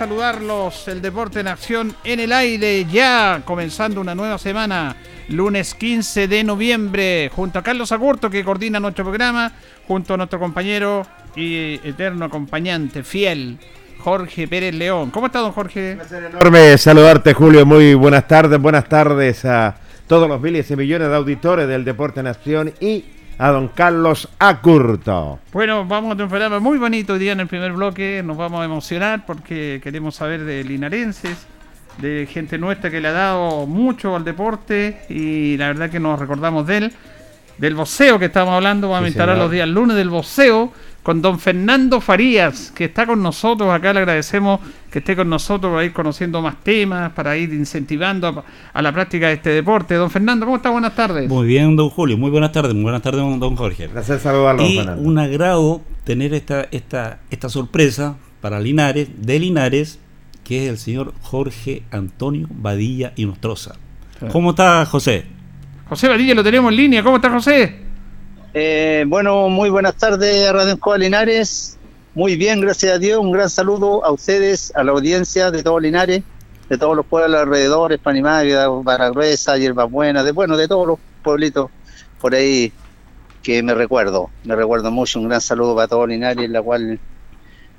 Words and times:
Saludarlos. 0.00 0.88
El 0.88 1.02
deporte 1.02 1.40
en 1.40 1.48
acción 1.48 1.94
en 2.04 2.20
el 2.20 2.32
aire, 2.32 2.86
ya 2.86 3.42
comenzando 3.44 4.00
una 4.00 4.14
nueva 4.14 4.38
semana, 4.38 4.96
lunes 5.28 5.74
15 5.74 6.26
de 6.26 6.42
noviembre, 6.42 7.30
junto 7.30 7.58
a 7.58 7.62
Carlos 7.62 7.92
Agurto, 7.92 8.30
que 8.30 8.42
coordina 8.42 8.80
nuestro 8.80 9.04
programa, 9.04 9.52
junto 9.86 10.14
a 10.14 10.16
nuestro 10.16 10.38
compañero 10.38 11.06
y 11.36 11.74
eterno 11.86 12.24
acompañante, 12.24 13.02
fiel, 13.02 13.58
Jorge 13.98 14.48
Pérez 14.48 14.74
León. 14.74 15.10
¿Cómo 15.10 15.26
está, 15.26 15.40
don 15.40 15.52
Jorge? 15.52 15.98
Un 16.10 16.24
enorme 16.24 16.78
saludarte, 16.78 17.34
Julio. 17.34 17.66
Muy 17.66 17.92
buenas 17.92 18.26
tardes, 18.26 18.58
buenas 18.58 18.88
tardes 18.88 19.44
a 19.44 19.76
todos 20.06 20.26
los 20.26 20.40
miles 20.40 20.70
y 20.70 20.76
millones 20.76 21.10
de 21.10 21.14
auditores 21.14 21.68
del 21.68 21.84
deporte 21.84 22.20
en 22.20 22.26
acción 22.26 22.72
y 22.80 23.04
a 23.40 23.52
don 23.52 23.68
Carlos 23.68 24.28
Acurto. 24.38 25.38
Bueno, 25.50 25.86
vamos 25.86 26.10
a 26.10 26.12
tener 26.12 26.24
un 26.24 26.28
programa 26.28 26.60
muy 26.60 26.76
bonito 26.76 27.14
hoy 27.14 27.18
día 27.18 27.32
en 27.32 27.40
el 27.40 27.46
primer 27.46 27.72
bloque. 27.72 28.22
Nos 28.22 28.36
vamos 28.36 28.60
a 28.60 28.66
emocionar 28.66 29.24
porque 29.24 29.80
queremos 29.82 30.14
saber 30.16 30.44
de 30.44 30.62
linarenses, 30.62 31.46
de 31.96 32.28
gente 32.30 32.58
nuestra 32.58 32.90
que 32.90 33.00
le 33.00 33.08
ha 33.08 33.12
dado 33.12 33.66
mucho 33.66 34.14
al 34.14 34.24
deporte 34.24 35.06
y 35.08 35.56
la 35.56 35.68
verdad 35.68 35.88
que 35.88 35.98
nos 35.98 36.20
recordamos 36.20 36.66
de 36.66 36.76
él. 36.76 36.92
Del 37.56 37.74
boxeo 37.74 38.18
que 38.18 38.26
estamos 38.26 38.52
hablando, 38.52 38.90
vamos 38.90 39.06
a 39.06 39.08
instalar 39.08 39.38
los 39.38 39.50
días 39.50 39.68
lunes 39.68 39.96
del 39.96 40.10
boxeo 40.10 40.70
con 41.02 41.22
don 41.22 41.38
Fernando 41.38 42.00
Farías, 42.00 42.70
que 42.72 42.84
está 42.84 43.06
con 43.06 43.22
nosotros. 43.22 43.72
Acá 43.72 43.92
le 43.92 44.00
agradecemos 44.00 44.60
que 44.90 44.98
esté 44.98 45.16
con 45.16 45.28
nosotros 45.28 45.72
para 45.72 45.84
ir 45.84 45.92
conociendo 45.92 46.42
más 46.42 46.60
temas, 46.62 47.12
para 47.12 47.36
ir 47.36 47.52
incentivando 47.52 48.44
a, 48.72 48.82
la 48.82 48.92
práctica 48.92 49.28
de 49.28 49.34
este 49.34 49.50
deporte. 49.50 49.94
Don 49.94 50.10
Fernando, 50.10 50.44
¿cómo 50.44 50.56
está? 50.56 50.70
Buenas 50.70 50.94
tardes. 50.94 51.28
Muy 51.28 51.46
bien, 51.46 51.74
don 51.76 51.88
Julio. 51.88 52.18
Muy 52.18 52.30
buenas 52.30 52.52
tardes. 52.52 52.74
Muy 52.74 52.82
buenas 52.82 53.02
tardes, 53.02 53.20
don 53.20 53.56
Jorge. 53.56 53.88
Gracias 53.88 54.22
saludarlo, 54.22 54.62
y 54.62 54.78
un 54.78 55.18
agrado 55.18 55.80
tener 56.04 56.34
esta, 56.34 56.66
esta, 56.70 57.20
esta 57.30 57.48
sorpresa 57.48 58.16
para 58.40 58.60
Linares, 58.60 59.08
de 59.16 59.38
Linares, 59.38 59.98
que 60.44 60.64
es 60.64 60.70
el 60.70 60.78
señor 60.78 61.14
Jorge 61.22 61.82
Antonio 61.90 62.46
Badilla 62.50 63.12
y 63.16 63.24
Nostroza. 63.24 63.76
¿Cómo 64.30 64.50
está, 64.50 64.84
José? 64.84 65.24
José 65.88 66.08
Badilla 66.08 66.34
lo 66.34 66.44
tenemos 66.44 66.70
en 66.70 66.76
línea. 66.76 67.02
¿Cómo 67.02 67.16
está, 67.16 67.30
José? 67.30 67.89
Eh, 68.52 69.04
bueno, 69.06 69.48
muy 69.48 69.70
buenas 69.70 69.94
tardes, 69.94 70.52
Radio 70.52 70.72
Encoa 70.72 70.98
Linares. 70.98 71.78
Muy 72.14 72.34
bien, 72.34 72.60
gracias 72.60 72.94
a 72.94 72.98
Dios. 72.98 73.20
Un 73.20 73.30
gran 73.30 73.48
saludo 73.48 74.04
a 74.04 74.10
ustedes, 74.10 74.72
a 74.74 74.82
la 74.82 74.90
audiencia 74.90 75.52
de 75.52 75.62
todos 75.62 75.80
Linares, 75.80 76.24
de 76.68 76.76
todos 76.76 76.96
los 76.96 77.06
pueblos 77.06 77.40
alrededor, 77.40 77.96
Panimávida, 78.00 78.66
Baragruesa, 78.68 79.56
Hierba 79.56 79.84
Buena, 79.84 80.24
de 80.24 80.32
bueno, 80.32 80.56
de 80.56 80.66
todos 80.66 80.84
los 80.84 80.98
pueblitos 81.22 81.70
por 82.20 82.34
ahí 82.34 82.72
que 83.44 83.62
me 83.62 83.72
recuerdo. 83.72 84.30
Me 84.42 84.56
recuerdo 84.56 84.90
mucho. 84.90 85.20
Un 85.20 85.28
gran 85.28 85.40
saludo 85.40 85.76
para 85.76 85.86
todos 85.86 86.08
Linares, 86.08 86.44
en 86.44 86.52
la 86.52 86.60
cual 86.60 86.98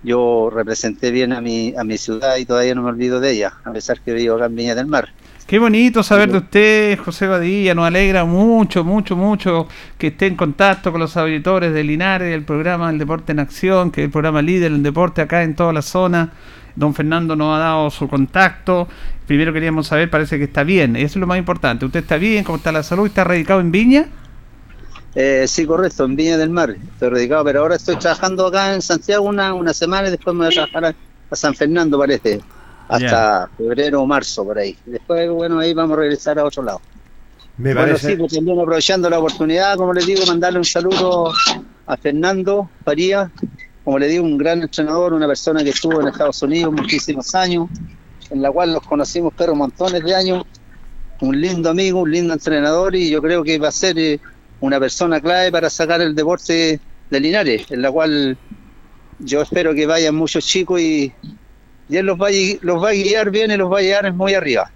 yo 0.04 0.50
representé 0.54 1.12
bien 1.12 1.34
a 1.34 1.42
mi, 1.42 1.74
a 1.78 1.84
mi 1.84 1.98
ciudad 1.98 2.38
y 2.38 2.46
todavía 2.46 2.76
no 2.76 2.84
me 2.84 2.90
olvido 2.90 3.20
de 3.20 3.32
ella, 3.32 3.54
a 3.66 3.74
pesar 3.74 4.00
que 4.00 4.14
vivo 4.14 4.36
acá 4.36 4.46
en 4.46 4.56
Viña 4.56 4.76
del 4.76 4.88
Mar. 4.88 5.10
Qué 5.52 5.60
bonito 5.60 6.02
saber 6.02 6.32
de 6.32 6.38
usted, 6.38 6.98
José 7.00 7.28
Badilla. 7.28 7.76
Nos 7.76 7.86
alegra 7.86 8.24
mucho, 8.24 8.86
mucho, 8.86 9.18
mucho 9.18 9.68
que 9.98 10.08
esté 10.08 10.28
en 10.28 10.38
contacto 10.38 10.94
con 10.94 11.02
los 11.02 11.18
auditores 11.18 11.74
de 11.74 11.84
Linares, 11.84 12.32
del 12.32 12.46
programa 12.46 12.90
El 12.90 12.98
Deporte 12.98 13.34
en 13.34 13.40
Acción, 13.40 13.92
que 13.92 14.00
es 14.00 14.06
el 14.06 14.12
programa 14.12 14.42
líder 14.42 14.72
del 14.72 14.82
deporte 14.82 15.22
acá 15.22 15.44
en 15.44 15.54
toda 15.54 15.74
la 15.74 15.82
zona. 15.82 16.32
Don 16.78 16.94
Fernando 16.94 17.36
nos 17.36 17.54
ha 17.54 17.60
dado 17.60 17.90
su 17.90 18.08
contacto. 18.08 18.88
Primero 19.28 19.52
queríamos 19.52 19.88
saber, 19.88 20.10
parece 20.10 20.38
que 20.38 20.46
está 20.46 20.64
bien. 20.64 20.96
Eso 20.96 21.06
es 21.06 21.16
lo 21.18 21.28
más 21.28 21.38
importante. 21.38 21.86
¿Usted 21.86 22.00
está 22.00 22.16
bien? 22.16 22.46
¿Cómo 22.46 22.58
está 22.58 22.72
la 22.72 22.82
salud? 22.82 23.08
¿Está 23.08 23.26
radicado 23.26 23.60
en 23.60 23.74
Viña? 23.74 24.08
Eh, 25.16 25.44
sí, 25.50 25.66
correcto, 25.66 26.06
en 26.06 26.16
Viña 26.16 26.38
del 26.38 26.50
Mar. 26.50 26.70
Estoy 26.94 27.10
radicado, 27.10 27.44
pero 27.44 27.60
ahora 27.60 27.76
estoy 27.76 27.98
trabajando 27.98 28.48
acá 28.48 28.74
en 28.74 28.82
Santiago 28.82 29.26
una, 29.26 29.54
una 29.54 29.74
semana 29.74 30.08
y 30.08 30.12
después 30.12 30.34
me 30.34 30.46
voy 30.46 30.54
a 30.54 30.66
trabajar 30.66 30.96
a 31.30 31.36
San 31.36 31.54
Fernando, 31.56 32.00
parece 32.00 32.40
hasta 32.88 33.50
febrero 33.58 34.02
o 34.02 34.06
marzo 34.06 34.44
por 34.44 34.58
ahí. 34.58 34.78
Después, 34.86 35.30
bueno, 35.30 35.60
ahí 35.60 35.74
vamos 35.74 35.98
a 35.98 36.02
regresar 36.02 36.40
a 36.40 36.46
otro 36.46 36.64
lado. 36.64 36.82
Me 37.58 37.74
bueno, 37.74 37.98
sí, 37.98 38.16
pues 38.16 38.34
también 38.34 38.60
aprovechando 38.60 39.10
la 39.10 39.20
oportunidad, 39.20 39.76
como 39.78 39.94
les 39.94 40.06
digo, 40.06 40.26
mandarle 40.26 40.60
un 40.60 40.66
saludo 40.66 41.32
a 41.86 41.98
Fernando 41.98 42.70
Faría, 42.84 43.30
como 43.84 44.00
le 44.00 44.08
digo, 44.08 44.24
un 44.24 44.38
gran 44.38 44.62
entrenador, 44.62 45.14
una 45.14 45.28
persona 45.28 45.64
que 45.64 45.72
estuvo 45.72 46.02
en 46.02 46.08
Estados 46.08 46.42
Unidos 46.42 46.74
muchísimos 46.74 47.36
años, 47.36 47.70
en 48.30 48.42
la 48.42 48.52
cual 48.52 48.74
nos 48.74 48.84
conocimos 48.84 49.34
pero 49.38 49.54
montones 49.56 50.04
de 50.04 50.16
años, 50.16 50.44
un 51.20 51.40
lindo 51.40 51.70
amigo, 51.70 52.00
un 52.00 52.12
lindo 52.12 52.34
entrenador 52.34 52.96
y 52.96 53.10
yo 53.10 53.22
creo 53.22 53.44
que 53.44 53.60
va 53.60 53.68
a 53.68 53.72
ser 53.72 54.00
eh, 54.00 54.20
una 54.60 54.80
persona 54.80 55.20
clave 55.20 55.52
para 55.52 55.70
sacar 55.70 56.02
el 56.02 56.16
deporte 56.16 56.80
de 57.10 57.20
Linares, 57.20 57.70
en 57.70 57.82
la 57.82 57.92
cual 57.92 58.38
yo 59.20 59.42
espero 59.42 59.76
que 59.76 59.86
vayan 59.86 60.16
muchos 60.16 60.46
chicos 60.46 60.80
y, 60.80 61.14
y 61.92 61.98
él 61.98 62.06
los 62.06 62.18
va, 62.18 62.28
a, 62.28 62.32
los 62.62 62.82
va 62.82 62.90
a 62.90 62.94
guiar 62.94 63.30
bien 63.32 63.52
y 63.52 63.58
los 63.58 63.72
va 63.72 63.80
a 63.80 63.82
llevar 63.82 64.14
muy 64.14 64.34
arriba. 64.34 64.72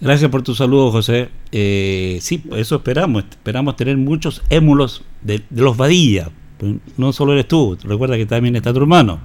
Gracias 0.00 0.30
por 0.30 0.42
tu 0.42 0.54
saludo, 0.54 0.90
José. 0.90 1.28
Eh, 1.52 2.18
sí, 2.20 2.42
eso 2.56 2.76
esperamos. 2.76 3.24
Esperamos 3.30 3.76
tener 3.76 3.96
muchos 3.96 4.42
émulos 4.50 5.04
de, 5.22 5.42
los 5.50 5.76
Badilla. 5.76 6.30
Pues, 6.58 6.74
no 6.96 7.12
solo 7.12 7.34
eres 7.34 7.46
tú, 7.46 7.78
recuerda 7.84 8.16
que 8.16 8.26
también 8.26 8.56
está 8.56 8.72
tu 8.72 8.80
hermano. 8.80 9.20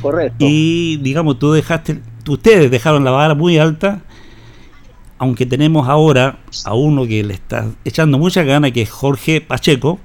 Correcto. 0.00 0.36
Y 0.38 0.96
digamos, 0.98 1.38
tú 1.38 1.52
dejaste, 1.52 2.00
ustedes 2.26 2.70
dejaron 2.70 3.04
la 3.04 3.10
vara 3.10 3.34
muy 3.34 3.58
alta, 3.58 4.02
aunque 5.18 5.44
tenemos 5.44 5.88
ahora 5.88 6.38
a 6.64 6.74
uno 6.74 7.06
que 7.06 7.22
le 7.22 7.34
está 7.34 7.68
echando 7.84 8.18
mucha 8.18 8.44
gana, 8.44 8.70
que 8.70 8.82
es 8.82 8.90
Jorge 8.90 9.42
Pacheco, 9.42 9.98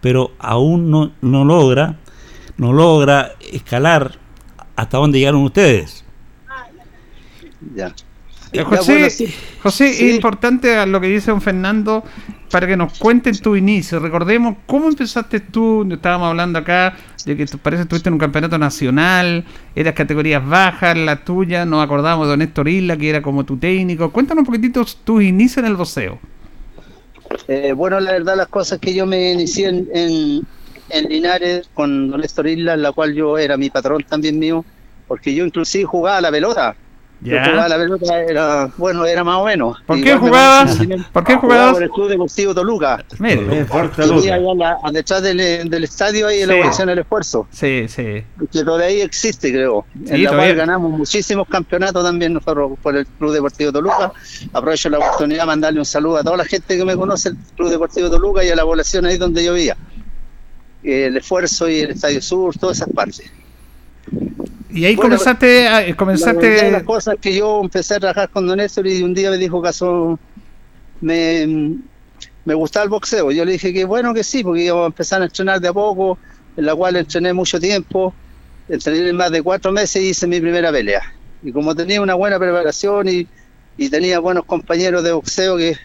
pero 0.00 0.32
aún 0.38 0.90
no, 0.90 1.12
no 1.20 1.44
logra, 1.44 1.98
no 2.56 2.72
logra 2.72 3.32
escalar 3.52 4.25
hasta 4.76 4.98
donde 4.98 5.18
llegaron 5.18 5.42
ustedes. 5.42 6.04
Ya. 7.74 7.94
Eh, 8.52 8.62
José, 8.62 9.34
José 9.62 9.88
es 9.90 10.14
importante 10.14 10.86
lo 10.86 11.00
que 11.00 11.08
dice 11.08 11.30
don 11.30 11.40
Fernando 11.40 12.04
para 12.50 12.66
que 12.66 12.76
nos 12.76 12.96
cuenten 12.98 13.36
tu 13.38 13.56
inicio. 13.56 13.98
Recordemos 13.98 14.56
cómo 14.66 14.88
empezaste 14.88 15.40
tú, 15.40 15.86
estábamos 15.90 16.28
hablando 16.28 16.58
acá 16.60 16.96
de 17.24 17.36
que 17.36 17.44
parece 17.58 17.80
que 17.80 17.82
estuviste 17.82 18.08
en 18.08 18.14
un 18.14 18.20
campeonato 18.20 18.56
nacional, 18.56 19.44
eras 19.74 19.94
categorías 19.94 20.46
bajas, 20.46 20.96
la 20.96 21.24
tuya, 21.24 21.64
nos 21.64 21.84
acordamos 21.84 22.28
de 22.28 22.36
Néstor 22.36 22.68
Isla, 22.68 22.96
que 22.96 23.10
era 23.10 23.20
como 23.20 23.44
tu 23.44 23.56
técnico. 23.56 24.10
Cuéntanos 24.12 24.42
un 24.42 24.46
poquitito 24.46 24.84
tus 25.04 25.22
inicios 25.22 25.58
en 25.58 25.66
el 25.66 25.76
boxeo. 25.76 26.18
Eh, 27.48 27.72
bueno, 27.72 27.98
la 27.98 28.12
verdad 28.12 28.36
las 28.36 28.48
cosas 28.48 28.78
que 28.78 28.94
yo 28.94 29.06
me 29.06 29.32
inicié 29.32 29.68
en, 29.68 29.88
en, 29.92 30.46
Linares 31.08 31.68
con 31.74 32.10
Don 32.10 32.20
Néstor 32.20 32.46
Isla, 32.46 32.74
en 32.74 32.82
la 32.82 32.92
cual 32.92 33.14
yo 33.14 33.38
era 33.38 33.56
mi 33.56 33.70
patrón 33.70 34.04
también 34.04 34.38
mío, 34.38 34.64
porque 35.08 35.34
yo 35.34 35.44
inclusive 35.44 35.84
jugaba 35.84 36.18
a 36.18 36.20
la 36.20 36.30
pelota 36.30 36.76
la 37.20 37.76
pelota 37.76 38.22
era, 38.22 38.70
bueno, 38.76 39.04
era 39.06 39.24
más 39.24 39.36
o 39.36 39.44
menos. 39.44 39.78
¿Por 39.86 40.02
qué 40.02 40.16
jugabas? 40.16 40.78
¿Por 41.12 41.24
qué 41.24 41.36
jugabas? 41.36 41.72
Por 41.72 41.82
el 41.82 41.90
Club 41.90 42.08
Deportivo 42.08 42.54
Toluca. 42.54 43.04
Mire, 43.18 43.64
Toluca. 43.96 44.78
detrás 44.92 45.22
del, 45.22 45.70
del, 45.70 45.84
estadio 45.84 46.28
ahí 46.28 46.42
en 46.42 46.48
la 46.48 46.72
sí. 46.72 46.84
del 46.84 46.98
esfuerzo. 46.98 47.46
Sí, 47.50 47.86
sí. 47.88 48.22
Que 48.52 48.64
todavía 48.64 49.04
existe, 49.04 49.50
creo. 49.50 49.86
en 50.06 50.24
la 50.24 50.30
cual 50.30 50.54
ganamos 50.54 50.90
muchísimos 50.90 51.48
campeonatos 51.48 52.04
también 52.04 52.34
nosotros 52.34 52.72
por 52.82 52.96
el 52.96 53.06
Club 53.06 53.32
Deportivo 53.32 53.72
Toluca. 53.72 54.12
Aprovecho 54.52 54.90
la 54.90 54.98
oportunidad 54.98 55.42
de 55.42 55.46
mandarle 55.46 55.78
un 55.78 55.86
saludo 55.86 56.18
a 56.18 56.24
toda 56.24 56.36
la 56.36 56.44
gente 56.44 56.76
que 56.76 56.84
me 56.84 56.96
conoce 56.96 57.30
el 57.30 57.36
Club 57.56 57.70
Deportivo 57.70 58.10
Toluca 58.10 58.44
y 58.44 58.50
a 58.50 58.56
la 58.56 58.62
población 58.62 59.06
ahí 59.06 59.16
donde 59.16 59.44
yo 59.44 59.54
vivía. 59.54 59.76
El 60.86 61.16
esfuerzo 61.16 61.68
y 61.68 61.80
el 61.80 61.90
Estadio 61.90 62.22
Sur, 62.22 62.56
todas 62.56 62.76
esas 62.76 62.88
partes. 62.90 63.30
Y 64.70 64.84
ahí 64.84 64.94
comenzaste, 64.94 65.66
a, 65.66 65.96
comenzaste... 65.96 66.70
las 66.70 66.84
cosas 66.84 67.16
que 67.20 67.34
yo 67.34 67.60
empecé 67.60 67.94
a 67.94 68.00
trabajar 68.00 68.30
con 68.30 68.46
Don 68.46 68.58
Néstor 68.58 68.86
y 68.86 69.02
un 69.02 69.14
día 69.14 69.30
me 69.30 69.38
dijo 69.38 69.60
caso 69.60 70.18
me, 71.00 71.78
me 72.44 72.54
gustaba 72.54 72.84
el 72.84 72.90
boxeo. 72.90 73.32
Yo 73.32 73.44
le 73.44 73.52
dije 73.52 73.72
que 73.72 73.84
bueno 73.84 74.14
que 74.14 74.22
sí, 74.22 74.44
porque 74.44 74.64
iba 74.64 74.82
a 74.84 74.86
empezar 74.86 75.22
a 75.22 75.24
entrenar 75.24 75.60
de 75.60 75.68
a 75.68 75.72
poco, 75.72 76.18
en 76.56 76.66
la 76.66 76.74
cual 76.74 76.96
entrené 76.96 77.32
mucho 77.32 77.58
tiempo, 77.58 78.14
entrené 78.68 79.12
más 79.12 79.30
de 79.30 79.42
cuatro 79.42 79.72
meses 79.72 80.02
y 80.02 80.08
hice 80.10 80.26
mi 80.26 80.40
primera 80.40 80.70
pelea. 80.70 81.02
Y 81.42 81.52
como 81.52 81.74
tenía 81.74 82.00
una 82.00 82.14
buena 82.14 82.38
preparación 82.38 83.08
y, 83.08 83.26
y 83.76 83.88
tenía 83.88 84.20
buenos 84.20 84.44
compañeros 84.44 85.02
de 85.02 85.12
boxeo 85.12 85.56
que, 85.56 85.76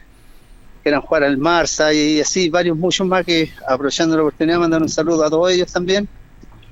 que 0.82 0.90
eran 0.90 1.02
Juan 1.02 1.24
Almarza 1.24 1.94
y 1.94 2.20
así, 2.20 2.50
varios, 2.50 2.78
muchos 2.78 3.08
más 3.08 3.26
que 3.26 3.52
aprovechando 3.68 4.16
la 4.16 4.24
oportunidad 4.24 4.60
mandar 4.60 4.82
un 4.82 4.90
saludo 4.90 5.26
a 5.26 5.30
todos 5.30 5.52
ellos 5.52 5.72
también. 5.72 6.08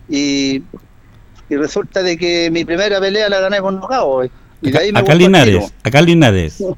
Y 0.10 0.64
y 1.50 1.56
resulta 1.56 2.04
de 2.04 2.16
que 2.16 2.50
mi 2.52 2.64
primera 2.64 3.00
pelea 3.00 3.28
la 3.28 3.40
gané 3.40 3.60
por 3.60 3.74
nocaut. 3.74 4.32
Y 4.62 4.70
acá, 4.70 4.82
acá 4.94 5.16
Linares, 5.16 5.74
acá 5.84 6.02
Linares. 6.02 6.64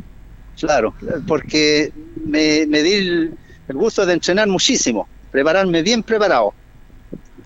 Claro, 0.59 0.93
porque 1.25 1.91
me, 2.23 2.67
di 2.67 2.93
el, 2.93 3.37
gusto 3.69 4.05
de 4.05 4.13
entrenar 4.13 4.47
muchísimo, 4.47 5.07
prepararme 5.31 5.81
bien 5.81 6.03
preparado. 6.03 6.53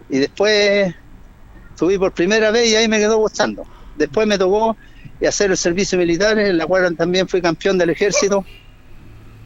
Y 0.10 0.18
después 0.18 0.94
subí 1.76 1.98
por 1.98 2.12
primera 2.12 2.52
vez 2.52 2.72
y 2.72 2.76
ahí 2.76 2.90
me 2.90 2.98
quedó 2.98 3.18
gustando. 3.18 3.64
Después 3.96 4.28
me 4.28 4.38
tocó 4.38 4.76
hacer 5.26 5.50
el 5.52 5.56
servicio 5.56 5.98
militar, 5.98 6.38
en 6.40 6.58
la 6.58 6.66
cual 6.66 6.94
también 6.98 7.26
fui 7.30 7.42
campeón 7.42 7.78
del 7.78 7.92
ejército. 7.92 8.44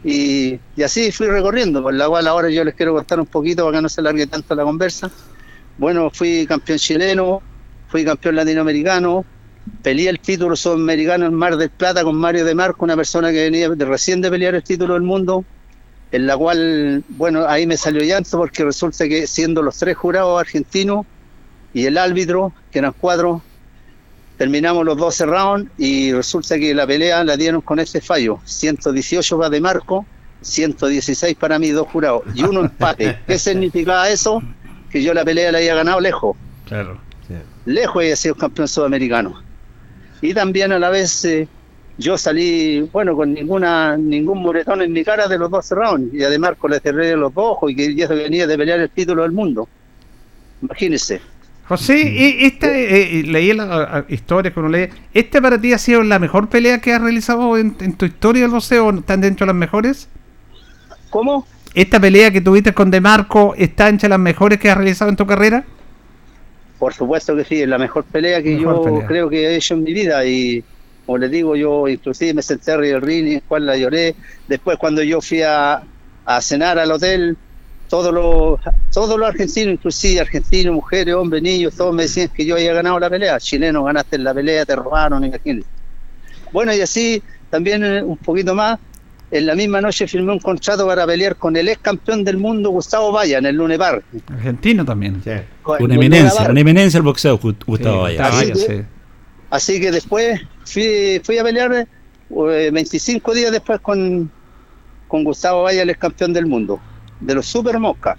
Y, 0.04 0.60
así 0.84 1.12
fui 1.12 1.28
recorriendo, 1.28 1.84
por 1.84 1.94
la 1.94 2.07
cual 2.07 2.28
ahora 2.28 2.50
yo 2.50 2.63
les 2.63 2.75
quiero 2.75 2.94
contar 2.94 3.19
un 3.19 3.25
poquito 3.25 3.66
para 3.66 3.78
que 3.78 3.81
no 3.81 3.90
se 3.90 4.01
largue 4.01 4.28
tanto 4.28 4.56
la 4.56 4.63
conversa. 4.63 5.12
Bueno, 5.78 6.10
fui 6.12 6.46
campeón 6.48 6.78
chileno, 6.78 7.42
fui 7.88 8.06
campeón 8.06 8.36
latinoamericano, 8.36 9.25
peleé 9.81 10.10
el 10.10 10.19
título 10.19 10.56
sudamericano 10.56 11.25
en 11.25 11.34
Mar 11.34 11.57
del 11.57 11.69
Plata 11.69 12.04
con 12.04 12.16
Mario 12.16 12.46
de 12.46 12.56
Marco, 12.56 12.86
una 12.86 12.96
persona 12.96 13.31
que 13.31 13.44
venía 13.44 13.69
de 13.69 13.86
recién 13.86 14.22
de 14.22 14.30
pelear 14.30 14.56
el 14.56 14.63
título 14.63 14.94
del 14.94 15.04
mundo, 15.04 15.44
en 16.12 16.28
la 16.28 16.38
cual, 16.38 17.04
bueno, 17.10 17.46
ahí 17.48 17.68
me 17.68 17.78
salió 17.78 18.04
llanto 18.04 18.38
porque 18.38 18.63
resulta 18.63 19.07
que 19.07 19.28
siendo 19.28 19.62
los 19.62 19.78
tres 19.78 19.96
jurados 19.96 20.40
argentinos 20.40 21.06
y 21.74 21.86
el 21.86 21.98
árbitro, 21.98 22.54
que 22.72 22.80
eran 22.80 22.94
cuatro, 23.00 23.42
terminamos 24.39 24.83
los 24.83 24.97
12 24.97 25.25
rounds 25.27 25.71
y 25.77 26.12
resulta 26.12 26.57
que 26.57 26.74
la 26.74 26.88
pelea 26.88 27.24
la 27.24 27.38
dieron 27.38 27.62
con 27.62 27.77
este 27.80 28.01
fallo, 28.01 28.39
118 28.45 29.38
para 29.38 29.50
de 29.51 29.62
Marco, 29.62 30.06
116 30.41 31.36
para 31.38 31.59
mí, 31.59 31.69
dos 31.69 31.88
jurados, 31.89 32.24
y 32.33 32.41
uno 32.41 32.62
empate. 32.62 33.19
¿Qué 33.27 33.38
significaba 33.38 34.09
eso? 34.09 34.41
Que 34.89 35.03
yo 35.03 35.13
la 35.13 35.24
pelea 35.24 35.51
la 35.51 35.59
había 35.59 35.75
ganado 35.75 36.00
lejos. 36.00 36.36
Claro 36.65 37.09
lejos 37.65 37.97
había 37.97 38.15
sido 38.15 38.36
campeón 38.36 38.68
sudamericano. 38.68 39.41
Y 40.21 40.33
también 40.33 40.71
a 40.71 40.80
la 40.80 40.89
vez 40.89 41.24
eh, 41.25 41.47
yo 41.97 42.18
salí, 42.18 42.81
bueno, 42.91 43.15
con 43.15 43.33
ninguna 43.33 43.95
ningún 43.97 44.41
moretón 44.41 44.81
en 44.81 44.91
mi 44.91 45.03
cara 45.03 45.27
de 45.27 45.38
los 45.38 45.50
dos 45.50 45.69
rounds, 45.71 46.13
y 46.13 46.24
además 46.24 46.56
con 46.57 46.71
la 46.71 46.80
cerré 46.80 47.15
los 47.15 47.31
ojos 47.36 47.71
y 47.71 47.75
que 47.75 48.03
eso 48.03 48.15
venía 48.15 48.47
de 48.47 48.57
pelear 48.57 48.80
el 48.80 48.89
título 48.89 49.24
del 49.24 49.31
mundo. 49.31 49.68
Imagínese. 50.62 51.21
José, 51.69 52.48
esta, 52.48 52.68
eh, 52.68 53.19
eh, 53.19 53.24
leí 53.27 53.54
la 53.54 54.04
historia 54.10 54.51
que 54.51 54.60
uno 54.60 54.69
lee. 54.69 54.89
¿Esta 55.13 55.39
para 55.39 55.62
ti 55.62 55.71
ha 55.71 55.77
sido 55.77 56.01
la 56.01 56.18
mejor 56.18 56.50
pelea 56.50 56.81
que 56.81 56.92
has 56.92 57.00
realizado 57.00 57.56
en, 57.60 57.75
tu 57.95 58.06
historia 58.06 58.42
del 58.42 58.50
boxeo? 58.50 58.89
¿Están 58.89 59.21
dentro 59.21 59.45
de 59.45 59.54
las 59.54 59.56
mejores? 59.56 60.10
¿Cómo? 61.12 61.45
¿Esta 61.75 62.00
pelea 62.00 62.31
que 62.31 62.42
tuviste 62.42 62.74
con 62.74 62.89
De 62.89 63.00
Marco 63.00 63.54
está 63.56 63.88
entre 63.88 64.10
las 64.10 64.18
mejores 64.18 64.60
que 64.60 64.71
has 64.71 64.77
realizado 64.77 65.12
en 65.12 65.16
tu 65.16 65.27
carrera? 65.27 65.63
Por 66.80 66.92
supuesto 66.95 67.36
que 67.36 67.45
sí, 67.45 67.62
es 67.62 67.68
la 67.68 67.77
mejor 67.77 68.04
pelea 68.04 68.42
que 68.42 68.60
yo 68.60 69.04
creo 69.07 69.30
que 69.30 69.45
he 69.45 69.56
hecho 69.56 69.75
en 69.75 69.83
mi 69.83 69.94
vida 69.94 70.25
y 70.25 70.63
como 71.05 71.20
les 71.20 71.29
digo, 71.29 71.55
yo 71.55 71.88
inclusive 71.88 72.34
me 72.34 72.41
senté 72.41 72.72
arriba 72.72 72.94
del 72.94 73.01
ring 73.03 73.27
y 73.27 73.41
cual 73.41 73.67
la 73.67 73.77
lloré. 73.77 74.15
Después 74.48 74.79
cuando 74.79 75.03
yo 75.03 75.22
fui 75.22 75.44
a, 75.44 75.84
cenar 76.41 76.79
al 76.79 76.91
hotel, 76.91 77.38
todos 77.89 78.13
los 78.13 78.60
todos 78.93 79.19
los 79.19 79.27
argentinos, 79.27 79.74
inclusive 79.74 80.22
argentinos, 80.22 80.74
mujeres, 80.74 81.15
hombres, 81.15 81.41
niños, 81.41 81.75
todos 81.75 81.93
me 81.93 82.03
decían 82.03 82.29
que 82.29 82.46
yo 82.46 82.55
había 82.55 82.74
ganado 82.74 83.00
la 83.00 83.10
pelea. 83.10 83.39
Chileno, 83.39 83.84
ganaste 83.84 84.17
la 84.17 84.34
pelea, 84.34 84.65
te 84.65 84.75
robaron, 84.75 85.24
imagínate. 85.24 85.67
Bueno, 86.51 86.74
y 86.74 86.81
así 86.81 87.22
también 87.50 87.84
eh, 87.84 88.03
un 88.03 88.17
poquito 88.17 88.55
más, 88.55 88.79
en 89.31 89.46
la 89.46 89.55
misma 89.55 89.81
noche 89.81 90.08
firmé 90.08 90.31
un 90.31 90.39
contrato 90.39 90.88
para 90.88 91.05
pelear 91.05 91.36
con 91.36 91.55
el 91.55 91.67
ex 91.67 91.79
campeón 91.79 92.24
del 92.24 92.38
mundo 92.38 92.69
Gustavo 92.69 93.12
Valla 93.12 93.38
en 93.38 93.46
el 93.46 93.55
Lunebar. 93.55 94.01
Argentino 94.31 94.84
también. 94.86 95.22
Una 95.79 95.96
eminencia, 95.96 96.50
una 96.50 96.60
eminencia 96.60 96.98
el 96.98 97.03
boxeo 97.03 97.38
Gustavo 97.38 98.01
Valla. 98.01 98.31
Así, 99.51 99.79
que, 99.79 99.91
después 99.91 100.41
fui, 100.63 101.38
a 101.39 101.43
pelear 101.43 101.88
25 102.29 103.31
eh, 103.31 103.36
días 103.36 103.51
después 103.51 103.79
con, 103.79 104.31
con 105.08 105.24
Gustavo 105.24 105.63
Valla, 105.63 105.81
el 105.81 105.89
ex 105.89 106.00
campeón 106.00 106.34
del 106.34 106.46
mundo, 106.46 106.79
de 107.20 107.36
los 107.36 107.46
Super 107.46 107.80
Mosca. 107.80 108.18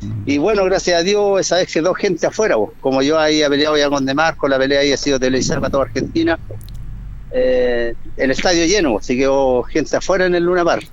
Mm. 0.00 0.22
Y 0.26 0.38
bueno, 0.38 0.64
gracias 0.64 1.00
a 1.00 1.02
Dios, 1.02 1.40
esa 1.40 1.56
vez 1.56 1.72
quedó 1.72 1.94
gente 1.94 2.26
afuera, 2.26 2.56
como 2.80 3.02
yo 3.02 3.18
ahí 3.18 3.42
he 3.42 3.48
peleado 3.48 3.76
ya 3.76 3.88
con 3.90 4.06
Demarco, 4.06 4.48
la 4.48 4.58
pelea 4.58 4.80
ahí 4.80 4.92
ha 4.92 4.96
sido 4.96 5.20
televisada 5.20 5.60
para 5.60 5.70
toda 5.70 5.84
Argentina 5.84 6.38
eh, 7.32 7.94
el 8.16 8.30
estadio 8.30 8.66
lleno, 8.66 8.98
así 8.98 9.16
que 9.16 9.28
hubo 9.28 9.62
gente 9.64 9.96
afuera 9.96 10.26
en 10.26 10.34
el 10.34 10.44
Luna 10.44 10.64
Park. 10.64 10.86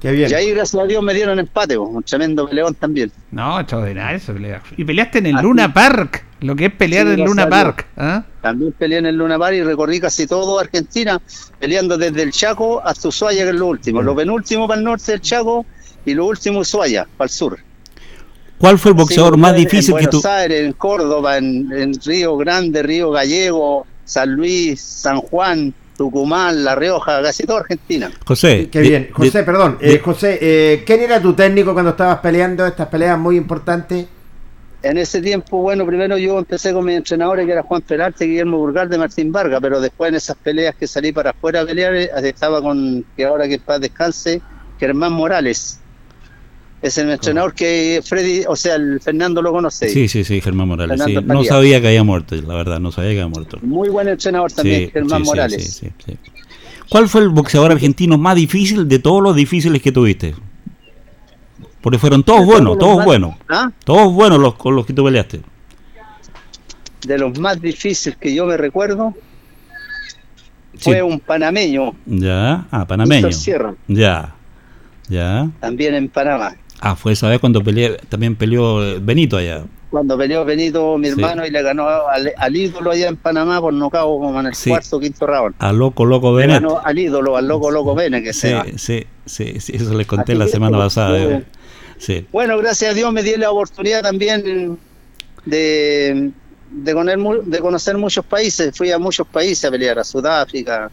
Qué 0.00 0.12
bien. 0.12 0.30
Y 0.30 0.34
ahí, 0.34 0.50
gracias 0.52 0.80
a 0.80 0.86
Dios, 0.86 1.02
me 1.02 1.12
dieron 1.12 1.40
empate, 1.40 1.76
un 1.76 2.02
tremendo 2.04 2.48
peleón 2.48 2.74
también. 2.76 3.10
No, 3.32 3.58
extraordinario 3.58 4.16
eso, 4.16 4.32
pelea. 4.32 4.62
Y 4.76 4.84
peleaste 4.84 5.18
en 5.18 5.26
el 5.26 5.36
Luna 5.42 5.74
Park, 5.74 6.24
lo 6.40 6.54
que 6.54 6.66
es 6.66 6.72
pelear 6.72 7.08
en 7.08 7.14
el 7.14 7.22
Luna 7.22 7.48
Park. 7.48 7.86
¿ah? 7.96 8.24
También 8.40 8.72
peleé 8.72 8.98
en 8.98 9.06
el 9.06 9.16
Luna 9.16 9.36
Park 9.36 9.56
y 9.56 9.62
recorrí 9.64 9.98
casi 9.98 10.28
todo 10.28 10.60
Argentina, 10.60 11.20
peleando 11.58 11.98
desde 11.98 12.22
el 12.22 12.30
Chaco 12.30 12.80
hasta 12.84 13.08
Ushuaia, 13.08 13.42
que 13.42 13.50
es 13.50 13.56
lo 13.56 13.66
último. 13.66 14.00
Lo 14.00 14.14
penúltimo 14.14 14.68
para 14.68 14.78
el 14.78 14.84
norte 14.84 15.10
del 15.10 15.20
Chaco 15.20 15.66
y 16.08 16.14
lo 16.14 16.26
último 16.26 16.60
Ushuaia, 16.60 17.06
para 17.16 17.26
el 17.26 17.30
sur. 17.30 17.58
¿Cuál 18.58 18.78
fue 18.78 18.90
el 18.90 18.96
boxeador 18.96 19.36
más 19.36 19.54
difícil 19.54 19.94
que 19.96 20.08
tú? 20.08 20.20
En 20.24 20.30
Aires, 20.30 20.60
en 20.62 20.72
Córdoba, 20.72 21.38
en, 21.38 21.70
en 21.72 21.94
Río 22.04 22.36
Grande, 22.36 22.82
Río 22.82 23.10
Gallego, 23.10 23.86
San 24.04 24.32
Luis, 24.32 24.80
San 24.80 25.20
Juan, 25.20 25.72
Tucumán, 25.96 26.64
La 26.64 26.74
Rioja, 26.74 27.22
casi 27.22 27.44
toda 27.44 27.60
Argentina. 27.60 28.10
José. 28.24 28.68
Qué 28.70 28.80
bien. 28.80 29.10
José, 29.12 29.44
perdón. 29.44 29.78
Eh, 29.80 30.00
José, 30.04 30.38
eh, 30.40 30.82
¿quién 30.84 31.02
era 31.02 31.22
tu 31.22 31.34
técnico 31.34 31.72
cuando 31.72 31.92
estabas 31.92 32.18
peleando 32.18 32.66
estas 32.66 32.88
peleas 32.88 33.18
muy 33.18 33.36
importantes? 33.36 34.06
en 34.82 34.96
ese 34.96 35.20
tiempo, 35.20 35.58
bueno, 35.58 35.84
primero 35.84 36.16
yo 36.18 36.38
empecé 36.38 36.72
con 36.72 36.84
mi 36.84 36.94
entrenador 36.94 37.44
que 37.44 37.50
era 37.50 37.62
Juan 37.62 37.82
Peralta 37.82 38.24
y 38.24 38.28
Guillermo 38.28 38.58
Burgal 38.58 38.88
de 38.88 38.98
Martín 38.98 39.32
Vargas, 39.32 39.58
pero 39.60 39.80
después 39.80 40.10
en 40.10 40.14
esas 40.14 40.36
peleas 40.36 40.74
que 40.76 40.86
salí 40.86 41.12
para 41.12 41.30
afuera 41.30 41.62
a 41.62 41.66
pelear, 41.66 41.94
eh, 41.94 42.10
estaba 42.22 42.62
con, 42.62 43.04
que 43.16 43.24
ahora 43.24 43.48
que 43.48 43.58
paz 43.58 43.80
descanse, 43.80 44.40
Germán 44.78 45.12
Morales. 45.12 45.80
Es 46.80 46.96
el 46.98 47.10
entrenador 47.10 47.54
que 47.54 48.00
Freddy, 48.04 48.44
o 48.46 48.54
sea, 48.54 48.76
el 48.76 49.00
Fernando 49.00 49.42
lo 49.42 49.50
conoce. 49.50 49.88
Sí, 49.88 50.06
sí, 50.06 50.22
sí, 50.22 50.40
Germán 50.40 50.68
Morales. 50.68 51.02
Sí. 51.04 51.14
No 51.24 51.42
sabía 51.42 51.80
que 51.80 51.88
había 51.88 52.04
muerto, 52.04 52.36
la 52.36 52.54
verdad, 52.54 52.78
no 52.78 52.92
sabía 52.92 53.10
que 53.10 53.20
había 53.20 53.28
muerto. 53.34 53.58
Muy 53.62 53.88
buen 53.88 54.08
entrenador 54.08 54.52
también, 54.52 54.86
Sí, 54.86 54.90
Germán 54.92 55.22
sí, 55.22 55.26
Morales. 55.26 55.82
¿Cuál 56.88 57.08
fue 57.08 57.22
el 57.22 57.28
boxeador 57.30 57.72
argentino 57.72 58.16
más 58.16 58.36
difícil 58.36 58.88
de 58.88 58.98
todos 58.98 59.22
los 59.22 59.34
difíciles 59.34 59.82
que 59.82 59.92
tuviste? 59.92 60.34
Porque 61.80 61.98
fueron 61.98 62.22
todos 62.22 62.44
buenos, 62.44 62.78
todos 62.78 63.04
buenos. 63.04 63.34
¿Ah? 63.48 63.70
Todos 63.84 64.12
buenos 64.12 64.38
los 64.38 64.54
con 64.54 64.74
los 64.74 64.86
que 64.86 64.92
tú 64.92 65.04
peleaste. 65.04 65.40
De 67.06 67.18
los 67.18 67.38
más 67.38 67.60
difíciles 67.60 68.16
que 68.18 68.34
yo 68.34 68.46
me 68.46 68.56
recuerdo, 68.56 69.14
fue 70.78 71.02
un 71.02 71.20
panameño, 71.20 71.94
Ya, 72.06 72.66
ah, 72.70 72.86
panameño. 72.86 73.28
Ya, 73.88 74.34
ya. 75.08 75.48
también 75.60 75.94
en 75.94 76.08
Panamá. 76.08 76.56
Ah, 76.80 76.94
fue 76.96 77.12
esa 77.12 77.28
vez 77.28 77.40
cuando 77.40 77.62
peleé, 77.62 77.96
también 78.08 78.36
peleó 78.36 79.00
Benito 79.00 79.36
allá. 79.36 79.64
Cuando 79.90 80.18
peleó 80.18 80.44
Benito, 80.44 80.98
mi 80.98 81.06
Sí. 81.06 81.12
hermano, 81.12 81.46
y 81.46 81.50
le 81.50 81.62
ganó 81.62 81.88
al, 81.88 82.32
al 82.36 82.56
ídolo 82.56 82.90
allá 82.90 83.08
en 83.08 83.16
Panamá 83.16 83.60
por 83.60 83.72
nocaut 83.72 84.20
como 84.20 84.38
en 84.40 84.46
el 84.46 84.54
Sí. 84.54 84.70
cuarto 84.70 84.96
o 84.96 85.00
quinto 85.00 85.26
round. 85.26 85.54
A 85.58 85.72
Loco 85.72 86.04
Loco 86.04 86.30
Le 86.38 86.46
Benet. 86.46 86.62
ganó 86.62 86.80
al 86.84 86.98
ídolo, 86.98 87.36
al 87.36 87.48
loco 87.48 87.70
loco 87.70 87.94
Bene, 87.94 88.22
que 88.22 88.32
Sí, 88.32 88.40
sea. 88.40 88.64
sí, 88.76 89.06
sí, 89.24 89.58
sí, 89.60 89.72
eso 89.76 89.94
les 89.94 90.06
conté 90.06 90.32
Así 90.32 90.38
la 90.38 90.46
semana 90.48 90.76
pasada. 90.78 91.18
eh. 91.18 91.42
Sí. 91.96 92.26
Bueno, 92.30 92.58
gracias 92.58 92.92
a 92.92 92.94
Dios 92.94 93.12
me 93.12 93.22
di 93.22 93.36
la 93.36 93.50
oportunidad 93.50 94.02
también 94.02 94.78
de, 95.46 96.30
de, 96.70 96.92
conocer, 96.94 97.18
mu- 97.18 97.42
de 97.42 97.58
conocer 97.60 97.96
muchos 97.98 98.24
países. 98.24 98.76
Fui 98.76 98.90
a 98.92 98.98
muchos 98.98 99.26
países 99.26 99.64
a 99.64 99.70
pelear, 99.70 99.98
a 99.98 100.04
Sudáfrica, 100.04 100.90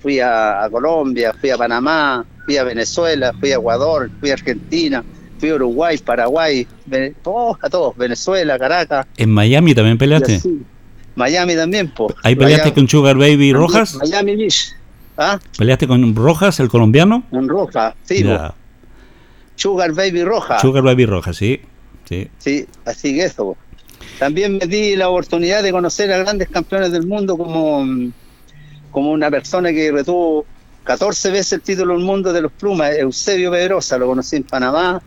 fui 0.00 0.18
a, 0.18 0.64
a 0.64 0.70
Colombia, 0.70 1.34
fui 1.38 1.50
a 1.50 1.58
Panamá, 1.58 2.24
fui 2.46 2.56
a 2.56 2.64
Venezuela, 2.64 3.32
fui 3.38 3.52
a 3.52 3.56
Ecuador, 3.56 4.10
fui 4.18 4.30
a 4.30 4.34
Argentina, 4.34 5.04
fui 5.40 5.48
a 5.50 5.54
Uruguay, 5.56 5.98
Paraguay, 5.98 6.66
Vene- 6.86 7.14
a 7.62 7.68
todos, 7.70 7.96
Venezuela, 7.96 8.58
Caracas. 8.58 9.06
¿En 9.16 9.30
Miami 9.30 9.74
también 9.74 9.98
peleaste? 9.98 10.36
así. 10.36 10.60
Miami 11.16 11.54
también, 11.56 11.90
po. 11.90 12.14
¿Ahí 12.22 12.34
peleaste 12.36 12.66
Miami- 12.68 12.74
con 12.74 12.88
Sugar 12.88 13.16
Baby 13.16 13.52
Rojas? 13.52 13.96
Miami 13.96 14.36
Beach. 14.36 14.74
¿Ah? 15.16 15.38
¿Peleaste 15.58 15.86
con 15.88 16.14
Rojas, 16.14 16.60
el 16.60 16.68
colombiano? 16.68 17.24
En 17.32 17.48
Roja, 17.48 17.94
sí. 18.04 18.22
Ya. 18.22 18.54
Sugar 19.56 19.92
Baby 19.92 20.22
Roja. 20.24 20.58
Sugar 20.60 20.82
Baby 20.82 21.06
Rojas, 21.06 21.36
sí. 21.36 21.60
sí. 22.08 22.28
Sí, 22.38 22.66
así 22.84 23.14
que 23.14 23.24
eso. 23.24 23.56
También 24.18 24.56
me 24.58 24.66
di 24.66 24.96
la 24.96 25.08
oportunidad 25.08 25.62
de 25.62 25.72
conocer 25.72 26.12
a 26.12 26.18
grandes 26.18 26.48
campeones 26.48 26.92
del 26.92 27.06
mundo 27.06 27.36
como, 27.36 27.84
como 28.90 29.10
una 29.12 29.30
persona 29.30 29.70
que 29.72 29.90
retuvo 29.92 30.46
14 30.84 31.30
veces 31.30 31.52
el 31.54 31.60
título 31.60 31.94
del 31.94 32.02
mundo 32.04 32.32
de 32.32 32.40
los 32.42 32.52
plumas, 32.52 32.92
Eusebio 32.96 33.50
Pedrosa, 33.50 33.98
lo 33.98 34.06
conocí 34.06 34.36
en 34.36 34.44
Panamá. 34.44 35.02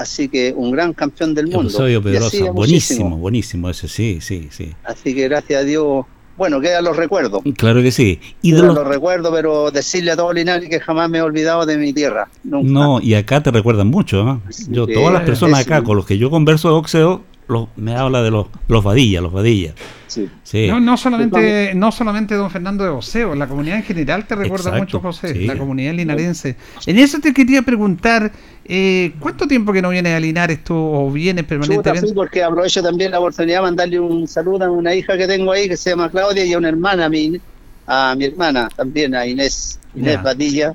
Así 0.00 0.30
que 0.30 0.54
un 0.56 0.70
gran 0.70 0.94
campeón 0.94 1.34
del 1.34 1.48
mundo. 1.48 1.64
Eusebio 1.64 2.02
Pedrosa, 2.02 2.50
buenísimo, 2.52 3.18
buenísimo 3.18 3.68
ese, 3.68 3.86
sí, 3.86 4.18
sí, 4.22 4.48
sí. 4.50 4.72
Así 4.82 5.14
que 5.14 5.28
gracias 5.28 5.60
a 5.60 5.64
Dios, 5.64 6.06
bueno, 6.38 6.58
quedan 6.58 6.84
los 6.84 6.96
recuerdos. 6.96 7.42
Claro 7.58 7.82
que 7.82 7.92
sí. 7.92 8.18
Y 8.40 8.52
de 8.52 8.62
los... 8.62 8.74
los 8.74 8.86
recuerdos, 8.86 9.30
pero 9.30 9.70
decirle 9.70 10.12
a 10.12 10.16
todo 10.16 10.32
Linares 10.32 10.70
que 10.70 10.80
jamás 10.80 11.10
me 11.10 11.18
he 11.18 11.20
olvidado 11.20 11.66
de 11.66 11.76
mi 11.76 11.92
tierra. 11.92 12.30
Nunca. 12.44 12.72
No, 12.72 12.98
y 13.02 13.12
acá 13.12 13.42
te 13.42 13.50
recuerdan 13.50 13.88
mucho. 13.88 14.24
¿no? 14.24 14.40
Yo, 14.70 14.86
Sí, 14.86 14.94
todas 14.94 15.12
las 15.12 15.24
personas 15.24 15.60
acá 15.60 15.84
con 15.84 15.98
los 15.98 16.06
que 16.06 16.16
yo 16.16 16.30
converso 16.30 16.68
de 16.68 16.74
boxeo, 16.76 17.22
los, 17.50 17.68
me 17.76 17.94
habla 17.94 18.22
de 18.22 18.30
los, 18.30 18.46
los 18.68 18.84
vadillas, 18.84 19.22
los 19.22 19.32
vadillas. 19.32 19.74
Sí. 20.06 20.28
Sí. 20.42 20.66
No, 20.68 20.80
no 20.80 20.96
solamente, 20.96 21.72
no 21.74 21.92
solamente 21.92 22.34
don 22.34 22.50
Fernando 22.50 22.84
de 22.84 22.90
Oceo, 22.90 23.34
la 23.34 23.46
comunidad 23.46 23.76
en 23.76 23.82
general 23.82 24.26
te 24.26 24.34
recuerda 24.34 24.70
Exacto, 24.70 24.98
mucho, 24.98 25.00
José, 25.00 25.34
sí. 25.34 25.46
la 25.46 25.56
comunidad 25.56 25.94
linarense. 25.94 26.56
En 26.86 26.98
eso 26.98 27.20
te 27.20 27.32
quería 27.32 27.62
preguntar, 27.62 28.32
eh, 28.64 29.12
¿cuánto 29.20 29.46
tiempo 29.46 29.72
que 29.72 29.82
no 29.82 29.90
vienes 29.90 30.14
a 30.14 30.20
Linares 30.20 30.64
tú 30.64 30.74
o 30.74 31.10
vienes 31.10 31.44
permanentemente? 31.44 32.08
sí, 32.08 32.14
porque 32.14 32.42
aprovecho 32.42 32.82
también 32.82 33.10
la 33.10 33.18
oportunidad 33.20 33.58
de 33.58 33.62
mandarle 33.62 34.00
un 34.00 34.26
saludo 34.26 34.64
a 34.64 34.70
una 34.70 34.94
hija 34.94 35.16
que 35.16 35.26
tengo 35.26 35.52
ahí 35.52 35.68
que 35.68 35.76
se 35.76 35.90
llama 35.90 36.10
Claudia 36.10 36.44
y 36.44 36.52
a 36.52 36.58
una 36.58 36.68
hermana, 36.68 37.06
a 37.06 37.08
mi, 37.08 37.40
a 37.86 38.14
mi 38.16 38.24
hermana 38.24 38.68
también, 38.74 39.14
a 39.14 39.26
Inés, 39.26 39.78
Inés 39.94 40.18
Ya. 40.52 40.74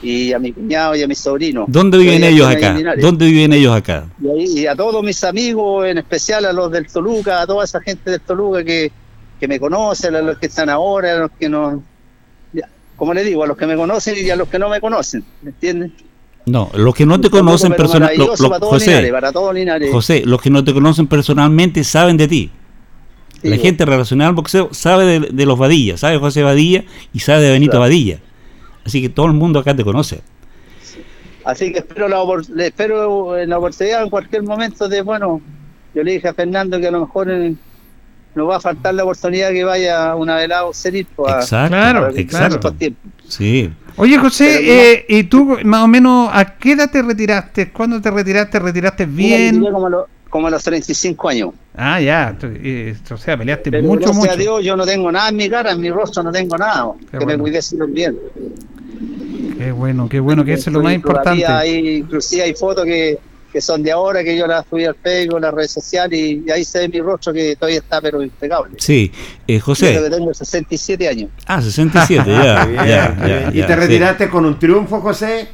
Y 0.00 0.32
a 0.32 0.38
mi 0.38 0.52
cuñado 0.52 0.94
y 0.94 1.02
a 1.02 1.08
mi 1.08 1.14
sobrino. 1.16 1.64
¿Dónde 1.66 1.98
viven 1.98 2.22
Ellos 2.22 2.46
acá? 2.46 2.76
¿Dónde 3.00 3.26
viven 3.26 3.52
ellos 3.52 3.74
acá? 3.74 4.06
Y, 4.22 4.28
ahí- 4.28 4.58
y 4.60 4.66
a 4.66 4.76
todos 4.76 5.02
mis 5.02 5.22
amigos, 5.24 5.86
en 5.86 5.98
especial 5.98 6.44
a 6.44 6.52
los 6.52 6.70
del 6.70 6.86
Toluca, 6.86 7.42
a 7.42 7.46
toda 7.46 7.64
esa 7.64 7.80
gente 7.80 8.10
del 8.12 8.20
Toluca 8.20 8.62
que, 8.62 8.92
que 9.40 9.48
me 9.48 9.58
conoce, 9.58 10.06
a 10.08 10.10
los 10.22 10.38
que 10.38 10.46
están 10.46 10.68
ahora, 10.70 11.14
a 11.14 11.18
los 11.20 11.30
que 11.32 11.48
no... 11.48 11.82
Como 12.96 13.14
le 13.14 13.22
digo, 13.22 13.44
a 13.44 13.46
los 13.46 13.56
que 13.56 13.66
me 13.66 13.76
conocen 13.76 14.16
y 14.24 14.28
a 14.30 14.34
los 14.36 14.48
que 14.48 14.58
no 14.58 14.68
me 14.68 14.80
conocen, 14.80 15.24
¿me 15.42 15.50
entiendes? 15.50 15.92
No, 16.46 16.68
los 16.74 16.94
que 16.96 17.06
no 17.06 17.20
te 17.20 17.30
conocen 17.30 17.72
personalmente, 17.74 18.24
Linares, 18.80 19.10
para 19.12 19.30
todos 19.32 19.54
Linares. 19.54 19.90
José, 19.92 20.22
los 20.24 20.40
que 20.42 20.50
no 20.50 20.64
te 20.64 20.72
conocen 20.72 21.06
personalmente 21.06 21.84
saben 21.84 22.16
de 22.16 22.26
ti. 22.26 22.50
Sí, 23.40 23.48
La 23.50 23.56
gente 23.58 23.84
relacionada 23.84 24.30
al 24.30 24.34
boxeo 24.34 24.70
sabe 24.72 25.04
de, 25.04 25.20
de 25.30 25.46
los 25.46 25.56
Vadillas, 25.56 26.00
sabe 26.00 26.18
José 26.18 26.42
Vadilla 26.42 26.84
y 27.12 27.20
sabe 27.20 27.42
de 27.42 27.50
Benito 27.52 27.72
Claro. 27.72 27.82
Vadilla. 27.82 28.18
Así 28.88 29.02
que 29.02 29.08
todo 29.10 29.26
el 29.26 29.34
mundo 29.34 29.58
acá 29.58 29.76
te 29.76 29.84
conoce. 29.84 30.20
Así 31.44 31.72
que 31.72 31.78
espero 31.80 32.08
la, 32.08 32.18
espero 32.64 33.38
en 33.38 33.50
la 33.50 33.58
oportunidad 33.58 34.02
en 34.02 34.10
cualquier 34.10 34.42
momento 34.42 34.88
de, 34.88 35.02
bueno, 35.02 35.40
yo 35.94 36.02
le 36.02 36.12
dije 36.12 36.28
a 36.28 36.34
Fernando 36.34 36.80
que 36.80 36.86
a 36.88 36.90
lo 36.90 37.00
mejor 37.00 37.30
eh, 37.30 37.54
nos 38.34 38.48
va 38.48 38.56
a 38.56 38.60
faltar 38.60 38.94
la 38.94 39.04
oportunidad 39.04 39.50
que 39.50 39.64
vaya 39.64 40.14
una 40.14 40.36
velada 40.36 40.64
pues, 40.64 40.84
a- 40.84 41.40
Exacto, 41.40 41.68
Claro, 41.76 41.98
a 42.06 42.08
recuperar 42.10 42.52
exacto. 42.52 42.74
Sí. 43.28 43.70
Oye, 43.96 44.16
José, 44.18 44.44
no- 44.62 44.70
eh, 44.72 45.04
¿y 45.08 45.24
tú 45.24 45.58
más 45.64 45.84
o 45.84 45.88
menos 45.88 46.30
a 46.32 46.56
qué 46.56 46.72
edad 46.72 46.90
te 46.90 47.02
retiraste? 47.02 47.72
¿Cuándo 47.72 48.00
te 48.00 48.10
retiraste? 48.10 48.58
¿Retiraste 48.58 49.04
bien? 49.06 49.60
Como 49.62 49.86
a, 49.86 49.90
los- 49.90 50.06
como 50.30 50.46
a 50.46 50.50
los 50.50 50.62
35 50.62 51.28
años. 51.28 51.50
Ah, 51.74 52.00
ya, 52.00 52.36
eh, 52.42 52.94
o 53.10 53.16
sea, 53.16 53.36
peleaste 53.38 53.70
Pero 53.70 53.84
mucho, 53.84 54.00
gracias 54.00 54.16
mucho. 54.18 54.32
a 54.32 54.36
Dios 54.36 54.64
yo 54.64 54.76
no 54.76 54.84
tengo 54.84 55.10
nada 55.10 55.30
en 55.30 55.36
mi 55.36 55.48
cara, 55.48 55.72
en 55.72 55.80
mi 55.80 55.90
rostro 55.90 56.22
no 56.22 56.30
tengo 56.32 56.58
nada. 56.58 56.92
Qué 57.10 57.18
que 57.18 57.24
bueno. 57.24 57.42
me 57.44 57.50
cuidé 57.50 57.60
bien. 57.88 58.18
Qué 59.58 59.72
bueno, 59.72 60.08
qué 60.08 60.20
bueno, 60.20 60.44
que 60.44 60.52
eso 60.54 60.70
es 60.70 60.74
lo 60.74 60.82
más 60.82 60.94
importante. 60.94 61.44
Hay, 61.46 61.98
inclusive 61.98 62.42
hay 62.42 62.54
fotos 62.54 62.84
que, 62.84 63.18
que 63.52 63.60
son 63.60 63.82
de 63.82 63.90
ahora, 63.90 64.22
que 64.22 64.36
yo 64.36 64.46
las 64.46 64.64
subí 64.70 64.84
al 64.84 64.94
Facebook, 64.94 65.38
a 65.38 65.40
las 65.40 65.54
redes 65.54 65.72
sociales, 65.72 66.18
y, 66.18 66.44
y 66.46 66.50
ahí 66.50 66.64
se 66.64 66.78
ve 66.80 66.88
mi 66.88 67.00
rostro 67.00 67.32
que 67.32 67.56
todavía 67.56 67.80
está 67.80 68.00
pero 68.00 68.22
impecable. 68.22 68.76
Sí. 68.78 69.10
Eh, 69.46 69.58
Yo 69.58 69.64
José. 69.64 70.00
que 70.00 70.10
tengo 70.10 70.32
67 70.32 71.08
años. 71.08 71.30
Ah, 71.46 71.60
67, 71.60 72.30
ya. 72.30 72.68
Ya, 72.68 72.84
ya, 72.86 73.50
¿Y 73.52 73.58
ya, 73.58 73.66
te 73.66 73.74
sí. 73.74 73.80
retiraste 73.80 74.28
con 74.28 74.44
un 74.46 74.58
triunfo, 74.58 75.00
José? 75.00 75.48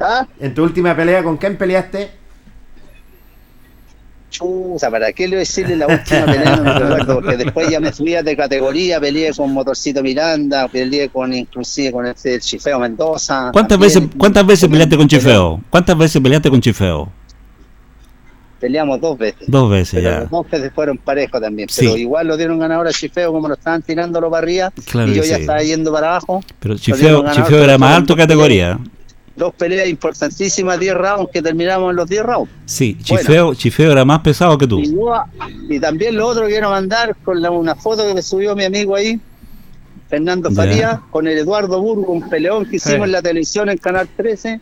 ¿Ah? 0.00 0.26
En 0.40 0.52
tu 0.52 0.64
última 0.64 0.96
pelea, 0.96 1.22
¿con 1.22 1.36
quién 1.36 1.56
peleaste? 1.56 2.10
¿Para 4.90 5.12
qué 5.12 5.24
le 5.24 5.30
voy 5.30 5.36
a 5.36 5.38
decirle 5.40 5.76
la 5.76 5.86
última 5.86 6.24
pelea? 6.26 6.56
No 6.56 6.62
me 6.62 6.72
recuerdo, 6.72 7.14
porque 7.20 7.36
después 7.36 7.70
ya 7.70 7.80
me 7.80 7.92
subía 7.92 8.22
de 8.22 8.36
categoría, 8.36 9.00
peleé 9.00 9.32
con 9.32 9.52
Motorcito 9.52 10.02
Miranda, 10.02 10.68
peleé 10.68 11.08
con 11.08 11.32
inclusive 11.32 11.92
con 11.92 12.06
este 12.06 12.34
el 12.34 12.40
Chifeo 12.40 12.78
Mendoza. 12.78 13.50
¿Cuántas 13.52 13.78
también. 13.78 14.02
veces, 14.02 14.16
¿Cuántas 14.16 14.46
veces 14.46 14.68
peleaste 14.68 14.96
con 14.96 15.08
Chifeo? 15.08 15.60
¿Cuántas 15.70 15.98
veces 15.98 16.22
peleaste 16.22 16.50
con 16.50 16.60
Chifeo? 16.60 17.12
Peleamos 18.60 19.00
dos 19.00 19.16
veces. 19.16 19.48
Dos 19.48 19.70
veces 19.70 20.00
Pero 20.02 20.10
ya. 20.10 20.20
los 20.20 20.30
dos 20.30 20.50
veces 20.50 20.70
fueron 20.74 20.98
parejos 20.98 21.40
también. 21.40 21.68
Sí. 21.70 21.86
Pero 21.86 21.96
igual 21.96 22.26
lo 22.26 22.36
dieron 22.36 22.58
ganador 22.58 22.86
a 22.86 22.92
Chifeo 22.92 23.32
como 23.32 23.48
lo 23.48 23.54
estaban 23.54 23.80
tirando 23.82 24.20
para 24.20 24.38
arriba. 24.38 24.72
Claro 24.90 25.10
y 25.10 25.14
yo 25.14 25.24
ya 25.24 25.38
estaba 25.38 25.62
yendo 25.62 25.90
para 25.90 26.10
abajo. 26.10 26.44
Pero 26.58 26.76
Chifeo, 26.76 27.24
Chifeo 27.32 27.64
era 27.64 27.78
más 27.78 27.96
alto 27.96 28.14
categoría. 28.14 28.78
Dos 29.40 29.54
peleas 29.54 29.88
importantísimas, 29.88 30.78
10 30.78 30.94
rounds 30.94 31.30
que 31.32 31.40
terminamos 31.40 31.88
en 31.90 31.96
los 31.96 32.06
10 32.08 32.22
rounds. 32.22 32.50
Sí, 32.66 32.94
Bueno. 33.08 33.22
Chifeo, 33.22 33.54
Chifeo 33.54 33.92
era 33.92 34.04
más 34.04 34.20
pesado 34.20 34.58
que 34.58 34.66
tú. 34.66 34.80
Y, 34.80 34.92
yo- 34.92 35.14
y 35.68 35.80
también 35.80 36.14
lo 36.14 36.26
otro 36.26 36.42
que 36.44 36.50
quiero 36.52 36.68
mandar 36.68 37.16
con 37.24 37.40
la- 37.40 37.50
una 37.50 37.74
foto 37.74 38.06
que 38.06 38.12
me 38.12 38.20
subió 38.20 38.54
mi 38.54 38.64
amigo 38.64 38.94
ahí, 38.94 39.18
Fernando. 40.08 40.50
Faría, 40.50 41.00
con 41.10 41.26
el 41.26 41.38
Eduardo 41.38 41.80
Burgo, 41.80 42.12
un 42.12 42.28
peleón 42.28 42.66
que 42.66 42.76
hicimos 42.76 43.06
en 43.06 43.12
la 43.12 43.22
televisión 43.22 43.68
en 43.70 43.78
Canal 43.78 44.08
13, 44.14 44.60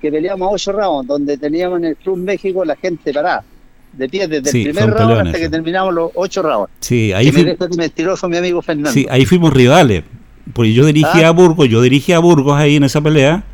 que 0.00 0.10
peleamos 0.10 0.48
8 0.52 0.72
rounds, 0.72 1.08
donde 1.08 1.38
teníamos 1.38 1.78
en 1.78 1.86
el 1.86 1.96
Club 1.96 2.18
México 2.18 2.64
la 2.64 2.76
gente 2.76 3.12
parada, 3.14 3.44
de 3.92 4.08
pie 4.08 4.28
desde 4.28 4.50
Sí, 4.50 4.58
el 4.64 4.72
primer 4.74 4.90
un 4.90 4.98
round 4.98 5.26
hasta 5.28 5.38
que 5.38 5.48
terminamos 5.48 5.94
los 5.94 6.10
8 6.14 6.42
rounds. 6.42 6.70
Sí, 6.80 7.12
ahí, 7.12 7.32
fui- 7.32 7.56
mentiroso 7.76 8.28
mi 8.28 8.36
amigo 8.36 8.60
Fernando. 8.60 8.90
sí, 8.92 9.06
ahí 9.08 9.24
fuimos 9.24 9.52
rivales. 9.52 10.04
Porque 10.52 10.72
yo 10.72 10.86
dirigía 10.86 11.26
Ah. 11.26 11.28
a 11.28 11.32
Burgos, 11.32 11.68
yo 11.68 11.80
dirigía 11.82 12.16
a 12.16 12.20
Burgos 12.20 12.56
ahí 12.58 12.76
en 12.76 12.84
esa 12.84 13.00
pelea 13.00 13.44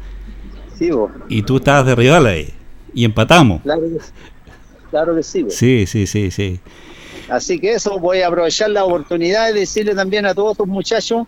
Sí, 0.79 0.91
vos, 0.91 1.11
y 1.29 1.43
tú 1.43 1.57
estabas 1.57 1.87
de 1.87 1.95
rival 1.95 2.27
ahí. 2.27 2.53
Y 2.93 3.05
empatamos. 3.05 3.63
claro 3.63 3.83
que, 3.83 3.99
claro 4.91 5.17
que 5.17 5.23
sí. 5.23 5.43
vos. 5.43 5.55
Sí, 5.55 5.87
sí, 5.87 6.07
sí, 6.07 6.31
sí. 6.31 6.61
Así 7.29 7.59
que 7.59 7.73
eso, 7.73 7.99
voy 7.99 8.21
a 8.21 8.29
aprovechar 8.29 8.71
la 8.71 8.85
oportunidad 8.85 9.47
de 9.47 9.61
decirle 9.61 9.95
también 9.95 10.27
a 10.27 10.35
todos 10.35 10.53
estos 10.53 10.67
muchachos 10.67 11.27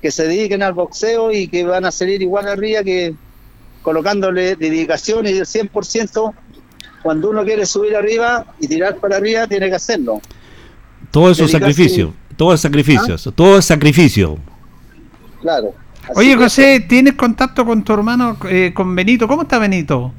que 0.00 0.10
se 0.10 0.26
dediquen 0.28 0.62
al 0.62 0.72
boxeo 0.72 1.32
y 1.32 1.48
que 1.48 1.64
van 1.64 1.84
a 1.84 1.90
salir 1.90 2.22
igual 2.22 2.48
arriba 2.48 2.82
que 2.82 3.14
colocándole 3.82 4.56
dedicación 4.56 5.26
y 5.26 5.30
el 5.30 5.46
100% 5.46 6.34
cuando 7.02 7.30
uno 7.30 7.44
quiere 7.44 7.64
subir 7.66 7.94
arriba 7.94 8.44
y 8.58 8.66
tirar 8.66 8.96
para 8.96 9.16
arriba, 9.16 9.46
tiene 9.46 9.68
que 9.68 9.76
hacerlo. 9.76 10.20
Todo 11.12 11.30
eso 11.30 11.44
es 11.44 11.52
sacrificio, 11.52 12.12
todo 12.36 12.52
es 12.52 12.60
sacrificio, 12.60 13.14
¿Ah? 13.14 13.32
todo 13.32 13.58
es 13.58 13.64
sacrificio. 13.64 14.38
Claro. 15.40 15.72
Así 16.08 16.18
Oye, 16.20 16.36
José, 16.36 16.80
¿tienes 16.88 17.14
contacto 17.14 17.64
con 17.64 17.82
tu 17.82 17.92
hermano, 17.92 18.36
eh, 18.48 18.72
con 18.74 18.94
Benito? 18.94 19.26
¿Cómo 19.26 19.42
está 19.42 19.58
Benito? 19.58 20.12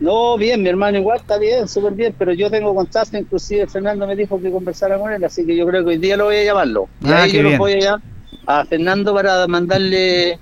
No, 0.00 0.36
bien, 0.36 0.62
mi 0.62 0.68
hermano 0.68 0.98
igual 0.98 1.18
está 1.18 1.38
bien, 1.38 1.66
súper 1.66 1.92
bien, 1.92 2.14
pero 2.16 2.32
yo 2.32 2.50
tengo 2.50 2.72
contacto, 2.74 3.16
inclusive 3.18 3.66
Fernando 3.66 4.06
me 4.06 4.14
dijo 4.14 4.40
que 4.40 4.50
conversara 4.50 4.96
con 4.98 5.12
él, 5.12 5.24
así 5.24 5.44
que 5.44 5.56
yo 5.56 5.66
creo 5.66 5.82
que 5.84 5.90
hoy 5.90 5.98
día 5.98 6.16
lo 6.16 6.24
voy 6.26 6.36
a 6.36 6.44
llamarlo. 6.44 6.88
Y 7.04 7.08
Ah, 7.08 7.22
ahí 7.22 7.30
qué 7.32 7.36
yo 7.38 7.42
bien. 7.42 7.52
lo 7.54 7.58
voy 7.58 7.72
a 7.72 7.78
llamar 7.80 8.00
a 8.46 8.64
Fernando 8.64 9.12
para 9.14 9.46
mandarle 9.48 10.38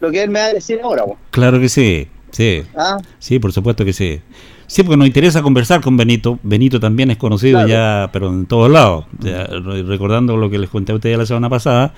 lo 0.00 0.10
que 0.10 0.22
él 0.22 0.30
me 0.30 0.38
va 0.40 0.46
a 0.46 0.52
decir 0.54 0.80
ahora. 0.82 1.04
Claro 1.30 1.58
que 1.60 1.68
sí, 1.68 2.06
sí, 2.30 2.62
¿Ah? 2.76 2.98
sí, 3.18 3.38
por 3.40 3.52
supuesto 3.52 3.84
que 3.84 3.92
sí. 3.92 4.20
Sí, 4.68 4.84
porque 4.84 4.96
nos 4.96 5.08
interesa 5.08 5.42
conversar 5.42 5.80
con 5.80 5.96
Benito. 5.96 6.38
Benito 6.44 6.78
también 6.78 7.10
es 7.10 7.16
conocido 7.16 7.58
Claro. 7.64 7.68
ya, 7.68 8.10
pero 8.12 8.28
en 8.28 8.46
todos 8.46 8.70
lados. 8.70 9.06
Ya, 9.18 9.44
re- 9.46 9.82
recordando 9.82 10.36
lo 10.36 10.48
que 10.48 10.58
les 10.58 10.70
conté 10.70 10.92
a 10.92 10.94
ustedes 10.94 11.18
la 11.18 11.26
semana 11.26 11.48
pasada, 11.50 11.92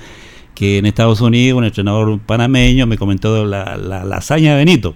que 0.54 0.78
en 0.78 0.86
Estados 0.86 1.20
Unidos 1.20 1.58
un 1.58 1.64
entrenador 1.64 2.18
panameño 2.20 2.86
me 2.86 2.98
comentó 2.98 3.44
la, 3.46 3.76
la, 3.76 4.04
la 4.04 4.16
hazaña 4.16 4.52
de 4.52 4.58
Benito. 4.58 4.94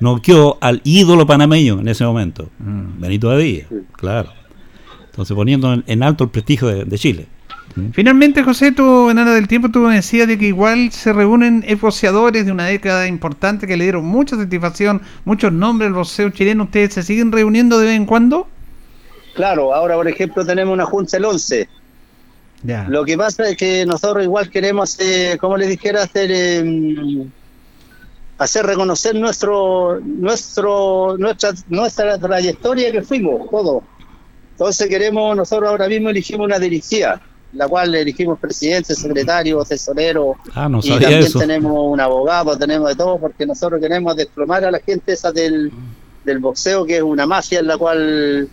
Noqueó 0.00 0.58
al 0.60 0.80
ídolo 0.84 1.26
panameño 1.26 1.80
en 1.80 1.88
ese 1.88 2.04
momento, 2.04 2.48
Benito 2.58 3.28
Badilla, 3.28 3.66
Sí. 3.68 3.76
claro. 3.92 4.30
Entonces 5.10 5.34
poniendo 5.34 5.72
en, 5.72 5.82
en 5.88 6.02
alto 6.04 6.24
el 6.24 6.30
prestigio 6.30 6.68
de, 6.68 6.84
de 6.84 6.98
Chile. 6.98 7.26
Finalmente, 7.92 8.42
José, 8.42 8.72
tú 8.72 9.08
en 9.10 9.18
Ana 9.18 9.34
del 9.34 9.46
Tiempo 9.46 9.68
tú 9.70 9.80
me 9.80 9.94
decías 9.94 10.26
de 10.26 10.36
que 10.38 10.46
igual 10.46 10.90
se 10.90 11.12
reúnen 11.12 11.64
boxeadores 11.80 12.44
de 12.46 12.50
una 12.50 12.64
década 12.66 13.06
importante 13.06 13.66
que 13.66 13.76
le 13.76 13.84
dieron 13.84 14.04
mucha 14.04 14.36
satisfacción, 14.36 15.00
muchos 15.24 15.52
nombres 15.52 15.88
al 15.88 15.94
boxeo 15.94 16.30
chileno. 16.30 16.64
¿Ustedes 16.64 16.94
se 16.94 17.02
siguen 17.04 17.30
reuniendo 17.30 17.78
de 17.78 17.86
vez 17.86 17.96
en 17.96 18.06
cuando? 18.06 18.48
Claro, 19.34 19.72
ahora 19.74 19.94
por 19.94 20.08
ejemplo 20.08 20.44
tenemos 20.44 20.74
una 20.74 20.86
junta 20.86 21.16
el 21.18 21.24
11. 21.24 21.68
Lo 22.88 23.04
que 23.04 23.16
pasa 23.16 23.48
es 23.48 23.56
que 23.56 23.86
nosotros 23.86 24.24
igual 24.24 24.50
queremos, 24.50 24.98
eh, 25.00 25.36
como 25.40 25.56
les 25.56 25.68
dijera, 25.68 26.02
hacer 26.02 26.30
eh, 26.32 27.26
hacer 28.38 28.66
reconocer 28.66 29.14
nuestro 29.14 30.00
nuestro 30.00 31.16
nuestra 31.18 31.52
nuestra 31.68 32.18
trayectoria 32.18 32.92
que 32.92 33.02
fuimos 33.02 33.48
todos. 33.50 33.82
Entonces 34.52 34.88
queremos, 34.88 35.36
nosotros 35.36 35.68
ahora 35.70 35.88
mismo 35.88 36.10
elegimos 36.10 36.46
una 36.46 36.58
directiva, 36.58 37.20
la 37.52 37.68
cual 37.68 37.94
elegimos 37.94 38.38
presidente, 38.40 38.94
secretario, 38.94 39.62
tesorero, 39.64 40.34
Ah, 40.54 40.68
no 40.68 40.80
y 40.82 40.88
también 40.90 41.20
eso. 41.20 41.38
tenemos 41.38 41.72
un 41.76 42.00
abogado, 42.00 42.58
tenemos 42.58 42.88
de 42.88 42.96
todo, 42.96 43.18
porque 43.18 43.46
nosotros 43.46 43.80
queremos 43.80 44.16
desplomar 44.16 44.64
a 44.64 44.70
la 44.72 44.80
gente 44.80 45.12
esa 45.12 45.30
del, 45.30 45.70
del 46.24 46.38
boxeo, 46.40 46.84
que 46.84 46.96
es 46.96 47.02
una 47.02 47.24
mafia 47.24 47.60
en 47.60 47.68
la 47.68 47.78
cual 47.78 48.48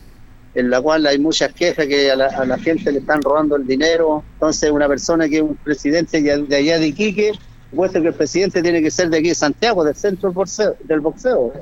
en 0.55 0.69
la 0.69 0.81
cual 0.81 1.05
hay 1.05 1.19
muchas 1.19 1.51
quejas 1.53 1.85
que 1.85 2.09
a 2.11 2.15
la, 2.15 2.27
a 2.27 2.45
la 2.45 2.57
gente 2.57 2.91
le 2.91 2.99
están 2.99 3.21
robando 3.21 3.55
el 3.57 3.67
dinero. 3.67 4.23
Entonces, 4.33 4.71
una 4.71 4.87
persona 4.87 5.27
que 5.29 5.37
es 5.37 5.41
un 5.41 5.55
presidente 5.55 6.21
de 6.21 6.55
allá 6.55 6.79
de 6.79 6.87
Iquique, 6.87 7.33
puesto 7.75 8.01
que 8.01 8.07
el 8.07 8.13
presidente 8.13 8.61
tiene 8.61 8.81
que 8.81 8.89
ser 8.89 9.09
de 9.09 9.17
aquí 9.17 9.29
de 9.29 9.35
Santiago, 9.35 9.83
del 9.83 9.95
centro 9.95 10.29
del 10.29 10.35
boxeo. 10.35 10.75
Del 10.85 10.99
boxeo. 11.01 11.53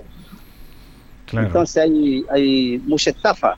Claro. 1.25 1.47
Entonces, 1.47 1.77
hay, 1.83 2.23
hay 2.31 2.81
mucha 2.85 3.09
estafa. 3.09 3.55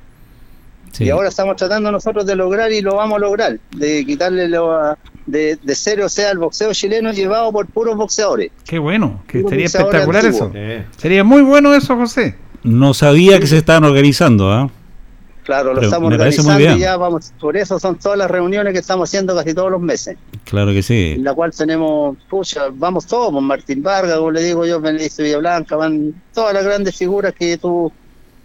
Sí. 0.92 1.04
Y 1.06 1.10
ahora 1.10 1.28
estamos 1.28 1.58
tratando 1.58 1.92
nosotros 1.92 2.26
de 2.26 2.36
lograr 2.38 2.72
y 2.72 2.80
lo 2.82 2.96
vamos 2.96 3.18
a 3.18 3.20
lograr, 3.20 3.60
de 3.76 4.06
quitarle 4.06 4.48
lo 4.48 4.72
a- 4.72 4.98
de, 5.26 5.58
de 5.62 5.76
cero, 5.76 6.06
o 6.06 6.10
sea, 6.10 6.30
el 6.32 6.38
boxeo 6.38 6.72
chileno 6.72 7.12
llevado 7.12 7.52
por 7.52 7.66
puros 7.66 7.98
boxeadores. 7.98 8.52
Qué 8.64 8.78
bueno, 8.80 9.24
que 9.28 9.40
Puro 9.40 9.50
sería 9.50 9.66
espectacular 9.66 10.24
eso. 10.26 10.52
Eh, 10.54 10.86
Sería 10.98 11.24
muy 11.24 11.42
bueno 11.42 11.74
eso, 11.74 11.98
José. 11.98 12.36
No 12.64 12.94
sabía 12.94 13.40
que 13.40 13.48
se 13.48 13.58
estaban 13.58 13.84
organizando, 13.84 14.52
¿ah? 14.52 14.70
Claro, 15.46 15.70
lo 15.70 15.76
Pero 15.76 15.86
estamos 15.86 16.12
organizando 16.12 16.60
y 16.76 16.80
ya 16.80 16.98
vamos, 16.98 17.32
por 17.40 17.56
eso 17.56 17.80
son 17.80 17.98
todas 18.00 18.18
las 18.18 18.30
reuniones 18.32 18.74
que 18.74 18.80
estamos 18.80 19.08
haciendo 19.10 19.36
casi 19.36 19.54
todos 19.54 19.70
los 19.72 19.80
meses. 19.80 20.18
Claro 20.44 20.72
que 20.72 20.82
sí. 20.82 21.14
en 21.18 21.24
la 21.24 21.34
cual 21.36 21.52
tenemos, 21.56 22.18
pucha, 22.30 22.64
vamos 22.74 23.06
todos, 23.06 23.32
pues, 23.32 23.44
Martín 23.44 23.84
Vargas, 23.84 24.18
como 24.18 24.32
le 24.32 24.42
digo 24.44 24.66
yo, 24.66 24.82
Benedicto 24.82 25.22
Villablanca, 25.22 25.76
van 25.76 26.14
todas 26.34 26.54
las 26.54 26.64
grandes 26.66 26.96
figuras 26.98 27.34
que 27.34 27.58
tú, 27.60 27.92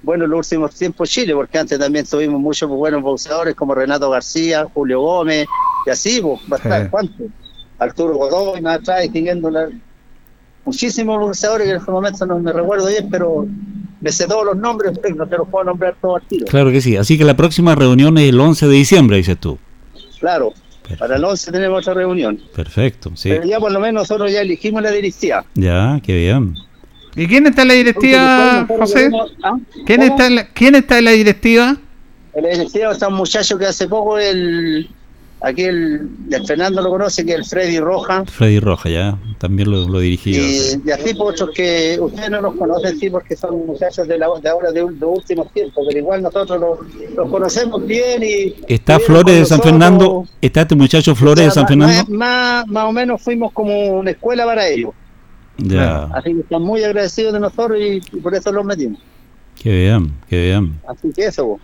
bueno, 0.02 0.24
en 0.24 0.30
los 0.30 0.46
últimos 0.46 0.74
tiempos 0.74 1.08
Chile, 1.10 1.34
porque 1.34 1.58
antes 1.58 1.78
también 1.78 2.04
tuvimos 2.06 2.38
muchos 2.40 2.68
buenos 2.68 3.00
boxeadores 3.02 3.54
como 3.54 3.74
Renato 3.74 4.10
García, 4.10 4.66
Julio 4.72 5.00
Gómez, 5.00 5.46
y 5.86 5.90
así, 5.90 6.20
pues, 6.20 6.40
bastante, 6.48 6.84
Sí. 6.84 6.90
¿cuánto? 6.90 7.24
Arturo 7.78 8.14
Godoy, 8.14 8.60
más 8.60 8.80
atrás, 8.80 9.02
distinguiendo 9.02 9.48
la- 9.50 9.70
muchísimos 10.64 11.18
boxeadores 11.18 11.66
que 11.66 11.72
en 11.72 11.78
este 11.78 11.90
momento 11.90 12.26
no 12.26 12.38
me 12.38 12.52
recuerdo 12.52 12.86
bien, 12.86 13.08
pero 13.10 13.46
me 14.00 14.12
sé 14.12 14.26
todos 14.26 14.44
los 14.44 14.56
nombres, 14.56 14.98
pero 15.00 15.14
no 15.14 15.26
te 15.26 15.36
los 15.36 15.48
puedo 15.48 15.64
nombrar 15.64 15.96
todos 16.00 16.22
al 16.22 16.28
tiro. 16.28 16.46
Claro 16.46 16.70
que 16.70 16.80
sí. 16.80 16.96
Así 16.96 17.18
que 17.18 17.24
la 17.24 17.36
próxima 17.36 17.74
reunión 17.74 18.16
es 18.18 18.28
el 18.28 18.40
11 18.40 18.66
de 18.66 18.74
diciembre, 18.74 19.16
dices 19.18 19.38
tú. 19.38 19.58
Claro, 20.18 20.52
para 20.98 21.16
el 21.16 21.24
11 21.24 21.52
tenemos 21.52 21.80
otra 21.80 21.94
reunión. 21.94 22.40
Perfecto, 22.54 23.12
sí. 23.14 23.28
Pero 23.30 23.44
ya 23.44 23.58
por 23.58 23.72
lo 23.72 23.80
menos 23.80 24.02
nosotros 24.02 24.32
ya 24.32 24.40
elegimos 24.40 24.82
la 24.82 24.90
directiva. 24.90 25.44
Ya, 25.54 26.00
qué 26.02 26.16
bien. 26.16 26.54
¿Y 27.16 27.26
quién 27.26 27.46
está 27.46 27.62
en 27.62 27.68
la 27.68 27.74
directiva, 27.74 28.66
José? 28.68 29.10
¿Ah? 29.42 29.58
¿Quién 29.84 30.02
está, 30.02 30.26
en 30.26 30.34
la, 30.36 30.48
¿Quién 30.48 30.74
está 30.76 30.98
en 30.98 31.04
la 31.04 31.10
directiva? 31.10 31.76
En 32.34 32.44
la 32.44 32.50
directiva 32.50 32.92
está 32.92 33.08
un 33.08 33.14
muchacho 33.14 33.58
que 33.58 33.66
hace 33.66 33.88
poco, 33.88 34.18
el, 34.18 34.88
aquí 35.40 35.62
el, 35.64 36.08
el 36.30 36.46
Fernando 36.46 36.82
lo 36.82 36.90
conoce, 36.90 37.24
que 37.24 37.32
es 37.32 37.38
el 37.38 37.44
Freddy 37.44 37.78
Roja. 37.78 38.24
Freddy 38.26 38.60
Roja, 38.60 38.88
ya. 38.88 39.18
También 39.38 39.70
lo, 39.70 39.88
lo 39.88 40.00
dirigí. 40.00 40.36
Y, 40.36 40.88
y 40.88 40.90
así 40.90 41.14
por 41.14 41.32
otros 41.32 41.50
que 41.54 41.98
ustedes 42.00 42.30
no 42.30 42.40
los 42.40 42.54
conocen, 42.54 42.98
sí, 42.98 43.10
porque 43.10 43.36
son 43.36 43.66
muchachos 43.66 44.06
de, 44.06 44.18
la, 44.18 44.28
de 44.42 44.48
ahora, 44.48 44.72
de, 44.72 44.80
los 44.80 45.18
últimos 45.18 45.50
tiempos, 45.52 45.84
pero 45.86 45.98
igual 45.98 46.22
nosotros 46.22 46.60
los, 46.60 47.14
los 47.14 47.30
conocemos 47.30 47.86
bien 47.86 48.22
y... 48.22 48.54
Está 48.68 48.98
Flores 48.98 49.38
de 49.38 49.46
San. 49.46 49.60
Fernando. 49.60 50.26
Está 50.40 50.62
este 50.62 50.74
muchacho 50.74 51.14
Flores 51.14 51.44
de 51.44 51.48
O 51.48 51.52
sea, 51.52 51.62
San 51.62 51.68
Fernando. 51.68 52.10
Más, 52.10 52.66
más 52.66 52.84
o 52.84 52.92
menos 52.92 53.22
fuimos 53.22 53.52
como 53.52 53.98
una 53.98 54.10
escuela 54.10 54.44
para 54.44 54.66
ellos. 54.68 54.92
Ya. 55.58 56.04
Así 56.14 56.34
que 56.34 56.40
están 56.40 56.62
muy 56.62 56.82
agradecidos 56.82 57.32
de 57.32 57.40
nosotros 57.40 57.78
y, 57.78 58.00
y 58.16 58.20
por 58.20 58.34
eso 58.34 58.50
los 58.52 58.64
metimos. 58.64 59.00
Qué 59.60 59.70
bien, 59.70 60.12
qué 60.28 60.42
bien. 60.46 60.80
Así 60.88 61.10
que 61.14 61.26
eso, 61.26 61.44
vos. 61.44 61.60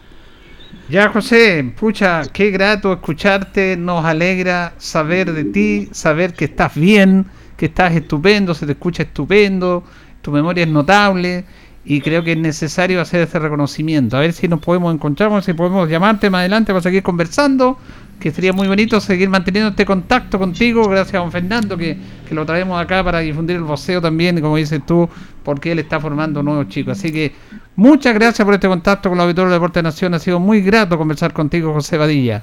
Ya, 0.89 1.09
José, 1.09 1.73
pucha, 1.77 2.23
qué 2.33 2.51
grato 2.53 2.93
escucharte, 2.93 3.77
nos 3.77 4.05
alegra 4.05 4.75
saber 4.79 5.33
de 5.33 5.45
ti, 5.45 5.89
saber 5.91 6.33
que 6.33 6.45
estás 6.45 6.75
bien, 6.77 7.27
que 7.57 7.67
estás 7.67 7.93
estupendo, 7.95 8.55
se 8.55 8.67
te 8.67 8.73
escucha 8.73 9.03
estupendo, 9.03 9.83
tu 10.23 10.31
memoria 10.31 10.62
es 10.62 10.71
notable 10.71 11.45
y 11.85 12.01
creo 12.01 12.23
que 12.23 12.33
es 12.33 12.39
necesario 12.39 13.01
hacer 13.01 13.23
ese 13.23 13.39
reconocimiento. 13.39 14.17
A 14.17 14.21
ver 14.21 14.33
si 14.33 14.49
nos 14.49 14.61
podemos 14.61 14.95
encontrar, 14.95 15.43
si 15.43 15.53
podemos 15.55 15.89
llamarte 15.89 16.31
más 16.31 16.41
adelante 16.41 16.73
para 16.73 16.83
seguir 16.83 17.03
conversando, 17.03 17.79
que 18.21 18.31
sería 18.31 18.53
muy 18.53 18.67
bonito 18.67 19.01
seguir 19.01 19.29
manteniendo 19.29 19.71
este 19.71 19.85
contacto 19.85 20.39
contigo, 20.39 20.89
gracias 20.89 21.15
a 21.15 21.19
don 21.19 21.33
Fernando, 21.33 21.77
que, 21.77 21.97
que 22.29 22.35
lo 22.35 22.47
traemos 22.47 22.81
acá 22.81 23.05
para 23.05 23.21
difundir 23.21 23.57
el 23.57 23.62
voceo 23.62 24.01
también, 24.01 24.41
como 24.41 24.57
dices 24.57 24.81
tú, 24.87 25.09
porque 25.43 25.73
él 25.73 25.79
está 25.79 26.01
formando 26.01 26.43
nuevos 26.43 26.69
chicos. 26.69 26.99
Así 26.99 27.12
que 27.12 27.33
muchas 27.77 28.15
gracias 28.15 28.45
por 28.45 28.55
este 28.55 28.69
contacto 28.69 29.09
con 29.09 29.19
la 29.19 29.25
Auditorio 29.25 29.51
de 29.51 29.55
Deporte 29.57 29.83
Nación, 29.83 30.15
ha 30.15 30.19
sido 30.19 30.41
muy 30.41 30.61
grato 30.61 30.99
conversar 30.99 31.33
contigo, 31.33 31.73
José 31.73 31.97
Badilla. 31.99 32.43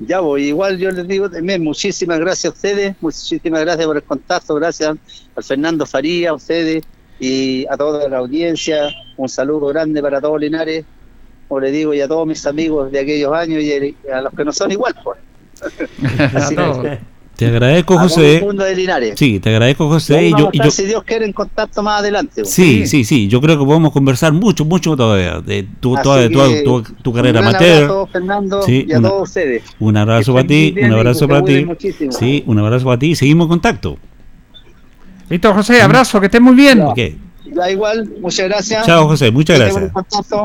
Ya 0.00 0.18
voy, 0.20 0.44
igual 0.48 0.78
yo 0.78 0.90
les 0.90 1.06
digo 1.06 1.30
también 1.30 1.62
muchísimas 1.62 2.18
gracias 2.18 2.52
a 2.52 2.56
ustedes, 2.56 2.96
muchísimas 3.00 3.60
gracias 3.60 3.86
por 3.86 3.96
el 3.96 4.02
contacto, 4.02 4.54
gracias 4.56 4.96
al 5.36 5.44
Fernando 5.44 5.86
Faría, 5.86 6.30
a 6.30 6.34
ustedes 6.34 6.82
y 7.20 7.64
a 7.70 7.76
toda 7.76 8.08
la 8.08 8.18
audiencia. 8.18 8.88
Un 9.16 9.28
saludo 9.28 9.68
grande 9.68 10.02
para 10.02 10.20
todos 10.20 10.40
Linares, 10.40 10.84
como 11.46 11.60
les 11.60 11.72
digo, 11.72 11.94
y 11.94 12.00
a 12.00 12.08
todos 12.08 12.26
mis 12.26 12.44
amigos 12.46 12.90
de 12.90 12.98
aquellos 12.98 13.32
años 13.32 13.62
y 13.62 13.94
a 14.10 14.22
los 14.22 14.32
que 14.34 14.44
no 14.44 14.52
son 14.52 14.72
igual. 14.72 14.94
Pues. 15.04 15.18
A 16.34 16.38
Así 16.38 16.56
que- 16.56 16.62
todos. 16.62 16.86
Te 17.44 17.50
agradezco, 17.50 17.98
José. 17.98 18.40
mundo 18.42 18.64
de 18.64 18.76
Linares. 18.76 19.14
Sí, 19.18 19.40
te 19.40 19.50
agradezco, 19.50 19.88
José. 19.88 20.28
Y 20.28 20.30
yo, 20.30 20.48
y 20.52 20.56
estar, 20.56 20.64
yo- 20.66 20.70
si 20.70 20.84
Dios 20.84 21.02
quiere, 21.04 21.26
en 21.26 21.32
contacto 21.32 21.82
más 21.82 22.00
adelante. 22.00 22.42
pues. 22.42 22.50
sí, 22.50 22.86
sí, 22.86 23.04
sí. 23.04 23.28
Yo 23.28 23.40
creo 23.40 23.58
que 23.58 23.64
podemos 23.64 23.92
conversar 23.92 24.32
mucho, 24.32 24.64
mucho 24.64 24.96
todavía. 24.96 25.40
De 25.40 25.62
tu, 25.80 25.94
toda- 25.96 26.28
tu, 26.28 26.38
que, 26.38 26.62
tu- 26.64 26.82
tu 27.02 27.12
carrera 27.12 27.40
un 27.40 27.46
amateur. 27.46 27.76
abrazo, 27.84 28.08
Fernando, 28.12 28.62
Sí, 28.62 28.86
y 28.88 28.92
a 28.92 28.98
una- 28.98 29.08
todos 29.08 29.28
ustedes. 29.28 29.62
Un 29.80 29.96
abrazo 29.96 30.32
Que 30.32 30.36
para 30.38 30.48
ti, 30.48 30.70
bien 30.72 30.86
un 30.92 30.98
abrazo 30.98 31.28
para 31.28 31.42
ti. 31.44 31.64
muchísimo. 31.64 32.12
Sí, 32.12 32.42
un 32.46 32.58
abrazo 32.58 32.84
para 32.86 32.98
ti. 32.98 33.14
Seguimos 33.14 33.44
en 33.46 33.48
contacto. 33.48 33.96
Listo, 35.28 35.54
José, 35.54 35.80
abrazo, 35.80 36.20
que 36.20 36.26
estés 36.26 36.40
muy 36.40 36.54
bien. 36.54 36.80
Ok. 36.82 36.98
Da 37.54 37.70
igual, 37.70 38.08
muchas 38.20 38.48
gracias. 38.48 38.86
Chao, 38.86 39.06
José. 39.08 39.30
Muchas 39.30 39.58
Que 39.58 39.64
gracias. 39.64 39.90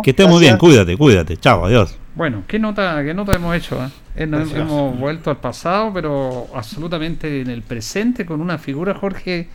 Que 0.04 0.10
estés 0.12 0.28
muy 0.28 0.40
bien. 0.40 0.58
Cuídate, 0.58 0.98
cuídate. 0.98 1.38
Chao, 1.38 1.66
adiós. 1.66 1.96
Bueno, 2.18 2.44
¿qué 2.48 2.58
nota, 2.58 3.04
qué 3.04 3.14
nota 3.14 3.36
hemos 3.36 3.56
hecho? 3.56 3.78
eh? 4.16 4.26
Nos 4.26 4.52
hemos 4.52 4.98
vuelto 4.98 5.30
al 5.30 5.38
pasado, 5.38 5.92
pero 5.94 6.48
absolutamente 6.56 7.42
en 7.42 7.50
el 7.52 7.62
presente 7.62 8.26
con 8.26 8.42
una 8.42 8.58
figura, 8.58 8.96
Jorge, 8.96 9.48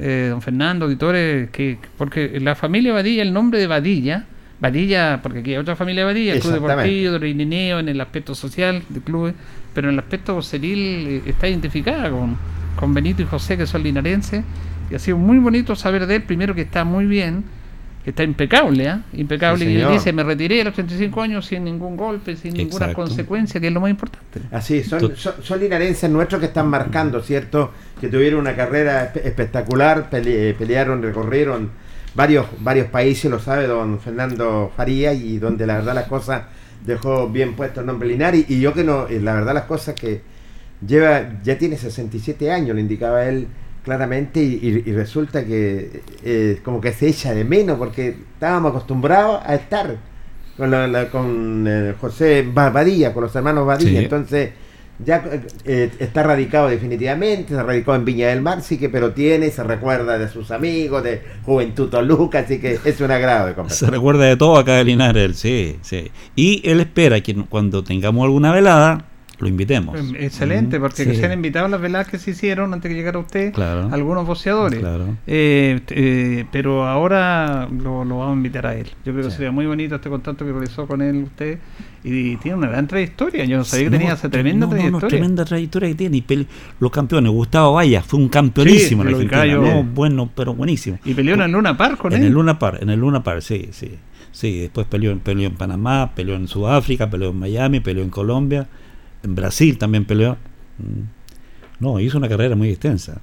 eh, 0.00 0.26
don 0.28 0.42
Fernando, 0.42 0.86
auditores, 0.86 1.48
que 1.50 1.78
porque 1.96 2.40
la 2.40 2.56
familia 2.56 2.92
Badilla, 2.92 3.22
el 3.22 3.32
nombre 3.32 3.60
de 3.60 3.68
Badilla, 3.68 4.24
Badilla, 4.58 5.20
porque 5.22 5.38
aquí 5.38 5.52
hay 5.52 5.58
otra 5.58 5.76
familia 5.76 6.04
Badilla, 6.04 6.34
el 6.34 6.40
Club. 6.40 6.54
Deportivo, 6.54 7.18
de 7.20 7.70
en 7.78 7.88
el 7.88 8.00
aspecto 8.00 8.34
social 8.34 8.82
del 8.88 9.02
club, 9.02 9.32
pero 9.72 9.88
en 9.88 9.94
el 9.94 10.00
aspecto 10.00 10.34
voceril 10.34 11.06
eh, 11.06 11.22
está 11.26 11.46
identificada 11.46 12.10
con, 12.10 12.36
con 12.74 12.94
Benito 12.94 13.22
y 13.22 13.26
José, 13.26 13.56
que 13.56 13.64
son 13.64 13.84
linarenses, 13.84 14.42
y 14.90 14.96
ha 14.96 14.98
sido 14.98 15.18
muy 15.18 15.38
bonito 15.38 15.76
saber 15.76 16.08
de 16.08 16.16
él, 16.16 16.22
primero 16.24 16.52
que 16.52 16.62
está 16.62 16.82
muy 16.82 17.06
bien, 17.06 17.44
está 18.10 18.22
impecable, 18.22 18.88
¿ah? 18.88 19.02
Impecable. 19.12 19.64
Sí, 19.64 19.72
y 19.72 19.80
él 19.80 19.88
dice, 19.92 20.12
me 20.12 20.22
retiré 20.22 20.60
a 20.60 20.64
los 20.64 20.74
35 20.74 21.22
años 21.22 21.46
sin 21.46 21.64
ningún 21.64 21.96
golpe, 21.96 22.36
sin 22.36 22.54
ninguna 22.54 22.86
Exacto. 22.86 23.02
consecuencia, 23.02 23.60
que 23.60 23.66
es 23.68 23.72
lo 23.72 23.80
más 23.80 23.90
importante. 23.90 24.40
Así, 24.52 24.82
son, 24.84 25.16
son, 25.16 25.34
son 25.42 25.60
linarenses 25.60 26.08
nuestros 26.10 26.40
que 26.40 26.46
están 26.46 26.68
marcando, 26.68 27.20
¿cierto? 27.22 27.72
Que 28.00 28.08
tuvieron 28.08 28.40
una 28.40 28.54
carrera 28.54 29.12
espe- 29.12 29.24
espectacular, 29.24 30.08
pele- 30.10 30.54
pelearon, 30.54 31.02
recorrieron 31.02 31.70
varios, 32.14 32.46
varios 32.60 32.88
países, 32.88 33.30
lo 33.30 33.38
sabe 33.40 33.66
don 33.66 33.98
Fernando 34.00 34.72
Faría, 34.76 35.12
y 35.12 35.38
donde 35.38 35.66
la 35.66 35.74
verdad 35.74 35.94
las 35.94 36.06
cosas 36.06 36.42
dejó 36.84 37.28
bien 37.28 37.54
puesto 37.54 37.80
el 37.80 37.86
nombre 37.86 38.08
Linares. 38.08 38.44
Y 38.48 38.60
yo 38.60 38.72
que 38.72 38.84
no, 38.84 39.08
eh, 39.08 39.20
la 39.20 39.34
verdad 39.34 39.52
las 39.54 39.64
cosas 39.64 39.94
que 39.94 40.22
lleva, 40.86 41.40
ya 41.42 41.58
tiene 41.58 41.76
67 41.76 42.50
años, 42.52 42.74
lo 42.74 42.80
indicaba 42.80 43.24
él 43.26 43.48
claramente, 43.86 44.40
y, 44.42 44.82
resulta 44.92 45.44
que 45.46 46.02
eh, 46.24 46.58
como 46.64 46.80
que 46.80 46.92
se 46.92 47.06
echa 47.06 47.32
de 47.32 47.44
menos, 47.44 47.78
porque 47.78 48.16
estábamos 48.34 48.70
acostumbrados 48.70 49.40
a 49.46 49.54
estar 49.54 49.96
con, 50.56 50.72
la- 50.72 50.88
la- 50.88 51.08
con 51.08 51.64
eh, 51.68 51.94
José 52.00 52.44
Ba- 52.52 52.70
Badilla, 52.70 53.14
con 53.14 53.22
los 53.22 53.34
hermanos 53.36 53.64
Badilla, 53.64 53.90
Sí. 54.00 54.04
entonces 54.04 54.50
ya 55.04 55.22
eh, 55.64 55.90
está 56.00 56.24
radicado 56.24 56.68
definitivamente, 56.68 57.52
está 57.52 57.62
radicado 57.62 57.96
en 57.96 58.04
Viña 58.04 58.26
del 58.28 58.42
Mar, 58.42 58.60
sí 58.60 58.76
que 58.76 58.88
pero 58.88 59.12
tiene, 59.12 59.50
se 59.50 59.62
recuerda 59.62 60.18
de 60.18 60.28
sus 60.28 60.50
amigos, 60.50 61.04
de 61.04 61.22
Juventud 61.44 61.88
Toluca, 61.88 62.40
así 62.40 62.58
que 62.58 62.80
es 62.84 63.00
un 63.00 63.12
agrado 63.12 63.44
de 63.46 63.52
Se 63.52 63.56
conversar. 63.56 63.90
recuerda 63.92 64.24
de 64.24 64.36
todo 64.36 64.56
acá 64.56 64.74
de 64.78 64.84
Linares, 64.84 65.36
sí, 65.38 65.76
sí. 65.82 66.10
Y 66.34 66.60
él 66.68 66.80
espera 66.80 67.20
que 67.20 67.36
cuando 67.48 67.84
tengamos 67.84 68.24
alguna 68.24 68.52
velada, 68.52 69.04
lo 69.38 69.48
invitemos. 69.48 69.96
Pues, 69.96 70.12
Excelente, 70.22 70.78
Mm, 70.78 70.82
porque 70.82 71.04
sí. 71.04 71.14
se 71.16 71.26
han 71.26 71.32
invitado 71.32 71.68
las 71.68 71.80
veladas 71.80 72.08
que 72.08 72.18
se 72.18 72.30
hicieron 72.30 72.72
antes 72.72 72.88
que 72.88 72.94
llegara 72.94 73.18
usted, 73.18 73.52
Claro. 73.52 73.88
algunos 73.92 74.26
boxeadores. 74.26 74.80
Claro. 74.80 75.16
Eh, 75.26 75.80
eh, 75.90 76.44
pero 76.52 76.86
ahora 76.86 77.68
lo, 77.70 78.04
lo 78.04 78.18
vamos 78.18 78.32
a 78.34 78.36
invitar 78.36 78.66
a 78.66 78.74
él. 78.74 78.86
Yo 79.04 79.12
creo 79.12 79.24
que 79.26 79.30
sería 79.30 79.50
muy 79.52 79.66
bonito 79.66 79.96
este 79.96 80.08
contacto 80.08 80.44
que 80.44 80.52
realizó 80.52 80.86
con 80.86 81.02
él 81.02 81.24
usted. 81.24 81.58
Y 82.04 82.36
tiene 82.36 82.56
una 82.58 82.68
gran 82.68 82.86
trayectoria. 82.86 83.44
Yo 83.46 83.56
no 83.58 83.64
sabía 83.64 83.86
que 83.86 83.90
No, 83.90 83.98
tenía 83.98 84.14
esa 84.14 84.28
tremenda 84.30 84.66
no, 84.66 84.70
no, 84.70 84.76
no, 84.76 84.76
trayectoria. 84.82 85.08
tremenda 85.08 85.44
trayectoria 85.44 85.88
que 85.88 85.94
tiene. 85.96 86.16
Y 86.18 86.46
los 86.78 86.90
campeones, 86.92 87.32
Gustavo 87.32 87.74
Valla 87.74 88.00
fue 88.02 88.20
un 88.20 88.28
campeonísimo 88.28 89.02
Sí, 89.02 89.08
en 89.08 89.14
Argentina. 89.14 89.46
No, 89.56 89.82
bueno, 89.82 90.30
pero 90.34 90.54
buenísimo. 90.54 90.98
Y 91.04 91.14
peleó 91.14 91.34
en 91.34 91.42
el 91.42 91.50
Luna 91.50 91.76
Park 91.76 91.98
con 91.98 92.12
en 92.12 92.20
él. 92.20 92.26
el 92.28 92.32
Luna 92.32 92.58
Park, 92.60 92.78
en 92.80 92.90
el 92.90 93.00
Luna 93.00 93.22
Park, 93.24 93.40
sí, 93.42 93.68
sí. 93.72 93.96
Sí, 94.30 94.60
después 94.60 94.86
peleó, 94.86 95.10
en- 95.12 95.18
peleó 95.20 95.48
en 95.48 95.54
Panamá, 95.56 96.12
peleó 96.14 96.36
en 96.36 96.46
Sudáfrica, 96.46 97.08
peleó 97.10 97.30
en 97.30 97.38
Miami, 97.40 97.80
peleó 97.80 98.04
en 98.04 98.10
Colombia, 98.10 98.68
en 99.26 99.34
Brasil 99.34 99.76
también 99.78 100.04
peleó. 100.04 100.36
Mm. 100.78 101.02
No, 101.80 102.00
hizo 102.00 102.16
una 102.18 102.28
carrera 102.28 102.56
muy 102.56 102.70
extensa. 102.70 103.20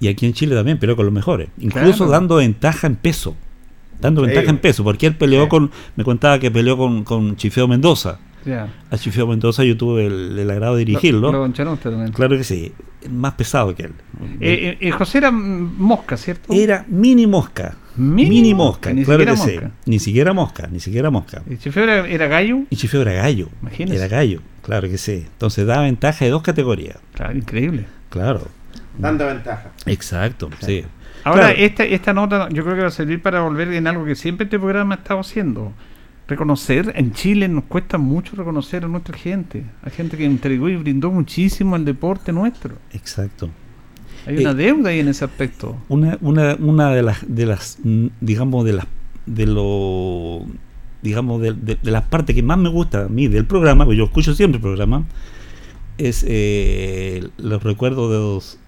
Y 0.00 0.08
aquí 0.08 0.26
en 0.26 0.32
Chile 0.32 0.54
también 0.54 0.78
peleó 0.78 0.96
con 0.96 1.04
los 1.06 1.14
mejores, 1.14 1.48
incluso 1.58 1.98
Claro. 2.06 2.10
dando 2.12 2.36
ventaja 2.36 2.86
en 2.86 2.96
peso. 2.96 3.36
Dando 4.00 4.20
Sí. 4.22 4.26
ventaja 4.28 4.50
en 4.50 4.58
peso, 4.58 4.84
porque 4.84 5.06
él 5.06 5.16
peleó 5.16 5.44
Sí. 5.44 5.48
con, 5.48 5.70
me 5.96 6.04
contaba 6.04 6.38
que 6.38 6.50
peleó 6.50 6.76
con, 6.76 7.04
con 7.04 7.36
Chifeo 7.36 7.66
Mendoza. 7.68 8.18
A 8.90 8.96
Chifeo 8.96 9.26
Mendoza 9.26 9.64
yo 9.64 9.76
tuve 9.76 10.06
el, 10.06 10.38
el 10.38 10.50
agrado 10.50 10.76
de 10.76 10.84
dirigirlo. 10.84 11.32
Lo, 11.32 11.46
lo 11.46 11.76
también. 11.76 12.12
Claro 12.12 12.36
que 12.36 12.44
sí, 12.44 12.72
más 13.10 13.34
pesado 13.34 13.74
que 13.74 13.84
él. 13.84 13.92
Eh, 14.40 14.76
eh, 14.80 14.88
eh, 14.88 14.90
José 14.90 15.18
era 15.18 15.30
mosca, 15.30 16.16
¿cierto? 16.16 16.52
Era 16.52 16.84
mini 16.88 17.26
mosca. 17.26 17.76
Mini 17.96 18.30
Mini, 18.30 18.54
mosca, 18.54 18.92
ni 18.92 19.04
claro 19.04 19.20
siquiera 19.24 19.32
que 19.32 19.50
sí. 19.50 19.56
mosca. 19.56 19.70
Ni 19.86 19.98
siquiera 19.98 20.32
mosca, 20.32 20.68
ni 20.70 20.78
siquiera 20.80 21.10
mosca. 21.10 21.42
¿El 21.50 21.58
Chifeo 21.58 21.82
era, 21.82 22.06
era 22.06 22.28
gallo? 22.28 22.60
Y 22.70 22.76
Chifeo 22.76 23.02
era 23.02 23.12
gallo. 23.12 23.48
Imagínese. 23.60 23.96
Era 23.96 24.06
gallo, 24.06 24.40
claro 24.68 24.88
que 24.88 24.98
sí. 24.98 25.24
Entonces 25.26 25.66
da 25.66 25.80
ventaja 25.80 26.24
de 26.24 26.30
dos 26.30 26.42
categorías. 26.42 26.98
Claro, 27.14 27.36
increíble. 27.36 27.86
Claro. 28.10 28.46
Dando 28.98 29.26
ventaja. 29.26 29.70
Exacto, 29.86 30.48
sí. 30.60 30.84
Ahora, 31.24 31.46
Claro. 31.48 31.58
esta, 31.58 31.84
esta 31.84 32.12
nota 32.12 32.48
yo 32.50 32.62
creo 32.62 32.76
que 32.76 32.82
va 32.82 32.88
a 32.88 32.92
servir 32.92 33.20
para 33.20 33.40
volver 33.40 33.72
en 33.72 33.86
algo 33.86 34.04
que 34.04 34.14
siempre 34.14 34.44
este 34.44 34.58
programa 34.58 34.94
ha 34.94 34.98
estado 34.98 35.20
haciendo. 35.20 35.72
Reconocer, 36.28 36.92
en 36.94 37.12
Chile 37.12 37.48
nos 37.48 37.64
cuesta 37.64 37.96
mucho 37.96 38.36
reconocer 38.36 38.84
a 38.84 38.88
nuestra 38.88 39.16
gente, 39.16 39.64
a 39.82 39.88
gente 39.88 40.16
que 40.18 40.26
entregó 40.26 40.68
y 40.68 40.76
brindó 40.76 41.10
muchísimo 41.10 41.74
al 41.74 41.84
deporte 41.86 42.32
nuestro. 42.32 42.74
Exacto. 42.92 43.48
Hay 44.26 44.36
Eh, 44.36 44.40
una 44.40 44.52
deuda 44.52 44.90
ahí 44.90 45.00
en 45.00 45.08
ese 45.08 45.24
aspecto. 45.24 45.76
Una, 45.88 46.18
una, 46.20 46.54
una 46.60 46.90
de 46.94 47.02
las, 47.02 47.18
de 47.26 47.46
las, 47.46 47.78
mm, 47.82 48.06
digamos, 48.20 48.64
de 48.66 48.72
las, 48.74 48.86
de 49.24 49.46
lo, 49.46 50.44
digamos, 51.02 51.40
de, 51.40 51.52
de- 51.52 51.78
de 51.82 51.90
las 51.90 52.02
partes 52.04 52.34
que 52.34 52.42
más 52.42 52.58
me 52.58 52.68
gusta 52.68 53.04
a 53.04 53.08
mí 53.08 53.28
del 53.28 53.44
programa, 53.46 53.84
porque 53.84 53.98
yo 53.98 54.04
escucho 54.04 54.34
siempre 54.34 54.56
el 54.56 54.62
programa, 54.62 55.04
es 55.98 56.24
eh, 56.28 57.28
los 57.38 57.62
recuerdos 57.62 58.10
de 58.10 58.16
los, 58.18 58.58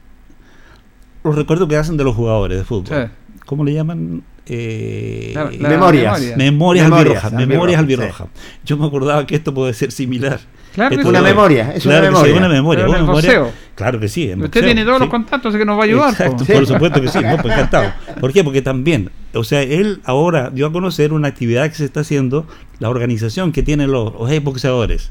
los 1.25 1.35
recuerdos 1.37 1.69
que 1.69 1.77
hacen 1.77 1.97
de 1.97 2.05
los 2.05 2.14
jugadores 2.14 2.59
de 2.59 2.64
fútbol. 2.64 2.87
Sí. 3.09 3.12
¿Cómo 3.47 3.64
le 3.64 3.73
llaman? 3.75 4.23
Eh, 4.47 5.33
La- 5.35 5.45
la 5.45 5.69
Memorias. 5.69 6.12
memoria. 6.21 6.37
Memorias 6.37 6.37
Memorias 6.37 6.85
albirrojas, 6.87 7.25
albirrojas, 7.33 7.49
memorias 7.49 7.77
sí. 7.77 7.81
albirrojas. 7.81 8.29
Yo 8.64 8.77
me 8.77 8.87
acordaba 8.87 9.27
que 9.27 9.35
esto 9.37 9.53
puede 9.55 9.75
ser 9.75 9.93
similar. 9.93 10.40
Claro 10.74 10.90
que 10.90 10.96
Esto 10.96 11.09
Una 11.09 11.18
sí. 11.18 11.24
memoria, 11.24 11.72
es 11.74 11.85
una 11.85 12.00
que 12.00 12.06
sí, 12.06 12.12
memoria. 12.12 12.37
una 12.37 12.48
memoria. 12.48 12.87
Memoria-. 12.87 13.50
Claro 13.74 13.98
que 13.98 14.09
sí. 14.09 14.28
Usted 14.28 14.40
boxeo, 14.40 14.62
tiene 14.62 14.85
todos 14.85 14.98
sí. 14.98 15.00
los 15.00 15.11
contactos, 15.11 15.50
así 15.50 15.59
que 15.59 15.64
nos 15.64 15.76
va 15.76 15.83
a 15.83 15.85
ayudar. 15.85 16.11
Exacto, 16.11 16.44
po. 16.44 16.52
por 16.52 16.66
supuesto 16.66 17.00
que 17.00 17.09
sí, 17.09 17.18
no, 17.20 17.37
pues 17.38 17.54
encantado. 17.54 17.92
¿Por 18.20 18.33
qué? 18.33 18.44
Porque 18.44 18.62
también, 18.62 19.11
o 19.35 19.42
sea, 19.42 19.62
él 19.62 20.00
ahora 20.04 20.50
dio 20.50 20.66
a 20.66 20.72
conocer 20.72 21.12
una 21.12 21.28
actividad 21.28 21.68
que 21.68 21.74
se 21.74 21.85
está 21.85 22.00
haciendo, 22.00 22.46
la 22.78 22.88
organización 22.88 23.52
que 23.52 23.62
tienen 23.62 23.90
los, 23.90 24.12
los 24.14 24.30
exboxeadores, 24.30 25.11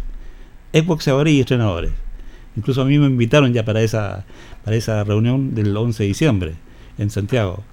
exboxeadores 0.71 1.33
y 1.33 1.39
entrenadores. 1.39 1.91
Incluso 2.55 2.81
a 2.81 2.85
mí 2.85 2.97
me 2.97 3.07
invitaron 3.07 3.53
ya 3.53 3.65
para 3.65 3.81
esa, 3.81 4.25
para 4.63 4.77
esa 4.77 5.03
reunión 5.03 5.55
del 5.55 5.75
11 5.75 6.03
de 6.03 6.07
diciembre 6.07 6.53
en 6.97 7.09
Santiago. 7.09 7.63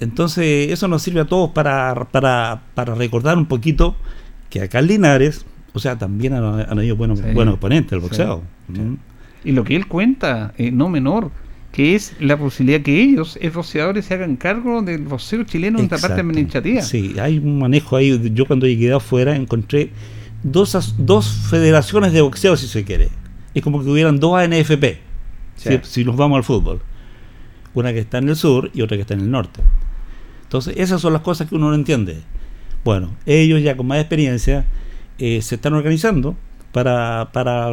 Entonces, 0.00 0.70
eso 0.70 0.88
nos 0.88 1.02
sirve 1.02 1.20
a 1.20 1.24
todos 1.24 1.50
para, 1.50 2.08
para, 2.10 2.62
para 2.74 2.94
recordar 2.94 3.38
un 3.38 3.46
poquito 3.46 3.96
que 4.50 4.62
acá 4.62 4.80
en 4.80 4.88
Linares, 4.88 5.46
o 5.74 5.78
sea, 5.78 5.98
también 5.98 6.32
han, 6.32 6.44
han 6.60 6.78
habido 6.78 6.96
buenos, 6.96 7.18
Sí. 7.18 7.26
buenos 7.34 7.54
oponentes 7.56 7.90
del 7.90 8.00
boxeo. 8.00 8.42
Sí. 8.72 8.80
Mm. 8.80 8.96
Y 9.44 9.52
lo 9.52 9.64
que 9.64 9.76
él 9.76 9.86
cuenta, 9.86 10.54
eh, 10.56 10.70
no 10.70 10.88
menor, 10.88 11.30
que 11.72 11.94
es 11.94 12.14
la 12.20 12.38
posibilidad 12.38 12.80
que 12.80 13.02
ellos, 13.02 13.36
ex 13.42 13.52
boxeadores, 13.52 14.06
se 14.06 14.14
hagan 14.14 14.36
cargo 14.36 14.80
del 14.80 15.02
boxeo 15.02 15.42
chileno 15.44 15.78
en 15.80 15.84
esta 15.84 15.98
parte 15.98 16.20
administrativa. 16.20 16.80
Sí, 16.80 17.16
hay 17.20 17.38
un 17.38 17.58
manejo 17.58 17.96
ahí. 17.96 18.30
Yo 18.32 18.46
cuando 18.46 18.66
llegué 18.66 18.92
afuera 18.92 19.34
encontré 19.36 19.90
dos, 20.44 20.94
dos 20.98 21.28
federaciones 21.50 22.12
de 22.12 22.22
boxeo, 22.22 22.56
si 22.56 22.68
se 22.68 22.84
quiere. 22.84 23.08
Es 23.54 23.62
como 23.62 23.82
que 23.82 23.90
hubieran 23.90 24.18
dos 24.20 24.34
ANFP, 24.38 24.98
Sí. 25.56 25.70
si, 25.70 25.78
si 25.82 26.04
nos 26.04 26.16
vamos 26.16 26.36
al 26.38 26.44
fútbol. 26.44 26.80
Una 27.74 27.92
que 27.92 27.98
está 27.98 28.18
en 28.18 28.28
el 28.28 28.36
sur 28.36 28.70
y 28.72 28.82
otra 28.82 28.96
que 28.96 29.00
está 29.02 29.14
en 29.14 29.20
el 29.20 29.30
norte. 29.30 29.60
Entonces, 30.44 30.74
esas 30.76 31.00
son 31.00 31.12
las 31.12 31.22
cosas 31.22 31.48
que 31.48 31.56
uno 31.56 31.68
no 31.70 31.74
entiende. 31.74 32.20
Bueno, 32.84 33.10
ellos 33.26 33.60
ya 33.62 33.76
con 33.76 33.86
más 33.88 33.98
experiencia 33.98 34.64
eh, 35.18 35.40
se 35.42 35.54
están 35.56 35.74
organizando 35.74 36.36
para, 36.72 37.30
para, 37.32 37.68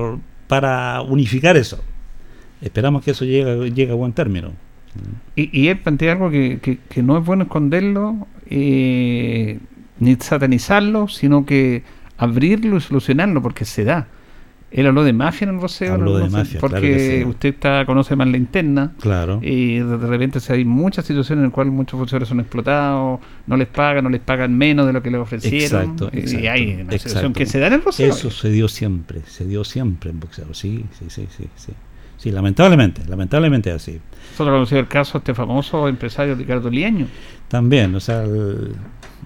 para 0.48 1.02
unificar 1.02 1.58
eso. 1.58 1.84
Esperamos 2.62 3.04
que 3.04 3.12
eso 3.12 3.26
llegue, 3.26 3.72
llegue 3.72 3.92
a 3.92 3.96
buen 3.96 4.14
término. 4.14 4.52
Y, 5.36 5.68
él 5.68 5.80
plantea 5.80 6.12
algo 6.14 6.30
que, 6.30 6.60
que- 6.62 6.78
que 6.78 7.02
no 7.02 7.18
es 7.18 7.26
bueno 7.26 7.44
esconderlo, 7.44 8.28
eh, 8.48 9.60
ni 10.00 10.16
satanizarlo, 10.16 11.08
sino 11.08 11.46
que 11.46 11.84
abrirlo 12.18 12.78
y 12.78 12.82
solucionarlo, 12.82 13.42
porque 13.42 13.66
se 13.66 13.84
da. 13.86 14.08
Él 14.72 14.88
habló 14.88 15.04
de 15.04 15.12
mafia 15.12 15.46
en 15.50 15.56
el 15.56 15.60
boxeo, 15.60 15.94
Habló 15.96 16.18
de 16.18 16.30
mafia, 16.30 16.62
porque 16.62 16.80
claro 16.80 16.96
que 16.98 17.20
sí. 17.20 17.26
usted 17.26 17.50
está, 17.50 17.86
conoce 17.86 18.16
más 18.16 18.28
la 18.30 18.38
interna. 18.38 18.94
Claro. 19.02 19.40
Y 19.44 19.80
de 19.80 19.98
repente 19.98 20.40
se 20.40 20.54
hay 20.54 20.64
muchas 20.64 21.06
situaciones 21.06 21.42
en 21.42 21.48
las 21.48 21.54
cuales 21.54 21.74
muchos 21.74 22.00
boxeadores 22.00 22.30
son 22.30 22.40
explotados, 22.40 23.20
no 23.48 23.58
les 23.58 23.68
pagan, 23.68 24.06
no 24.06 24.10
les 24.10 24.22
pagan 24.22 24.58
menos 24.58 24.88
de 24.88 24.94
lo 24.94 25.04
que 25.04 25.12
les 25.12 25.20
ofrecieron. 25.20 25.82
Exacto, 26.00 26.10
y 26.14 26.48
hay 26.48 26.82
una 26.82 26.92
situación 26.98 27.34
que 27.34 27.46
se 27.46 27.60
da 27.60 27.68
en 27.68 27.74
el 27.74 27.82
boxeo. 27.82 28.10
Eso 28.10 28.32
se 28.32 28.50
dio 28.50 28.70
siempre, 28.70 29.22
se 29.26 29.46
dio 29.46 29.66
siempre 29.66 30.10
en 30.12 30.20
boxeo, 30.22 30.54
sí, 30.54 30.86
sí, 30.98 31.06
sí, 31.10 31.28
sí, 31.36 31.48
sí. 31.56 31.74
Sí, 32.16 32.32
lamentablemente, 32.32 33.02
lamentablemente 33.08 33.72
así. 33.72 34.00
Nosotros 34.34 34.54
conocimos 34.56 34.82
el 34.84 34.88
caso 34.88 35.14
de 35.14 35.18
este 35.18 35.34
famoso 35.34 35.88
empresario 35.90 36.36
Ricardo 36.36 36.70
Lieño. 36.70 37.08
También, 37.48 37.94
o 37.96 38.00
sea, 38.00 38.24
el- 38.24 38.74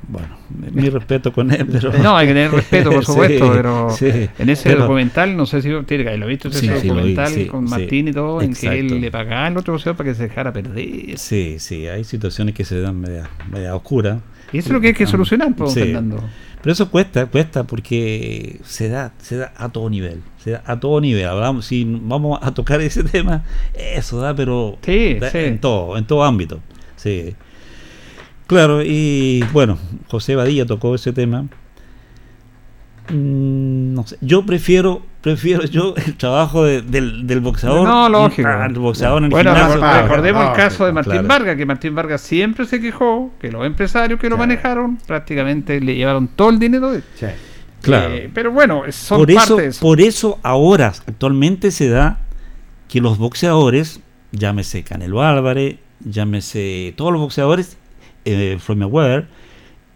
bueno, 0.07 0.37
mi 0.73 0.89
respeto 0.89 1.31
con 1.33 1.51
él, 1.51 1.65
pero... 1.71 1.91
No, 1.97 2.15
hay 2.15 2.27
que 2.27 2.33
tener 2.33 2.51
respeto, 2.51 2.91
por 2.91 2.99
Sí, 3.05 3.11
supuesto, 3.11 3.51
pero 3.53 3.89
sí, 3.89 4.29
en 4.37 4.49
ese 4.49 4.69
pero- 4.69 4.81
documental, 4.81 5.35
no 5.35 5.45
sé 5.45 5.61
si 5.61 5.69
lo 5.69 5.79
he 5.87 6.27
visto 6.27 6.47
ese 6.49 6.59
Sí, 6.59 6.69
vi, 6.69 6.87
documental 6.89 7.47
con 7.47 7.63
Martín 7.65 8.07
y 8.07 8.11
todo, 8.13 8.41
en 8.41 8.53
que 8.53 8.67
él 8.79 9.01
le 9.01 9.11
pagaba 9.11 9.47
al 9.47 9.57
otro 9.57 9.73
boxeador 9.73 9.97
para 9.97 10.09
que 10.09 10.15
se 10.15 10.23
dejara 10.23 10.53
perder. 10.53 11.17
Sí, 11.17 11.55
sí, 11.59 11.87
hay 11.87 12.03
situaciones 12.03 12.53
que 12.55 12.63
se 12.65 12.79
dan 12.79 12.99
media, 12.99 13.29
media 13.51 13.75
oscuras. 13.75 14.19
Y 14.53 14.59
eso 14.59 14.69
es 14.69 14.73
lo 14.73 14.81
que 14.81 14.87
hay 14.87 14.93
que 14.93 15.07
solucionar, 15.07 15.53
pues, 15.55 15.73
Sí. 15.73 15.79
Fernando. 15.79 16.23
Pero 16.61 16.73
eso 16.73 16.89
cuesta, 16.89 17.25
cuesta 17.27 17.63
porque 17.63 18.59
se 18.63 18.89
da, 18.89 19.13
se 19.19 19.37
da 19.37 19.53
a 19.57 19.69
todo 19.69 19.87
nivel, 19.89 20.21
se 20.43 20.51
da 20.51 20.63
a 20.65 20.79
todo 20.79 20.99
nivel. 21.01 21.25
Hablamos, 21.25 21.65
si 21.65 21.83
vamos 21.83 22.39
a 22.41 22.53
tocar 22.53 22.81
ese 22.81 23.03
tema, 23.11 23.43
eso 23.73 24.19
da, 24.19 24.35
pero 24.35 24.77
da 25.19 25.29
sí. 25.29 25.37
en 25.39 25.59
todo, 25.59 25.97
en 25.97 26.05
todo 26.05 26.23
ámbito. 26.23 26.59
Sí. 26.95 27.35
Claro, 28.47 28.81
y 28.83 29.43
bueno, 29.53 29.77
José 30.07 30.35
Badilla 30.35 30.65
tocó 30.65 30.93
ese 30.95 31.11
tema. 31.13 31.45
Mm, 33.09 33.93
no 33.93 34.07
sé, 34.07 34.17
yo 34.21 34.45
prefiero 34.47 35.03
prefiero 35.21 35.63
yo 35.65 35.93
el 36.05 36.15
trabajo 36.17 36.63
de- 36.63 36.81
del, 36.81 37.25
del 37.27 37.39
boxeador. 37.39 37.87
No, 37.87 38.09
lógico. 38.09 38.47
al 38.47 38.73
boxeador 38.73 39.19
en 39.19 39.25
el 39.25 39.29
Bueno, 39.31 39.51
gimnasio. 39.53 39.79
claro, 39.79 40.07
recordemos 40.07 40.45
el 40.49 40.53
caso 40.55 40.85
de 40.85 40.91
Martín 40.91 41.11
claro. 41.13 41.27
Vargas, 41.27 41.55
que 41.57 41.65
Martín 41.65 41.95
Vargas 41.95 42.21
siempre 42.21 42.65
se 42.65 42.79
quejó 42.81 43.31
que 43.39 43.51
los 43.51 43.65
empresarios 43.65 44.19
que 44.19 44.29
lo 44.29 44.37
manejaron 44.37 44.97
prácticamente 45.07 45.79
le 45.81 45.95
llevaron 45.95 46.27
todo 46.29 46.49
el 46.49 46.59
dinero 46.59 46.91
de 46.91 46.97
él. 46.97 47.03
Sí. 47.15 47.25
Claro. 47.81 48.13
Eh, 48.13 48.29
pero 48.33 48.51
bueno, 48.51 48.81
son 48.89 49.19
por 49.19 49.27
parte 49.33 49.43
eso, 49.43 49.55
de 49.57 49.65
eso. 49.67 49.81
por 49.81 50.01
eso 50.01 50.39
ahora, 50.41 50.87
actualmente 51.07 51.69
se 51.71 51.89
da 51.89 52.19
que 52.87 53.01
los 53.01 53.17
boxeadores, 53.19 53.99
llámese 54.31 54.83
Canelo 54.83 55.21
Álvarez, 55.21 55.77
llámese 56.03 56.93
todos 56.97 57.11
los 57.11 57.21
boxeadores, 57.21 57.77
eh, 58.25 58.57
Floyd 58.59 58.79
Mayweather, 58.79 59.27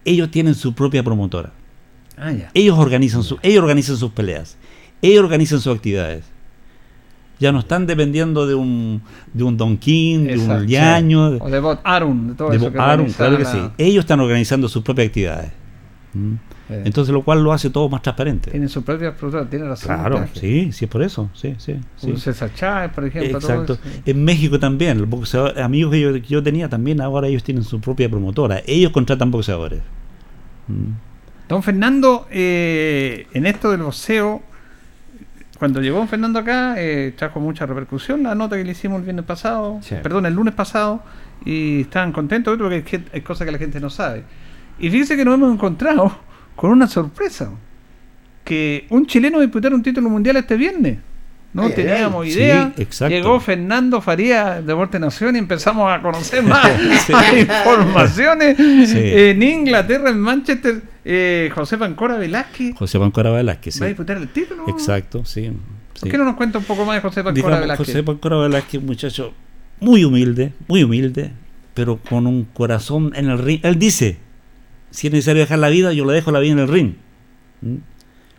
ellos 0.05 0.31
tienen 0.31 0.55
su 0.55 0.73
propia 0.73 1.03
promotora. 1.03 1.51
Ah. 2.17 2.31
Ellos 2.53 2.77
organizan, 2.77 3.23
su, 3.23 3.37
ellos 3.41 3.61
organizan 3.63 3.97
sus 3.97 4.11
peleas. 4.11 4.57
Ellos 5.01 5.23
organizan 5.23 5.59
sus 5.59 5.73
actividades. 5.75 6.25
Ya 7.39 7.53
no 7.53 7.59
están 7.59 7.87
dependiendo 7.87 8.45
de 8.45 8.55
un, 8.55 9.01
de 9.33 9.43
un 9.45 9.55
Don 9.55 9.77
King, 9.77 10.25
de 10.25 10.33
Exacto, 10.33 10.61
un 10.63 10.67
Yaño, 10.67 11.31
de, 11.31 11.37
O 11.41 11.49
de 11.49 11.59
Bob 11.61 11.79
Arum, 11.85 12.27
de 12.27 12.33
todo 12.35 12.49
de 12.49 12.57
eso 12.57 12.65
Bob 12.69 12.75
organiza 12.81 13.17
claro 13.17 13.37
que 13.37 13.43
la- 13.43 13.51
sí. 13.51 13.59
Ellos 13.77 14.03
están 14.03 14.19
organizando 14.19 14.67
sus 14.67 14.83
propias 14.83 15.07
actividades. 15.07 15.51
¿Mm? 16.13 16.33
Eh, 16.69 16.83
Entonces 16.85 17.13
lo 17.13 17.23
cual 17.23 17.43
lo 17.43 17.51
hace 17.51 17.69
todo 17.69 17.89
más 17.89 18.01
transparente. 18.01 18.51
tienen 18.51 18.69
sus 18.69 18.83
propias 18.83 19.15
productoras, 19.15 19.49
tiene 19.49 19.65
razón. 19.67 19.95
Claro, 19.97 20.27
sí, 20.33 20.71
sí 20.71 20.85
es 20.85 20.91
por 20.91 21.01
eso, 21.01 21.29
sí, 21.33 21.55
sí. 21.57 21.75
sí. 21.97 22.15
César 22.17 22.53
Chávez, 22.53 22.91
por 22.91 23.05
ejemplo. 23.05 23.39
todo 23.39 23.51
Exacto. 23.51 23.73
eso. 23.73 24.01
En 24.05 24.23
México 24.23 24.59
también, 24.59 24.97
el 24.99 25.07
boxeador- 25.07 25.57
amigos 25.59 25.91
que 25.91 25.99
yo, 26.01 26.13
que 26.13 26.21
yo 26.21 26.43
tenía 26.43 26.69
también, 26.69 27.01
ahora 27.01 27.27
ellos 27.27 27.43
tienen 27.43 27.63
su 27.63 27.81
propia 27.81 28.09
promotora. 28.09 28.61
Ellos 28.65 28.91
contratan 28.91 29.31
boxeadores. 29.31 29.81
Mm. 30.67 30.91
Don 31.47 31.63
Fernando, 31.63 32.27
eh, 32.29 33.25
en 33.33 33.47
esto 33.47 33.71
del 33.71 33.81
boxeo, 33.81 34.43
cuando 35.57 35.81
llegó 35.81 35.97
don 35.97 36.07
Fernando 36.07 36.39
acá, 36.39 36.75
eh, 36.77 37.13
trajo 37.17 37.39
mucha 37.39 37.65
repercusión 37.65 38.23
la 38.23 38.35
nota 38.35 38.55
que 38.55 38.63
le 38.63 38.71
hicimos 38.71 38.99
el 38.99 39.03
viernes 39.03 39.25
pasado, 39.25 39.79
Sí. 39.81 39.95
perdón, 40.03 40.25
el 40.27 40.33
lunes 40.35 40.53
pasado, 40.53 41.01
y 41.43 41.81
estaban 41.81 42.11
contentos 42.11 42.57
porque 42.57 42.75
hay, 42.91 43.05
hay 43.13 43.21
cosas 43.21 43.45
que 43.45 43.51
la 43.51 43.57
gente 43.57 43.79
no 43.79 43.89
sabe. 43.89 44.23
Y 44.77 44.89
fíjense 44.89 45.17
que 45.17 45.25
nos 45.25 45.33
hemos 45.33 45.51
encontrado 45.53 46.15
con 46.59 46.71
una 46.71 46.87
sorpresa, 46.89 47.49
que 48.43 48.85
un 48.89 49.05
chileno 49.05 49.39
disputara 49.39 49.73
un 49.73 49.81
título 49.81 50.09
mundial 50.09 50.35
este 50.35 50.57
viernes. 50.57 50.97
No 51.53 51.63
Ay, 51.63 51.73
teníamos 51.73 52.25
ay. 52.25 52.33
idea. 52.33 52.73
Sí. 52.89 53.05
Llegó 53.07 53.39
Fernando 53.39 54.01
Faría, 54.01 54.61
Deporte 54.61 54.99
Nación, 54.99 55.37
y 55.37 55.39
empezamos 55.39 55.89
a 55.89 56.01
conocer 56.01 56.43
más 56.43 56.67
Sí. 57.07 57.13
informaciones. 57.39 58.57
Sí. 58.57 58.99
En 58.99 59.41
Inglaterra, 59.41 60.09
en 60.09 60.19
Manchester, 60.19 60.81
eh, 61.05 61.49
José 61.55 61.77
Pancora 61.77 62.17
Velázquez 62.17 62.75
José 62.75 62.99
Pancora 62.99 63.31
Velázquez, 63.31 63.75
sí. 63.75 63.79
va 63.79 63.85
a 63.85 63.87
disputar 63.87 64.17
el 64.17 64.27
título. 64.27 64.65
Exacto, 64.67 65.23
sí. 65.23 65.49
¿Por 65.97 66.11
qué 66.11 66.17
no 66.17 66.25
nos 66.25 66.35
cuenta 66.35 66.57
un 66.57 66.65
poco 66.65 66.83
más 66.83 66.95
de 66.95 67.01
José 67.01 67.23
Pancora 67.23 67.35
Digamos, 67.35 67.61
Velázquez? 67.61 67.87
José 67.87 68.03
Pancora 68.03 68.35
Velázquez, 68.35 68.81
un 68.81 68.85
muchacho 68.87 69.33
muy 69.79 70.03
humilde, 70.03 70.51
muy 70.67 70.83
humilde, 70.83 71.31
pero 71.73 71.99
con 72.09 72.27
un 72.27 72.43
corazón 72.43 73.13
en 73.15 73.29
el 73.29 73.39
ring. 73.39 73.61
Él 73.63 73.79
dice, 73.79 74.17
si 74.91 75.07
es 75.07 75.13
necesario 75.13 75.41
dejar 75.41 75.59
la 75.59 75.69
vida, 75.69 75.93
yo 75.93 76.05
le 76.05 76.13
dejo 76.13 76.31
la 76.31 76.39
vida 76.39 76.53
en 76.53 76.59
el 76.59 76.67
ring. 76.67 76.93
¿Mm? 77.61 77.75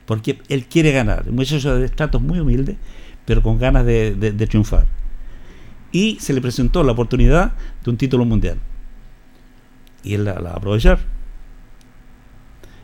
Porque 0.06 0.40
él 0.48 0.66
quiere 0.66 0.92
ganar. 0.92 1.28
Un 1.28 1.36
muchacho 1.36 1.76
de 1.76 1.84
estratos 1.86 2.20
muy 2.20 2.40
humilde, 2.40 2.76
pero 3.24 3.42
con 3.42 3.58
ganas 3.58 3.84
de, 3.86 4.14
de- 4.14 4.32
de 4.32 4.46
triunfar. 4.46 4.86
Y 5.92 6.16
se 6.20 6.32
le 6.32 6.40
presentó 6.40 6.82
la 6.84 6.92
oportunidad 6.92 7.52
de 7.84 7.90
un 7.90 7.96
título 7.96 8.24
mundial. 8.24 8.58
Y 10.02 10.14
él 10.14 10.24
la, 10.24 10.34
va 10.34 10.50
a 10.50 10.56
aprovechar. 10.56 10.98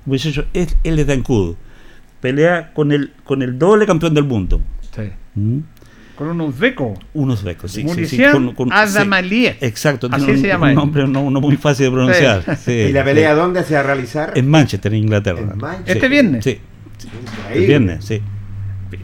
Un 0.05 0.13
muchacho, 0.13 0.45
él, 0.53 0.69
él 0.85 0.99
es 0.99 1.07
de 1.07 1.13
Ancudo. 1.15 1.57
Pelea 2.21 2.73
con 2.73 2.93
el, 2.93 3.13
con 3.25 3.43
el 3.43 3.59
doble 3.59 3.87
campeón 3.87 4.15
del 4.15 4.25
mundo. 4.25 4.61
Sí. 4.95 5.03
¿Mm? 5.35 5.59
Con 6.17 6.29
un 6.29 6.41
uzbeco. 6.41 6.95
Unos 7.15 7.43
becos, 7.45 7.71
sí. 7.73 7.87
sí, 7.89 8.07
sí, 8.07 8.23
con- 8.33 8.55
con- 8.55 8.71
sí, 8.71 9.47
exacto, 9.61 10.09
Así 10.11 10.25
tiene 10.25 10.33
un, 10.39 10.41
se 10.43 10.49
llama 10.49 10.69
un 10.71 10.75
nombre 10.75 11.07
no, 11.07 11.31
no 11.31 11.41
muy 11.41 11.57
fácil 11.57 11.87
de 11.87 11.93
pronunciar. 11.93 12.57
sí, 12.57 12.73
¿Y 12.73 12.93
la 12.93 13.03
sí. 13.03 13.05
pelea 13.05 13.35
dónde 13.35 13.63
se 13.65 13.75
va 13.75 13.81
a 13.81 13.83
realizar? 13.83 14.33
En 14.35 14.49
Manchester, 14.49 14.93
en 14.95 14.99
Inglaterra. 15.05 15.41
En 15.41 15.59
Manchester. 15.59 15.97
¿Este 15.97 16.09
viernes? 16.09 16.45
Sí, 16.45 16.59
el 17.53 17.67
viernes, 17.67 18.05
sí. 18.05 18.23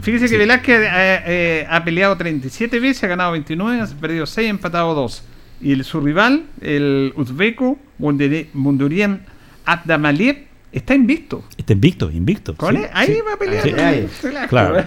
Fíjese 0.00 0.26
Sí. 0.28 0.32
que 0.34 0.38
Velázquez 0.38 0.80
eh, 0.80 1.20
eh, 1.26 1.66
ha 1.68 1.84
peleado 1.84 2.16
37 2.16 2.80
veces, 2.80 3.04
ha 3.04 3.08
ganado 3.08 3.32
29, 3.32 3.80
ha 3.82 3.86
perdido 4.00 4.24
6, 4.26 4.48
empatado 4.48 4.94
2. 4.94 5.24
Y 5.60 5.72
el, 5.72 5.84
su 5.84 6.00
rival, 6.00 6.44
el 6.60 7.12
uzbeco 7.16 7.78
Mundurian 7.98 9.22
Abdamaliev, 9.64 10.46
está 10.72 10.94
invicto. 10.94 11.44
Está 11.56 11.72
invicto, 11.74 12.10
invicto. 12.10 12.54
Con 12.56 12.76
sí, 12.76 12.82
él, 12.82 12.88
ahí 12.92 13.06
sí. 13.08 13.18
va 13.26 13.34
a 13.34 13.38
pelear. 13.38 13.62
Sí. 13.62 13.70
Ahí. 13.78 14.08
Claro. 14.48 14.84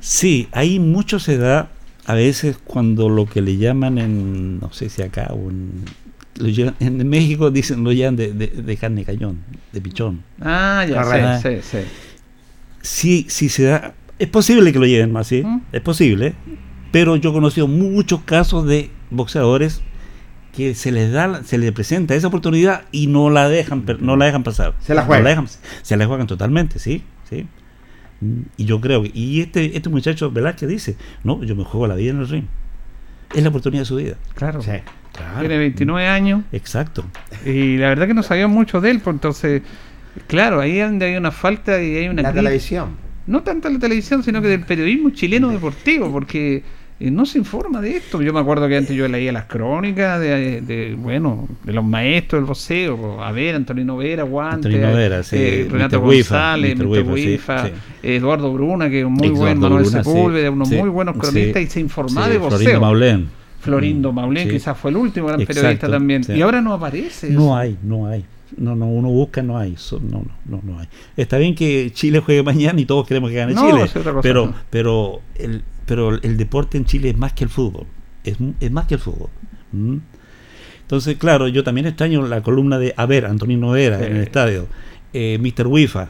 Sí, 0.00 0.48
ahí 0.52 0.78
mucho 0.78 1.18
se 1.18 1.36
da 1.38 1.70
a 2.06 2.14
veces 2.14 2.56
cuando 2.64 3.08
lo 3.08 3.26
que 3.26 3.42
le 3.42 3.56
llaman 3.56 3.98
en, 3.98 4.60
no 4.60 4.72
sé 4.72 4.88
si 4.88 5.02
acá 5.02 5.28
o 5.32 5.50
en, 5.50 5.84
lo 6.38 6.46
llevan- 6.48 6.74
en 6.80 7.06
México 7.08 7.50
dicen 7.50 7.84
lo 7.84 7.92
llaman 7.92 8.16
de, 8.16 8.32
de, 8.32 8.46
de 8.46 8.76
carne 8.76 9.04
cañón, 9.04 9.40
de 9.72 9.80
pichón. 9.80 10.22
Ah, 10.40 10.86
ya 10.88 11.02
Correcto. 11.02 11.40
sé, 11.42 11.62
sí, 11.62 11.68
sí. 11.70 11.84
Sí, 12.80 13.26
sí 13.28 13.48
se 13.48 13.64
da, 13.64 13.94
es 14.18 14.28
posible 14.28 14.72
que 14.72 14.78
lo 14.78 14.86
lleven 14.86 15.12
más, 15.12 15.26
sí, 15.26 15.42
¿Mm? 15.44 15.60
es 15.72 15.80
posible, 15.82 16.34
pero 16.92 17.16
yo 17.16 17.30
he 17.30 17.32
conocido 17.32 17.66
muchos 17.66 18.20
casos 18.22 18.64
de 18.66 18.90
boxeadores 19.10 19.82
que 20.52 20.74
se 20.74 20.90
les 20.92 21.12
da, 21.12 21.42
se 21.44 21.58
les 21.58 21.72
presenta 21.72 22.14
esa 22.14 22.28
oportunidad 22.28 22.82
y 22.92 23.06
no 23.06 23.30
la 23.30 23.48
dejan, 23.48 23.82
per- 23.82 24.02
no 24.02 24.16
la 24.16 24.26
dejan 24.26 24.42
pasar. 24.42 24.74
Se 24.80 24.94
la 24.94 25.02
No 25.02 25.06
juegan. 25.06 25.24
dejan- 25.26 25.48
se 25.82 25.96
la 25.96 26.06
juegan 26.06 26.26
totalmente, 26.26 26.78
sí, 26.78 27.02
sí. 27.28 27.46
Y 28.56 28.64
yo 28.64 28.80
creo 28.80 29.02
que, 29.02 29.12
y 29.14 29.40
este, 29.40 29.76
este 29.76 29.88
muchacho 29.88 30.30
Velázquez 30.32 30.68
dice, 30.68 30.96
no, 31.22 31.42
yo 31.44 31.54
me 31.54 31.64
juego 31.64 31.86
la 31.86 31.94
vida 31.94 32.10
en 32.10 32.18
el 32.20 32.28
ring. 32.28 32.44
Es 33.34 33.42
la 33.42 33.50
oportunidad 33.50 33.82
de 33.82 33.86
su 33.86 33.96
vida. 33.96 34.16
Claro. 34.34 34.60
Sí. 34.62 34.70
Claro. 35.12 35.40
Tiene 35.40 35.58
29 35.58 36.06
años. 36.08 36.42
Exacto. 36.52 37.04
Y 37.44 37.76
la 37.76 37.88
verdad 37.88 38.06
que 38.06 38.14
no 38.14 38.22
sabía 38.22 38.48
mucho 38.48 38.80
de 38.80 38.90
él, 38.90 39.00
pues 39.00 39.14
entonces, 39.14 39.62
claro, 40.26 40.60
ahí 40.60 40.78
es 40.78 40.88
donde 40.88 41.06
hay 41.06 41.16
una 41.16 41.30
falta 41.30 41.80
y 41.82 41.96
hay 41.96 42.08
una 42.08 42.22
La 42.22 42.32
televisión. 42.32 42.96
no 43.26 43.42
tanto 43.42 43.68
la 43.68 43.78
televisión, 43.78 44.22
sino 44.22 44.40
que 44.42 44.48
del 44.48 44.64
periodismo 44.64 45.10
chileno 45.10 45.50
deportivo, 45.50 46.10
porque 46.10 46.62
eh, 47.00 47.10
no 47.10 47.26
se 47.26 47.38
informa 47.38 47.80
de 47.80 47.96
esto. 47.96 48.20
Yo 48.22 48.32
me 48.32 48.40
acuerdo 48.40 48.66
que 48.68 48.76
antes 48.76 48.96
yo 48.96 49.06
leía 49.08 49.30
las 49.32 49.44
crónicas 49.44 50.20
de, 50.20 50.60
de, 50.60 50.94
bueno, 50.98 51.48
de 51.64 51.72
los 51.72 51.84
maestros 51.84 52.40
del 52.40 52.46
boxeo, 52.46 53.22
a 53.22 53.30
ver, 53.32 53.54
Antonino 53.54 53.96
Vera, 53.96 54.24
Guante, 54.24 54.68
Antonino 54.68 54.92
Vera, 54.94 55.22
sí, 55.22 55.36
eh, 55.38 55.68
Renato 55.70 56.00
Mr. 56.00 56.06
González, 56.06 56.76
Mr. 56.76 56.86
Mr. 56.86 57.08
Wifa, 57.12 57.66
sí, 57.66 57.72
sí. 57.72 58.08
Eduardo 58.08 58.52
Bruna, 58.52 58.90
que 58.90 59.00
es 59.00 59.04
un 59.06 59.12
muy 59.14 59.28
Eduardo 59.28 59.42
buen 59.42 59.58
Manuel 59.60 59.86
Sepúlveda, 59.86 60.50
unos 60.50 60.70
muy 60.70 60.88
buenos 60.88 61.16
cronistas 61.16 61.62
y 61.62 61.66
se 61.66 61.80
informaba 61.80 62.28
de. 62.28 62.38
Florindo 62.40 62.80
Maulén. 62.80 63.28
Florindo 63.60 64.12
Maulén 64.12 64.48
quizás 64.48 64.76
fue 64.78 64.90
el 64.90 64.96
último 64.96 65.26
gran 65.28 65.40
Exacto, 65.40 65.60
periodista 65.60 65.90
también. 65.90 66.22
Y 66.28 66.40
ahora 66.42 66.60
no 66.60 66.72
aparece. 66.72 67.30
No 67.30 67.56
hay, 67.56 67.76
no 67.82 68.06
hay. 68.06 68.24
No, 68.56 68.74
no, 68.74 68.86
uno 68.86 69.08
busca, 69.08 69.42
no 69.42 69.58
hay. 69.58 69.76
So- 69.76 70.00
no, 70.00 70.22
no, 70.22 70.32
no, 70.46 70.60
no 70.64 70.78
hay. 70.80 70.88
Está 71.16 71.36
bien 71.38 71.54
que 71.54 71.90
Chile 71.92 72.20
juegue 72.20 72.42
mañana 72.42 72.80
y 72.80 72.86
todos 72.86 73.06
queremos 73.06 73.30
que 73.30 73.36
gane 73.36 73.52
No, 73.54 73.68
Chile. 73.68 73.84
es 73.84 73.94
otra 73.96 74.12
cosa, 74.12 74.22
pero, 74.22 74.54
pero, 74.70 75.20
el, 75.36 75.62
pero 75.88 76.10
el 76.22 76.36
deporte 76.36 76.76
en 76.78 76.84
Chile 76.84 77.08
es 77.10 77.16
más 77.16 77.32
que 77.32 77.44
el 77.44 77.50
fútbol. 77.50 77.86
Es, 78.22 78.36
es 78.60 78.70
más 78.70 78.86
que 78.86 78.94
el 78.94 79.00
fútbol. 79.00 79.30
¿Mm? 79.72 79.96
Entonces, 80.82 81.16
claro, 81.16 81.48
yo 81.48 81.64
también 81.64 81.86
extraño 81.86 82.26
la 82.26 82.42
columna 82.42 82.78
de 82.78 82.94
A 82.96 83.06
ver, 83.06 83.26
Antonino 83.26 83.70
Vera 83.70 84.06
en 84.06 84.16
el 84.16 84.22
estadio, 84.22 84.66
eh, 85.12 85.38
Mr. 85.40 85.66
Wifa, 85.66 86.08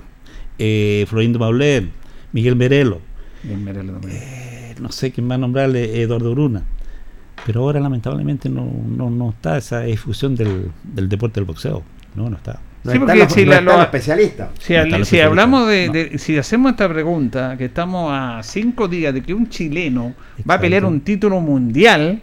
eh, 0.59 1.05
Florindo 1.09 1.38
Maulén, 1.38 1.91
Miguel 2.33 2.57
Merelo, 2.57 3.01
Bien, 3.43 3.64
también. 3.64 4.01
eh, 4.11 4.75
no 4.81 4.93
sé 4.93 5.11
quién 5.12 5.27
más 5.27 5.38
nombrarle, 5.38 6.01
Eduardo 6.03 6.33
Bruna. 6.33 6.64
Pero 7.47 7.62
ahora 7.62 7.81
lamentablemente 7.81 8.49
no, 8.49 8.71
no, 8.88 9.11
no 9.11 9.31
está 9.31 9.57
esa 9.59 9.81
difusión 9.83 10.35
del, 10.35 10.71
del 10.85 11.09
deporte 11.09 11.41
del 11.41 11.45
boxeo. 11.47 11.83
No, 12.14 12.29
no 12.29 12.37
está. 12.37 12.61
No 12.85 12.93
Sí, 12.93 12.97
están 12.99 13.07
porque 13.09 13.19
los, 13.25 13.33
si 13.33 13.45
no 13.45 13.51
la- 13.51 13.61
lo-. 13.61 13.71
Si, 13.71 13.75
No 13.75 13.79
al- 13.79 13.85
si 13.85 14.75
especialista. 14.75 15.27
hablamos 15.27 15.69
de, 15.69 15.87
No. 15.88 15.93
de- 15.93 16.19
si 16.19 16.38
hacemos 16.38 16.71
esta 16.73 16.88
pregunta, 16.88 17.57
que 17.59 17.64
estamos 17.67 18.11
a 18.14 18.41
cinco 18.43 18.87
días 18.88 19.12
de 19.12 19.23
que 19.23 19.35
un 19.35 19.49
chileno 19.49 20.14
va 20.49 20.55
a 20.55 20.61
pelear 20.61 20.85
un 20.85 21.01
título 21.01 21.41
mundial, 21.41 22.21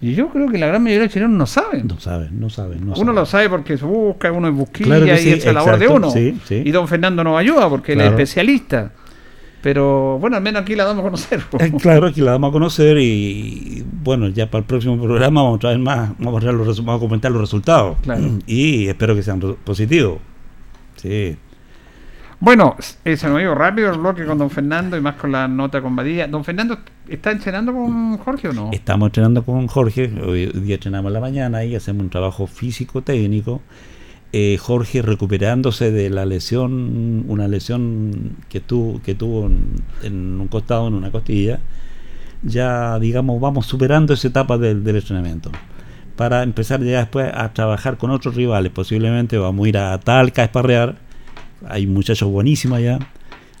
y 0.00 0.14
yo 0.14 0.28
creo 0.28 0.48
que 0.48 0.58
la 0.58 0.66
gran 0.66 0.82
mayoría 0.82 1.04
de 1.04 1.08
chilenos 1.08 1.36
no 1.36 1.46
saben. 1.46 1.86
No 1.88 1.98
saben, 1.98 2.38
no 2.38 2.50
saben. 2.50 2.84
No 2.86 2.92
uno 2.96 3.12
lo 3.14 3.24
sabe 3.24 3.48
porque 3.48 3.78
se 3.78 3.84
busca, 3.86 4.30
uno 4.30 4.48
es 4.48 4.54
busquilla 4.54 4.96
Claro 4.96 5.06
y 5.14 5.18
sí, 5.18 5.30
es 5.32 5.44
la 5.46 5.52
labor 5.54 5.78
de 5.78 5.88
uno. 5.88 6.10
sí, 6.10 6.38
sí. 6.44 6.62
Y 6.64 6.70
don 6.70 6.86
Fernando 6.86 7.24
nos 7.24 7.38
ayuda 7.38 7.68
porque 7.70 7.92
él 7.92 8.00
es 8.00 8.04
Claro. 8.08 8.16
especialista. 8.18 8.92
Pero 9.66 10.16
bueno, 10.20 10.36
al 10.36 10.44
menos 10.44 10.62
aquí 10.62 10.76
la 10.76 10.84
damos 10.84 11.00
a 11.00 11.06
conocer. 11.06 11.42
Eh, 11.58 11.72
claro, 11.82 12.06
aquí 12.06 12.20
la 12.20 12.30
vamos 12.30 12.50
a 12.50 12.52
conocer 12.52 12.98
y 12.98 13.84
bueno, 14.04 14.28
ya 14.28 14.48
para 14.48 14.60
el 14.60 14.64
próximo 14.64 14.96
programa 14.96 15.42
vamos 15.42 15.56
a 15.56 15.60
traer 15.60 15.80
más, 15.80 16.10
vamos 16.20 16.44
a, 16.44 16.52
los 16.52 16.84
vamos 16.84 17.00
a 17.00 17.04
comentar 17.04 17.32
los 17.32 17.40
resultados. 17.40 17.96
Claro. 18.02 18.38
Y 18.46 18.86
espero 18.86 19.16
que 19.16 19.24
sean 19.24 19.40
positivos. 19.64 20.20
Sí. 20.94 21.36
Bueno, 22.38 22.76
eh, 23.04 23.16
se 23.16 23.28
nos 23.28 23.42
ido 23.42 23.56
rápido 23.56 23.90
el 23.90 23.98
bloque 23.98 24.24
con 24.24 24.38
don 24.38 24.50
Fernando 24.50 24.96
y 24.96 25.00
más 25.00 25.16
con 25.16 25.32
la 25.32 25.48
nota 25.48 25.82
con 25.82 25.96
Badía. 25.96 26.28
¿Don 26.28 26.44
Fernando 26.44 26.78
está 27.08 27.32
entrenando 27.32 27.72
con 27.72 28.18
Jorge 28.18 28.50
o 28.50 28.52
no? 28.52 28.70
Estamos 28.72 29.08
entrenando 29.08 29.42
con 29.44 29.66
Jorge, 29.66 30.12
hoy 30.24 30.46
día 30.46 30.76
entrenamos 30.76 31.10
en 31.10 31.14
la 31.14 31.20
mañana 31.20 31.64
y 31.64 31.74
hacemos 31.74 32.04
un 32.04 32.10
trabajo 32.10 32.46
físico 32.46 33.02
técnico. 33.02 33.62
Eh, 34.38 34.58
Jorge 34.58 35.00
recuperándose 35.00 35.90
de 35.90 36.10
la 36.10 36.26
lesión, 36.26 37.24
una 37.26 37.48
lesión 37.48 38.36
que, 38.50 38.60
tuvo 38.60 39.00
que 39.00 39.14
tuvo 39.14 39.46
en, 39.46 39.82
en 40.02 40.38
un 40.38 40.48
costado, 40.48 40.88
en 40.88 40.92
una 40.92 41.10
costilla, 41.10 41.60
ya 42.42 42.98
digamos 42.98 43.40
vamos 43.40 43.64
superando 43.64 44.12
esa 44.12 44.28
etapa 44.28 44.58
del, 44.58 44.84
del 44.84 44.96
entrenamiento 44.96 45.50
para 46.16 46.42
empezar 46.42 46.82
ya 46.82 46.98
después 46.98 47.32
a 47.32 47.54
trabajar 47.54 47.96
con 47.96 48.10
otros 48.10 48.34
rivales. 48.34 48.70
Posiblemente 48.72 49.38
vamos 49.38 49.64
a 49.64 49.68
ir 49.70 49.78
a 49.78 49.98
Talca 50.00 50.42
a 50.42 50.44
esparrear. 50.44 50.96
Hay 51.66 51.86
muchachos 51.86 52.30
buenísimos 52.30 52.76
allá, 52.76 52.98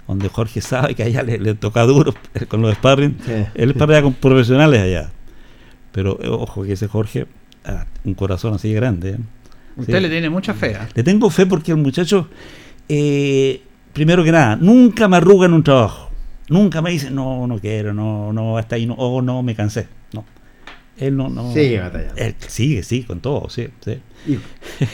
donde 0.06 0.28
Jorge 0.28 0.60
sabe 0.60 0.94
que 0.94 1.04
allá 1.04 1.22
le, 1.22 1.38
le 1.38 1.54
toca 1.54 1.84
duro 1.84 2.12
con 2.48 2.60
los 2.60 2.74
sparring. 2.74 3.16
Sí. 3.24 3.32
Él 3.54 3.70
esparrea 3.70 4.02
con 4.02 4.12
profesionales 4.12 4.82
allá. 4.82 5.10
Pero 5.92 6.18
eh, 6.20 6.28
ojo 6.28 6.64
que 6.64 6.72
ese 6.72 6.86
Jorge, 6.86 7.26
ah, 7.64 7.86
un 8.04 8.12
corazón 8.12 8.52
así 8.52 8.74
grande. 8.74 9.12
¿eh? 9.12 9.18
Usted 9.76 9.94
Sí. 9.94 10.00
le 10.00 10.08
tiene 10.08 10.30
mucha 10.30 10.54
fe. 10.54 10.72
¿eh? 10.72 10.78
Le 10.94 11.02
tengo 11.02 11.28
fe 11.30 11.46
porque 11.46 11.72
el 11.72 11.78
muchacho, 11.78 12.28
eh, 12.88 13.60
primero 13.92 14.24
que 14.24 14.32
nada, 14.32 14.56
nunca 14.56 15.06
me 15.08 15.16
arruga 15.18 15.46
en 15.46 15.52
un 15.52 15.62
trabajo. 15.62 16.10
Nunca 16.48 16.80
me 16.80 16.90
dice, 16.90 17.10
no, 17.10 17.46
no 17.46 17.58
quiero, 17.58 17.92
no, 17.92 18.32
no, 18.32 18.56
hasta 18.56 18.76
ahí, 18.76 18.86
no, 18.86 18.94
o 18.94 19.20
no, 19.20 19.42
me 19.42 19.54
cansé. 19.54 19.88
No. 20.12 20.24
Él 20.96 21.14
no, 21.16 21.28
no. 21.28 21.52
Sigue 21.52 21.78
batallando. 21.80 22.14
Él 22.16 22.34
sigue, 22.46 22.82
sí, 22.82 23.02
con 23.02 23.20
todo, 23.20 23.50
sí, 23.50 23.68
sí. 23.84 23.98
¿Y, 24.26 24.38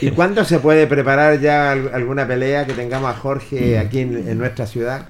y 0.07 0.11
cuándo 0.11 0.43
se 0.43 0.59
puede 0.59 0.85
preparar 0.87 1.39
ya 1.39 1.71
al- 1.71 1.93
alguna 1.93 2.27
pelea 2.27 2.65
que 2.65 2.73
tengamos 2.73 3.09
a 3.09 3.13
Jorge 3.17 3.77
aquí 3.77 3.99
en, 3.99 4.27
en 4.27 4.37
nuestra 4.37 4.65
ciudad? 4.67 5.07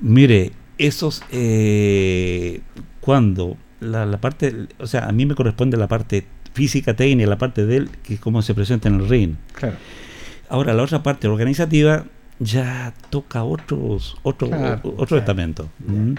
Mire, 0.00 0.52
esos, 0.78 1.22
eh, 1.32 2.60
cuando 3.00 3.56
la, 3.80 4.06
la 4.06 4.20
parte, 4.20 4.54
o 4.78 4.86
sea, 4.86 5.06
a 5.06 5.12
mí 5.12 5.24
me 5.26 5.34
corresponde 5.34 5.76
la 5.76 5.88
parte 5.88 6.26
física, 6.54 6.94
técnica, 6.94 7.28
la 7.28 7.36
parte 7.38 7.66
de 7.66 7.76
él, 7.76 7.90
que 8.02 8.14
es 8.14 8.20
cómo 8.20 8.40
se 8.40 8.54
presenta 8.54 8.88
en 8.88 8.94
el 9.00 9.08
ring. 9.08 9.34
Claro. 9.52 9.76
Ahora, 10.48 10.72
la 10.72 10.82
otra 10.82 11.02
parte 11.02 11.28
organizativa 11.28 12.04
ya 12.38 12.94
toca 13.10 13.44
otros, 13.44 14.16
otro, 14.22 14.48
Claro, 14.48 14.80
otro 14.84 15.06
claro. 15.06 15.18
estamento. 15.18 15.68
Mm. 15.86 16.12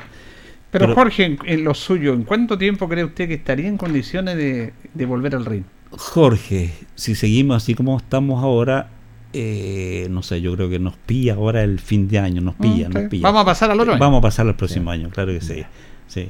Pero, 0.72 0.86
Pero- 0.88 0.96
Jorge, 0.96 1.26
en, 1.26 1.40
en 1.46 1.64
lo 1.64 1.74
suyo, 1.74 2.14
¿en 2.14 2.24
cuánto 2.24 2.58
tiempo 2.58 2.88
cree 2.90 3.04
usted 3.06 3.28
que 3.28 3.34
estaría 3.36 3.68
en 3.68 3.78
condiciones 3.78 4.36
de, 4.36 4.74
de 4.94 5.06
volver 5.06 5.36
al 5.36 5.46
ring? 5.46 5.64
Jorge, 5.92 6.74
si 6.96 7.16
seguimos 7.16 7.58
así 7.64 7.74
como 7.76 7.96
estamos 7.98 8.44
ahora, 8.44 8.90
eh, 9.32 10.08
no 10.10 10.22
sé, 10.24 10.42
yo 10.42 10.54
creo 10.56 10.70
que 10.70 10.80
nos 10.80 10.98
pilla 10.98 11.36
ahora 11.36 11.64
el 11.64 11.80
fin 11.80 12.08
de 12.10 12.20
año, 12.20 12.42
nos 12.42 12.56
pilla, 12.56 12.90
nos 12.90 13.04
pilla. 13.10 13.24
Vamos 13.24 13.44
a 13.44 13.46
pasar 13.46 13.72
al 13.72 13.80
otro 13.80 13.94
año. 13.94 14.00
Vamos 14.00 14.20
a 14.20 14.22
pasar 14.22 14.48
al 14.48 14.56
próximo 14.56 14.92
año, 14.92 15.10
claro 15.10 15.32
que 15.32 15.40
sí. 15.42 15.64
Sí, 16.08 16.28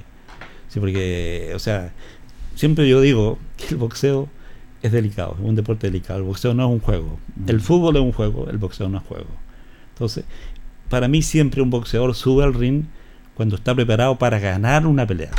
sí, 0.67 0.79
porque, 0.79 1.51
o 1.55 1.59
sea, 1.59 1.91
siempre 2.55 2.87
yo 2.87 3.01
digo 3.01 3.37
que 3.57 3.67
el 3.69 3.77
boxeo 3.77 4.27
es 4.81 4.91
delicado, 4.91 5.35
es 5.39 5.45
un 5.45 5.55
deporte 5.55 5.87
delicado. 5.87 6.19
El 6.19 6.25
boxeo 6.25 6.53
no 6.53 6.65
es 6.65 6.71
un 6.71 6.79
juego. 6.79 7.19
El 7.47 7.61
fútbol 7.61 7.95
es 7.97 8.01
un 8.01 8.11
juego, 8.11 8.49
el 8.49 8.57
boxeo 8.57 8.89
no 8.89 8.97
es 8.99 9.03
juego. 9.03 9.29
Entonces, 9.93 10.25
para 10.89 11.07
mí 11.07 11.21
siempre 11.21 11.61
un 11.61 11.69
boxeador 11.69 12.13
sube 12.15 12.43
al 12.43 12.53
ring 12.53 12.83
cuando 13.33 13.55
está 13.55 13.73
preparado 13.75 14.17
para 14.17 14.39
ganar 14.39 14.85
una 14.87 15.05
pelea. 15.07 15.31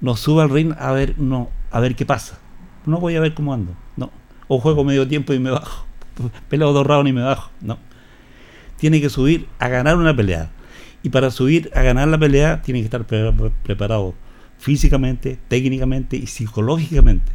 No 0.00 0.16
sube 0.16 0.42
al 0.42 0.50
ring 0.50 0.74
a 0.78 0.92
ver, 0.92 1.18
no, 1.18 1.50
a 1.70 1.80
ver 1.80 1.94
qué 1.96 2.04
pasa. 2.04 2.38
No 2.84 3.00
voy 3.00 3.16
a 3.16 3.20
ver 3.20 3.34
cómo 3.34 3.54
ando. 3.54 3.74
No. 3.96 4.10
O 4.48 4.60
juego 4.60 4.84
medio 4.84 5.08
tiempo 5.08 5.32
y 5.32 5.38
me 5.38 5.50
bajo. 5.50 5.86
Peleo 6.48 6.72
dos 6.72 6.86
rounds 6.86 7.08
y 7.10 7.12
me 7.12 7.22
bajo. 7.22 7.50
No. 7.60 7.78
Tiene 8.76 9.00
que 9.00 9.08
subir 9.08 9.48
a 9.58 9.68
ganar 9.68 9.96
una 9.96 10.14
pelea. 10.14 10.50
Y 11.02 11.08
para 11.08 11.30
subir 11.30 11.70
a 11.74 11.82
ganar 11.82 12.08
la 12.08 12.18
pelea 12.18 12.62
tiene 12.62 12.80
que 12.80 12.84
estar 12.84 13.04
pre- 13.06 13.32
preparado 13.62 14.14
físicamente, 14.58 15.38
técnicamente 15.48 16.16
y 16.16 16.26
psicológicamente. 16.26 17.32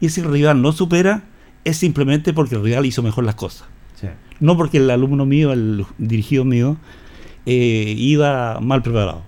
Y 0.00 0.08
si 0.10 0.20
el 0.20 0.30
rival 0.30 0.60
no 0.62 0.72
supera, 0.72 1.22
es 1.64 1.76
simplemente 1.78 2.32
porque 2.32 2.54
el 2.56 2.62
rival 2.62 2.86
hizo 2.86 3.02
mejor 3.02 3.24
las 3.24 3.34
cosas. 3.34 3.68
No 4.38 4.56
porque 4.56 4.76
el 4.76 4.90
alumno 4.90 5.24
mío, 5.24 5.52
el 5.52 5.86
dirigido 5.96 6.44
mío, 6.44 6.76
eh, 7.46 7.94
iba 7.96 8.60
mal 8.60 8.82
preparado. 8.82 9.22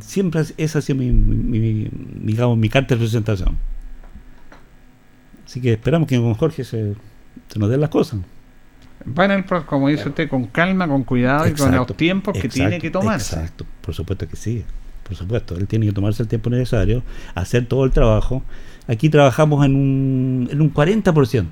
Siempre 0.00 0.40
es- 0.42 0.54
esa 0.56 0.78
ha 0.78 0.82
sido 0.82 0.98
mi, 0.98 1.10
mi- 1.10 1.58
mi- 1.58 1.88
digamos, 2.22 2.56
mi 2.58 2.68
carta 2.68 2.94
de 2.94 3.00
presentación. 3.00 3.56
Así 5.46 5.60
que 5.60 5.72
esperamos 5.72 6.08
que 6.08 6.16
con 6.20 6.34
Jorge 6.34 6.62
se, 6.64 6.94
se 7.48 7.58
nos 7.58 7.70
den 7.70 7.80
las 7.80 7.90
cosas. 7.90 8.20
Va 9.18 9.24
en 9.24 9.30
el 9.30 9.44
pro- 9.44 9.64
como 9.66 9.88
dice 9.88 10.08
usted, 10.08 10.28
con 10.28 10.46
calma, 10.46 10.86
con 10.88 11.04
cuidado 11.04 11.46
y 11.48 11.52
con 11.52 11.74
los 11.74 11.96
tiempos 11.96 12.32
que 12.34 12.40
exacto, 12.40 12.54
tiene 12.54 12.78
que 12.80 12.90
tomarse. 12.90 13.36
Exacto, 13.36 13.64
por 13.80 13.94
supuesto 13.94 14.28
que 14.28 14.36
sí. 14.36 14.64
Por 15.08 15.16
supuesto, 15.16 15.56
él 15.56 15.66
tiene 15.66 15.86
que 15.86 15.92
tomarse 15.92 16.22
el 16.22 16.28
tiempo 16.28 16.50
necesario, 16.50 17.02
hacer 17.34 17.66
todo 17.66 17.84
el 17.84 17.90
trabajo. 17.90 18.42
Aquí 18.86 19.08
trabajamos 19.08 19.64
en 19.66 19.74
un, 19.74 20.48
en 20.52 20.60
un 20.60 20.72
40%. 20.72 21.46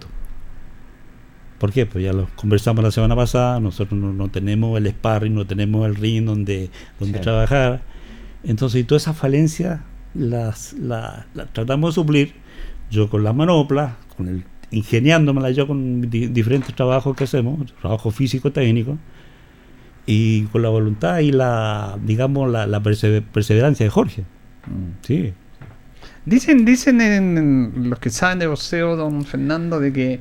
¿Por 1.58 1.72
qué? 1.72 1.86
Pues 1.86 2.04
ya 2.04 2.12
lo 2.12 2.28
conversamos 2.36 2.84
la 2.84 2.90
semana 2.90 3.16
pasada, 3.16 3.60
nosotros 3.60 3.98
no, 3.98 4.12
no 4.12 4.28
tenemos 4.28 4.76
el 4.78 4.86
sparring, 4.88 5.34
no 5.34 5.46
tenemos 5.46 5.86
el 5.86 5.94
ring 5.96 6.24
donde, 6.26 6.70
donde 7.00 7.18
Sí. 7.18 7.24
trabajar. 7.24 7.82
Entonces, 8.44 8.82
y 8.82 8.84
todas 8.84 9.02
esas 9.04 9.16
falencias 9.16 9.80
las, 10.14 10.74
las- 10.74 11.24
las 11.34 11.52
tratamos 11.52 11.90
de 11.90 11.94
suplir. 11.94 12.34
Yo 12.90 13.08
con 13.08 13.24
las 13.24 13.34
manoplas, 13.34 13.94
con 14.16 14.28
el, 14.28 14.44
ingeniándomela 14.70 15.50
yo 15.50 15.66
con 15.66 16.02
di- 16.10 16.26
diferentes 16.28 16.74
trabajos 16.74 17.16
que 17.16 17.24
hacemos, 17.24 17.72
trabajo 17.80 18.10
físico, 18.10 18.52
técnico, 18.52 18.98
y 20.06 20.44
con 20.44 20.62
la 20.62 20.68
voluntad 20.68 21.18
y 21.18 21.32
la, 21.32 21.98
digamos, 22.04 22.50
la, 22.50 22.66
la 22.66 22.80
perse- 22.82 23.22
perseverancia 23.22 23.84
de 23.84 23.90
Jorge. 23.90 24.24
Sí. 25.02 25.32
Dicen, 26.24 26.64
dicen 26.64 27.00
en, 27.00 27.38
en 27.38 27.90
los 27.90 27.98
que 27.98 28.10
saben 28.10 28.38
de 28.38 28.46
boxeo, 28.46 28.96
don 28.96 29.24
Fernando, 29.24 29.78
de 29.80 29.92
que 29.92 30.20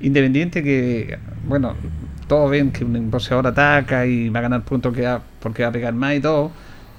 independiente 0.00 0.62
que, 0.62 1.18
bueno, 1.46 1.74
todos 2.26 2.50
ven 2.50 2.72
que 2.72 2.84
un 2.84 3.10
boxeador 3.10 3.46
ataca 3.46 4.06
y 4.06 4.28
va 4.30 4.40
a 4.40 4.42
ganar 4.42 4.64
puntos 4.64 4.92
que 4.94 5.02
va- 5.02 5.22
porque 5.40 5.62
va 5.62 5.68
a 5.68 5.72
pegar 5.72 5.94
más 5.94 6.14
y 6.16 6.20
todo, 6.20 6.50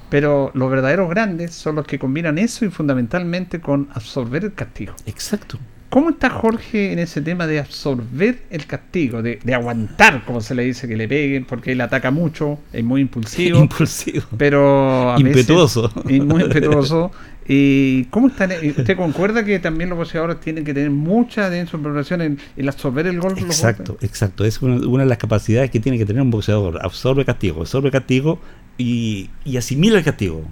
pero 0.09 0.51
los 0.53 0.69
verdaderos 0.71 1.09
grandes 1.09 1.53
son 1.53 1.75
los 1.75 1.85
que 1.85 1.99
combinan 1.99 2.37
eso 2.37 2.63
y 2.63 2.69
fundamentalmente 2.69 3.59
con 3.59 3.89
absorber 3.93 4.45
el 4.45 4.53
castigo. 4.53 4.93
Exacto. 5.05 5.57
¿Cómo 5.95 6.09
está 6.09 6.29
Jorge 6.29 6.91
en 6.91 6.99
ese 6.99 7.21
tema 7.21 7.47
de 7.47 7.57
absorber 7.57 8.39
el 8.49 8.65
castigo, 8.65 9.21
de, 9.21 9.39
de 9.41 9.53
aguantar, 9.53 10.25
como 10.25 10.41
se 10.41 10.53
le 10.53 10.63
dice, 10.65 10.89
que 10.89 10.97
le 10.97 11.07
peguen, 11.07 11.45
porque 11.45 11.71
él 11.71 11.79
ataca 11.79 12.11
mucho, 12.11 12.59
es 12.73 12.83
muy 12.83 12.99
impulsivo, 12.99 13.59
Impulsivo. 13.63 14.25
pero 14.37 15.13
a 15.13 15.17
Impetuoso. 15.21 15.89
veces- 15.95 16.11
y 16.11 16.19
muy 16.19 16.43
impetuoso. 16.43 17.11
¿Y 17.47 18.03
cómo 18.05 18.27
está? 18.27 18.45
y 18.61 18.71
¿Usted 18.71 18.97
concuerda 18.97 19.45
que 19.45 19.57
también 19.59 19.89
los 19.89 19.97
boxeadores 19.97 20.41
tienen 20.41 20.65
que 20.65 20.73
tener 20.73 20.89
mucha 20.91 21.49
de 21.49 21.65
su 21.65 21.79
preparación 21.81 22.21
en 22.21 22.39
el 22.57 22.67
absorber 22.67 23.07
el 23.07 23.21
golpe? 23.21 23.39
Exacto, 23.39 23.97
exacto. 24.01 24.43
Es 24.43 24.61
una, 24.61 24.85
una 24.85 25.03
de 25.03 25.09
las 25.09 25.17
capacidades 25.17 25.71
que 25.71 25.79
tiene 25.79 25.97
que 25.97 26.05
tener 26.05 26.21
un 26.21 26.29
boxeador. 26.29 26.77
Absorbe 26.83 27.23
castigo, 27.23 27.61
absorbe 27.61 27.89
castigo 27.89 28.41
y, 28.77 29.29
y 29.45 29.55
asimila 29.55 29.97
el 29.99 30.03
castigo. 30.03 30.43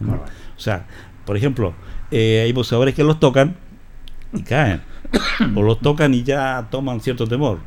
¿no? 0.00 0.12
O 0.16 0.60
sea, 0.60 0.84
por 1.24 1.38
ejemplo, 1.38 1.72
eh, 2.10 2.42
hay 2.44 2.52
boxeadores 2.52 2.94
que 2.94 3.02
los 3.02 3.18
tocan 3.18 3.56
y 4.34 4.42
caen. 4.42 4.80
o 5.54 5.62
los 5.62 5.80
tocan 5.80 6.12
y 6.14 6.22
ya 6.22 6.66
toman 6.70 7.00
cierto 7.00 7.26
temor. 7.26 7.58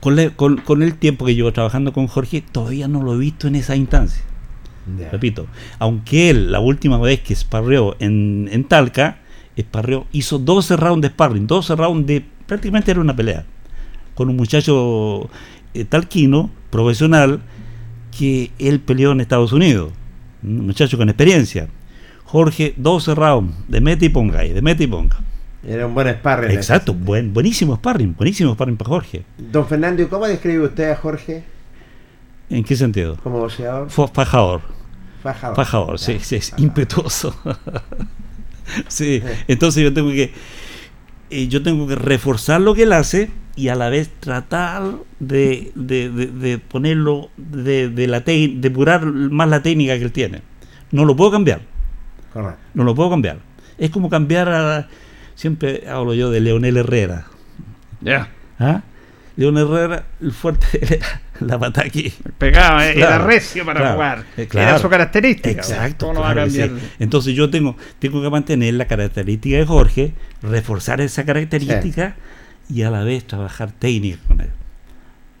Con, 0.00 0.16
le- 0.16 0.30
con- 0.30 0.56
con 0.58 0.82
el 0.82 0.94
tiempo 0.94 1.26
que 1.26 1.34
llevo 1.34 1.52
trabajando 1.52 1.92
con 1.92 2.06
Jorge, 2.06 2.42
todavía 2.42 2.88
no 2.88 3.02
lo 3.02 3.14
he 3.14 3.18
visto 3.18 3.48
en 3.48 3.54
esa 3.56 3.76
instancia. 3.76 4.22
Repito, 5.12 5.46
aunque 5.78 6.30
él, 6.30 6.50
la 6.50 6.58
última 6.60 6.98
vez 6.98 7.20
que 7.20 7.34
sparreó 7.34 7.96
en, 8.00 8.48
en 8.50 8.64
Talca, 8.64 9.18
sparreó, 9.58 10.06
hizo 10.10 10.38
12 10.38 10.76
rounds 10.76 11.02
de 11.02 11.08
sparring, 11.08 11.46
12 11.46 11.76
rounds 11.76 12.06
de. 12.06 12.24
prácticamente 12.46 12.90
era 12.90 13.00
una 13.00 13.14
pelea. 13.14 13.44
Con 14.14 14.30
un 14.30 14.36
muchacho 14.36 15.28
eh, 15.74 15.84
talquino, 15.84 16.50
profesional, 16.70 17.40
que 18.18 18.50
él 18.58 18.80
peleó 18.80 19.12
en 19.12 19.20
Estados 19.20 19.52
Unidos. 19.52 19.92
Un 20.42 20.66
muchacho 20.66 20.96
con 20.96 21.08
experiencia. 21.10 21.68
Jorge, 22.30 22.74
12 22.76 23.14
rounds, 23.16 23.54
de 23.68 23.80
mete 23.80 24.06
y 24.06 24.08
ponga 24.08 24.40
ahí, 24.40 24.52
de 24.52 24.62
mete 24.62 24.84
y 24.84 24.86
ponga. 24.86 25.16
Era 25.66 25.86
un 25.86 25.94
buen 25.94 26.08
sparring. 26.08 26.52
Exacto, 26.52 26.94
buen, 26.94 27.32
buenísimo 27.34 27.76
sparring, 27.76 28.14
buenísimo 28.16 28.54
sparring 28.54 28.76
para 28.76 28.88
Jorge. 28.88 29.24
Don 29.36 29.66
Fernando, 29.66 30.02
¿y 30.02 30.06
cómo 30.06 30.26
describe 30.26 30.64
usted 30.64 30.90
a 30.90 30.96
Jorge 30.96 31.42
¿En 32.48 32.62
qué 32.64 32.76
sentido? 32.76 33.16
como 33.22 33.38
boxeador? 33.40 33.90
Fajador. 33.90 34.60
Fajador. 35.22 35.56
Fajador, 35.56 35.98
sí, 35.98 36.18
sí, 36.20 36.36
es 36.36 36.50
fajador. 36.50 36.64
impetuoso. 36.66 37.34
sí, 38.88 39.22
entonces 39.48 39.82
yo 39.82 39.92
tengo 39.92 40.10
que 40.10 40.32
eh, 41.30 41.48
yo 41.48 41.62
tengo 41.62 41.86
que 41.86 41.94
reforzar 41.94 42.60
lo 42.60 42.74
que 42.74 42.84
él 42.84 42.92
hace 42.92 43.30
y 43.56 43.68
a 43.68 43.74
la 43.74 43.88
vez 43.88 44.10
tratar 44.20 44.82
de, 45.18 45.72
de- 45.74 46.10
de- 46.10 46.26
de 46.26 46.58
ponerlo, 46.58 47.30
de, 47.36 47.88
de, 47.88 48.06
la 48.06 48.22
te- 48.24 48.52
depurar 48.56 49.04
más 49.06 49.48
la 49.48 49.62
técnica 49.62 49.98
que 49.98 50.04
él 50.04 50.12
tiene. 50.12 50.42
No 50.92 51.04
lo 51.04 51.14
puedo 51.14 51.30
cambiar, 51.32 51.60
Correcto. 52.32 52.60
no 52.74 52.84
lo 52.84 52.94
puedo 52.94 53.10
cambiar. 53.10 53.38
Es 53.78 53.90
como 53.90 54.08
cambiar 54.10 54.48
a, 54.48 54.88
siempre 55.34 55.84
hablo 55.88 56.14
yo 56.14 56.30
de 56.30 56.40
Leonel 56.40 56.76
Herrera. 56.76 57.26
Ya. 58.00 58.28
¿ah? 58.58 58.82
Leonel 59.36 59.66
Herrera, 59.68 60.04
el 60.20 60.32
fuerte 60.32 60.66
era 60.96 61.22
la 61.40 61.58
pata 61.58 61.82
aquí. 61.82 62.12
Pegaba, 62.38 62.86
eh, 62.86 62.92
era 62.96 63.06
Claro, 63.08 63.26
recio 63.26 63.64
para 63.64 63.80
claro, 63.80 63.94
jugar. 63.94 64.24
eh, 64.36 64.48
Era 64.52 64.78
su 64.78 64.88
característica. 64.90 65.50
Exacto. 65.50 66.12
Entonces 66.98 67.34
yo 67.34 67.48
tengo, 67.50 67.76
tengo 67.98 68.20
que 68.22 68.28
mantener 68.30 68.74
la 68.74 68.86
característica 68.86 69.56
de 69.56 69.64
Jorge, 69.66 70.12
reforzar 70.42 71.00
esa 71.00 71.24
característica 71.24 72.16
y 72.68 72.82
a 72.82 72.90
la 72.90 73.02
vez 73.02 73.26
trabajar 73.26 73.72
técnica 73.72 74.18
con 74.28 74.40
él. 74.42 74.50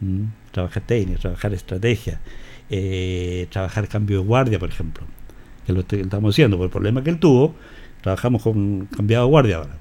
¿Mm? 0.00 0.24
Trabajar 0.50 0.82
técnica, 0.84 1.20
trabajar 1.20 1.52
estrategia, 1.52 2.20
eh, 2.70 3.46
trabajar 3.50 3.86
cambio 3.86 4.20
de 4.20 4.26
guardia, 4.26 4.58
por 4.58 4.70
ejemplo, 4.70 5.04
que 5.66 5.72
lo 5.72 5.80
estamos 5.80 6.34
haciendo 6.34 6.56
por 6.56 6.66
el 6.66 6.70
problema 6.70 7.02
que 7.02 7.10
él 7.10 7.18
tuvo. 7.18 7.54
Trabajamos 8.02 8.42
con 8.42 8.86
cambiado 8.86 9.26
de 9.26 9.30
guardia 9.30 9.56
ahora. 9.56 9.76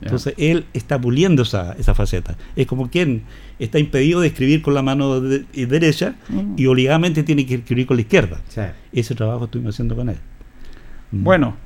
Entonces 0.00 0.34
él 0.36 0.66
está 0.72 1.00
puliendo 1.00 1.42
esa, 1.42 1.72
esa 1.78 1.94
faceta. 1.94 2.36
Es 2.54 2.66
como 2.66 2.90
quien 2.90 3.22
está 3.58 3.78
impedido 3.78 4.20
de 4.20 4.28
escribir 4.28 4.62
con 4.62 4.74
la 4.74 4.82
mano 4.82 5.20
derecha 5.20 6.14
mm. 6.28 6.54
y 6.56 6.66
obligadamente 6.66 7.22
tiene 7.22 7.46
que 7.46 7.54
escribir 7.56 7.86
con 7.86 7.96
la 7.96 8.02
izquierda. 8.02 8.40
Ese 8.92 9.14
trabajo 9.14 9.46
estuvimos 9.46 9.74
haciendo 9.74 9.96
con 9.96 10.10
él. 10.10 10.18
Mm. 11.12 11.24
Bueno, 11.24 11.56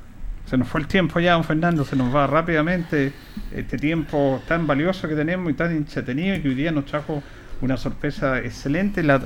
se 0.45 0.57
nos 0.57 0.67
fue 0.67 0.81
el 0.81 0.87
tiempo 0.87 1.19
ya, 1.19 1.33
don 1.33 1.43
Fernando, 1.43 1.85
se 1.85 1.95
nos 1.95 2.13
va 2.13 2.27
rápidamente 2.27 3.13
este 3.53 3.77
tiempo 3.77 4.41
tan 4.47 4.65
valioso 4.65 5.07
que 5.07 5.15
tenemos 5.15 5.51
y 5.51 5.53
tan 5.53 5.71
entretenido 5.71 6.35
y 6.35 6.41
que 6.41 6.49
hoy 6.49 6.55
día 6.55 6.71
nos 6.71 6.85
trajo 6.85 7.21
una 7.61 7.77
sorpresa 7.77 8.39
excelente. 8.39 9.03
La 9.03 9.21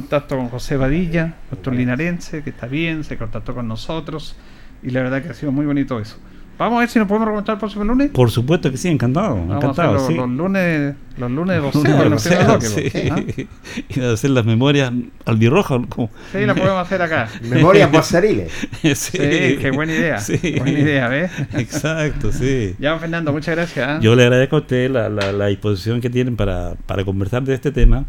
contacto 0.00 0.36
con 0.36 0.48
José 0.48 0.76
Badilla, 0.76 1.34
nuestro 1.50 1.72
linarense, 1.72 2.42
que 2.42 2.50
está 2.50 2.66
bien, 2.66 3.02
se 3.02 3.16
contactó 3.16 3.54
con 3.54 3.66
nosotros 3.66 4.36
y 4.82 4.90
la 4.90 5.02
verdad 5.02 5.22
que 5.22 5.30
ha 5.30 5.34
sido 5.34 5.50
muy 5.50 5.66
bonito 5.66 5.98
eso. 5.98 6.16
Vamos 6.56 6.78
a 6.78 6.80
ver 6.80 6.88
si 6.88 6.98
nos 6.98 7.06
podemos 7.06 7.28
recontar 7.28 7.54
el 7.54 7.58
próximo 7.60 7.84
lunes. 7.84 8.10
Por 8.10 8.32
supuesto 8.32 8.68
que 8.70 8.76
sí, 8.76 8.88
encantado. 8.88 9.36
encantado 9.36 9.92
los, 9.92 10.06
sí. 10.08 10.14
los, 10.14 10.28
lunes, 10.28 10.94
los 11.16 11.30
lunes 11.30 11.54
de 11.54 11.60
boxeo. 11.60 12.60
sí. 12.60 12.90
¿Ah? 13.10 13.20
Y 13.88 14.00
de 14.00 14.12
hacer 14.12 14.30
las 14.30 14.44
memorias 14.44 14.92
albirrojas. 15.24 15.80
Como... 15.88 16.10
Sí, 16.32 16.44
las 16.44 16.58
podemos 16.58 16.84
hacer 16.84 17.00
acá. 17.00 17.28
memorias 17.42 17.90
boxeriles. 17.92 18.52
sí. 18.82 18.94
sí, 18.94 19.18
qué 19.60 19.70
buena 19.72 19.92
idea. 19.92 20.18
Sí. 20.18 20.56
Buena 20.58 20.78
idea, 20.78 21.08
¿ves? 21.08 21.30
Exacto, 21.54 22.32
sí. 22.32 22.74
Ya, 22.80 22.98
Fernando, 22.98 23.32
muchas 23.32 23.54
gracias. 23.54 23.88
¿ah? 23.88 23.98
Yo 24.00 24.16
le 24.16 24.24
agradezco 24.24 24.56
a 24.56 24.60
usted 24.60 24.90
la, 24.90 25.08
la, 25.08 25.30
la 25.30 25.46
disposición 25.46 26.00
que 26.00 26.10
tienen 26.10 26.34
para, 26.34 26.74
para 26.86 27.04
conversar 27.04 27.44
de 27.44 27.54
este 27.54 27.70
tema. 27.70 28.04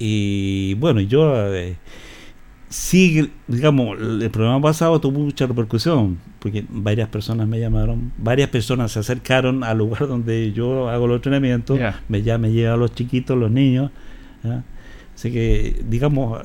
Y 0.00 0.74
bueno, 0.74 1.00
yo... 1.00 1.54
Eh, 1.54 1.76
sí, 2.70 3.30
digamos, 3.48 4.00
el 4.00 4.30
programa 4.30 4.62
pasado 4.62 5.00
tuvo 5.00 5.18
mucha 5.18 5.46
repercusión, 5.46 6.18
porque 6.38 6.64
varias 6.70 7.08
personas 7.08 7.46
me 7.46 7.58
llamaron, 7.58 8.12
varias 8.16 8.48
personas 8.48 8.92
se 8.92 9.00
acercaron 9.00 9.62
al 9.64 9.78
lugar 9.78 10.06
donde 10.08 10.52
yo 10.52 10.88
hago 10.88 11.06
los 11.06 11.16
entrenamientos, 11.16 11.78
me, 12.08 12.22
ya 12.22 12.38
me 12.38 12.52
llevan 12.52 12.78
los 12.78 12.94
chiquitos, 12.94 13.36
los 13.36 13.50
niños, 13.50 13.90
así 15.14 15.32
que, 15.32 15.82
digamos, 15.88 16.40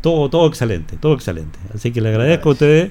todo, 0.00 0.28
todo 0.28 0.48
excelente, 0.48 0.96
todo 0.98 1.14
excelente. 1.14 1.58
Así 1.72 1.92
que 1.92 2.00
le 2.00 2.10
agradezco 2.10 2.50
a 2.50 2.52
ustedes 2.52 2.90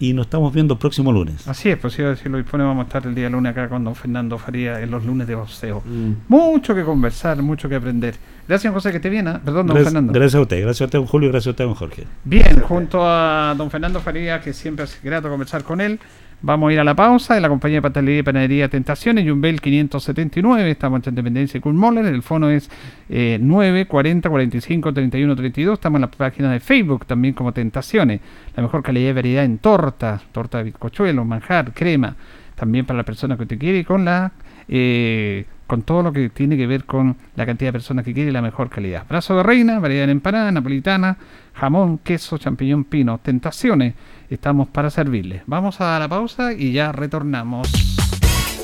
y 0.00 0.14
nos 0.14 0.26
estamos 0.26 0.52
viendo 0.52 0.74
el 0.74 0.80
próximo 0.80 1.12
lunes. 1.12 1.46
Así 1.46 1.68
es, 1.68 1.76
pues 1.76 1.92
si 1.92 2.28
lo 2.28 2.38
dispone, 2.38 2.64
vamos 2.64 2.84
a 2.84 2.86
estar 2.86 3.06
el 3.06 3.14
día 3.14 3.28
lunes 3.28 3.52
acá 3.52 3.68
con 3.68 3.84
don 3.84 3.94
Fernando 3.94 4.38
Faría 4.38 4.80
en 4.80 4.90
los 4.90 5.04
lunes 5.04 5.28
de 5.28 5.34
boxeo. 5.34 5.82
Mm. 5.84 6.12
Mucho 6.26 6.74
que 6.74 6.82
conversar, 6.82 7.40
mucho 7.42 7.68
que 7.68 7.74
aprender. 7.74 8.16
Gracias, 8.48 8.72
José, 8.72 8.92
que 8.92 8.98
te 8.98 9.10
viene. 9.10 9.30
¿ah? 9.30 9.40
Perdón, 9.44 9.66
don 9.66 9.76
Fernando. 9.76 10.12
Gracias 10.12 10.34
a 10.36 10.40
usted, 10.40 10.62
gracias 10.62 10.80
a 10.80 10.84
usted, 10.86 10.98
don 10.98 11.06
Julio, 11.06 11.28
y 11.28 11.32
gracias 11.32 11.48
a 11.48 11.50
usted, 11.50 11.64
don 11.64 11.74
Jorge. 11.74 12.06
Bien, 12.24 12.60
junto 12.60 13.00
a 13.02 13.54
don 13.56 13.70
Fernando 13.70 14.00
Faría, 14.00 14.40
que 14.40 14.54
siempre 14.54 14.86
es 14.86 14.98
grato 15.02 15.28
conversar 15.28 15.62
con 15.64 15.82
él. 15.82 16.00
Vamos 16.42 16.70
a 16.70 16.72
ir 16.72 16.80
a 16.80 16.84
la 16.84 16.94
pausa. 16.94 17.36
En 17.36 17.42
la 17.42 17.50
compañía 17.50 17.78
de 17.78 17.82
pastelería 17.82 18.20
y 18.20 18.22
panadería 18.22 18.68
Tentaciones, 18.68 19.28
Jumbel 19.28 19.60
579, 19.60 20.70
estamos 20.70 21.06
en 21.06 21.12
Independencia 21.12 21.60
y 21.62 21.68
Moller, 21.68 22.06
el 22.06 22.22
fono 22.22 22.48
es 22.48 22.70
eh, 23.10 23.38
9 23.38 23.86
40 23.86 24.30
45 24.30 24.94
31 24.94 25.36
32, 25.36 25.74
estamos 25.74 25.98
en 25.98 26.00
la 26.00 26.10
página 26.10 26.50
de 26.50 26.60
Facebook 26.60 27.04
también 27.04 27.34
como 27.34 27.52
Tentaciones, 27.52 28.20
la 28.56 28.62
mejor 28.62 28.82
calidad 28.82 29.10
y 29.10 29.12
variedad 29.12 29.44
en 29.44 29.58
tortas, 29.58 30.22
torta 30.32 30.58
de 30.58 30.64
bizcochuelo, 30.64 31.26
manjar, 31.26 31.72
crema, 31.74 32.16
también 32.54 32.86
para 32.86 32.96
la 32.96 33.04
persona 33.04 33.36
que 33.36 33.44
te 33.44 33.58
quiere 33.58 33.84
con 33.84 34.06
la... 34.06 34.32
Eh, 34.66 35.44
con 35.66 35.82
todo 35.82 36.02
lo 36.02 36.12
que 36.12 36.30
tiene 36.30 36.56
que 36.56 36.66
ver 36.66 36.84
con 36.84 37.16
la 37.36 37.46
cantidad 37.46 37.68
de 37.68 37.74
personas 37.74 38.04
que 38.04 38.12
quiere 38.12 38.32
la 38.32 38.42
mejor 38.42 38.68
calidad. 38.70 39.06
Brazo 39.08 39.36
de 39.36 39.44
reina, 39.44 39.78
variedad 39.78 40.02
en 40.02 40.10
empanada, 40.10 40.50
napolitana, 40.50 41.16
jamón, 41.54 41.98
queso, 41.98 42.38
champiñón, 42.38 42.82
pino, 42.82 43.18
tentaciones. 43.18 43.94
Estamos 44.30 44.68
para 44.68 44.90
servirles. 44.90 45.42
Vamos 45.46 45.80
a 45.80 45.98
la 45.98 46.08
pausa 46.08 46.52
y 46.52 46.72
ya 46.72 46.92
retornamos. 46.92 47.68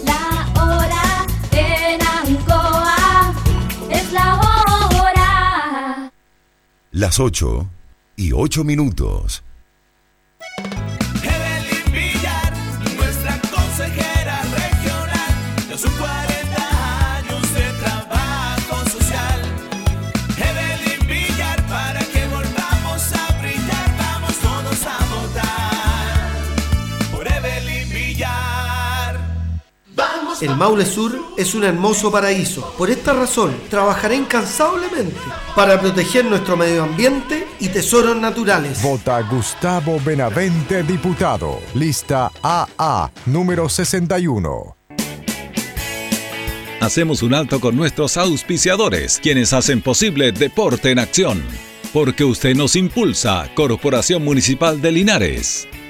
La 0.04 0.62
hora 0.62 1.26
en 1.50 2.00
Ancoa 2.00 3.34
es 3.90 4.12
la 4.12 4.36
hora. 4.36 6.12
Las 6.92 7.18
8 7.18 7.68
y 8.14 8.30
8 8.32 8.62
minutos. 8.62 9.42
El 30.40 30.54
Maule 30.54 30.84
Sur 30.84 31.18
es 31.36 31.54
un 31.54 31.64
hermoso 31.64 32.10
paraíso. 32.10 32.74
Por 32.76 32.90
esta 32.90 33.14
razón, 33.14 33.54
trabajaré 33.70 34.16
incansablemente 34.16 35.16
para 35.54 35.80
proteger 35.80 36.26
nuestro 36.26 36.56
medio 36.56 36.82
ambiente 36.82 37.46
y 37.58 37.68
tesoros 37.68 38.16
naturales. 38.16 38.82
Vota 38.82 39.22
Gustavo 39.22 39.98
Benavente, 40.04 40.82
diputado. 40.82 41.60
Lista 41.74 42.30
AA, 42.42 43.10
número 43.26 43.68
61. 43.68 44.76
Hacemos 46.80 47.22
un 47.22 47.32
alto 47.32 47.58
con 47.58 47.74
nuestros 47.74 48.18
auspiciadores, 48.18 49.18
quienes 49.22 49.54
hacen 49.54 49.80
posible 49.80 50.32
Deporte 50.32 50.90
en 50.90 50.98
Acción. 50.98 51.42
Porque 51.94 52.24
usted 52.24 52.54
nos 52.54 52.76
impulsa, 52.76 53.48
Corporación 53.54 54.22
Municipal 54.22 54.82
de 54.82 54.92
Linares. 54.92 55.66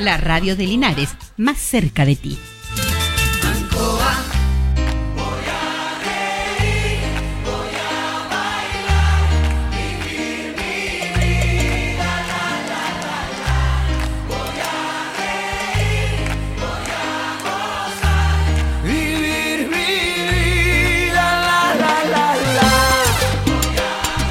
La 0.00 0.16
radio 0.16 0.56
de 0.56 0.66
Linares, 0.66 1.10
más 1.36 1.58
cerca 1.58 2.06
de 2.06 2.16
ti. 2.16 2.38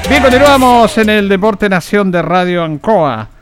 Bien, 0.08 0.20
continuamos 0.20 0.98
en 0.98 1.10
el 1.10 1.28
Deporte 1.28 1.68
Nación 1.68 2.10
de 2.10 2.22
Radio 2.22 2.64
Ancoa. 2.64 3.39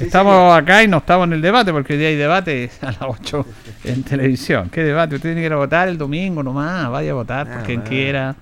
Estamos 0.00 0.56
acá 0.56 0.82
y 0.82 0.88
no 0.88 0.98
estamos 0.98 1.26
en 1.26 1.32
el 1.34 1.40
debate 1.40 1.72
porque 1.72 1.94
hoy 1.94 1.98
día 1.98 2.08
hay 2.08 2.16
debate 2.16 2.70
a 2.82 2.86
las 2.86 2.98
8 3.02 3.46
en 3.84 4.02
televisión. 4.02 4.68
¿Qué 4.70 4.82
debate? 4.82 5.16
Usted 5.16 5.30
tiene 5.30 5.40
que 5.40 5.46
ir 5.46 5.52
a 5.52 5.56
votar 5.56 5.88
el 5.88 5.96
domingo 5.96 6.42
nomás, 6.42 6.90
vaya 6.90 7.12
a 7.12 7.14
votar 7.14 7.46
por 7.46 7.56
Ah, 7.58 7.62
quien 7.64 7.80
bueno. 7.80 7.90
quiera. 7.90 8.36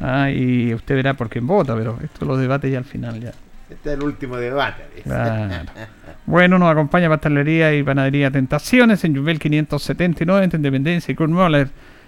Ah, 0.00 0.30
y 0.30 0.72
usted 0.74 0.94
verá 0.96 1.14
por 1.14 1.28
quién 1.28 1.46
vota, 1.46 1.74
pero 1.76 1.98
esto 2.02 2.24
los 2.24 2.38
debates 2.38 2.70
ya 2.72 2.78
al 2.78 2.84
final 2.84 3.20
ya. 3.20 3.32
Este 3.70 3.92
es 3.92 3.98
el 3.98 4.02
último 4.02 4.36
debate. 4.36 4.82
Claro. 5.02 5.64
Bueno, 6.26 6.58
nos 6.58 6.70
acompaña 6.70 7.08
Pastelería 7.08 7.74
y 7.74 7.82
Panadería 7.82 8.30
Tentaciones 8.30 9.04
en 9.04 9.16
Juvel 9.16 9.38
579 9.38 10.44
entre 10.44 10.56
Independencia 10.58 11.12
y 11.12 11.14
Kurt 11.14 11.32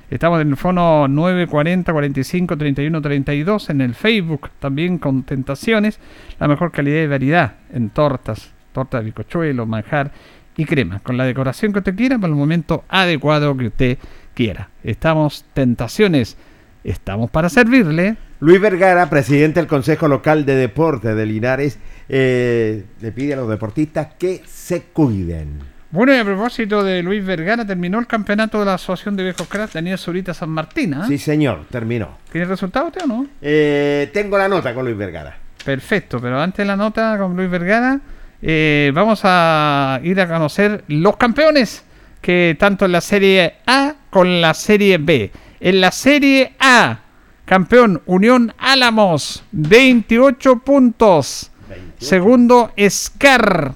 Estamos 0.09 0.41
en 0.41 0.51
el 0.51 0.57
fono 0.57 1.09
940 1.09 1.93
45 1.93 2.57
31 2.57 3.03
32 3.03 3.71
en 3.71 3.81
el 3.81 3.95
Facebook 3.95 4.51
también 4.61 4.99
con 4.99 5.25
Tentaciones, 5.25 5.99
la 6.39 6.47
mejor 6.47 6.71
calidad 6.71 7.03
y 7.03 7.07
variedad 7.09 7.53
en 7.73 7.91
tortas, 7.91 8.53
torta 8.77 8.99
de 8.99 9.05
bizcochuelo, 9.05 9.65
manjar 9.65 10.13
y 10.55 10.67
crema, 10.67 11.01
con 11.01 11.17
la 11.17 11.25
decoración 11.25 11.73
que 11.73 11.79
usted 11.79 11.97
quiera 11.97 12.19
para 12.19 12.31
el 12.31 12.39
momento 12.39 12.85
adecuado 12.91 13.57
que 13.57 13.69
usted 13.69 13.99
quiera. 14.35 14.69
Estamos 14.85 15.47
Tentaciones, 15.55 16.37
estamos 16.85 17.31
para 17.31 17.49
servirle. 17.49 18.19
Luis 18.41 18.61
Vergara, 18.61 19.09
presidente 19.09 19.61
del 19.61 19.67
Consejo 19.67 20.09
Local 20.09 20.45
de 20.45 20.57
Deporte 20.57 21.15
de 21.15 21.25
Linares, 21.25 21.79
eh, 22.11 22.85
le 23.01 23.13
pide 23.13 23.33
a 23.33 23.37
los 23.37 23.49
deportistas 23.49 24.09
que 24.19 24.43
se 24.45 24.83
cuiden. 24.83 25.59
Bueno, 25.91 26.15
y 26.15 26.19
a 26.19 26.25
propósito 26.25 26.85
de 26.85 27.03
Luis 27.03 27.25
Vergara, 27.25 27.65
terminó 27.65 27.99
el 27.99 28.07
campeonato 28.07 28.59
de 28.59 28.67
la 28.67 28.75
Asociación 28.75 29.17
de 29.17 29.23
Viejos 29.23 29.49
Cracks 29.49 29.73
Daniel 29.73 29.97
Zurita 29.97 30.35
San 30.35 30.51
Martín. 30.51 30.93
¿ah? 30.93 31.07
Sí, 31.09 31.17
señor, 31.17 31.65
terminó. 31.71 32.19
¿Tiene 32.31 32.47
resultado 32.47 32.89
usted 32.89 33.05
o 33.05 33.07
no? 33.07 33.27
Eh, 33.41 34.11
tengo 34.13 34.37
la 34.37 34.49
nota 34.49 34.75
con 34.75 34.85
Luis 34.85 34.99
Vergara. 34.99 35.39
Perfecto, 35.65 36.21
pero 36.21 36.39
antes 36.39 36.59
de 36.59 36.65
la 36.67 36.77
nota 36.77 37.17
con 37.17 37.35
Luis 37.35 37.49
Vergara, 37.49 37.99
eh, 38.43 38.93
vamos 38.95 39.21
a 39.25 40.01
ir 40.03 40.21
a 40.21 40.29
conocer 40.29 40.85
los 40.89 41.17
campeones 41.17 41.85
que 42.21 42.57
tanto 42.59 42.85
en 42.85 42.93
la 42.93 43.01
Serie 43.01 43.55
A 43.67 43.95
con 44.11 44.41
la 44.41 44.53
Serie 44.55 44.99
B. 44.99 45.31
En 45.61 45.81
la 45.81 45.93
Serie 45.93 46.55
A, 46.59 47.01
campeón 47.45 48.03
Unión 48.07 48.53
Álamos, 48.59 49.45
28 49.53 50.59
puntos. 50.59 51.51
Segundo, 51.99 52.73
Scar, 52.89 53.75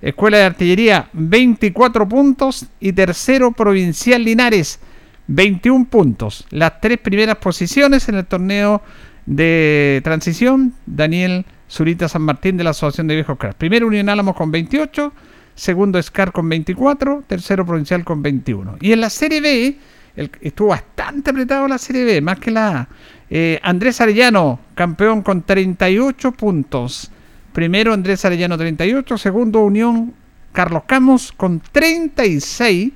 Escuela 0.00 0.38
de 0.38 0.44
Artillería, 0.44 1.08
24 1.12 2.08
puntos. 2.08 2.66
Y 2.80 2.92
tercero, 2.92 3.52
Provincial 3.52 4.22
Linares, 4.22 4.80
21 5.26 5.86
puntos. 5.86 6.46
Las 6.50 6.80
tres 6.80 6.98
primeras 6.98 7.36
posiciones 7.36 8.08
en 8.08 8.14
el 8.14 8.26
torneo 8.26 8.82
de 9.26 10.00
transición, 10.04 10.74
Daniel 10.86 11.44
Zurita 11.70 12.08
San 12.08 12.22
Martín 12.22 12.56
de 12.56 12.64
la 12.64 12.70
Asociación 12.70 13.06
de 13.08 13.14
Viejos 13.16 13.36
Cracks. 13.38 13.56
Primero 13.56 13.86
Unión 13.86 14.08
Álamos 14.08 14.34
con 14.36 14.50
28, 14.50 15.12
segundo 15.54 16.02
Scar 16.02 16.32
con 16.32 16.48
24, 16.48 17.24
tercero 17.26 17.64
Provincial 17.66 18.04
con 18.04 18.22
21. 18.22 18.76
Y 18.80 18.92
en 18.92 19.00
la 19.00 19.10
Serie 19.10 19.40
B, 19.40 19.76
el- 20.16 20.30
estuvo 20.40 20.68
bastante 20.68 21.30
apretado 21.30 21.68
la 21.68 21.78
Serie 21.78 22.04
B, 22.04 22.20
más 22.20 22.38
que 22.38 22.50
la 22.50 22.68
A. 22.80 22.88
Eh, 23.30 23.60
Andrés 23.62 24.00
Arellano, 24.00 24.58
campeón 24.74 25.22
con 25.22 25.42
38 25.42 26.32
puntos. 26.32 27.10
Primero 27.52 27.92
Andrés 27.92 28.24
Arellano 28.24 28.56
38, 28.56 29.18
segundo 29.18 29.60
Unión 29.60 30.14
Carlos 30.52 30.84
Camus 30.86 31.32
con 31.32 31.60
36 31.60 32.92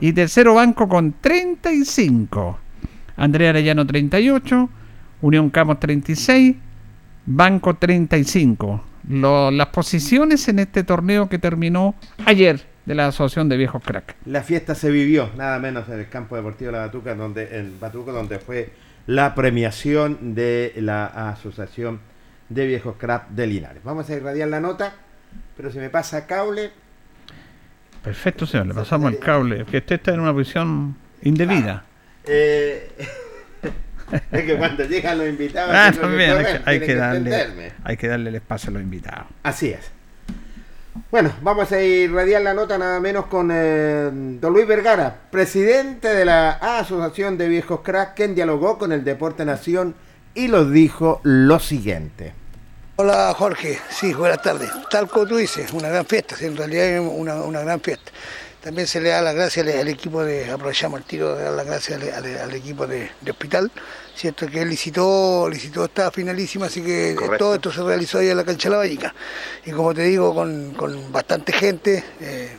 y 0.00 0.12
tercero 0.12 0.54
Banco 0.54 0.88
con 0.88 1.14
35. 1.20 2.58
Andrés 3.16 3.48
Arellano 3.50 3.86
38, 3.86 4.68
Unión 5.22 5.50
Camus 5.50 5.80
36, 5.80 6.56
Banco 7.26 7.74
35. 7.74 8.84
Lo- 9.08 9.50
las 9.50 9.68
posiciones 9.68 10.46
en 10.48 10.58
este 10.60 10.84
torneo 10.84 11.28
que 11.28 11.38
terminó 11.38 11.94
ayer 12.24 12.66
de 12.86 12.94
la 12.94 13.08
Asociación 13.08 13.48
de 13.48 13.56
Viejos 13.56 13.82
Crack. 13.84 14.16
La 14.26 14.42
fiesta 14.42 14.74
se 14.74 14.90
vivió, 14.90 15.30
nada 15.36 15.58
menos 15.58 15.88
en 15.88 16.00
el 16.00 16.08
campo 16.08 16.36
deportivo 16.36 16.70
de 16.72 16.78
la 16.78 16.86
Batuca, 16.86 17.14
donde, 17.14 17.58
en 17.58 17.78
Batuco, 17.80 18.12
donde 18.12 18.38
fue 18.38 18.70
la 19.06 19.34
premiación 19.34 20.34
de 20.34 20.72
la 20.76 21.06
Asociación 21.06 22.00
de 22.48 22.66
Viejos 22.66 22.96
Crap 22.98 23.30
de 23.30 23.46
Linares. 23.46 23.82
Vamos 23.84 24.08
a 24.10 24.14
irradiar 24.14 24.48
la 24.48 24.60
nota, 24.60 24.94
pero 25.56 25.70
si 25.72 25.78
me 25.78 25.90
pasa 25.90 26.26
cable, 26.26 26.70
Perfecto, 28.02 28.46
señor. 28.46 28.66
Le 28.66 28.74
pasamos 28.74 29.12
el 29.12 29.18
cable. 29.20 29.64
Que 29.64 29.76
usted 29.78 29.94
está 29.94 30.12
en 30.12 30.18
una 30.20 30.32
posición 30.32 30.96
indebida. 31.22 31.84
eh, 32.26 32.90
es 34.32 34.44
que 34.44 34.56
cuando 34.56 34.84
llegan 34.84 35.18
los 35.18 35.28
invitados, 35.28 35.74
Ah, 35.74 35.90
que 35.92 35.98
también 36.00 36.30
hay 36.30 36.36
correr, 36.36 36.62
que, 36.62 36.70
hay 36.70 36.78
tienen 36.78 36.86
que 36.88 36.94
darle, 37.00 37.16
entenderme. 37.18 37.72
hay 37.84 37.96
que 37.96 38.08
darle 38.08 38.28
el 38.30 38.34
espacio 38.36 38.70
a 38.70 38.72
los 38.74 38.82
invitados. 38.82 39.26
Así 39.42 39.70
es. 39.70 39.90
Bueno, 41.10 41.32
vamos 41.40 41.72
a 41.72 41.80
irradiar 41.82 42.42
la 42.42 42.52
nota 42.52 42.76
nada 42.76 43.00
menos 43.00 43.26
con 43.26 43.50
eh, 43.52 44.10
don 44.12 44.52
Luis 44.52 44.66
Vergara, 44.66 45.16
presidente 45.30 46.08
de 46.08 46.24
la 46.26 46.50
Asociación 46.52 47.38
de 47.38 47.48
Viejos 47.48 47.80
Cracks, 47.80 48.12
quien 48.14 48.34
dialogó 48.34 48.78
con 48.78 48.92
el 48.92 49.02
Deporte 49.02 49.44
Nación 49.46 49.94
y 50.34 50.48
nos 50.48 50.70
dijo 50.70 51.20
lo 51.24 51.58
siguiente. 51.60 52.34
Hola 52.96 53.32
Jorge, 53.36 53.78
sí, 53.88 54.12
buenas 54.12 54.42
tardes. 54.42 54.70
Tal 54.90 55.08
como 55.08 55.26
tú 55.26 55.36
dices, 55.38 55.72
una 55.72 55.88
gran 55.88 56.04
fiesta, 56.04 56.36
sí, 56.36 56.44
en 56.44 56.56
realidad 56.58 56.84
es 56.86 57.00
una, 57.00 57.36
una 57.36 57.60
gran 57.60 57.80
fiesta. 57.80 58.12
También 58.62 58.86
se 58.86 59.00
le 59.00 59.08
da 59.08 59.22
las 59.22 59.34
gracias 59.34 59.66
al, 59.66 59.72
al 59.80 59.88
equipo 59.88 60.22
de, 60.22 60.50
aprovechamos 60.50 61.00
el 61.00 61.06
tiro 61.06 61.34
de 61.34 61.44
dar 61.44 61.52
las 61.54 61.66
gracias 61.66 62.00
al, 62.02 62.10
al- 62.24 62.38
al 62.38 62.54
equipo 62.54 62.86
de, 62.86 63.10
de 63.22 63.30
hospital, 63.30 63.72
cierto 64.22 64.46
que 64.46 64.62
él 64.62 64.68
licitó, 64.68 65.48
licitó 65.50 65.84
esta 65.84 66.12
finalísima, 66.12 66.66
así 66.66 66.80
que 66.80 67.16
Correcto. 67.16 67.38
todo 67.38 67.54
esto 67.56 67.72
se 67.72 67.82
realizó 67.82 68.18
ahí 68.18 68.28
en 68.28 68.36
la 68.36 68.44
cancha 68.44 68.68
de 68.68 68.70
la 68.70 68.78
Vallica. 68.78 69.12
Y 69.66 69.72
como 69.72 69.92
te 69.92 70.02
digo, 70.02 70.32
con, 70.32 70.74
con 70.74 71.10
bastante 71.10 71.52
gente, 71.52 72.04
eh, 72.20 72.56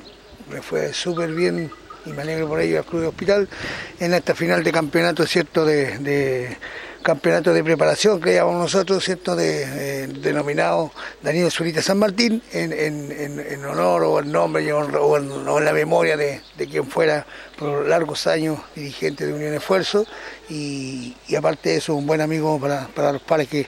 me 0.52 0.62
fue 0.62 0.94
súper 0.94 1.32
bien 1.32 1.72
y 2.06 2.10
me 2.12 2.22
alegro 2.22 2.50
por 2.50 2.60
ello 2.60 2.80
al 2.80 2.86
Club 2.86 3.02
de 3.04 3.08
Hospital 3.08 3.50
en 3.98 4.14
esta 4.14 4.36
final 4.36 4.62
de 4.62 4.74
campeonato, 4.74 5.26
cierto, 5.26 5.64
de, 5.64 6.00
de 6.00 6.58
campeonato 7.04 7.54
de 7.54 7.64
preparación 7.64 8.20
que 8.20 8.34
llamamos 8.34 8.62
nosotros, 8.62 9.04
cierto, 9.04 9.36
de, 9.36 9.64
eh, 9.64 10.08
denominado 10.08 10.92
Daniel 11.22 11.52
Zurita 11.52 11.82
San 11.82 12.00
Martín, 12.00 12.42
en, 12.52 13.66
honor 13.66 14.04
o 14.04 14.20
en 14.20 14.32
nombre 14.32 14.72
o 14.74 15.18
en, 15.18 15.66
la 15.66 15.74
memoria 15.74 16.18
de, 16.18 16.42
quien 16.58 16.88
fuera 16.88 17.26
por 17.58 17.88
largos 17.88 18.26
años 18.26 18.60
dirigente 18.76 19.28
de 19.28 19.34
Unión 19.34 19.54
Esfuerzo. 19.54 20.06
Y, 20.50 21.16
y 21.28 21.36
aparte 21.36 21.70
de 21.70 21.78
eso 21.78 21.96
un 21.96 22.08
buen 22.08 22.22
amigo 22.22 22.60
para, 22.60 22.88
para 22.88 23.14
los 23.14 23.22
pares 23.22 23.48
que 23.48 23.68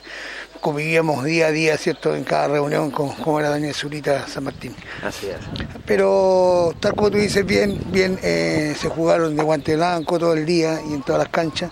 convivíamos 0.60 1.24
día 1.24 1.46
a 1.46 1.50
día, 1.50 1.76
cierto, 1.76 2.14
en 2.14 2.24
cada 2.24 2.48
reunión 2.48 2.90
con, 2.90 3.10
como 3.10 3.40
era 3.40 3.50
Daniel 3.50 3.74
Zurita 3.74 4.26
San 4.26 4.44
Martín. 4.44 4.74
Así 5.02 5.26
es. 5.28 5.36
Pero 5.84 6.74
tal 6.80 6.94
como 6.94 7.10
tú 7.10 7.18
dices, 7.18 7.44
bien, 7.44 7.80
bien 7.92 8.18
eh, 8.22 8.74
se 8.78 8.88
jugaron 8.88 9.36
de 9.36 9.42
guante 9.42 9.76
blanco 9.76 10.18
todo 10.18 10.34
el 10.34 10.44
día 10.46 10.80
y 10.88 10.94
en 10.94 11.02
todas 11.02 11.20
las 11.22 11.28
canchas. 11.28 11.70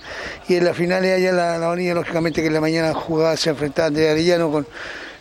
Y 0.48 0.56
en 0.56 0.64
las 0.64 0.76
finales 0.76 1.16
allá 1.16 1.32
la, 1.32 1.58
la 1.58 1.66
avenida, 1.66 1.94
lógicamente 1.94 2.40
que 2.40 2.48
en 2.48 2.54
la 2.54 2.60
mañana 2.60 2.94
jugaba, 2.94 3.36
se 3.36 3.50
enfrentaba 3.50 3.88
Andrea 3.88 4.12
Arellano 4.12 4.50
con, 4.50 4.66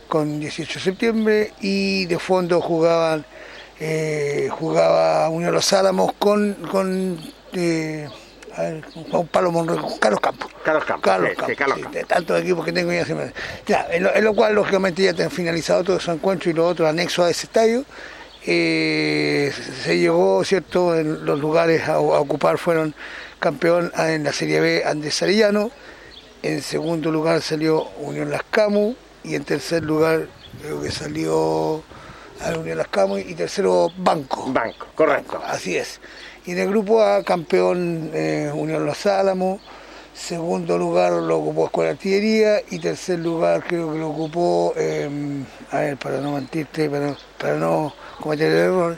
con 0.08 0.40
18 0.40 0.74
de 0.74 0.80
septiembre 0.80 1.54
y 1.62 2.06
de 2.06 2.20
fondo 2.20 2.62
jugaban 2.62 3.26
eh, 3.80 4.50
jugaba 4.52 5.28
Unión 5.30 5.54
Los 5.54 5.74
Álamos 5.74 6.14
con, 6.14 6.54
con 6.72 7.20
eh, 7.54 8.08
con 8.08 8.23
Juan 9.12 9.28
Pablo 9.28 9.52
Monroy, 9.52 9.80
Carlos 10.00 10.20
Campos. 10.20 10.52
Carlos 10.64 10.86
Campos. 10.86 11.04
Carlos 11.04 11.32
sí, 11.48 11.56
Campos, 11.56 11.80
sí, 11.80 11.92
de 11.92 12.04
tantos 12.04 12.42
equipos 12.42 12.66
que 12.66 12.72
tengo 12.72 12.92
ya 12.92 13.06
se 13.06 13.16
me... 13.16 13.34
Ya, 13.66 13.88
en 13.92 14.04
lo, 14.04 14.14
en 14.14 14.24
lo 14.24 14.34
cual 14.34 14.56
lógicamente 14.56 15.04
ya 15.04 15.14
te 15.14 15.24
han 15.24 15.32
finalizado 15.32 15.84
todos 15.84 16.04
esos 16.04 16.16
encuentros 16.16 16.54
y 16.54 16.56
los 16.56 16.72
otros 16.72 16.90
anexos 16.90 17.26
a 17.26 17.30
ese 17.30 17.48
estadio. 17.48 17.86
Eh, 18.46 19.52
se 19.84 19.98
llegó, 19.98 20.44
¿cierto? 20.44 20.98
En 20.98 21.26
los 21.26 21.40
lugares 21.40 21.88
a, 21.88 21.94
a 21.94 22.00
ocupar 22.00 22.58
fueron 22.58 22.94
campeón 23.40 23.92
en 23.98 24.24
la 24.24 24.32
Serie 24.32 24.62
B 24.62 24.84
Andrés 24.86 25.22
Arellano, 25.22 25.70
en 26.44 26.62
segundo 26.62 27.12
lugar 27.12 27.42
salió 27.42 27.90
Unión 28.00 28.30
Las 28.30 28.44
Camu 28.44 28.96
y 29.24 29.36
en 29.36 29.44
tercer 29.44 29.84
lugar 29.84 30.28
creo 30.62 30.82
que 30.82 30.92
salió 30.92 31.84
a 32.40 32.52
la 32.52 32.60
Unión 32.60 32.78
Las 32.78 32.88
Camu 32.88 33.18
y 33.18 33.36
tercero 33.36 33.92
Banco. 33.98 34.46
Banco, 34.52 34.88
correcto. 34.96 35.42
Así 35.46 35.76
es. 35.76 36.00
Y 36.46 36.52
en 36.52 36.60
el 36.60 36.70
grupo 36.70 37.02
A, 37.02 37.24
campeón 37.24 38.12
eh, 38.14 38.52
Unión 38.54 38.86
Los 38.86 39.06
Álamos, 39.06 39.62
segundo 40.14 40.78
lugar 40.78 41.14
lo 41.14 41.38
ocupó 41.38 41.66
Escuela 41.66 41.92
Artillería 41.92 42.62
y 42.70 42.80
tercer 42.80 43.20
lugar 43.20 43.64
creo 43.68 43.94
que 43.94 44.00
lo 44.00 44.10
ocupó, 44.10 44.74
eh, 44.76 45.10
a 45.72 45.80
ver, 45.80 45.98
para 45.98 46.20
no 46.20 46.34
mentirte, 46.34 46.90
para, 46.90 47.16
para 47.38 47.56
no 47.56 47.94
cometer 48.20 48.52
el 48.52 48.58
error, 48.58 48.98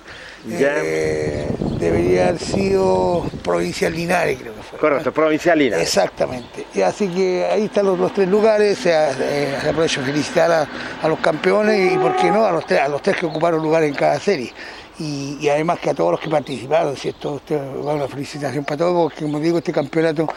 eh, 0.50 1.48
debería 1.80 2.28
haber 2.30 2.40
sido 2.40 3.26
Provincial 3.44 3.94
Linares, 3.94 4.40
creo 4.40 4.54
que 4.56 4.62
fue. 4.62 4.80
Correcto, 4.80 5.12
Provincial 5.12 5.58
Linares. 5.58 5.88
Exactamente. 5.88 6.66
Y 6.74 6.82
así 6.82 7.08
que 7.08 7.46
ahí 7.46 7.66
están 7.66 7.86
los, 7.86 7.98
los 7.98 8.14
tres 8.14 8.28
lugares. 8.28 8.78
Se, 8.78 8.92
eh, 8.92 9.56
aprovecho 9.58 10.02
felicitar 10.02 10.52
a, 10.52 10.68
a 11.02 11.08
los 11.08 11.20
campeones 11.20 11.94
y, 11.94 11.98
¿por 11.98 12.16
qué 12.16 12.30
no?, 12.30 12.44
a 12.46 12.52
los 12.52 12.66
tres, 12.66 12.82
a 12.82 12.88
los 12.88 13.02
tres 13.02 13.18
que 13.18 13.26
ocuparon 13.26 13.62
lugar 13.62 13.84
en 13.84 13.94
cada 13.94 14.20
serie. 14.20 14.52
Y, 14.98 15.50
además 15.50 15.80
que 15.80 15.90
a 15.90 15.94
todos 15.94 16.12
los 16.12 16.20
que 16.20 16.30
participaron, 16.30 16.96
¿cierto? 16.96 17.34
Usted, 17.34 17.58
va 17.58 17.96
una 17.96 18.08
felicitación 18.08 18.64
para 18.64 18.78
todos, 18.78 19.12
porque 19.12 19.26
como 19.26 19.40
digo, 19.40 19.58
este 19.58 19.74
campeonato 19.74 20.28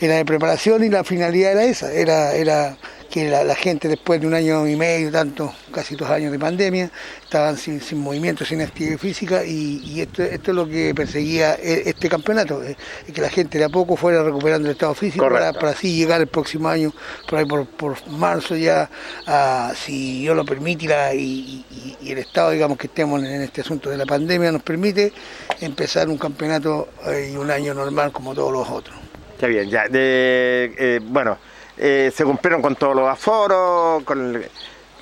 era 0.00 0.16
de 0.16 0.24
preparación 0.24 0.84
y 0.84 0.90
la 0.90 1.02
finalidad 1.02 1.52
era 1.52 1.64
esa, 1.64 1.92
era, 1.92 2.34
era 2.34 2.76
que 3.12 3.28
la, 3.28 3.44
la 3.44 3.54
gente 3.54 3.88
después 3.88 4.22
de 4.22 4.26
un 4.26 4.32
año 4.32 4.66
y 4.66 4.74
medio, 4.74 5.10
tanto, 5.12 5.52
casi 5.70 5.94
dos 5.96 6.08
años 6.08 6.32
de 6.32 6.38
pandemia, 6.38 6.90
estaban 7.22 7.58
sin, 7.58 7.78
sin 7.82 7.98
movimiento, 7.98 8.42
sin 8.46 8.62
actividad 8.62 8.96
física 8.96 9.44
y, 9.44 9.82
y 9.84 10.00
esto, 10.00 10.22
esto 10.22 10.50
es 10.52 10.56
lo 10.56 10.66
que 10.66 10.94
perseguía 10.94 11.54
e- 11.56 11.82
este 11.90 12.08
campeonato, 12.08 12.62
eh, 12.64 12.74
que 13.12 13.20
la 13.20 13.28
gente 13.28 13.58
de 13.58 13.64
a 13.64 13.68
poco 13.68 13.96
fuera 13.96 14.22
recuperando 14.22 14.66
el 14.66 14.72
estado 14.72 14.94
físico 14.94 15.28
para, 15.28 15.52
para 15.52 15.72
así 15.72 15.94
llegar 15.94 16.22
el 16.22 16.26
próximo 16.26 16.68
año, 16.70 16.90
por 17.28 17.38
ahí 17.38 17.44
por, 17.44 17.66
por 17.66 18.08
marzo 18.08 18.56
ya, 18.56 18.88
a, 19.26 19.74
si 19.76 20.20
Dios 20.22 20.34
lo 20.34 20.46
permite 20.46 20.86
y, 20.86 20.88
la- 20.88 21.14
y- 21.14 21.66
y- 21.70 21.96
y 22.00 22.12
el 22.12 22.18
estado, 22.18 22.50
digamos, 22.52 22.78
que 22.78 22.86
estemos 22.86 23.22
en 23.22 23.42
este 23.42 23.60
asunto 23.60 23.90
de 23.90 23.98
la 23.98 24.06
pandemia 24.06 24.50
nos 24.50 24.62
permite 24.62 25.12
empezar 25.60 26.08
un 26.08 26.16
campeonato 26.16 26.88
eh, 27.08 27.32
y 27.34 27.36
un 27.36 27.50
año 27.50 27.74
normal 27.74 28.10
como 28.10 28.34
todos 28.34 28.50
los 28.54 28.66
otros. 28.70 28.96
Qué 29.38 29.48
bien, 29.48 29.68
ya. 29.68 29.86
De, 29.88 30.72
eh, 30.78 31.00
bueno, 31.02 31.36
eh, 31.78 32.12
se 32.14 32.24
cumplieron 32.24 32.62
con 32.62 32.76
todos 32.76 32.94
los 32.96 33.08
aforos, 33.08 34.02
con 34.04 34.42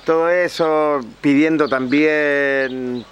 todo 0.05 0.29
eso, 0.29 0.99
pidiendo 1.21 1.67
también 1.69 3.05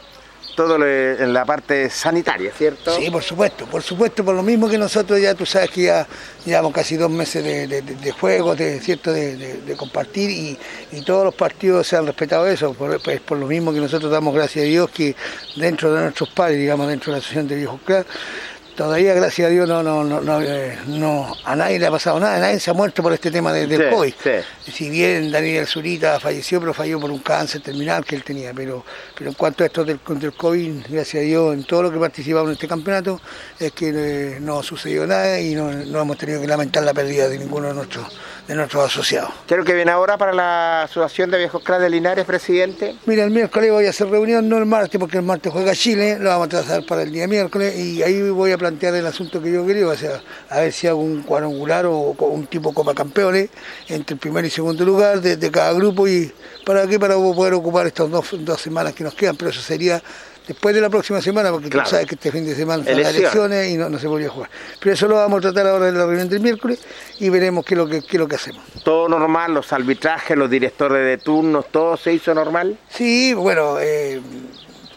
todo 0.55 0.75
en 0.85 1.31
la 1.31 1.45
parte 1.45 1.89
sanitaria, 1.89 2.51
¿cierto? 2.51 2.91
Sí, 2.93 3.09
por 3.09 3.23
supuesto, 3.23 3.65
por 3.65 3.81
supuesto, 3.81 4.25
por 4.25 4.35
lo 4.35 4.43
mismo 4.43 4.67
que 4.67 4.77
nosotros 4.77 5.21
ya, 5.21 5.33
tú 5.33 5.45
sabes 5.45 5.69
que 5.69 5.83
ya 5.83 6.05
llevamos 6.45 6.73
casi 6.73 6.97
dos 6.97 7.09
meses 7.09 7.41
de, 7.41 7.65
de, 7.65 7.81
de- 7.81 8.11
juegos, 8.11 8.57
de, 8.57 8.77
¿cierto? 8.81 9.13
De, 9.13 9.73
compartir 9.77 10.29
y, 10.29 10.57
y 10.91 11.01
todos 11.03 11.23
los 11.23 11.33
partidos 11.33 11.87
se 11.87 11.95
han 11.95 12.05
respetado 12.05 12.45
eso, 12.45 12.73
pues, 12.73 13.21
por 13.21 13.37
lo 13.37 13.45
mismo 13.47 13.71
que 13.71 13.79
nosotros 13.79 14.11
damos 14.11 14.35
gracias 14.35 14.65
a 14.65 14.67
Dios 14.67 14.89
que 14.89 15.15
dentro 15.55 15.93
de 15.93 16.01
nuestros 16.03 16.27
padres, 16.29 16.57
digamos, 16.57 16.89
dentro 16.89 17.13
de 17.13 17.19
la 17.19 17.19
Asociación 17.19 17.47
de 17.47 17.55
Viejos 17.55 17.79
todavía 18.79 19.13
gracias 19.13 19.45
a 19.47 19.49
Dios 19.51 19.67
no, 19.67 19.83
no, 19.83 20.05
no, 20.05 20.21
no, 20.21 20.41
eh, 20.41 20.77
no- 20.87 21.35
a 21.43 21.53
nadie 21.53 21.77
le 21.77 21.85
ha 21.87 21.91
pasado 21.91 22.17
nada, 22.17 22.39
nadie 22.39 22.61
se 22.61 22.71
ha 22.71 22.73
muerto 22.73 23.03
por 23.03 23.11
este 23.11 23.29
tema 23.29 23.51
de- 23.51 23.67
del 23.67 23.81
Sí, 23.83 23.87
COVID. 23.93 24.13
sí. 24.23 24.71
Si 24.71 24.89
bien 24.89 25.29
Daniel 25.31 25.67
Zurita 25.67 26.17
falleció, 26.17 26.61
pero 26.61 26.73
falló 26.73 26.97
por 26.97 27.11
un 27.11 27.19
cáncer 27.19 27.59
terminal 27.61 28.05
que 28.05 28.15
él 28.15 28.23
tenía, 28.23 28.53
pero, 28.53 28.85
pero 29.17 29.31
en 29.31 29.35
cuanto 29.35 29.63
a 29.63 29.67
esto 29.67 29.83
del, 29.83 29.99
del 30.07 30.31
COVID, 30.33 30.85
gracias 30.89 31.21
a 31.21 31.25
Dios, 31.25 31.53
en 31.55 31.65
todo 31.65 31.83
lo 31.83 31.91
que 31.91 31.99
participamos 31.99 32.47
en 32.47 32.53
este 32.53 32.69
campeonato, 32.69 33.19
es 33.59 33.73
que 33.73 33.91
eh, 33.93 34.37
no 34.39 34.63
sucedió 34.63 35.05
nada 35.05 35.41
y 35.41 35.55
no, 35.55 35.69
no 35.73 36.01
hemos 36.01 36.17
tenido 36.17 36.39
que 36.39 36.47
lamentar 36.47 36.83
la 36.83 36.93
pérdida 36.93 37.27
de 37.27 37.37
ninguno 37.37 37.67
de 37.67 37.73
nuestros, 37.73 38.07
de 38.49 38.55
nuestros 38.55 38.83
asociados. 38.83 39.29
¿Qué 39.45 39.53
es 39.53 39.59
lo 39.59 39.63
que 39.63 39.75
viene 39.75 39.91
ahora 39.91 40.17
para 40.17 40.33
la 40.33 40.81
Asociación 40.81 41.29
de 41.29 41.37
Viejos 41.37 41.61
Cras 41.63 41.79
de 41.79 41.87
Linares, 41.87 42.25
presidente? 42.25 42.95
Mira, 43.05 43.23
el 43.23 43.29
miércoles 43.29 43.71
voy 43.71 43.85
a 43.85 43.91
hacer 43.91 44.09
reunión, 44.09 44.49
no 44.49 44.57
el 44.57 44.65
martes, 44.65 44.99
porque 44.99 45.17
el 45.17 45.23
martes 45.23 45.53
juega 45.53 45.75
Chile, 45.75 46.17
lo 46.19 46.29
vamos 46.29 46.47
a 46.47 46.49
trazar 46.49 46.83
para 46.83 47.03
el 47.03 47.11
día 47.11 47.27
miércoles 47.27 47.77
y 47.77 48.01
ahí 48.01 48.27
voy 48.31 48.51
a 48.51 48.57
plantear 48.57 48.95
el 48.95 49.05
asunto 49.05 49.39
que 49.39 49.51
yo 49.51 49.67
quería, 49.67 49.87
o 49.87 49.95
sea, 49.95 50.23
a 50.49 50.61
ver 50.61 50.73
si 50.73 50.87
hago 50.87 50.99
un 50.99 51.21
cuadrangular 51.21 51.85
o 51.85 52.15
un 52.17 52.47
tipo 52.47 52.73
Copa 52.73 52.95
Campeones 52.95 53.51
entre 53.87 54.15
el 54.15 54.19
primer 54.19 54.43
y 54.45 54.49
segundo 54.49 54.83
lugar 54.83 55.21
de, 55.21 55.37
de 55.37 55.51
cada 55.51 55.71
grupo 55.73 56.07
y 56.07 56.33
para 56.65 56.87
qué, 56.87 56.99
para 56.99 57.13
poder 57.13 57.53
ocupar 57.53 57.85
estas 57.85 58.09
dos, 58.09 58.29
dos 58.39 58.59
semanas 58.59 58.93
que 58.93 59.03
nos 59.03 59.13
quedan, 59.13 59.35
pero 59.35 59.51
eso 59.51 59.61
sería 59.61 60.01
después 60.49 60.73
de 60.75 60.81
la 60.81 60.89
próxima 60.89 61.21
semana, 61.21 61.51
porque 61.51 61.69
Claro. 61.69 61.85
tú 61.85 61.91
sabes 61.91 62.07
que 62.07 62.15
este 62.15 62.31
fin 62.31 62.43
de 62.45 62.55
semana 62.55 62.83
son 62.83 62.91
las 62.99 63.13
Elecciones. 63.15 63.19
elecciones 63.21 63.69
y 63.69 63.77
no, 63.77 63.89
no 63.89 63.99
se 63.99 64.07
podría 64.07 64.29
jugar. 64.29 64.49
Pero 64.79 64.93
eso 64.93 65.07
lo 65.07 65.15
vamos 65.15 65.37
a 65.37 65.41
tratar 65.41 65.67
ahora 65.67 65.87
en 65.89 65.97
la 65.97 66.05
reunión 66.05 66.27
del 66.27 66.39
miércoles 66.41 66.79
y 67.19 67.29
veremos 67.29 67.63
qué 67.63 67.75
es 67.75 67.77
lo 67.77 67.87
que, 67.87 68.01
qué 68.01 68.17
es 68.17 68.19
lo 68.19 68.27
que 68.27 68.35
hacemos. 68.35 68.63
Todo 68.83 69.07
normal, 69.07 69.53
los 69.53 69.71
arbitrajes, 69.71 70.35
los 70.35 70.49
directores 70.49 71.05
de 71.05 71.17
turnos, 71.23 71.65
todo 71.71 71.95
se 71.97 72.13
hizo 72.13 72.33
normal. 72.33 72.77
Sí, 72.89 73.33
bueno, 73.35 73.77
eh, 73.79 74.19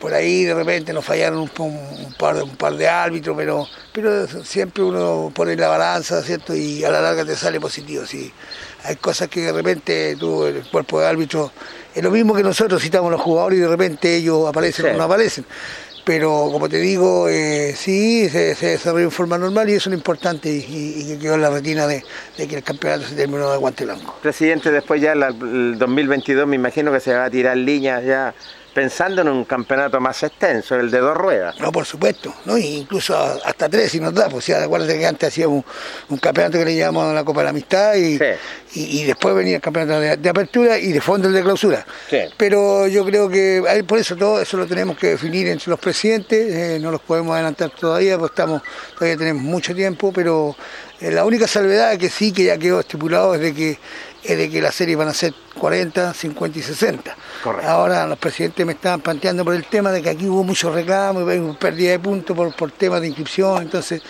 por 0.00 0.14
ahí 0.14 0.44
de 0.44 0.54
repente 0.54 0.92
nos 0.94 1.04
fallaron 1.04 1.40
un, 1.40 1.50
un- 1.58 2.14
par, 2.18 2.34
de- 2.36 2.42
un 2.42 2.56
par 2.56 2.74
de 2.74 2.88
árbitros, 2.88 3.36
pero, 3.36 3.68
pero 3.92 4.26
siempre 4.42 4.82
uno 4.82 5.30
pone 5.34 5.54
la 5.54 5.68
balanza, 5.68 6.22
¿cierto? 6.22 6.54
Y 6.56 6.82
a 6.82 6.90
la 6.90 7.00
larga 7.02 7.24
te 7.24 7.36
sale 7.36 7.60
positivo. 7.60 8.04
Sí. 8.06 8.32
Hay 8.84 8.96
cosas 8.96 9.28
que 9.28 9.42
de 9.42 9.52
repente 9.52 10.16
tú, 10.18 10.44
el 10.46 10.64
cuerpo 10.70 10.98
de 11.00 11.06
árbitro, 11.06 11.52
es 11.94 12.02
lo 12.02 12.10
mismo 12.10 12.34
que 12.34 12.42
nosotros 12.42 12.80
citamos 12.82 13.08
a 13.08 13.12
los 13.12 13.20
jugadores 13.20 13.58
y 13.58 13.62
de 13.62 13.68
repente 13.68 14.16
ellos 14.16 14.48
aparecen 14.48 14.86
Sí. 14.86 14.90
o 14.92 14.96
no 14.98 15.04
aparecen. 15.04 15.44
Pero 16.04 16.48
como 16.50 16.68
te 16.68 16.78
digo, 16.78 17.28
eh, 17.28 17.74
sí, 17.76 18.28
se, 18.28 18.56
se 18.56 18.66
desarrolló 18.70 19.04
en 19.04 19.10
forma 19.12 19.38
normal 19.38 19.70
y 19.70 19.74
eso 19.74 19.88
es 19.88 19.92
lo 19.92 19.94
importante 19.98 20.50
y, 20.50 21.06
que 21.06 21.18
quedó 21.20 21.34
en 21.36 21.42
la 21.42 21.50
retina 21.50 21.86
de, 21.86 22.02
de 22.36 22.48
que 22.48 22.56
el 22.56 22.64
campeonato 22.64 23.04
se 23.08 23.14
terminó 23.14 23.50
de 23.52 23.56
guante 23.58 23.84
blanco. 23.84 24.16
Presidente, 24.20 24.72
después 24.72 25.00
ya 25.00 25.14
la- 25.14 25.28
el 25.28 25.78
2022 25.78 26.48
me 26.48 26.56
imagino 26.56 26.90
que 26.90 26.98
se 26.98 27.14
va 27.14 27.26
a 27.26 27.30
tirar 27.30 27.56
líneas 27.56 28.04
ya 28.04 28.34
pensando 28.72 29.22
en 29.22 29.28
un 29.28 29.44
campeonato 29.44 30.00
más 30.00 30.22
extenso, 30.22 30.76
el 30.76 30.90
de 30.90 30.98
dos 30.98 31.16
ruedas. 31.16 31.58
No, 31.60 31.70
por 31.70 31.84
supuesto, 31.84 32.34
¿no? 32.44 32.56
Incluso 32.56 33.16
hasta 33.16 33.68
tres 33.68 33.92
si 33.92 34.00
nos 34.00 34.14
da, 34.14 34.28
pues 34.28 34.46
ya 34.46 34.62
acuérdate 34.62 34.98
que 34.98 35.06
antes 35.06 35.28
hacíamos 35.28 35.64
un, 35.64 35.64
un 36.14 36.18
campeonato 36.18 36.58
que 36.58 36.64
le 36.64 36.76
llamamos 36.76 37.14
la 37.14 37.24
Copa 37.24 37.40
de 37.40 37.44
la 37.44 37.50
Amistad 37.50 37.94
y, 37.94 38.18
y, 38.74 39.00
y 39.00 39.04
después 39.04 39.34
venía 39.34 39.56
el 39.56 39.62
campeonato 39.62 40.00
de, 40.00 40.16
de 40.16 40.28
apertura 40.28 40.78
y 40.78 40.92
de 40.92 41.00
fondo 41.00 41.28
el 41.28 41.34
de 41.34 41.42
clausura. 41.42 41.86
Pero 42.36 42.86
yo 42.86 43.04
creo 43.04 43.28
que 43.28 43.62
ahí 43.68 43.82
por 43.82 43.98
eso 43.98 44.16
todo 44.16 44.40
eso 44.40 44.56
lo 44.56 44.66
tenemos 44.66 44.96
que 44.96 45.08
definir 45.08 45.48
entre 45.48 45.70
los 45.70 45.78
presidentes, 45.78 46.52
eh, 46.54 46.78
no 46.80 46.90
los 46.90 47.00
podemos 47.00 47.34
adelantar 47.34 47.70
todavía, 47.70 48.18
pues 48.18 48.30
estamos, 48.30 48.62
todavía 48.94 49.16
tenemos 49.16 49.42
mucho 49.42 49.74
tiempo, 49.74 50.12
pero 50.12 50.56
eh, 51.00 51.10
la 51.10 51.24
única 51.24 51.46
salvedad 51.46 51.98
que 51.98 52.08
sí 52.08 52.32
que 52.32 52.44
ya 52.44 52.56
quedó 52.56 52.80
estipulado 52.80 53.34
es 53.34 53.40
de 53.40 53.54
que 53.54 53.78
es 54.24 54.38
de 54.38 54.48
que 54.48 54.60
las 54.60 54.76
series 54.76 54.96
van 54.96 55.08
a 55.08 55.14
ser 55.14 55.34
40, 55.58 56.14
50 56.14 56.58
y 56.58 56.62
60. 56.62 57.16
Correcto. 57.42 57.68
Ahora 57.68 58.06
los 58.06 58.18
presidentes 58.18 58.64
me 58.66 58.72
estaban 58.72 59.00
planteando 59.00 59.44
por 59.44 59.54
el 59.54 59.64
tema 59.66 59.90
de 59.92 60.02
que 60.02 60.10
aquí 60.10 60.26
hubo 60.28 60.44
muchos 60.44 60.74
reclamos, 60.74 61.22
y 61.22 61.38
hubo 61.38 61.58
pérdida 61.58 61.90
de 61.92 61.98
puntos 61.98 62.36
por, 62.36 62.54
por 62.54 62.70
temas 62.72 63.00
de 63.00 63.08
inscripción, 63.08 63.62
entonces 63.62 64.02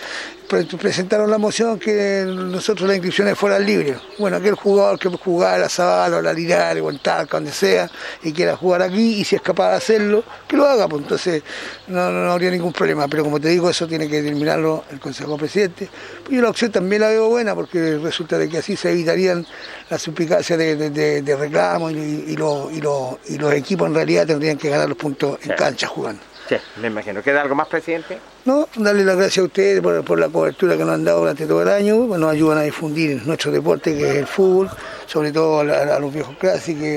pre- 0.48 0.64
presentaron 0.64 1.30
la 1.30 1.38
moción 1.38 1.78
que 1.78 2.24
nosotros 2.26 2.86
las 2.88 2.96
inscripciones 2.96 3.38
fueran 3.38 3.64
libres. 3.64 3.96
Bueno, 4.18 4.36
aquel 4.36 4.54
jugador 4.54 4.98
que 4.98 5.08
jugaba 5.08 5.54
en 5.56 5.62
la 5.62 5.68
Zabala 5.68 6.18
o 6.18 6.22
la 6.22 6.32
Linares 6.32 6.82
o 6.82 6.90
en 6.90 6.98
Talca, 6.98 7.38
donde 7.38 7.52
sea, 7.52 7.90
y 8.22 8.32
quiera 8.32 8.56
jugar 8.56 8.82
aquí, 8.82 9.20
y 9.20 9.24
si 9.24 9.36
es 9.36 9.42
capaz 9.42 9.70
de 9.70 9.76
hacerlo, 9.76 10.24
que 10.46 10.56
lo 10.56 10.66
haga, 10.66 10.86
pues 10.88 11.02
entonces 11.02 11.42
no, 11.88 12.10
no, 12.10 12.30
habría 12.32 12.50
ningún 12.50 12.72
problema. 12.72 13.08
Pero 13.08 13.24
como 13.24 13.40
te 13.40 13.48
digo, 13.48 13.68
eso 13.70 13.86
tiene 13.88 14.08
que 14.08 14.22
determinarlo 14.22 14.84
el 14.90 15.00
Consejo 15.00 15.36
Presidente. 15.36 15.88
Pues 16.22 16.36
yo 16.36 16.42
la 16.42 16.50
opción 16.50 16.70
también 16.70 17.02
la 17.02 17.08
veo 17.08 17.28
buena, 17.28 17.54
porque 17.54 17.98
resulta 17.98 18.38
de 18.38 18.48
que 18.48 18.58
así 18.58 18.76
se 18.76 18.90
evitarían 18.90 19.46
las 19.90 20.02
de, 20.12 20.76
de, 20.76 20.90
de- 21.22 21.31
de 21.32 21.44
reclamos 21.44 21.92
y, 21.92 21.96
y, 22.28 22.36
lo- 22.36 22.70
y 22.70 22.80
lo- 22.80 23.18
y 23.28 23.38
los 23.38 23.52
equipos 23.52 23.88
en 23.88 23.94
realidad 23.94 24.26
tendrían 24.26 24.56
que 24.58 24.68
ganar 24.70 24.88
los 24.88 24.98
puntos 24.98 25.38
en 25.42 25.52
cancha 25.56 25.86
jugando. 25.86 26.22
Sí, 26.48 26.56
me 26.80 26.88
imagino. 26.88 27.22
¿Queda 27.22 27.40
algo 27.40 27.54
más, 27.54 27.68
presidente? 27.68 28.18
No, 28.44 28.68
darle 28.76 29.04
las 29.04 29.16
gracias 29.16 29.38
a 29.38 29.42
ustedes 29.44 29.80
por, 29.80 30.04
por 30.04 30.18
la 30.18 30.28
cobertura 30.28 30.76
que 30.76 30.84
nos 30.84 30.94
han 30.94 31.04
dado 31.04 31.20
durante 31.20 31.46
todo 31.46 31.62
el 31.62 31.68
año, 31.68 32.06
pues 32.08 32.18
nos 32.20 32.32
ayudan 32.32 32.58
a 32.58 32.62
difundir 32.62 33.22
nuestro 33.24 33.52
deporte 33.52 33.96
que 33.96 34.10
es 34.10 34.16
el 34.16 34.26
fútbol, 34.26 34.68
sobre 35.06 35.30
todo 35.30 35.60
a, 35.60 35.98
los 36.00 36.12
viejos 36.12 36.36
que 36.36 36.48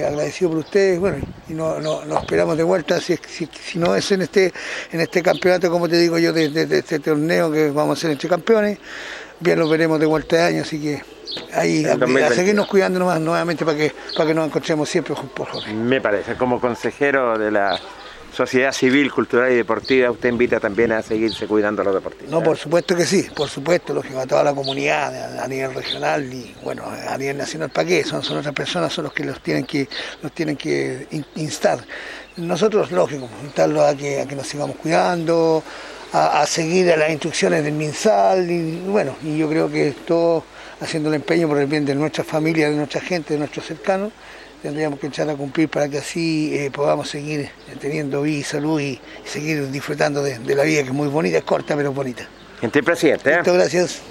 agradecido 0.04 0.50
por 0.50 0.60
ustedes, 0.60 1.00
bueno, 1.00 1.18
y 1.48 1.54
no, 1.54 1.80
no, 1.80 2.04
nos 2.06 2.24
esperamos 2.24 2.58
de 2.58 2.64
vuelta, 2.64 3.00
si, 3.00 3.16
si, 3.28 3.48
si 3.64 3.78
no 3.78 3.96
es 3.96 4.12
en 4.12 4.24
este, 4.24 4.52
en 4.92 5.00
este 5.02 5.22
campeonato, 5.22 5.70
como 5.70 5.88
te 5.88 5.98
digo 6.00 6.18
yo, 6.18 6.34
de, 6.34 6.50
de- 6.50 6.66
de 6.66 6.80
este 6.80 6.98
torneo 7.00 7.52
que 7.52 7.70
vamos 7.70 8.00
a 8.00 8.02
ser 8.02 8.12
entre 8.12 8.28
campeones, 8.28 8.80
bien 9.40 9.60
los 9.60 9.70
veremos 9.70 10.00
de 10.00 10.08
vuelta 10.08 10.38
de 10.38 10.42
año, 10.44 10.62
así 10.64 10.82
que 10.82 11.04
ahí 11.54 11.86
a, 11.86 11.96
2020. 11.96 12.26
a 12.26 12.36
seguirnos 12.36 12.68
cuidando 12.68 13.00
nomás 13.00 13.20
nuevamente 13.20 13.66
para 13.66 13.78
que, 13.78 13.92
para 14.16 14.28
que 14.28 14.34
nos 14.34 14.48
encontremos 14.48 14.90
siempre 14.90 15.16
por 15.36 15.48
Jorge. 15.48 15.74
Me 15.74 16.02
parece. 16.02 16.36
Como 16.36 16.60
consejero 16.60 17.38
de 17.38 17.52
la 17.52 17.80
Sociedad 18.36 18.74
Civil, 18.74 19.12
Cultural 19.14 19.50
y 19.52 19.56
Deportiva, 19.56 20.12
usted 20.12 20.28
invita 20.28 20.60
también 20.60 20.92
a 20.92 21.02
seguirse 21.02 21.48
cuidando 21.48 21.82
a 21.82 21.86
los 21.86 21.94
deportistas. 21.94 22.30
No, 22.30 22.44
por 22.44 22.58
supuesto 22.58 22.94
que 22.94 23.06
sí, 23.06 23.28
por 23.34 23.48
supuesto, 23.48 23.94
lógico, 23.94 24.20
a 24.20 24.26
toda 24.26 24.44
la 24.44 24.54
comunidad 24.54 25.40
a, 25.40 25.48
nivel 25.48 25.74
regional 25.74 26.34
y 26.34 26.54
bueno, 26.62 26.84
a 26.86 27.18
nivel 27.18 27.38
nacional, 27.38 27.70
¿para 27.70 27.88
qué? 27.88 28.04
Son, 28.04 28.22
son 28.24 28.38
otras 28.40 28.54
personas, 28.54 28.92
son 28.92 29.06
los 29.06 29.14
que 29.14 29.24
los 29.24 29.40
tienen 29.40 29.66
que, 29.66 29.88
los 30.22 30.34
tienen 30.34 30.58
que 30.58 31.08
in- 31.12 31.26
instar. 31.36 31.80
Nosotros, 32.36 32.92
lógico, 32.92 33.30
instarlos 33.42 33.86
a 33.86 33.96
que, 33.96 34.20
a 34.20 34.26
que 34.28 34.36
nos 34.36 34.48
sigamos 34.48 34.76
cuidando, 34.76 35.64
a, 36.12 36.42
a 36.42 36.46
seguir 36.46 36.92
a 36.92 36.98
las 36.98 37.12
instrucciones 37.12 37.64
del 37.64 37.74
MinSal 37.74 38.52
y 38.52 38.82
bueno, 38.86 39.16
y 39.24 39.38
yo 39.38 39.48
creo 39.48 39.72
que 39.72 39.94
todo 40.06 40.44
haciendo 40.82 41.10
el 41.10 41.16
empeño 41.16 41.48
por 41.48 41.58
el 41.60 41.68
bien 41.68 41.86
de 41.86 41.96
nuestra 41.96 42.24
familia, 42.24 42.70
de 42.70 42.76
nuestra 42.76 43.02
gente, 43.02 43.34
de 43.34 43.40
nuestros 43.40 43.66
cercanos, 43.66 44.12
tendríamos 44.62 45.00
que 45.00 45.08
echar 45.08 45.30
a 45.30 45.36
cumplir 45.36 45.70
para 45.70 45.88
que 45.88 46.00
así 46.00 46.56
eh, 46.56 46.72
podamos 46.72 47.10
seguir 47.10 47.42
eh, 47.42 47.52
teniendo 47.80 48.24
vida 48.24 48.38
y 48.40 48.44
salud 48.44 48.80
y, 48.80 48.84
y 48.84 49.00
seguir 49.24 49.70
disfrutando 49.72 50.24
de, 50.24 50.40
de 50.40 50.56
la 50.56 50.64
vida 50.64 50.82
que 50.82 50.90
es 50.90 50.94
muy 50.94 51.08
bonita, 51.08 51.38
es 51.38 51.44
corta 51.44 51.76
pero 51.76 51.92
bonita. 51.94 52.28
Gente 52.62 52.82
presidente. 52.82 53.32
¿eh? 53.32 53.38
Muchas 53.38 53.54
gracias. 53.54 54.02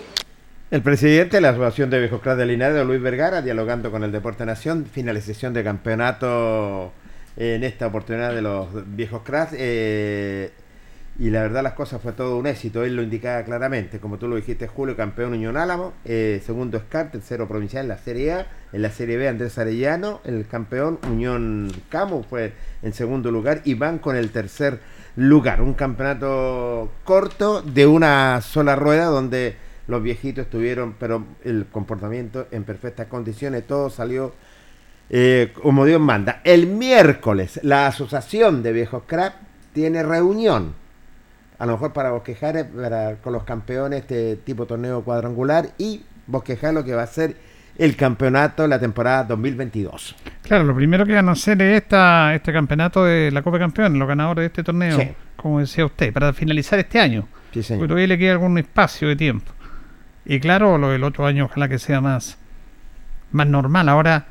El 0.71 0.83
presidente 0.83 1.37
de 1.37 1.41
la 1.41 1.51
Asociación 1.51 1.91
de 1.91 2.01
Viejos 2.01 2.21
Cras 2.21 2.37
de 2.37 2.47
Linares, 2.47 2.85
Luis 2.85 3.01
Vergara, 3.01 3.43
dialogando 3.43 3.91
con 3.91 4.03
el 4.03 4.11
Deporte 4.11 4.45
Nación, 4.45 4.87
finalización 4.87 5.55
de 5.55 5.63
campeonato 5.63 6.93
en 7.37 7.65
esta 7.65 7.87
oportunidad 7.87 8.35
de 8.35 8.43
los 8.43 8.69
Viejos 8.97 9.23
Cras. 9.25 9.51
eh, 9.53 10.51
y 11.19 11.31
la 11.31 11.43
verdad 11.43 11.63
las 11.63 11.75
cosas 11.75 12.03
fue 12.03 12.13
todo 12.13 12.37
un 12.37 12.47
éxito, 12.47 12.83
él 12.83 12.97
lo 12.97 13.03
indicaba 13.03 13.45
claramente, 13.45 14.01
como 14.01 14.19
tú 14.19 14.27
lo 14.27 14.35
dijiste 14.35 14.67
Julio, 14.67 14.97
campeón 14.97 15.33
Unión 15.33 15.57
Álamo, 15.57 15.93
eh, 16.05 16.43
segundo 16.45 16.79
Scar, 16.81 17.13
tercero 17.13 17.47
provincial 17.47 17.85
en 17.85 17.89
la 17.89 17.99
Serie 17.99 18.33
A, 18.33 18.47
en 18.73 18.83
la 18.83 18.91
Serie 18.91 19.17
B 19.17 19.29
Andrés 19.29 19.57
Arellano, 19.57 20.21
el 20.25 20.47
campeón. 20.49 20.99
Unión 21.09 21.71
Camus 21.89 22.27
fue 22.27 22.53
en 22.83 22.93
segundo 22.93 23.31
lugar. 23.31 23.63
Y 23.65 23.75
van 23.75 24.01
con 24.01 24.17
el 24.17 24.31
tercer 24.31 24.81
lugar, 25.15 25.63
un 25.63 25.75
campeonato 25.75 26.91
corto 27.05 27.63
de 27.63 27.87
una 27.87 28.41
sola 28.41 28.75
rueda 28.75 29.07
donde 29.07 29.55
los 29.87 30.03
viejitos 30.03 30.49
tuvieron, 30.51 30.95
pero 30.99 31.25
el 31.45 31.67
comportamiento 31.71 32.49
en 32.51 32.65
perfectas 32.65 33.07
condiciones, 33.07 33.65
todo 33.65 33.91
salió 33.91 34.35
eh, 35.11 35.53
como 35.63 35.85
Dios 35.85 36.01
manda. 36.01 36.41
El 36.43 36.67
miércoles 36.67 37.61
la 37.63 37.87
Asociación 37.87 38.65
de 38.65 38.73
Viejos 38.73 39.05
Crap 39.07 39.35
tiene 39.73 40.03
reunión 40.03 40.75
a 41.59 41.67
lo 41.67 41.73
mejor 41.73 41.93
para 41.93 42.11
bosquejar 42.11 42.67
para, 42.71 43.17
con 43.17 43.33
los 43.33 43.45
campeones 43.45 44.01
este 44.03 44.37
tipo 44.37 44.67
torneo 44.67 45.03
cuadrangular 45.05 45.69
y 45.79 46.03
bosquejar 46.27 46.75
lo 46.75 46.85
que 46.85 46.95
va 46.95 47.03
a 47.03 47.07
ser 47.07 47.37
el 47.77 47.97
campeonato 47.97 48.67
la 48.69 48.79
temporada 48.79 49.25
2022. 49.25 50.15
Claro, 50.43 50.65
lo 50.65 50.75
primero 50.77 51.05
que 51.07 51.15
van 51.15 51.29
a 51.29 51.33
hacer 51.33 51.61
es 51.63 51.83
esta, 51.83 52.35
este 52.35 52.53
campeonato 52.53 53.05
de 53.05 53.31
la 53.33 53.43
Copa 53.43 53.57
de 53.59 53.65
Campeones, 53.65 53.99
los 53.99 54.07
ganadores 54.09 54.43
de 54.43 54.47
este 54.47 54.63
torneo, 54.63 54.99
Sí. 54.99 55.09
como 55.37 55.61
decía 55.61 55.85
usted, 55.87 56.13
para 56.13 56.33
finalizar 56.33 56.79
este 56.79 57.01
año. 57.01 57.27
Sí, 57.53 57.63
señor. 57.63 57.81
Porque 57.81 57.89
todavía 57.89 58.07
le 58.09 58.19
queda 58.19 58.33
algún 58.33 58.59
espacio 58.59 59.09
de 59.09 59.17
tiempo. 59.17 59.53
Y 60.25 60.39
claro, 60.41 60.79
lo 60.79 60.91
del 60.91 61.03
otro 61.05 61.27
año 61.27 61.47
ojalá 61.47 61.69
que 61.69 61.79
sea 61.79 62.01
más, 62.01 62.39
más 63.33 63.47
normal. 63.47 63.89
Ahora, 63.89 64.27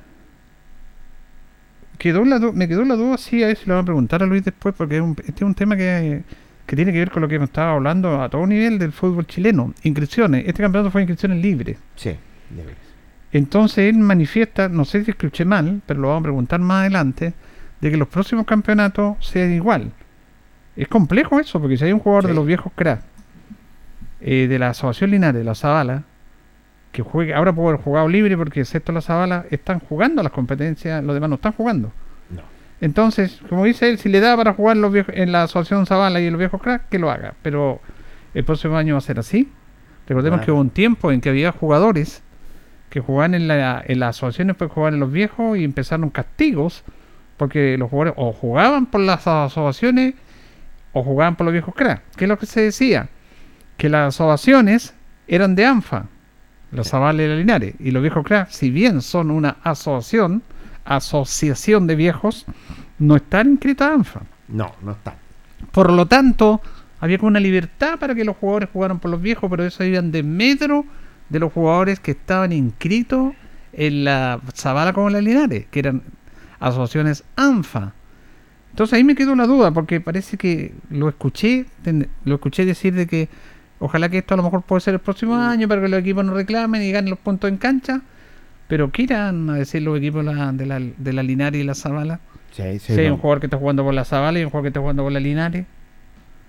quedó 1.97 2.25
la 2.25 2.39
me 2.39 2.67
quedó 2.67 2.83
la 2.85 2.95
duda, 2.95 3.17
sí, 3.17 3.43
a 3.43 3.53
si 3.55 3.65
lo 3.65 3.75
van 3.75 3.83
a 3.83 3.85
preguntar 3.85 4.23
a 4.23 4.25
Luis 4.25 4.43
después, 4.43 4.73
porque 4.77 4.95
es 4.97 5.01
un- 5.01 5.15
este 5.19 5.31
es 5.31 5.41
un 5.41 5.55
tema 5.55 5.75
que, 5.75 6.23
que 6.65 6.75
tiene 6.75 6.91
que 6.93 6.99
ver 6.99 7.11
con 7.11 7.21
lo 7.21 7.27
que 7.27 7.39
me 7.39 7.45
estaba 7.45 7.73
hablando 7.73 8.21
a 8.21 8.29
todo 8.29 8.47
nivel 8.47 8.79
del 8.79 8.91
fútbol 8.91 9.27
chileno. 9.27 9.73
Inscripciones. 9.83 10.45
Este 10.47 10.63
campeonato 10.63 10.91
fue 10.91 11.01
inscripciones 11.01 11.41
libres. 11.41 11.77
Sí, 11.95 12.15
veras. 12.49 12.77
Entonces 13.33 13.89
él 13.89 13.97
manifiesta, 13.97 14.69
no 14.69 14.85
sé 14.85 15.03
si 15.03 15.11
escuché 15.11 15.43
mal, 15.43 15.81
pero 15.87 15.99
lo 15.99 16.09
vamos 16.09 16.21
a 16.21 16.23
preguntar 16.23 16.59
más 16.59 16.81
adelante, 16.81 17.33
de 17.81 17.91
que 17.91 17.97
los 17.97 18.07
próximos 18.07 18.45
campeonatos 18.45 19.17
sean 19.25 19.51
igual. 19.51 19.91
Es 20.75 20.87
complejo 20.87 21.39
eso, 21.39 21.59
porque 21.59 21.75
si 21.75 21.85
hay 21.85 21.93
un 21.93 21.99
jugador 21.99 22.27
de 22.27 22.33
los 22.35 22.45
viejos 22.45 22.71
crack, 22.75 23.01
eh, 24.21 24.47
de 24.47 24.59
la 24.59 24.69
Asociación 24.69 25.11
Linares, 25.11 25.39
de 25.39 25.43
la 25.43 25.55
Zabala, 25.55 26.03
que 26.91 27.01
juegue, 27.01 27.33
ahora 27.33 27.51
puede 27.53 27.69
haber 27.69 27.81
jugado 27.81 28.07
libre 28.07 28.37
porque 28.37 28.61
excepto 28.61 28.91
la 28.91 29.01
Zabala 29.01 29.45
están 29.49 29.79
jugando 29.79 30.21
las 30.21 30.31
competencias, 30.31 31.03
los 31.03 31.15
demás 31.15 31.29
no 31.29 31.35
están 31.35 31.53
jugando. 31.53 31.91
Entonces, 32.83 33.39
como 33.47 33.63
dice 33.63 33.89
él, 33.89 33.97
si 33.97 34.09
le 34.09 34.19
da 34.19 34.35
para 34.35 34.55
jugar 34.55 34.75
los 34.75 34.91
viejos, 34.91 35.15
en 35.15 35.31
la 35.31 35.43
Asociación 35.43 35.85
Zabala 35.85 36.19
y 36.19 36.25
en 36.25 36.33
los 36.33 36.39
viejos 36.39 36.61
crack, 36.61 36.89
que 36.89 36.99
lo 36.99 37.09
haga. 37.09 37.33
Pero 37.41 37.79
el 38.33 38.43
próximo 38.43 38.75
año 38.75 38.95
va 38.95 38.97
a 38.97 39.01
ser 39.01 39.19
así. 39.19 39.49
Recordemos 40.05 40.41
que 40.41 40.51
hubo 40.51 40.59
un 40.59 40.69
tiempo 40.69 41.09
en 41.09 41.21
que 41.21 41.29
había 41.29 41.53
jugadores 41.53 42.23
que 42.89 42.99
jugaban 42.99 43.35
en, 43.35 43.47
la, 43.47 43.81
en 43.87 43.99
pues 44.55 44.69
jugaban 44.69 44.95
en 44.95 44.99
los 44.99 45.13
viejos 45.13 45.57
y 45.57 45.63
empezaron 45.63 46.09
castigos 46.09 46.83
porque 47.37 47.77
los 47.77 47.89
jugadores 47.89 48.15
o 48.17 48.33
jugaban 48.33 48.87
por 48.87 48.99
las 48.99 49.25
asociaciones 49.27 50.15
o 50.91 51.03
jugaban 51.03 51.37
por 51.37 51.45
los 51.45 51.53
viejos 51.53 51.73
crack. 51.73 52.01
¿Qué 52.17 52.25
es 52.25 52.29
lo 52.29 52.37
que 52.37 52.47
se 52.47 52.59
decía? 52.59 53.07
Que 53.77 53.87
las 53.87 54.13
asociaciones 54.13 54.93
eran 55.29 55.55
de 55.55 55.65
ANFA, 55.65 56.07
la 56.73 56.83
Zabala 56.83 57.23
y 57.23 57.27
la 57.29 57.35
Linares, 57.37 57.75
y 57.79 57.91
los 57.91 58.01
viejos 58.01 58.25
crack, 58.25 58.49
si 58.49 58.71
bien 58.71 59.01
son 59.01 59.31
una 59.31 59.55
asociación, 59.63 60.43
asociación 60.85 61.87
de 61.87 61.95
viejos, 61.95 62.45
no 62.99 63.15
están 63.15 63.51
inscritas 63.51 63.89
a 63.89 63.93
ANFA. 63.93 64.21
No, 64.47 64.73
no 64.81 64.91
está. 64.91 65.15
Por 65.71 65.91
lo 65.91 66.05
tanto, 66.05 66.61
había 66.99 67.17
como 67.17 67.29
una 67.29 67.39
libertad 67.39 67.99
para 67.99 68.15
que 68.15 68.23
los 68.23 68.37
jugadores 68.37 68.69
jugaran 68.71 68.99
por 68.99 69.11
los 69.11 69.21
viejos, 69.21 69.49
pero 69.49 69.63
eso 69.65 69.83
iban 69.83 70.11
de 70.11 70.23
metro 70.23 70.85
de 71.29 71.39
los 71.39 71.51
jugadores 71.51 71.99
que 71.99 72.11
estaban 72.11 72.51
inscritos 72.51 73.33
en 73.73 74.03
la 74.03 74.39
Zabala 74.55 74.93
como 74.93 75.07
en 75.07 75.13
la 75.13 75.21
Linares, 75.21 75.65
que 75.71 75.79
eran 75.79 76.03
asociaciones 76.59 77.23
ANFA. 77.35 77.93
Entonces 78.69 78.93
ahí 78.93 79.03
me 79.03 79.15
quedó 79.15 79.35
la 79.35 79.45
duda, 79.45 79.71
porque 79.71 79.99
parece 79.99 80.37
que 80.37 80.73
lo 80.89 81.09
escuché, 81.09 81.65
lo 82.25 82.35
escuché 82.35 82.65
decir 82.65 82.93
de 82.95 83.05
que 83.05 83.29
ojalá 83.79 84.09
que 84.09 84.19
esto 84.19 84.33
a 84.33 84.37
lo 84.37 84.43
mejor 84.43 84.61
puede 84.63 84.81
ser 84.81 84.95
el 84.95 84.99
próximo 84.99 85.35
año 85.35 85.67
para 85.67 85.81
que 85.81 85.89
los 85.89 85.99
equipos 85.99 86.23
no 86.25 86.33
reclamen 86.33 86.81
y 86.81 86.91
ganen 86.91 87.09
los 87.09 87.19
puntos 87.19 87.49
en 87.49 87.57
cancha, 87.57 88.01
pero 88.67 88.91
¿qué 88.91 89.03
irán 89.03 89.49
a 89.49 89.55
decir 89.55 89.81
los 89.81 89.97
equipos 89.97 90.25
de 90.25 90.33
la, 90.33 90.51
de 90.51 90.65
la, 90.65 90.79
de 90.79 91.13
la 91.13 91.23
Linares 91.23 91.61
y 91.61 91.63
la 91.63 91.75
Zabala? 91.75 92.19
Sí, 92.51 92.79
sí, 92.79 92.93
si 92.93 92.99
hay 92.99 93.07
un 93.07 93.17
jugador 93.17 93.39
que 93.39 93.47
está 93.47 93.57
jugando 93.57 93.83
por 93.83 93.93
la 93.93 94.05
Zabala 94.05 94.39
y 94.39 94.43
un 94.43 94.49
jugador 94.49 94.63
que 94.63 94.67
está 94.69 94.79
jugando 94.79 95.03
por 95.03 95.11
la 95.11 95.19
Linares. 95.19 95.65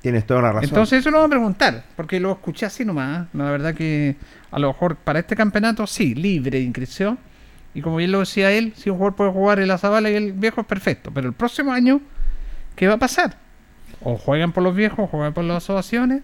Tienes 0.02 0.26
toda 0.26 0.42
la 0.42 0.52
razón. 0.52 0.68
Entonces 0.68 1.00
eso 1.00 1.10
lo 1.10 1.18
voy 1.18 1.26
a 1.26 1.30
preguntar, 1.30 1.84
porque 1.96 2.20
lo 2.20 2.32
escuché 2.32 2.66
así 2.66 2.84
nomás. 2.84 3.22
¿eh? 3.22 3.28
La 3.32 3.50
verdad 3.50 3.74
que 3.74 4.16
a 4.50 4.58
lo 4.58 4.68
mejor 4.68 4.96
para 4.96 5.18
este 5.18 5.34
campeonato 5.34 5.86
sí, 5.86 6.14
libre 6.14 6.58
de 6.58 6.64
inscripción. 6.64 7.18
Y 7.74 7.80
como 7.80 7.96
bien 7.96 8.12
lo 8.12 8.20
decía 8.20 8.52
él, 8.52 8.74
si 8.76 8.90
un 8.90 8.96
jugador 8.96 9.16
puede 9.16 9.30
jugar 9.32 9.58
en 9.58 9.68
la 9.68 9.78
Zabala 9.78 10.10
y 10.10 10.14
el 10.14 10.32
viejo 10.32 10.60
es 10.60 10.66
perfecto. 10.66 11.10
Pero 11.12 11.26
el 11.26 11.32
próximo 11.32 11.72
año, 11.72 12.00
¿qué 12.76 12.86
va 12.86 12.94
a 12.94 12.98
pasar? 12.98 13.36
O 14.02 14.16
juegan 14.16 14.52
por 14.52 14.62
los 14.62 14.76
viejos, 14.76 15.00
o 15.00 15.06
juegan 15.06 15.32
por 15.32 15.42
las 15.44 15.64
asociaciones, 15.64 16.22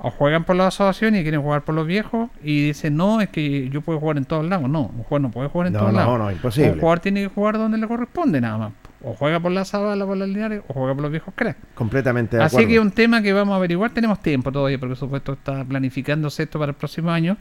o 0.00 0.10
juegan 0.10 0.44
por 0.44 0.54
las 0.56 0.68
asociaciones 0.74 1.20
y 1.20 1.24
quieren 1.24 1.42
jugar 1.42 1.62
por 1.62 1.74
los 1.74 1.86
viejos 1.86 2.30
y 2.42 2.66
dicen, 2.68 2.96
no, 2.96 3.20
es 3.20 3.28
que 3.30 3.68
yo 3.68 3.80
puedo 3.80 3.98
jugar 3.98 4.16
en 4.16 4.24
todos 4.24 4.44
lados. 4.46 4.68
No, 4.70 4.82
un 4.82 5.02
jugador 5.02 5.20
no 5.22 5.30
puede 5.30 5.48
jugar 5.48 5.66
en 5.68 5.72
No, 5.72 5.78
todos 5.80 5.92
no, 5.92 5.98
lados. 5.98 6.18
no, 6.18 6.30
imposible. 6.30 6.72
Un 6.72 6.78
jugador 6.80 7.00
tiene 7.00 7.22
que 7.22 7.28
jugar 7.28 7.58
donde 7.58 7.78
le 7.78 7.88
corresponde 7.88 8.40
nada 8.40 8.58
más. 8.58 8.72
O 9.02 9.14
juega 9.14 9.38
por 9.40 9.52
la 9.52 9.64
Zabala, 9.64 10.04
por 10.06 10.16
las 10.16 10.28
Linares, 10.28 10.62
o 10.68 10.72
juega 10.72 10.92
por 10.94 11.02
los 11.02 11.10
viejos 11.10 11.32
cracks. 11.36 11.58
Completamente 11.74 12.36
de 12.36 12.42
Así 12.42 12.56
acuerdo. 12.56 12.68
que 12.68 12.74
es 12.74 12.80
un 12.80 12.90
tema 12.90 13.22
que 13.22 13.32
vamos 13.32 13.52
a 13.54 13.56
averiguar. 13.56 13.90
Tenemos 13.92 14.20
tiempo 14.20 14.50
todavía, 14.52 14.78
porque 14.78 14.90
por 14.92 14.98
supuesto 14.98 15.32
está 15.34 15.64
planificándose 15.64 16.44
esto 16.44 16.58
para 16.58 16.70
el 16.70 16.76
próximo 16.76 17.10
año. 17.10 17.36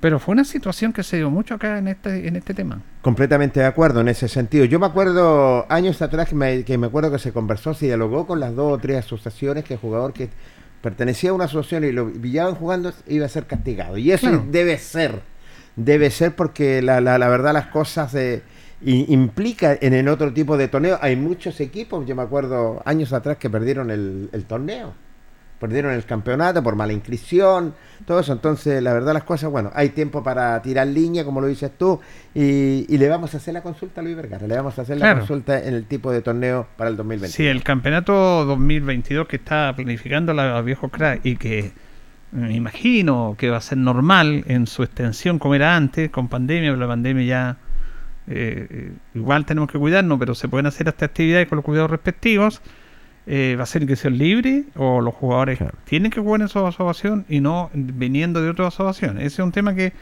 Pero 0.00 0.18
fue 0.18 0.32
una 0.32 0.44
situación 0.44 0.92
que 0.92 1.02
se 1.02 1.16
dio 1.16 1.30
mucho 1.30 1.54
acá 1.54 1.78
en 1.78 1.88
este, 1.88 2.28
en 2.28 2.36
este 2.36 2.52
tema. 2.52 2.80
Completamente 3.00 3.60
de 3.60 3.66
acuerdo 3.66 4.00
en 4.00 4.08
ese 4.08 4.28
sentido. 4.28 4.64
Yo 4.66 4.78
me 4.78 4.86
acuerdo 4.86 5.64
años 5.70 6.02
atrás 6.02 6.28
que 6.28 6.34
me, 6.34 6.64
que 6.64 6.76
me 6.76 6.88
acuerdo 6.88 7.10
que 7.10 7.18
se 7.18 7.32
conversó, 7.32 7.72
se 7.72 7.86
dialogó 7.86 8.26
con 8.26 8.40
las 8.40 8.54
dos 8.54 8.72
o 8.72 8.78
tres 8.78 8.98
asociaciones 8.98 9.64
que 9.64 9.74
el 9.74 9.80
jugador 9.80 10.12
que 10.12 10.28
pertenecía 10.84 11.30
a 11.30 11.32
una 11.32 11.46
asociación 11.46 11.84
y 11.84 11.92
lo 11.92 12.12
pillaban 12.12 12.54
jugando 12.54 12.92
iba 13.08 13.24
a 13.24 13.28
ser 13.30 13.46
castigado. 13.46 13.96
Y 13.96 14.12
eso 14.12 14.28
Claro. 14.28 14.44
debe 14.50 14.76
ser, 14.78 15.20
debe 15.76 16.10
ser 16.10 16.36
porque 16.36 16.82
la, 16.82 17.00
la, 17.00 17.16
la 17.18 17.28
verdad 17.28 17.54
las 17.54 17.68
cosas 17.68 18.14
eh, 18.14 18.42
implica 18.82 19.78
en 19.80 19.94
el 19.94 20.08
otro 20.08 20.32
tipo 20.34 20.58
de 20.58 20.68
torneo. 20.68 20.98
Hay 21.00 21.16
muchos 21.16 21.58
equipos, 21.60 22.06
yo 22.06 22.14
me 22.14 22.22
acuerdo 22.22 22.82
años 22.84 23.14
atrás 23.14 23.38
que 23.38 23.48
perdieron 23.48 23.90
el, 23.90 24.28
el 24.32 24.44
torneo. 24.44 24.92
Perdieron 25.64 25.92
el 25.92 26.04
campeonato 26.04 26.62
por 26.62 26.76
mala 26.76 26.92
inscripción, 26.92 27.74
todo 28.06 28.20
eso. 28.20 28.32
Entonces, 28.32 28.82
la 28.82 28.92
verdad, 28.92 29.14
las 29.14 29.24
cosas, 29.24 29.50
bueno, 29.50 29.70
hay 29.74 29.88
tiempo 29.88 30.22
para 30.22 30.60
tirar 30.60 30.86
línea, 30.86 31.24
como 31.24 31.40
lo 31.40 31.46
dices 31.46 31.70
tú, 31.78 32.00
y, 32.34 32.84
y 32.88 32.98
le 32.98 33.08
vamos 33.08 33.32
a 33.34 33.38
hacer 33.38 33.54
la 33.54 33.62
consulta 33.62 34.00
a 34.00 34.04
Luis 34.04 34.16
Vergara. 34.16 34.46
Le 34.46 34.56
vamos 34.56 34.78
a 34.78 34.82
hacer 34.82 34.98
la 34.98 35.16
consulta 35.16 35.58
en 35.58 35.74
el 35.74 35.86
tipo 35.86 36.12
de 36.12 36.20
torneo 36.20 36.66
para 36.76 36.90
el 36.90 36.96
2020. 36.96 37.34
Sí, 37.34 37.46
el 37.46 37.62
campeonato 37.62 38.44
2022 38.44 39.26
que 39.26 39.36
está 39.36 39.72
planificando 39.74 40.34
la 40.34 40.60
Viejo 40.60 40.90
Crack 40.90 41.24
y 41.24 41.36
que 41.36 41.72
me 42.34 42.52
imagino 42.54 43.36
que 43.38 43.48
va 43.48 43.58
a 43.58 43.60
ser 43.60 43.78
normal 43.78 44.44
en 44.48 44.66
su 44.66 44.82
extensión 44.82 45.38
como 45.38 45.54
era 45.54 45.76
antes, 45.76 46.10
con 46.10 46.28
pandemia, 46.28 46.70
pero 46.70 46.80
la 46.80 46.88
pandemia 46.88 47.24
ya 47.24 47.56
eh, 48.26 48.66
eh, 48.70 48.92
igual 49.14 49.44
tenemos 49.44 49.70
que 49.70 49.78
cuidarnos, 49.78 50.18
pero 50.18 50.34
se 50.34 50.48
pueden 50.48 50.66
hacer 50.66 50.88
estas 50.88 51.10
actividades 51.10 51.46
con 51.48 51.56
los 51.56 51.64
cuidados 51.64 51.90
respectivos. 51.90 52.60
Eh, 53.26 53.56
va 53.56 53.62
a 53.62 53.66
ser 53.66 53.80
inscripción 53.80 54.18
libre 54.18 54.64
o 54.74 55.00
los 55.00 55.14
jugadores 55.14 55.58
tienen 55.84 56.10
que 56.10 56.20
jugar 56.20 56.42
en 56.42 56.48
su 56.48 56.58
asociación 56.58 57.24
y 57.26 57.40
no 57.40 57.70
viniendo 57.72 58.42
de 58.42 58.50
otra 58.50 58.66
asociación. 58.66 59.16
Ese 59.16 59.26
es 59.26 59.38
un 59.38 59.50
tema 59.50 59.74
que 59.74 59.94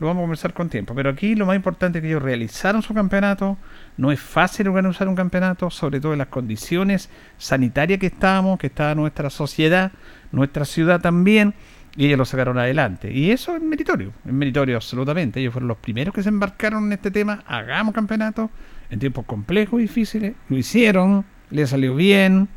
lo 0.00 0.06
vamos 0.06 0.20
a 0.20 0.22
conversar 0.22 0.54
con 0.54 0.68
tiempo. 0.68 0.94
Pero 0.94 1.10
aquí 1.10 1.34
lo 1.34 1.46
más 1.46 1.56
importante 1.56 1.98
es 1.98 2.02
que 2.02 2.08
ellos 2.08 2.22
realizaron 2.22 2.82
su 2.82 2.94
campeonato. 2.94 3.58
No 3.96 4.10
es 4.10 4.20
fácil 4.20 4.68
organizar 4.68 5.08
un 5.08 5.14
campeonato, 5.14 5.68
sobre 5.70 6.00
todo 6.00 6.12
en 6.12 6.18
las 6.18 6.28
condiciones 6.28 7.10
sanitarias 7.36 8.00
que 8.00 8.06
estábamos, 8.06 8.58
que 8.58 8.68
estaba 8.68 8.94
nuestra 8.94 9.30
sociedad, 9.30 9.92
nuestra 10.32 10.64
ciudad 10.64 11.00
también, 11.00 11.54
y 11.96 12.06
ellos 12.06 12.18
lo 12.18 12.24
sacaron 12.24 12.58
adelante. 12.58 13.12
Y 13.12 13.30
eso 13.30 13.54
es 13.54 13.62
meritorio, 13.62 14.12
es 14.24 14.32
meritorio 14.32 14.76
absolutamente. 14.76 15.40
Ellos 15.40 15.52
fueron 15.52 15.68
los 15.68 15.78
primeros 15.78 16.14
que 16.14 16.22
se 16.22 16.30
embarcaron 16.30 16.86
en 16.86 16.92
este 16.92 17.10
tema. 17.10 17.42
Hagamos 17.46 17.94
campeonato 17.94 18.50
en 18.88 19.00
tiempos 19.00 19.26
complejos 19.26 19.80
y 19.80 19.82
difíciles. 19.82 20.34
Lo 20.48 20.56
hicieron, 20.56 21.26
les 21.50 21.68
salió 21.70 21.94
bien, 21.94 22.48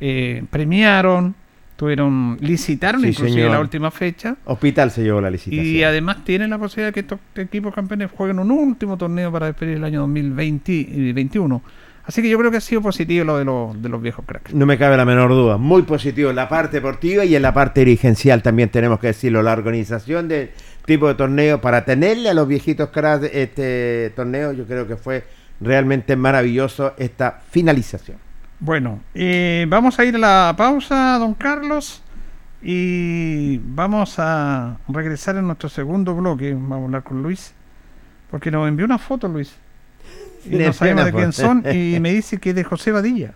eh, 0.00 0.42
premiaron, 0.50 1.34
tuvieron, 1.76 2.36
licitaron 2.40 3.00
Sí, 3.02 3.08
inclusive 3.08 3.40
señor. 3.40 3.50
la 3.52 3.60
última 3.60 3.90
fecha. 3.90 4.36
Hospital 4.44 4.90
se 4.90 5.02
llevó 5.02 5.20
la 5.20 5.30
licitación. 5.30 5.66
Y 5.66 5.82
además 5.82 6.24
tienen 6.24 6.50
la 6.50 6.58
posibilidad 6.58 6.88
de 6.88 6.92
que 6.92 7.00
estos 7.00 7.18
equipos 7.36 7.74
campeones 7.74 8.10
jueguen 8.10 8.38
un 8.38 8.50
último 8.50 8.96
torneo 8.96 9.30
para 9.30 9.46
despedir 9.46 9.76
el 9.76 9.84
año 9.84 10.00
2021. 10.00 11.62
Así 12.04 12.22
que 12.22 12.28
yo 12.28 12.38
creo 12.38 12.50
que 12.50 12.56
ha 12.56 12.60
sido 12.60 12.82
positivo 12.82 13.24
lo 13.24 13.38
de 13.38 13.44
los, 13.44 13.80
de 13.80 13.88
los 13.88 14.02
viejos 14.02 14.24
cracks. 14.26 14.52
No 14.52 14.66
me 14.66 14.76
cabe 14.78 14.96
la 14.96 15.04
menor 15.04 15.30
duda. 15.30 15.58
Muy 15.58 15.82
positivo 15.82 16.30
en 16.30 16.36
la 16.36 16.48
parte 16.48 16.78
deportiva 16.78 17.24
y 17.24 17.36
en 17.36 17.42
la 17.42 17.54
parte 17.54 17.80
dirigencial 17.80 18.42
también 18.42 18.68
tenemos 18.68 18.98
que 18.98 19.08
decirlo. 19.08 19.42
La 19.42 19.52
organización 19.52 20.26
del 20.26 20.50
tipo 20.86 21.06
de 21.06 21.14
torneo 21.14 21.60
para 21.60 21.84
tenerle 21.84 22.30
a 22.30 22.34
los 22.34 22.48
viejitos 22.48 22.88
cracks 22.88 23.30
este 23.32 24.12
torneo, 24.16 24.52
yo 24.52 24.64
creo 24.66 24.88
que 24.88 24.96
fue 24.96 25.24
realmente 25.60 26.16
maravilloso 26.16 26.94
esta 26.98 27.40
finalización. 27.50 28.16
Bueno, 28.60 29.00
eh, 29.14 29.64
vamos 29.68 29.98
a 29.98 30.04
ir 30.04 30.14
a 30.16 30.18
la 30.18 30.54
pausa, 30.56 31.16
don 31.18 31.32
Carlos, 31.34 32.02
y 32.62 33.58
vamos 33.58 34.16
a 34.18 34.76
regresar 34.88 35.36
en 35.36 35.46
nuestro 35.46 35.68
segundo 35.70 36.14
bloque. 36.14 36.52
Vamos 36.52 36.72
a 36.80 36.84
hablar 36.84 37.02
con 37.02 37.22
Luis, 37.22 37.54
porque 38.30 38.50
nos 38.50 38.68
envió 38.68 38.84
una 38.84 38.98
foto, 38.98 39.28
Luis. 39.28 39.54
Y 40.44 40.56
no 40.56 40.72
sabemos 40.72 41.06
de 41.06 41.12
quién 41.12 41.32
son, 41.32 41.62
foto. 41.62 41.74
y 41.74 41.98
me 42.00 42.12
dice 42.12 42.38
que 42.38 42.50
es 42.50 42.56
de 42.56 42.64
José 42.64 42.92
Badilla. 42.92 43.32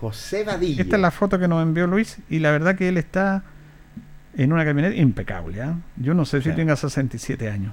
José 0.00 0.44
Badilla. 0.44 0.82
Esta 0.82 0.96
es 0.96 1.02
la 1.02 1.10
foto 1.10 1.38
que 1.38 1.48
nos 1.48 1.62
envió 1.62 1.86
Luis, 1.88 2.18
y 2.30 2.38
la 2.38 2.52
verdad 2.52 2.76
que 2.76 2.88
él 2.88 2.98
está 2.98 3.42
en 4.36 4.52
una 4.52 4.64
camioneta 4.64 4.94
impecable. 4.96 5.60
¿ah? 5.60 5.74
Yo 5.96 6.14
no 6.14 6.24
sé 6.24 6.40
si 6.40 6.50
Sí. 6.50 6.56
tenga 6.56 6.76
67 6.76 7.50
años. 7.50 7.72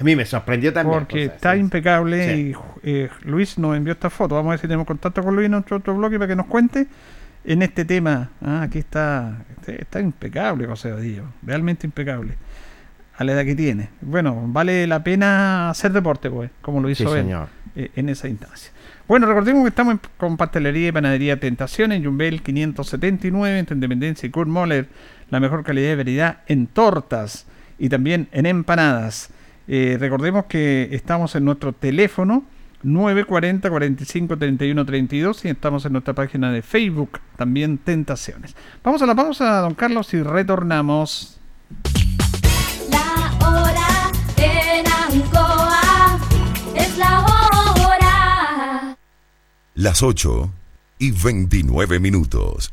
A 0.00 0.04
mí 0.04 0.16
me 0.16 0.24
sorprendió 0.24 0.72
también. 0.72 1.00
Porque 1.00 1.24
está 1.24 1.54
sí. 1.54 1.60
impecable 1.60 2.34
Sí. 2.34 2.52
y 2.52 2.90
eh, 2.90 3.08
Luis 3.24 3.58
nos 3.58 3.76
envió 3.76 3.92
esta 3.92 4.10
foto. 4.10 4.34
Vamos 4.34 4.50
a 4.50 4.52
ver 4.52 4.60
si 4.60 4.66
tenemos 4.66 4.86
contacto 4.86 5.22
con 5.22 5.34
Luis 5.34 5.46
en 5.46 5.52
nuestro 5.52 5.76
otro 5.76 5.94
bloque 5.96 6.18
para 6.18 6.28
que 6.28 6.36
nos 6.36 6.46
cuente 6.46 6.86
en 7.44 7.62
este 7.62 7.84
tema. 7.84 8.30
Ah, 8.40 8.62
aquí 8.62 8.78
está, 8.78 9.44
este- 9.58 9.82
está 9.82 10.00
impecable 10.00 10.66
José 10.66 10.92
Vadillo, 10.92 11.24
realmente 11.42 11.86
impecable. 11.86 12.34
A 13.18 13.24
la 13.24 13.32
edad 13.32 13.44
que 13.44 13.54
tiene. 13.54 13.90
Bueno, 14.00 14.42
vale 14.46 14.86
la 14.86 15.04
pena 15.04 15.68
hacer 15.70 15.92
deporte, 15.92 16.30
pues, 16.30 16.50
como 16.62 16.80
lo 16.80 16.88
hizo 16.88 17.04
Sí, 17.04 17.18
él 17.18 17.24
señor. 17.24 17.48
eh, 17.76 17.90
en 17.94 18.08
esa 18.08 18.26
instancia. 18.26 18.72
Bueno, 19.06 19.26
recordemos 19.26 19.62
que 19.64 19.68
estamos 19.68 19.92
en- 19.94 20.00
con 20.16 20.36
pastelería 20.38 20.88
y 20.88 20.92
panadería 20.92 21.38
Tentación 21.38 21.92
en 21.92 22.04
Jumbel 22.04 22.42
579, 22.42 23.58
entre 23.58 23.74
Independencia 23.74 24.26
y 24.26 24.30
Kurt 24.30 24.48
Moller. 24.48 24.86
La 25.30 25.40
mejor 25.40 25.62
calidad 25.62 25.92
y 25.92 25.96
variedad 25.96 26.38
en 26.46 26.66
tortas 26.66 27.46
y 27.78 27.88
también 27.90 28.28
en 28.32 28.46
empanadas. 28.46 29.28
Eh, 29.68 29.96
recordemos 29.98 30.46
que 30.46 30.88
estamos 30.92 31.34
en 31.34 31.44
nuestro 31.44 31.72
teléfono 31.72 32.44
940 32.82 33.70
45 33.70 34.36
31 34.36 34.84
32 34.84 35.44
y 35.44 35.48
estamos 35.48 35.84
en 35.84 35.92
nuestra 35.92 36.14
página 36.14 36.50
de 36.50 36.62
Facebook, 36.62 37.20
también 37.36 37.78
Tentaciones. 37.78 38.54
Vamos 38.82 39.02
a 39.02 39.06
la 39.06 39.14
pausa, 39.14 39.60
don 39.60 39.74
Carlos, 39.74 40.12
y 40.14 40.22
retornamos. 40.22 41.38
La 42.90 43.46
hora 43.46 44.10
en 44.36 44.84
Ancoa 44.86 46.18
es 46.74 46.98
la 46.98 47.20
hora. 47.20 48.96
Las 49.74 50.02
8 50.02 50.50
y 50.98 51.10
29 51.12 52.00
minutos. 52.00 52.72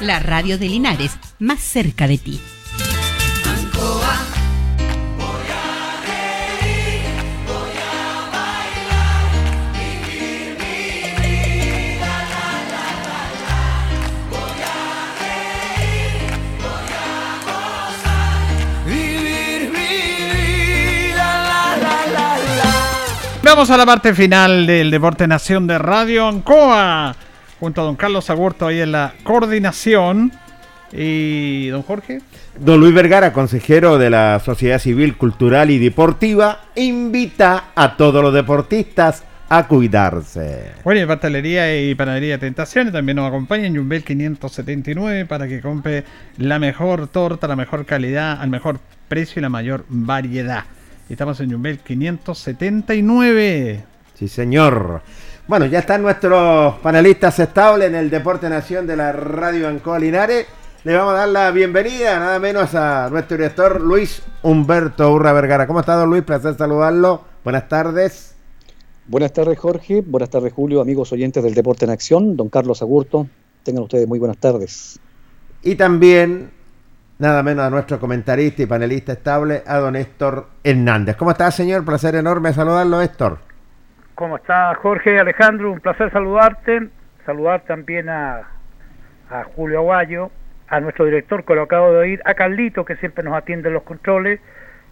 La 0.00 0.18
radio 0.18 0.56
de 0.56 0.66
Linares, 0.66 1.18
más 1.38 1.60
cerca 1.60 2.08
de 2.08 2.16
ti. 2.16 2.40
Vamos 23.42 23.70
a 23.70 23.76
la 23.76 23.84
parte 23.84 24.14
final 24.14 24.66
del 24.66 24.90
Deporte 24.90 25.26
Nación 25.26 25.66
de 25.66 25.76
Radio 25.76 26.26
Ancoa. 26.26 27.14
Junto 27.60 27.82
a 27.82 27.84
don 27.84 27.96
Carlos 27.96 28.30
Agurto 28.30 28.66
ahí 28.66 28.80
en 28.80 28.92
la 28.92 29.12
coordinación. 29.22 30.32
Y 30.92 31.68
don 31.68 31.82
Jorge. 31.82 32.20
Don 32.58 32.80
Luis 32.80 32.92
Vergara, 32.92 33.32
consejero 33.32 33.96
de 33.96 34.10
la 34.10 34.40
Sociedad 34.40 34.80
Civil, 34.80 35.16
Cultural 35.16 35.70
y 35.70 35.78
Deportiva, 35.78 36.62
invita 36.74 37.66
a 37.76 37.96
todos 37.96 38.24
los 38.24 38.34
deportistas 38.34 39.22
a 39.48 39.66
cuidarse. 39.66 40.72
Bueno, 40.84 41.00
y 41.00 41.06
pastelería 41.06 41.82
y 41.82 41.94
panadería 41.94 42.36
Tentaciones 42.38 42.92
también 42.92 43.16
nos 43.16 43.28
acompaña 43.28 43.66
en 43.66 43.74
Jumbel 43.76 44.04
579 44.04 45.24
para 45.26 45.48
que 45.48 45.60
compre 45.60 46.04
la 46.38 46.58
mejor 46.58 47.08
torta, 47.08 47.48
la 47.48 47.56
mejor 47.56 47.84
calidad, 47.84 48.40
al 48.40 48.48
mejor 48.48 48.78
precio 49.08 49.40
y 49.40 49.42
la 49.42 49.48
mayor 49.48 49.84
variedad. 49.88 50.64
Estamos 51.08 51.40
en 51.40 51.50
Jumbel 51.52 51.80
579. 51.80 53.84
Sí, 54.14 54.28
señor. 54.28 55.02
Bueno, 55.50 55.66
ya 55.66 55.80
están 55.80 56.02
nuestros 56.02 56.78
panelistas 56.78 57.36
estables 57.40 57.88
en 57.88 57.96
el 57.96 58.08
Deporte 58.08 58.48
Nación 58.48 58.86
de 58.86 58.94
la 58.94 59.10
Radio 59.10 59.66
Ancoa 59.66 59.98
Linares. 59.98 60.46
Le 60.84 60.94
vamos 60.94 61.14
a 61.14 61.16
dar 61.16 61.28
la 61.28 61.50
bienvenida, 61.50 62.20
nada 62.20 62.38
menos, 62.38 62.72
a 62.76 63.08
nuestro 63.10 63.36
director 63.36 63.80
Luis 63.80 64.22
Humberto 64.42 65.12
Urra 65.12 65.32
Vergara. 65.32 65.66
¿Cómo 65.66 65.80
está, 65.80 65.96
don 65.96 66.08
Luis? 66.08 66.22
Placer 66.22 66.56
saludarlo. 66.56 67.22
Buenas 67.42 67.68
tardes. 67.68 68.36
Buenas 69.08 69.32
tardes, 69.32 69.58
Jorge. 69.58 70.04
Buenas 70.06 70.30
tardes, 70.30 70.52
Julio, 70.52 70.80
amigos 70.80 71.12
oyentes 71.12 71.42
del 71.42 71.54
Deporte 71.54 71.84
en 71.84 71.90
Acción. 71.90 72.36
Don 72.36 72.48
Carlos 72.48 72.80
Agurto, 72.80 73.26
tengan 73.64 73.82
ustedes 73.82 74.06
muy 74.06 74.20
buenas 74.20 74.38
tardes. 74.38 75.00
Y 75.64 75.74
también, 75.74 76.52
nada 77.18 77.42
menos, 77.42 77.64
a 77.64 77.70
nuestro 77.70 77.98
comentarista 77.98 78.62
y 78.62 78.66
panelista 78.66 79.14
estable, 79.14 79.64
a 79.66 79.78
don 79.78 79.96
Héctor 79.96 80.46
Hernández. 80.62 81.16
¿Cómo 81.16 81.32
está, 81.32 81.50
señor? 81.50 81.84
Placer 81.84 82.14
enorme 82.14 82.54
saludarlo, 82.54 83.02
Héctor. 83.02 83.49
¿Cómo 84.20 84.36
está 84.36 84.74
Jorge 84.74 85.18
Alejandro? 85.18 85.72
Un 85.72 85.80
placer 85.80 86.12
saludarte. 86.12 86.88
Saludar 87.24 87.62
también 87.62 88.10
a, 88.10 88.50
a 89.30 89.44
Julio 89.56 89.78
Aguayo, 89.78 90.30
a 90.68 90.78
nuestro 90.78 91.06
director 91.06 91.42
que 91.42 91.54
lo 91.54 91.62
acabo 91.62 91.90
de 91.92 91.98
oír, 92.00 92.22
a 92.26 92.34
Carlito 92.34 92.84
que 92.84 92.96
siempre 92.96 93.24
nos 93.24 93.32
atiende 93.32 93.68
en 93.68 93.74
los 93.74 93.82
controles, 93.82 94.38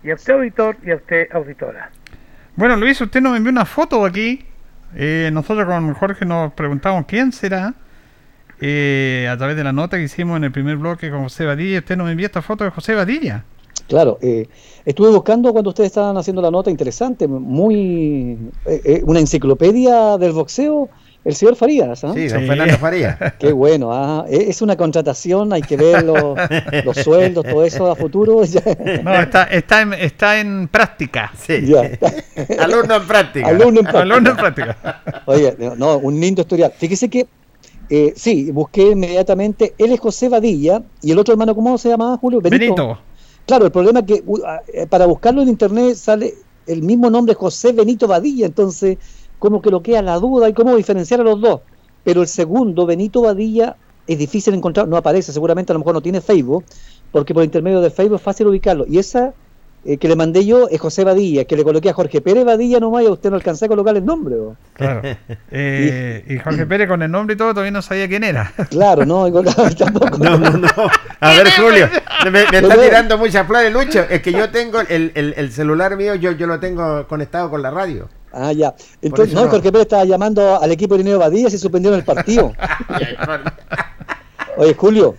y 0.02 0.10
a 0.12 0.14
usted 0.14 0.32
auditor 0.32 0.78
y 0.82 0.92
a 0.92 0.96
usted 0.96 1.28
auditora. 1.30 1.90
Bueno, 2.56 2.74
Luis, 2.76 2.98
usted 3.02 3.20
nos 3.20 3.36
envió 3.36 3.52
una 3.52 3.66
foto 3.66 4.02
aquí. 4.06 4.46
Eh, 4.96 5.28
nosotros 5.30 5.66
con 5.66 5.92
Jorge 5.92 6.24
nos 6.24 6.54
preguntamos 6.54 7.04
quién 7.06 7.30
será. 7.30 7.74
Eh, 8.62 9.28
a 9.30 9.36
través 9.36 9.56
de 9.56 9.64
la 9.64 9.74
nota 9.74 9.98
que 9.98 10.04
hicimos 10.04 10.38
en 10.38 10.44
el 10.44 10.52
primer 10.52 10.76
bloque 10.78 11.10
con 11.10 11.24
José 11.24 11.44
Badilla, 11.44 11.80
usted 11.80 11.98
nos 11.98 12.10
envió 12.10 12.24
esta 12.24 12.40
foto 12.40 12.64
de 12.64 12.70
José 12.70 12.94
Badilla. 12.94 13.44
Claro, 13.86 14.18
eh, 14.20 14.46
estuve 14.84 15.10
buscando 15.10 15.52
cuando 15.52 15.70
ustedes 15.70 15.88
estaban 15.88 16.16
haciendo 16.16 16.42
la 16.42 16.50
nota 16.50 16.70
interesante, 16.70 17.26
muy 17.28 18.36
eh, 18.66 18.80
eh, 18.84 19.02
una 19.04 19.20
enciclopedia 19.20 20.18
del 20.18 20.32
boxeo, 20.32 20.88
el 21.24 21.34
señor 21.34 21.56
Farías. 21.56 22.04
¿ah? 22.04 22.12
Sí, 22.14 22.28
don 22.28 22.46
Fernando 22.46 22.78
Farías. 22.78 23.16
Qué 23.38 23.52
bueno, 23.52 23.90
ah, 23.92 24.24
e- 24.28 24.46
es 24.48 24.62
una 24.62 24.76
contratación, 24.76 25.52
hay 25.52 25.62
que 25.62 25.76
ver 25.76 26.04
los, 26.04 26.36
los 26.84 26.96
sueldos, 26.96 27.44
todo 27.44 27.64
eso 27.64 27.90
a 27.90 27.96
futuro. 27.96 28.42
No, 29.04 29.14
está, 29.14 29.44
está, 29.44 29.82
en, 29.82 29.92
está 29.94 30.40
en 30.40 30.68
práctica. 30.68 31.32
Sí. 31.38 31.66
Ya. 31.66 31.90
Alumno 32.62 32.96
en 32.96 33.06
práctica. 33.06 33.48
Alumno 33.48 33.80
en 33.80 33.86
práctica. 33.86 34.00
Alumno 34.00 34.30
en 34.30 34.36
práctica. 34.36 35.02
Oye, 35.26 35.56
no, 35.76 35.98
un 35.98 36.18
lindo 36.20 36.42
historial. 36.42 36.72
Fíjese 36.76 37.08
que, 37.08 37.26
eh, 37.90 38.12
sí, 38.16 38.50
busqué 38.50 38.90
inmediatamente, 38.90 39.74
él 39.78 39.92
es 39.92 40.00
José 40.00 40.28
Badilla, 40.28 40.82
y 41.02 41.10
el 41.10 41.18
otro 41.18 41.32
hermano, 41.32 41.54
¿cómo 41.54 41.76
se 41.78 41.88
llamaba, 41.88 42.16
Julio? 42.18 42.40
Benito. 42.40 42.98
Claro, 43.48 43.64
el 43.64 43.72
problema 43.72 44.00
es 44.00 44.04
que 44.04 44.22
eh, 44.74 44.86
para 44.88 45.06
buscarlo 45.06 45.40
en 45.40 45.48
internet 45.48 45.96
sale 45.96 46.34
el 46.66 46.82
mismo 46.82 47.08
nombre 47.08 47.34
José 47.34 47.72
Benito 47.72 48.06
Badilla, 48.06 48.44
entonces 48.44 48.98
como 49.38 49.62
que 49.62 49.70
lo 49.70 49.82
queda 49.82 50.02
la 50.02 50.18
duda 50.18 50.50
y 50.50 50.52
cómo 50.52 50.76
diferenciar 50.76 51.22
a 51.22 51.24
los 51.24 51.40
dos. 51.40 51.62
Pero 52.04 52.20
el 52.20 52.28
segundo, 52.28 52.84
Benito 52.84 53.22
Badilla, 53.22 53.78
es 54.06 54.18
difícil 54.18 54.52
encontrar, 54.52 54.86
no 54.86 54.98
aparece, 54.98 55.32
seguramente 55.32 55.72
a 55.72 55.74
lo 55.74 55.78
mejor 55.78 55.94
no 55.94 56.02
tiene 56.02 56.20
Facebook, 56.20 56.62
porque 57.10 57.32
por 57.32 57.42
intermedio 57.42 57.80
de 57.80 57.88
Facebook 57.88 58.16
es 58.16 58.22
fácil 58.22 58.48
ubicarlo. 58.48 58.84
Y 58.86 58.98
esa 58.98 59.32
eh, 59.90 59.96
que 59.96 60.06
le 60.06 60.16
mandé 60.16 60.44
yo 60.44 60.68
es 60.68 60.78
José 60.78 61.02
Badilla, 61.02 61.46
que 61.46 61.56
le 61.56 61.64
coloqué 61.64 61.88
a 61.88 61.94
Jorge 61.94 62.20
Pérez 62.20 62.44
Badilla 62.44 62.78
nomás 62.78 63.04
y 63.04 63.06
a 63.06 63.10
usted 63.10 63.30
no 63.30 63.36
alcancé 63.36 63.64
a 63.64 63.68
colocar 63.68 63.96
el 63.96 64.04
nombre. 64.04 64.36
Claro. 64.74 65.00
Eh, 65.50 66.24
y 66.28 66.38
Jorge 66.38 66.66
Pérez 66.66 66.86
con 66.88 67.02
el 67.02 67.10
nombre 67.10 67.34
y 67.34 67.38
todo 67.38 67.50
todavía 67.52 67.70
no 67.70 67.80
sabía 67.80 68.06
quién 68.06 68.22
era. 68.22 68.52
Claro, 68.70 69.06
no, 69.06 69.26
igual- 69.26 69.46
tampoco. 69.78 70.18
No, 70.18 70.36
no, 70.38 70.50
no. 70.50 70.68
A 71.20 71.28
ver, 71.32 71.48
Julio, 71.58 71.88
me, 72.24 72.30
me 72.30 72.40
está 72.58 72.76
tirando 72.80 73.16
muchas 73.16 73.46
flores, 73.46 73.72
Lucho. 73.72 74.00
Es 74.10 74.20
que 74.20 74.30
yo 74.32 74.50
tengo 74.50 74.80
el, 74.80 75.10
el- 75.14 75.32
el 75.36 75.50
celular 75.52 75.96
mío, 75.96 76.14
yo, 76.16 76.32
yo 76.32 76.46
lo 76.46 76.60
tengo 76.60 77.06
conectado 77.08 77.48
con 77.48 77.62
la 77.62 77.70
radio. 77.70 78.08
Ah, 78.30 78.52
ya. 78.52 78.74
Entonces, 79.00 79.34
no, 79.34 79.44
no. 79.46 79.50
Jorge 79.50 79.72
Pérez 79.72 79.86
estaba 79.86 80.04
llamando 80.04 80.60
al 80.60 80.70
equipo 80.70 80.94
de 80.96 81.02
Lineo 81.02 81.18
Badilla 81.18 81.48
y 81.48 81.50
se 81.50 81.56
suspendieron 81.58 81.98
el 81.98 82.04
partido. 82.04 82.52
Oye, 84.56 84.74
Julio, 84.74 85.14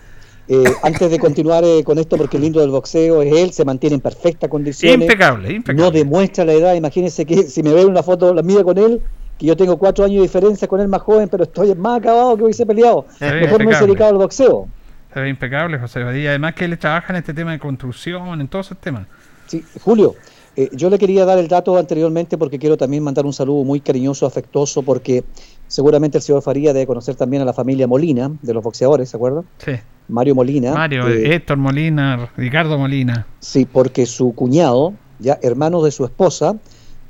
Eh, 0.52 0.64
antes 0.82 1.12
de 1.12 1.20
continuar 1.20 1.64
eh, 1.64 1.84
con 1.84 2.00
esto, 2.00 2.18
porque 2.18 2.38
el 2.38 2.44
lindo 2.44 2.60
del 2.60 2.72
boxeo 2.72 3.22
es 3.22 3.32
él, 3.32 3.54
se 3.54 3.64
mantiene 3.64 3.94
en 3.96 4.02
perfecta 4.02 4.50
condición. 4.50 5.00
Impecable, 5.00 5.52
impecable. 5.52 5.84
No 5.84 5.92
demuestra 5.92 6.44
la 6.44 6.54
edad. 6.54 6.74
Imagínense 6.74 7.24
que 7.24 7.44
si 7.44 7.62
me 7.62 7.72
ven 7.72 7.88
una 7.88 8.02
foto, 8.02 8.34
la 8.34 8.42
mía 8.42 8.64
con 8.64 8.80
él, 8.80 9.00
que 9.38 9.46
yo 9.46 9.56
tengo 9.56 9.78
cuatro 9.78 10.06
años 10.06 10.18
de 10.18 10.22
diferencia 10.24 10.68
con 10.68 10.82
él 10.82 10.88
más 10.88 11.04
joven, 11.04 11.30
pero 11.30 11.44
estoy 11.44 11.76
más 11.76 12.00
acabado 12.00 12.36
que 12.36 12.44
hubiese 12.46 12.66
peleado. 12.66 13.06
Mejor 13.20 13.30
me 13.30 13.38
hubiese 13.38 13.54
impecable. 13.54 13.86
dedicado 13.86 14.12
al 14.12 14.18
boxeo. 14.18 14.68
Se 15.14 15.20
ve 15.20 15.30
impecable, 15.30 15.78
José 15.78 16.04
Badilla. 16.04 16.30
Además 16.30 16.56
que 16.56 16.66
él 16.66 16.80
trabaja 16.80 17.14
en 17.14 17.18
este 17.18 17.36
tema 17.36 17.52
de 17.52 17.60
construcción, 17.60 18.42
en 18.42 18.48
todos 18.48 18.66
esos 18.68 18.80
temas. 18.80 19.06
Sí, 19.46 19.64
Julio, 19.82 20.16
eh, 20.56 20.70
yo 20.74 20.90
le 20.90 20.98
quería 20.98 21.26
dar 21.26 21.38
el 21.38 21.48
dato 21.48 21.78
anteriormente 21.78 22.40
porque 22.40 22.58
quiero 22.58 22.76
también 22.76 23.04
mandar 23.04 23.28
un 23.28 23.34
saludo 23.34 23.64
muy 23.64 23.82
cariñoso, 23.82 24.26
afectuoso, 24.26 24.82
porque 24.82 25.24
seguramente 25.68 26.18
el 26.18 26.24
señor 26.24 26.42
Faría 26.42 26.74
debe 26.74 26.88
conocer 26.88 27.16
también 27.16 27.44
a 27.44 27.46
la 27.46 27.54
familia 27.54 27.86
Molina, 27.86 28.32
de 28.42 28.54
los 28.54 28.64
boxeadores, 28.64 29.10
¿se 29.10 29.18
acuerdan? 29.18 29.46
Sí. 29.60 29.74
Mario 30.10 30.36
Molina. 30.36 30.74
Mario, 30.74 31.08
eh, 31.08 31.36
Héctor 31.36 31.58
Molina, 31.58 32.30
Ricardo 32.36 32.78
Molina. 32.78 33.26
Sí, 33.40 33.66
porque 33.66 34.06
su 34.06 34.34
cuñado, 34.34 34.94
ya 35.20 35.40
hermano 35.42 35.82
de 35.84 35.92
su 35.92 36.04
esposa, 36.04 36.56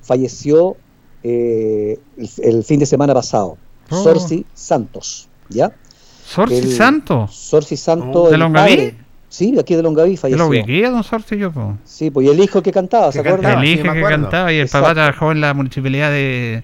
falleció 0.01 0.75
eh, 1.23 1.97
el, 2.17 2.29
el 2.43 2.63
fin 2.63 2.79
de 2.79 2.85
semana 2.85 3.13
pasado. 3.13 3.57
Oh. 3.89 4.03
Sorsi 4.03 4.45
Santos, 4.53 5.27
¿ya? 5.49 5.71
¿Sorsi 6.25 6.57
El- 6.57 6.71
Santos? 6.73 7.33
Sorsi 7.35 7.75
Santos. 7.77 8.29
¿De 8.29 8.35
el 8.35 8.39
Longaví? 8.41 8.75
padre. 8.75 8.95
Sí, 9.29 9.51
de 9.51 9.59
aquí 9.61 9.75
de 9.75 9.83
Longaví 9.83 10.17
falleció. 10.17 10.43
lo 10.43 10.49
ubiqué 10.49 10.85
a 10.85 10.89
Don 10.89 11.03
yo, 11.37 11.51
po. 11.51 11.77
Sí, 11.85 12.09
pues 12.09 12.25
y 12.27 12.29
el 12.31 12.39
hijo 12.39 12.61
que 12.63 12.71
cantaba, 12.71 13.11
¿se 13.11 13.19
acuerdan? 13.19 13.59
El 13.59 13.65
hijo 13.65 13.93
que 13.93 14.01
cantaba 14.01 14.51
y 14.51 14.57
el 14.57 14.67
papá 14.67 14.93
trabajó 14.93 15.31
en 15.31 15.39
la 15.39 15.53
municipalidad 15.53 16.09
de, 16.09 16.63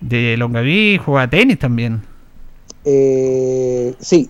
de 0.00 0.36
Longaví, 0.36 0.98
jugaba 1.02 1.28
tenis 1.28 1.58
también. 1.58 2.02
Eh, 2.84 3.94
sí, 3.98 4.28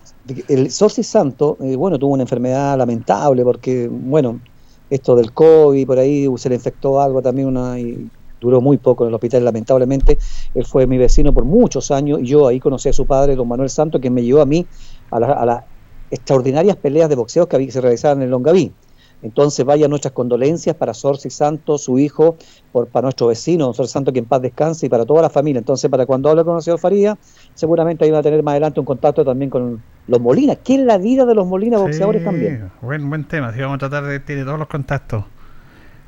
el 0.49 0.71
Sorsi 0.71 1.03
Santo, 1.03 1.59
eh, 1.61 1.77
bueno, 1.77 1.99
tuvo 1.99 2.15
una 2.15 2.23
enfermedad 2.23 2.77
lamentable 2.79 3.43
porque, 3.45 3.89
bueno, 3.91 4.41
esto 4.89 5.17
del 5.17 5.33
COVID, 5.33 5.87
por 5.87 5.99
ahí 5.99 6.27
se 6.37 6.49
le 6.49 6.55
infectó 6.57 7.01
algo 7.01 7.21
también, 7.23 7.49
una, 7.49 7.79
y 7.81 8.11
duró 8.41 8.61
muy 8.61 8.79
poco 8.79 9.05
en 9.05 9.09
el 9.09 9.15
hospital, 9.15 9.45
lamentablemente. 9.45 10.19
Él 10.55 10.65
fue 10.65 10.87
mi 10.87 10.99
vecino 10.99 11.33
por 11.33 11.45
muchos 11.45 11.91
años 11.91 12.21
y 12.23 12.27
yo 12.27 12.47
ahí 12.47 12.61
conocí 12.61 12.89
a 12.89 12.93
su 12.93 13.07
padre, 13.07 13.37
don 13.37 13.49
Manuel 13.49 13.71
Santo, 13.71 14.01
que 14.01 14.11
me 14.11 14.23
llevó 14.23 14.41
a 14.43 14.47
mí 14.47 14.69
a, 15.11 15.21
la- 15.21 15.33
a 15.33 15.47
las 15.47 15.65
extraordinarias 16.11 16.77
peleas 16.77 17.09
de 17.09 17.17
boxeo 17.17 17.49
que 17.49 17.57
había- 17.57 17.67
que 17.69 17.73
se 17.73 17.81
realizaban 17.81 18.23
en 18.23 18.31
Longaví. 18.31 18.77
Entonces, 19.25 19.65
vaya 19.65 19.89
nuestras 19.89 20.13
condolencias 20.13 20.77
para 20.77 20.95
Sorsi 20.95 21.31
Santo, 21.31 21.79
su 21.79 21.99
hijo, 21.99 22.37
por, 22.71 22.87
para 22.89 23.05
nuestro 23.07 23.27
vecino, 23.29 23.65
don 23.65 23.75
Sorsi 23.75 23.93
Santo, 23.93 24.13
que 24.13 24.19
en 24.21 24.27
paz 24.27 24.43
descanse, 24.43 24.87
y 24.87 24.89
para 24.89 25.05
toda 25.05 25.23
la 25.23 25.31
familia. 25.31 25.59
Entonces, 25.59 25.91
para 25.91 26.05
cuando 26.07 26.29
hable 26.29 26.45
con 26.45 26.57
el 26.57 26.63
señor 26.63 26.79
Faría, 26.79 27.17
seguramente 27.55 28.05
ahí 28.05 28.11
va 28.11 28.19
a 28.19 28.23
tener 28.23 28.43
más 28.43 28.53
adelante 28.53 28.79
un 28.81 28.87
contacto 28.87 29.25
también 29.25 29.51
con 29.51 29.83
los 30.07 30.21
Molina. 30.21 30.57
¿Qué 30.57 30.75
es 30.75 30.81
la 30.83 30.99
vida 30.99 31.25
de 31.25 31.35
los 31.35 31.47
Molina 31.47 31.79
boxeadores 31.79 32.21
Sí, 32.21 32.25
también? 32.27 32.71
Buen, 32.83 33.09
buen 33.09 33.25
tema, 33.25 33.53
sí, 33.53 33.61
vamos 33.61 33.77
a 33.77 33.79
tratar 33.79 34.05
de 34.05 34.21
tener 34.21 34.45
todos 34.45 34.59
los 34.59 34.69
contactos. 34.69 35.25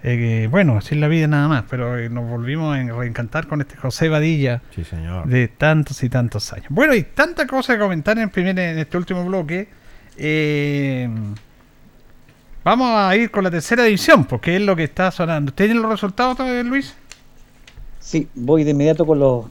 Eh, 0.03 0.47
bueno, 0.51 0.77
así 0.77 0.95
es 0.95 1.01
la 1.01 1.09
vida 1.09 1.27
nada 1.27 1.49
más, 1.49 1.65
pero 1.71 1.99
eh, 1.99 2.09
nos 2.11 2.29
volvimos 2.31 2.77
a 2.77 2.83
reencantar 2.93 3.49
con 3.49 3.61
este 3.63 3.77
José 3.77 4.09
Badilla 4.09 4.63
Sí, 4.75 4.85
señor. 4.85 5.27
de 5.27 5.49
tantos 5.49 6.03
y 6.05 6.09
tantos 6.11 6.53
años. 6.53 6.67
Bueno, 6.69 6.95
y 6.95 7.03
tanta 7.03 7.47
cosa 7.47 7.73
que 7.73 7.81
comentar 7.81 8.17
en, 8.19 8.29
primer, 8.31 8.57
en 8.59 8.79
este 8.79 8.97
último 8.99 9.25
bloque. 9.25 9.69
Eh, 10.19 11.09
vamos 12.67 12.89
a 12.99 13.15
ir 13.17 13.31
con 13.31 13.45
la 13.45 13.51
tercera 13.51 13.85
división, 13.85 14.25
porque 14.25 14.57
es 14.57 14.63
lo 14.63 14.75
que 14.75 14.83
está 14.85 15.11
sonando. 15.13 15.53
¿Tienen 15.53 15.81
los 15.81 15.89
resultados, 15.91 16.37
Luis? 16.65 16.95
Sí, 18.01 18.27
voy 18.35 18.65
de 18.65 18.73
inmediato 18.73 19.07
con 19.07 19.19
los, 19.21 19.47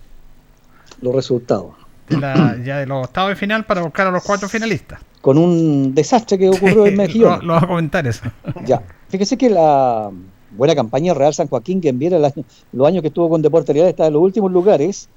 los 1.01 1.15
resultados. 1.15 1.67
De 2.09 2.17
la- 2.17 2.57
ya 2.63 2.77
de 2.79 2.85
los 2.85 3.05
octavos 3.05 3.29
de 3.29 3.35
final 3.37 3.63
para 3.65 3.81
buscar 3.81 4.07
a 4.07 4.11
los 4.11 4.21
cuatro 4.23 4.47
finalistas. 4.49 4.99
Con 5.21 5.37
un 5.37 5.95
desastre 5.95 6.37
que 6.37 6.49
ocurrió 6.49 6.85
en 6.85 6.97
Mejillón. 6.97 7.47
lo 7.47 7.53
vas 7.53 7.63
a 7.63 7.67
comentar 7.67 8.05
eso. 8.05 8.25
Ya, 8.65 8.83
fíjese 9.09 9.37
que 9.37 9.49
la 9.49 10.11
buena 10.51 10.75
campaña 10.75 11.13
Real 11.13 11.33
San 11.33 11.47
Joaquín, 11.47 11.79
que 11.81 11.89
enviara 11.89 12.17
el 12.17 12.25
año- 12.25 12.43
los 12.73 12.87
años 12.87 13.01
que 13.01 13.07
estuvo 13.07 13.29
con 13.29 13.41
Deportes 13.41 13.73
Real, 13.73 13.87
está 13.87 14.07
en 14.07 14.13
los 14.13 14.21
últimos 14.21 14.51
lugares 14.51 15.07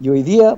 y 0.00 0.08
hoy 0.08 0.22
día 0.22 0.56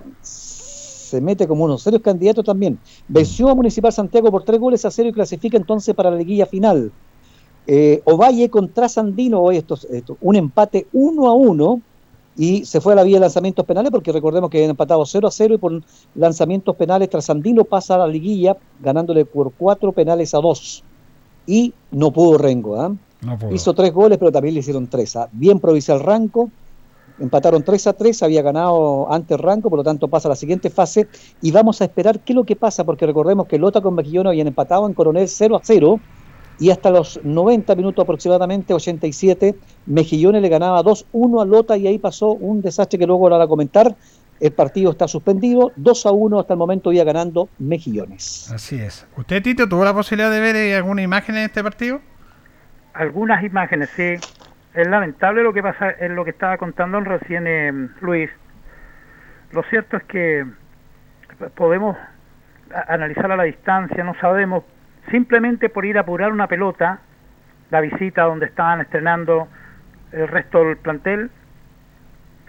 se 1.14 1.20
mete 1.20 1.46
como 1.46 1.64
unos 1.64 1.80
serios 1.82 2.02
candidatos 2.02 2.44
también. 2.44 2.76
Venció 3.06 3.48
a 3.48 3.54
Municipal 3.54 3.92
Santiago 3.92 4.32
por 4.32 4.42
tres 4.42 4.58
goles 4.58 4.84
a 4.84 4.90
cero 4.90 5.10
y 5.10 5.12
clasifica 5.12 5.56
entonces 5.56 5.94
para 5.94 6.10
la 6.10 6.16
liguilla 6.16 6.44
final. 6.44 6.90
Eh, 7.68 8.02
Ovalle 8.04 8.50
contra 8.50 8.88
Sandino, 8.88 9.40
hoy 9.40 9.58
esto, 9.58 9.78
esto, 9.90 10.18
un 10.20 10.34
empate 10.34 10.88
uno 10.92 11.28
a 11.28 11.34
uno 11.34 11.80
y 12.36 12.64
se 12.64 12.80
fue 12.80 12.94
a 12.94 12.96
la 12.96 13.04
vía 13.04 13.16
de 13.16 13.20
lanzamientos 13.20 13.64
penales 13.64 13.92
porque 13.92 14.10
recordemos 14.10 14.50
que 14.50 14.58
habían 14.58 14.70
empatado 14.70 15.06
0 15.06 15.28
a 15.28 15.30
0 15.30 15.54
y 15.54 15.58
por 15.58 15.82
lanzamientos 16.16 16.74
penales 16.74 17.08
Trasandino 17.08 17.62
pasa 17.62 17.94
a 17.94 17.98
la 17.98 18.08
liguilla 18.08 18.56
ganándole 18.80 19.24
por 19.24 19.52
cuatro 19.52 19.92
penales 19.92 20.34
a 20.34 20.38
dos 20.38 20.82
y 21.46 21.72
no 21.92 22.10
pudo 22.10 22.38
Rengo. 22.38 22.80
¿ah? 22.80 22.92
No 23.22 23.38
pudo. 23.38 23.54
Hizo 23.54 23.72
tres 23.72 23.92
goles, 23.92 24.18
pero 24.18 24.32
también 24.32 24.54
le 24.54 24.60
hicieron 24.60 24.88
tres. 24.88 25.14
¿ah? 25.14 25.28
Bien 25.30 25.60
Provincial 25.60 26.00
Ranco, 26.00 26.50
empataron 27.18 27.62
3 27.62 27.86
a 27.86 27.92
3, 27.92 28.22
había 28.22 28.42
ganado 28.42 29.12
antes 29.12 29.38
Ranco, 29.40 29.70
por 29.70 29.78
lo 29.78 29.84
tanto 29.84 30.08
pasa 30.08 30.28
a 30.28 30.30
la 30.30 30.36
siguiente 30.36 30.70
fase 30.70 31.08
y 31.40 31.52
vamos 31.52 31.80
a 31.80 31.84
esperar 31.84 32.20
qué 32.20 32.32
es 32.32 32.36
lo 32.36 32.44
que 32.44 32.56
pasa, 32.56 32.84
porque 32.84 33.06
recordemos 33.06 33.46
que 33.46 33.58
Lota 33.58 33.80
con 33.80 33.94
Mejillón 33.94 34.26
habían 34.26 34.46
empatado 34.46 34.86
en 34.86 34.94
Coronel 34.94 35.28
0 35.28 35.56
a 35.56 35.60
0 35.62 36.00
y 36.58 36.70
hasta 36.70 36.90
los 36.90 37.20
90 37.24 37.74
minutos 37.74 38.02
aproximadamente, 38.02 38.74
87, 38.74 39.56
Mejillones 39.86 40.42
le 40.42 40.48
ganaba 40.48 40.82
2-1 40.82 41.42
a 41.42 41.44
Lota 41.44 41.76
y 41.76 41.86
ahí 41.86 41.98
pasó 41.98 42.32
un 42.32 42.62
desastre 42.62 42.98
que 42.98 43.06
luego 43.06 43.28
lo 43.28 43.40
a 43.40 43.48
comentar. 43.48 43.94
El 44.40 44.52
partido 44.52 44.90
está 44.90 45.06
suspendido, 45.08 45.72
2 45.76 46.06
a 46.06 46.10
1 46.10 46.40
hasta 46.40 46.54
el 46.54 46.58
momento 46.58 46.92
iba 46.92 47.04
ganando 47.04 47.48
Mejillones. 47.58 48.50
Así 48.52 48.76
es. 48.76 49.06
¿Usted, 49.16 49.42
Tito, 49.42 49.68
tuvo 49.68 49.84
la 49.84 49.94
posibilidad 49.94 50.30
de 50.30 50.40
ver 50.40 50.56
eh, 50.56 50.76
alguna 50.76 51.02
imagen 51.02 51.36
en 51.36 51.44
este 51.44 51.62
partido? 51.62 52.00
Algunas 52.92 53.42
imágenes, 53.42 53.90
sí. 53.96 54.14
Es 54.74 54.86
lamentable 54.88 55.42
lo 55.42 55.52
que 55.52 55.62
pasa, 55.62 55.94
lo 56.08 56.24
que 56.24 56.30
estaba 56.30 56.58
contando 56.58 56.98
recién 57.00 57.46
eh, 57.46 57.72
Luis. 58.00 58.30
Lo 59.52 59.62
cierto 59.64 59.96
es 59.96 60.02
que 60.04 60.44
podemos 61.54 61.96
analizar 62.88 63.30
a 63.30 63.36
la 63.36 63.44
distancia, 63.44 64.02
no 64.02 64.14
sabemos, 64.16 64.64
simplemente 65.10 65.68
por 65.68 65.84
ir 65.84 65.96
a 65.96 66.00
apurar 66.00 66.32
una 66.32 66.48
pelota, 66.48 66.98
la 67.70 67.80
visita 67.80 68.22
donde 68.24 68.46
estaban 68.46 68.80
estrenando 68.80 69.46
el 70.10 70.26
resto 70.26 70.64
del 70.64 70.76
plantel, 70.76 71.30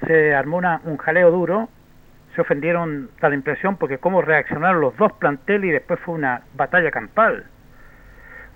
se 0.06 0.34
armó 0.34 0.58
una- 0.58 0.82
un 0.84 0.98
jaleo 0.98 1.30
duro, 1.32 1.70
se 2.34 2.42
ofendieron, 2.42 3.10
da 3.22 3.30
la 3.30 3.36
impresión, 3.36 3.78
porque 3.78 3.98
cómo 4.00 4.22
reaccionaron 4.22 4.82
los 4.82 4.98
dos 4.98 5.14
planteles 5.14 5.70
y 5.70 5.74
después 5.74 6.00
fue 6.00 6.16
una 6.16 6.42
batalla 6.56 6.90
campal. 6.92 7.46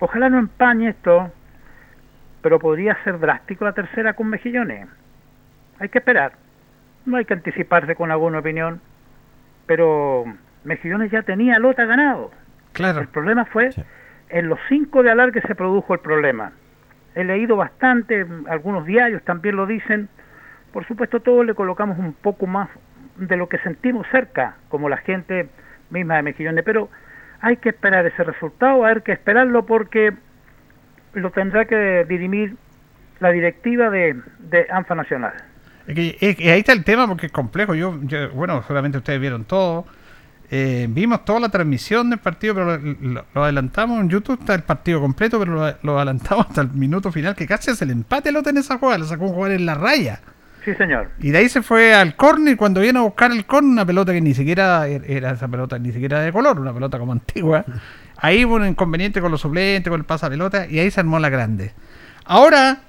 Ojalá 0.00 0.28
no 0.28 0.38
empañe 0.38 0.88
esto, 0.90 1.30
pero 2.42 2.58
podría 2.58 2.96
ser 3.04 3.18
drástico 3.18 3.64
la 3.64 3.72
tercera 3.72 4.14
con 4.14 4.28
Mejillones. 4.28 4.88
Hay 5.78 5.88
que 5.88 5.98
esperar. 5.98 6.32
No 7.06 7.16
hay 7.16 7.24
que 7.24 7.34
anticiparse 7.34 7.94
con 7.94 8.10
alguna 8.10 8.38
opinión, 8.38 8.80
pero 9.66 10.24
Mejillones 10.64 11.10
ya 11.10 11.22
tenía 11.22 11.58
Lota 11.58 11.84
ganado. 11.84 12.30
Claro. 12.72 13.00
El 13.00 13.08
problema 13.08 13.44
fue 13.46 13.70
en 14.28 14.48
los 14.48 14.58
cinco 14.68 15.02
de 15.02 15.10
alargue 15.10 15.42
se 15.42 15.54
produjo 15.54 15.94
el 15.94 16.00
problema. 16.00 16.52
He 17.14 17.24
leído 17.24 17.56
bastante, 17.56 18.26
algunos 18.48 18.86
diarios 18.86 19.22
también 19.24 19.56
lo 19.56 19.66
dicen. 19.66 20.08
Por 20.72 20.86
supuesto, 20.86 21.20
todos 21.20 21.44
le 21.44 21.54
colocamos 21.54 21.98
un 21.98 22.12
poco 22.12 22.46
más 22.46 22.68
de 23.16 23.36
lo 23.36 23.48
que 23.48 23.58
sentimos 23.58 24.06
cerca, 24.10 24.56
como 24.68 24.88
la 24.88 24.98
gente 24.98 25.48
misma 25.90 26.16
de 26.16 26.22
Mejillones, 26.22 26.64
pero 26.64 26.88
hay 27.40 27.56
que 27.56 27.70
esperar 27.70 28.06
ese 28.06 28.22
resultado, 28.22 28.84
hay 28.84 29.00
que 29.00 29.12
esperarlo 29.12 29.66
porque 29.66 30.12
lo 31.14 31.30
tendrá 31.30 31.64
que 31.64 32.04
dirimir 32.08 32.56
la 33.20 33.30
directiva 33.30 33.90
de, 33.90 34.16
de 34.38 34.66
ANFA 34.70 34.94
Nacional. 34.94 35.32
Es 35.86 35.94
que, 35.94 36.16
es 36.20 36.36
que 36.36 36.50
ahí 36.52 36.60
está 36.60 36.72
el 36.72 36.84
tema 36.84 37.06
porque 37.08 37.26
es 37.26 37.32
complejo. 37.32 37.74
Yo, 37.74 37.98
yo- 38.02 38.30
bueno, 38.30 38.62
seguramente 38.62 38.98
ustedes 38.98 39.20
vieron 39.20 39.44
todo. 39.44 39.86
Eh, 40.52 40.86
vimos 40.90 41.24
toda 41.24 41.38
la 41.38 41.48
transmisión 41.48 42.10
del 42.10 42.18
partido, 42.18 42.54
pero 42.54 42.76
lo, 42.76 42.94
lo- 43.00 43.24
lo 43.34 43.44
adelantamos 43.44 44.00
en 44.00 44.08
YouTube, 44.08 44.40
está 44.40 44.54
el 44.54 44.62
partido 44.62 45.00
completo, 45.00 45.38
pero 45.38 45.52
lo, 45.54 45.74
lo 45.82 45.96
adelantamos 45.96 46.46
hasta 46.48 46.60
el 46.62 46.70
minuto 46.72 47.12
final, 47.12 47.34
que 47.36 47.46
casi 47.46 47.70
es 47.70 47.80
el 47.82 47.90
empate 47.90 48.32
lo 48.32 48.40
en 48.48 48.56
esa 48.58 48.78
jugada, 48.78 48.98
lo 48.98 49.04
sacó 49.04 49.24
un 49.26 49.34
jugador 49.34 49.56
en 49.56 49.66
la 49.66 49.74
raya. 49.74 50.20
Sí, 50.64 50.74
señor. 50.74 51.08
Y 51.20 51.30
de 51.30 51.38
ahí 51.38 51.48
se 51.48 51.62
fue 51.62 51.94
al 51.94 52.16
córner 52.16 52.54
y 52.54 52.56
cuando 52.56 52.80
viene 52.82 52.98
a 52.98 53.02
buscar 53.02 53.30
el 53.32 53.46
córner, 53.46 53.70
una 53.70 53.86
pelota 53.86 54.12
que 54.12 54.20
ni 54.20 54.34
siquiera 54.34 54.86
er- 54.88 55.04
era 55.08 55.30
esa 55.30 55.48
pelota, 55.48 55.78
ni 55.78 55.92
siquiera 55.92 56.20
de 56.20 56.32
color, 56.32 56.58
una 56.60 56.74
pelota 56.74 56.98
como 56.98 57.12
antigua. 57.12 57.64
Ahí 58.20 58.44
hubo 58.44 58.56
un 58.56 58.66
inconveniente 58.66 59.20
con 59.20 59.30
los 59.30 59.40
suplentes, 59.40 59.90
con 59.90 59.98
el 59.98 60.06
pasapelota, 60.06 60.66
y 60.66 60.78
ahí 60.78 60.90
se 60.90 61.00
armó 61.00 61.18
la 61.18 61.30
grande. 61.30 61.72
Ahora, 62.24 62.82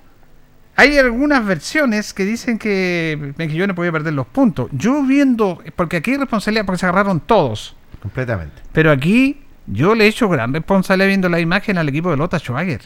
hay 0.75 0.97
algunas 0.97 1.45
versiones 1.45 2.13
que 2.13 2.25
dicen 2.25 2.57
que 2.57 3.33
Mejillones 3.37 3.75
podía 3.75 3.91
perder 3.91 4.13
los 4.13 4.27
puntos. 4.27 4.69
Yo 4.71 5.03
viendo, 5.03 5.61
porque 5.75 5.97
aquí 5.97 6.11
hay 6.11 6.17
responsabilidad 6.17 6.65
porque 6.65 6.79
se 6.79 6.85
agarraron 6.85 7.21
todos. 7.21 7.75
Completamente. 8.01 8.61
Pero 8.73 8.91
aquí 8.91 9.41
yo 9.67 9.95
le 9.95 10.05
he 10.05 10.07
hecho 10.07 10.27
gran 10.27 10.53
responsabilidad 10.53 11.07
viendo 11.07 11.29
la 11.29 11.39
imagen 11.39 11.77
al 11.77 11.87
equipo 11.87 12.11
de 12.11 12.17
Lota 12.17 12.39
Schwager. 12.39 12.81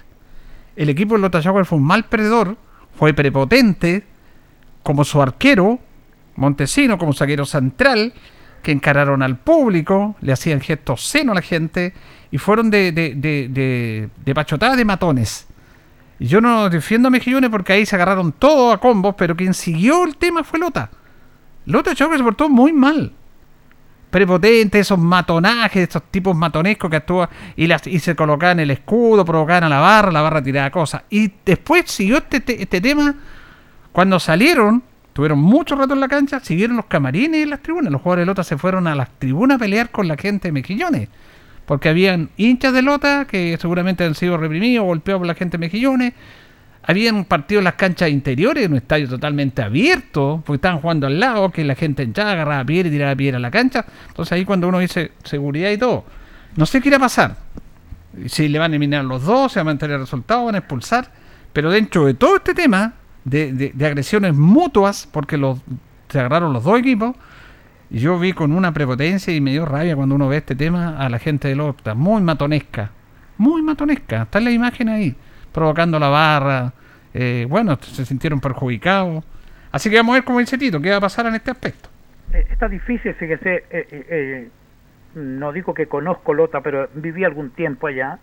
El 0.76 0.90
equipo 0.90 1.16
de 1.16 1.22
Lota 1.22 1.42
Schwager 1.42 1.66
fue 1.66 1.78
un 1.78 1.86
mal 1.86 2.06
perdedor, 2.06 2.58
fue 2.98 3.14
prepotente, 3.14 4.04
como 4.84 5.04
su 5.04 5.22
arquero, 5.22 5.80
Montesino, 6.36 6.98
como 6.98 7.14
zaguero 7.14 7.46
central, 7.46 8.14
que 8.62 8.72
encararon 8.72 9.22
al 9.22 9.38
público, 9.38 10.16
le 10.22 10.34
hacían 10.34 10.60
gestos 10.60 11.08
seno 11.08 11.32
a 11.32 11.36
la 11.36 11.42
gente 11.42 11.94
y 12.36 12.38
fueron 12.38 12.70
de, 12.70 12.92
de, 12.92 13.16
de, 13.16 13.48
de, 13.50 14.10
de 14.26 14.36
pachotadas 14.36 14.76
de 14.76 14.84
matones. 14.84 15.48
Y 16.20 16.28
yo 16.28 16.42
no 16.42 16.70
defiendo 16.70 17.08
a 17.08 17.12
Mejillones 17.12 17.50
porque 17.50 17.72
ahí 17.72 17.86
se 17.86 17.96
agarraron 17.96 18.34
todos 18.34 18.76
a 18.76 18.78
combos, 18.78 19.16
pero 19.18 19.38
quien 19.38 19.54
siguió 19.54 20.04
el 20.04 20.18
tema 20.18 20.44
fue 20.44 20.60
Lota. 20.60 20.90
Lota 21.66 21.96
Choque 21.96 22.18
se 22.18 22.24
portó 22.24 22.50
muy 22.50 22.74
mal. 22.74 23.14
Prepotente, 24.10 24.80
esos 24.80 25.00
matonajes, 25.00 25.88
esos 25.88 26.04
tipos 26.12 26.36
matonescos 26.36 26.90
que 26.90 26.98
actúan 26.98 27.30
y, 27.56 27.68
las, 27.68 27.88
y 27.88 28.00
se 28.00 28.18
colocaban 28.18 28.60
el 28.60 28.72
escudo, 28.72 29.24
provocaban 29.24 29.64
a 29.64 29.70
la 29.70 29.80
barra, 29.80 30.12
la 30.12 30.22
barra 30.22 30.44
tiraba 30.44 30.70
cosas. 30.72 31.04
Y 31.10 31.32
después 31.46 31.90
siguió 31.90 32.18
este, 32.18 32.42
te- 32.42 32.62
este 32.62 32.82
tema 32.82 33.16
cuando 33.94 34.20
salieron, 34.20 34.84
tuvieron 35.14 35.40
mucho 35.40 35.78
rato 35.78 35.94
en 35.94 36.02
la 36.02 36.10
cancha, 36.10 36.42
siguieron 36.42 36.76
los 36.76 36.88
camarines 36.88 37.46
y 37.46 37.50
las 37.50 37.62
tribunas. 37.62 37.94
Los 37.94 38.02
jugadores 38.02 38.24
de 38.24 38.26
Lota 38.28 38.44
se 38.44 38.58
fueron 38.58 38.88
a 38.88 38.96
las 38.96 39.10
tribunas 39.20 39.56
a 39.56 39.60
pelear 39.60 39.90
con 39.90 40.10
la 40.10 40.18
gente 40.18 40.50
de 40.50 40.52
Mejillones. 40.52 41.08
Porque 41.66 41.90
habían 41.90 42.30
hinchas 42.38 42.74
de 42.74 42.82
Lota 42.82 43.26
que 43.26 43.58
seguramente 43.60 44.04
han 44.04 44.16
sido 44.16 44.38
reprimidos, 44.38 44.86
golpeados 44.86 45.20
por 45.22 45.28
la 45.28 45.34
gente 45.36 45.58
de 45.58 45.62
Mejillones. 45.62 46.14
Habían 46.88 47.26
partido 47.26 47.60
en 47.60 47.64
las 47.66 47.74
canchas 47.74 48.12
interiores, 48.12 48.64
en 48.66 48.74
un 48.74 48.78
estadio 48.78 49.10
totalmente 49.10 49.64
abierto, 49.64 50.44
porque 50.46 50.58
estaban 50.58 50.80
jugando 50.80 51.08
al 51.08 51.20
lado, 51.20 51.50
que 51.52 51.64
la 51.64 51.74
gente 51.74 52.04
hinchaba, 52.04 52.34
agarraba 52.34 52.64
piedra 52.64 52.90
y 52.90 52.92
tiraba 52.92 53.16
piedra 53.16 53.38
a 53.38 53.40
la 53.42 53.50
cancha. 53.50 53.86
Entonces 54.08 54.32
ahí 54.34 54.46
cuando 54.46 54.68
uno 54.68 54.78
dice 54.80 55.12
seguridad 55.24 55.72
y 55.72 55.78
todo. 55.80 56.06
No 56.56 56.68
sé 56.68 56.82
qué 56.82 56.90
irá 56.90 56.98
a 56.98 57.02
pasar. 57.02 57.38
Si 58.28 58.48
le 58.48 58.60
van 58.60 58.72
a 58.72 58.76
eliminar 58.76 59.04
los 59.04 59.24
dos, 59.24 59.52
se 59.52 59.60
va 59.60 59.62
a 59.62 59.66
mantener 59.66 59.96
el 59.96 60.02
resultado, 60.02 60.46
van 60.46 60.56
a 60.56 60.60
expulsar. 60.60 61.12
Pero 61.52 61.72
dentro 61.72 62.06
de 62.06 62.14
todo 62.14 62.36
este 62.36 62.54
tema 62.54 62.94
de, 63.24 63.52
de- 63.52 63.72
de 63.74 63.86
agresiones 63.88 64.36
mutuas, 64.36 65.08
porque 65.12 65.38
los, 65.38 65.60
se 66.10 66.20
agarraron 66.20 66.54
los 66.54 66.64
dos 66.64 66.80
equipos, 66.80 67.16
yo 67.90 68.20
vi 68.20 68.34
con 68.34 68.52
una 68.52 68.74
prepotencia 68.74 69.34
y 69.34 69.42
me 69.42 69.52
dio 69.52 69.66
rabia 69.66 69.96
cuando 69.96 70.16
uno 70.16 70.28
ve 70.28 70.38
este 70.38 70.56
tema 70.56 70.98
a 70.98 71.10
la 71.10 71.20
gente 71.20 71.48
de 71.48 71.56
Lota, 71.56 71.94
muy 71.94 72.22
matonesca, 72.22 72.92
muy 73.38 73.62
matonesca, 73.62 74.24
está 74.24 74.40
en 74.40 74.46
la 74.46 74.52
imagen 74.52 74.90
ahí, 74.90 75.16
provocando 75.52 76.00
la 76.00 76.10
barra, 76.10 76.74
eh, 77.14 77.46
bueno, 77.50 77.78
se 77.82 78.06
sintieron 78.06 78.42
perjudicados. 78.42 79.24
Así 79.72 79.90
que 79.90 79.98
vamos 79.98 80.14
a 80.14 80.18
ver 80.18 80.24
cómo 80.24 80.40
dice 80.40 80.58
Tito, 80.58 80.82
qué 80.82 80.92
va 80.92 80.98
a 80.98 81.02
pasar 81.02 81.26
en 81.26 81.36
este 81.36 81.52
aspecto. 81.52 81.90
Eh, 82.34 82.46
está 82.50 82.68
difícil, 82.68 83.14
fíjese, 83.14 83.56
eh, 83.56 83.66
eh, 83.70 84.06
eh, 84.10 84.50
no 85.16 85.52
digo 85.52 85.74
que 85.74 85.88
conozco 85.88 86.34
Lota, 86.34 86.62
pero 86.62 86.90
viví 86.94 87.24
algún 87.24 87.52
tiempo 87.52 87.88
allá. 87.88 88.20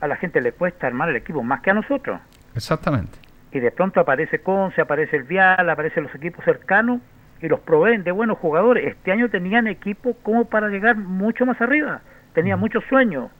A 0.00 0.06
la 0.06 0.16
gente 0.16 0.40
le 0.40 0.52
cuesta 0.52 0.86
armar 0.86 1.10
el 1.10 1.16
equipo 1.16 1.42
más 1.42 1.60
que 1.60 1.70
a 1.70 1.74
nosotros. 1.74 2.20
Exactamente. 2.54 3.18
Y 3.52 3.60
de 3.60 3.70
pronto 3.70 4.00
aparece 4.00 4.40
Conce, 4.40 4.80
aparece 4.80 5.16
el 5.16 5.24
Vial, 5.24 5.68
aparecen 5.68 6.04
los 6.04 6.14
equipos 6.14 6.44
cercanos 6.44 7.00
y 7.42 7.48
los 7.48 7.60
proveen 7.60 8.04
de 8.04 8.12
buenos 8.12 8.38
jugadores. 8.38 8.86
Este 8.86 9.12
año 9.12 9.28
tenían 9.30 9.66
equipo 9.66 10.14
como 10.22 10.44
para 10.46 10.68
llegar 10.68 10.96
mucho 10.96 11.46
más 11.46 11.60
arriba. 11.60 12.00
Tenían 12.34 12.60
muchos 12.60 12.84
sueños, 12.84 13.30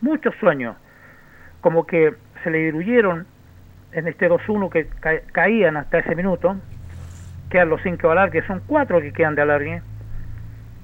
muchos 0.00 0.34
sueños. 0.36 0.76
Como 1.60 1.86
que 1.86 2.14
se 2.42 2.50
le 2.50 2.58
diluyeron 2.58 3.26
en 3.92 4.08
este 4.08 4.28
2-1 4.28 4.70
que 4.70 4.86
ca- 4.86 5.20
caían 5.32 5.76
hasta 5.76 5.98
ese 5.98 6.14
minuto. 6.14 6.56
Quedan 7.50 7.68
los 7.68 7.80
cinco 7.82 8.10
alargue, 8.10 8.42
son 8.46 8.62
cuatro 8.66 9.00
que 9.00 9.12
quedan 9.12 9.34
de 9.34 9.42
alargue. 9.42 9.82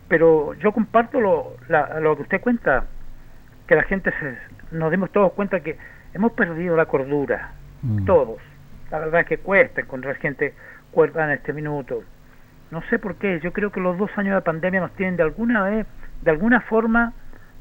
Pero 0.09 0.55
yo 0.55 0.73
comparto 0.73 1.21
lo, 1.21 1.57
la- 1.69 1.99
lo 2.01 2.17
que 2.17 2.23
usted 2.23 2.41
cuenta, 2.41 2.85
que 3.67 3.75
la 3.77 3.83
gente 3.85 4.13
se, 4.21 4.77
nos 4.77 4.91
dimos 4.91 5.11
todos 5.11 5.33
cuenta 5.33 5.61
que 5.61 5.79
hemos 6.15 6.33
perdido 6.33 6.77
la 6.77 6.87
cordura, 6.87 7.53
todos. 8.05 8.39
La 8.91 8.99
verdad 8.99 9.23
es 9.23 9.27
que 9.27 9.39
cuesta 9.39 9.81
encontrar 9.81 10.17
gente 10.17 10.55
cuerda 10.91 11.25
en 11.25 11.31
este 11.33 11.53
minuto. 11.55 12.05
No 12.73 12.81
sé 12.89 12.99
por 12.99 13.17
qué, 13.17 13.39
yo 13.41 13.53
creo 13.53 13.71
que 13.71 13.81
los 13.81 13.99
dos 13.99 14.11
años 14.17 14.35
de 14.35 14.41
pandemia 14.41 14.81
nos 14.81 14.93
tienen 14.95 15.17
de 15.19 15.23
alguna 15.23 15.63
vez, 15.63 15.87
de 16.23 16.31
alguna 16.31 16.63
forma, 16.63 17.13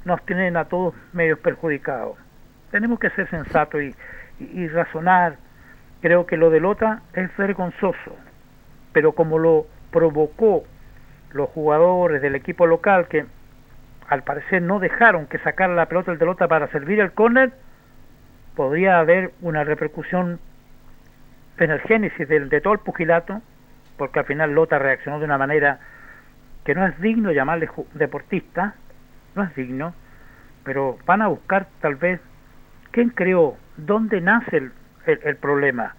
nos 0.05 0.25
tienen 0.25 0.55
a 0.55 0.65
todos 0.65 0.95
medios 1.11 1.37
perjudicados. 1.39 2.17
Tenemos 2.71 2.97
que 2.97 3.09
ser 3.09 3.29
sensatos 3.29 3.81
y, 4.39 4.67
razonar. 4.69 5.35
Creo 5.99 6.25
que 6.25 6.37
lo 6.37 6.49
de 6.49 6.61
Lota 6.61 7.01
es 7.11 7.29
vergonzoso, 7.35 8.15
pero 8.93 9.11
como 9.11 9.37
lo 9.37 9.67
provocó 9.91 10.63
los 11.33 11.49
jugadores 11.49 12.21
del 12.21 12.35
equipo 12.35 12.65
local 12.65 13.09
que 13.09 13.25
al 14.07 14.23
parecer 14.23 14.61
no 14.61 14.79
dejaron 14.79 15.27
que 15.27 15.39
sacara 15.39 15.75
la 15.75 15.87
pelota 15.87 16.13
el 16.13 16.19
de 16.19 16.25
Lota 16.25 16.47
para 16.47 16.67
servir 16.69 17.01
el 17.01 17.11
córner, 17.11 17.51
podría 18.55 18.99
haber 18.99 19.31
una 19.41 19.65
repercusión 19.65 20.39
en 21.57 21.69
el 21.69 21.81
génesis 21.81 22.29
del- 22.29 22.47
de, 22.47 22.61
todo 22.61 22.73
el 22.73 22.79
pugilato, 22.79 23.41
porque 24.01 24.17
al 24.17 24.25
final 24.25 24.51
Lota 24.55 24.79
reaccionó 24.79 25.19
de 25.19 25.25
una 25.25 25.37
manera 25.37 25.77
que 26.65 26.73
no 26.73 26.83
es 26.87 26.99
digno 26.99 27.31
llamarle 27.31 27.69
deportista, 27.93 28.73
no 29.35 29.43
es 29.43 29.53
digno, 29.53 29.93
pero 30.63 30.97
van 31.05 31.21
a 31.21 31.27
buscar 31.27 31.67
tal 31.81 31.97
vez 31.97 32.19
quién 32.89 33.09
creó, 33.09 33.57
dónde 33.77 34.19
nace 34.19 34.57
el, 34.57 34.71
el- 35.05 35.19
el 35.23 35.35
problema. 35.35 35.93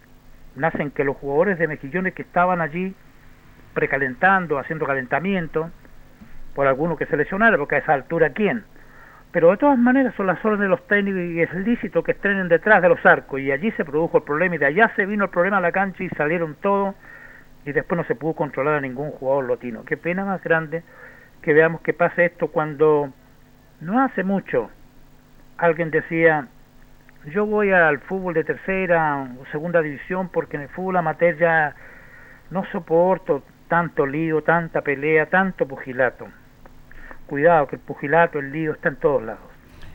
Nace 0.56 0.82
en 0.82 0.90
que 0.90 1.04
los 1.04 1.16
jugadores 1.16 1.60
de 1.60 1.68
Mejillones 1.68 2.12
que 2.14 2.22
estaban 2.22 2.60
allí 2.60 2.92
precalentando, 3.72 4.58
haciendo 4.58 4.84
calentamiento, 4.84 5.70
por 6.56 6.66
alguno 6.66 6.96
que 6.96 7.06
se 7.06 7.16
lesionara, 7.16 7.56
porque 7.56 7.76
a 7.76 7.78
esa 7.78 7.92
altura 7.92 8.30
quién. 8.30 8.64
Pero 9.30 9.52
de 9.52 9.58
todas 9.58 9.78
maneras 9.78 10.12
son 10.16 10.26
las 10.26 10.44
órdenes 10.44 10.62
de 10.64 10.68
los 10.70 10.84
técnicos 10.88 11.20
y 11.22 11.40
es 11.40 11.54
lícito 11.54 12.02
que 12.02 12.10
estrenen 12.10 12.48
detrás 12.48 12.82
de 12.82 12.88
los 12.88 13.06
arcos 13.06 13.38
y 13.38 13.52
allí 13.52 13.70
se 13.76 13.84
produjo 13.84 14.18
el 14.18 14.24
problema 14.24 14.56
y 14.56 14.58
de 14.58 14.66
allá 14.66 14.90
se 14.96 15.06
vino 15.06 15.22
el 15.22 15.30
problema 15.30 15.58
a 15.58 15.60
la 15.60 15.70
cancha 15.70 16.02
y 16.02 16.08
salieron 16.10 16.56
todos 16.56 16.96
y 17.64 17.72
después 17.72 17.97
no 17.97 18.05
se 18.05 18.14
pudo 18.14 18.34
controlar 18.34 18.74
a 18.74 18.80
ningún 18.80 19.10
jugador 19.12 19.44
lotino. 19.44 19.84
Qué 19.84 19.97
pena 19.97 20.24
más 20.24 20.43
grande 20.43 20.82
que 21.43 21.52
veamos 21.52 21.80
que 21.80 21.93
pase 21.93 22.26
esto 22.26 22.48
cuando 22.48 23.12
no 23.80 24.02
hace 24.02 24.24
mucho 24.24 24.70
alguien 25.59 25.90
decía 25.90 26.48
yo 27.26 27.47
voy 27.47 27.70
al 27.70 28.01
fútbol 28.01 28.34
de 28.34 28.43
tercera 28.43 29.28
o 29.40 29.47
segunda 29.52 29.80
división 29.80 30.28
porque 30.28 30.56
en 30.56 30.64
el 30.64 30.68
fútbol 30.70 30.97
amateur 30.97 31.36
ya 31.36 31.74
no 32.51 32.64
soporto 32.66 33.44
tanto 33.68 34.06
lío, 34.06 34.43
tanta 34.43 34.82
pelea, 34.82 35.26
tanto 35.26 35.66
pugilato. 35.66 36.26
Cuidado 37.26 37.68
que 37.68 37.76
el 37.76 37.82
pugilato, 37.82 38.39
el 38.39 38.52
lío 38.52 38.72
está 38.72 38.89
en 38.89 38.97
todos 38.97 39.22
lados. 39.22 39.51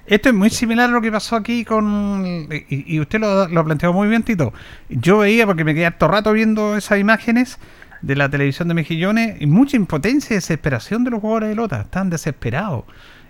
Esto 0.08 0.30
es 0.30 0.36
muy 0.36 0.50
similar 0.50 0.90
a 0.90 0.94
lo 0.94 1.02
que 1.02 1.12
pasó 1.12 1.36
aquí 1.36 1.66
con... 1.66 2.24
Y, 2.50 2.96
y 2.96 3.00
usted 3.00 3.20
lo, 3.20 3.48
lo 3.48 3.66
planteó 3.66 3.92
muy 3.94 4.08
bien, 4.08 4.24
Tito. 4.24 4.54
Yo 4.90 5.20
veía, 5.20 5.46
porque 5.46 5.64
me 5.64 5.74
quedé 5.76 5.86
harto 5.86 6.08
rato 6.08 6.32
viendo 6.32 6.78
esas 6.78 7.00
imágenes 7.00 7.60
de 8.02 8.16
la 8.16 8.30
televisión 8.30 8.68
de 8.68 8.74
Mejillones, 8.74 9.42
y 9.42 9.48
mucha 9.48 9.76
impotencia 9.76 10.34
y 10.34 10.38
desesperación 10.38 11.04
de 11.04 11.12
los 11.12 11.20
jugadores 11.20 11.50
de 11.50 11.56
Lota. 11.56 11.82
Están 11.82 12.10
desesperados. 12.10 12.86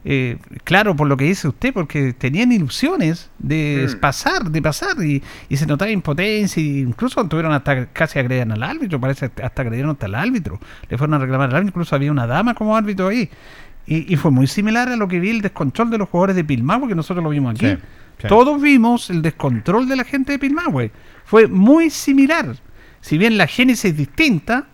Eh, 0.05 0.37
claro, 0.63 0.95
por 0.95 1.07
lo 1.07 1.17
que 1.17 1.25
dice 1.25 1.47
usted, 1.47 1.73
porque 1.73 2.13
tenían 2.13 2.51
ilusiones 2.51 3.29
de 3.39 3.89
Mm. 3.89 3.99
pasar, 3.99 4.43
de 4.43 4.61
pasar, 4.61 5.03
y, 5.03 5.21
y 5.49 5.57
se 5.57 5.65
notaba 5.65 5.89
impotencia, 5.91 6.61
y 6.61 6.79
incluso 6.79 7.25
tuvieron 7.27 7.51
hasta 7.51 7.87
casi 7.87 8.19
agredieron 8.19 8.51
al 8.53 8.63
árbitro, 8.63 8.99
parece 9.01 9.31
hasta 9.43 9.61
agredieron 9.63 9.91
hasta 9.91 10.05
al 10.05 10.15
árbitro. 10.15 10.59
Le 10.89 10.97
fueron 10.97 11.15
a 11.15 11.17
reclamar 11.19 11.49
al 11.49 11.55
árbitro, 11.55 11.71
incluso 11.71 11.95
había 11.95 12.11
una 12.11 12.27
dama 12.27 12.53
como 12.53 12.77
árbitro 12.77 13.07
ahí. 13.07 13.29
Y, 13.88 14.14
y 14.14 14.18
fue 14.18 14.31
muy 14.31 14.47
similar 14.47 14.89
a 14.89 14.95
lo 14.95 15.07
que 15.07 15.19
vi 15.19 15.30
el 15.30 15.41
descontrol 15.41 15.89
de 15.89 15.97
los 15.97 16.09
jugadores 16.09 16.35
de 16.35 16.43
Pilmahue, 16.43 16.89
que 16.89 16.95
nosotros 16.95 17.23
lo 17.23 17.30
vimos 17.30 17.55
aquí. 17.55 17.68
Sí, 17.68 17.77
sí. 18.22 18.27
Todos 18.27 18.61
vimos 18.61 19.09
el 19.09 19.22
descontrol 19.22 19.88
de 19.88 19.95
la 19.95 20.03
gente 20.03 20.34
de 20.34 20.39
Pilmahue. 20.39 20.91
Fue 21.26 21.47
muy 21.47 21.89
similar. 21.89 22.55
Si 23.01 23.18
bien 23.18 23.38
la 23.38 23.47
génesis 23.47 23.85
es 23.85 23.97
distinta, 23.97 24.68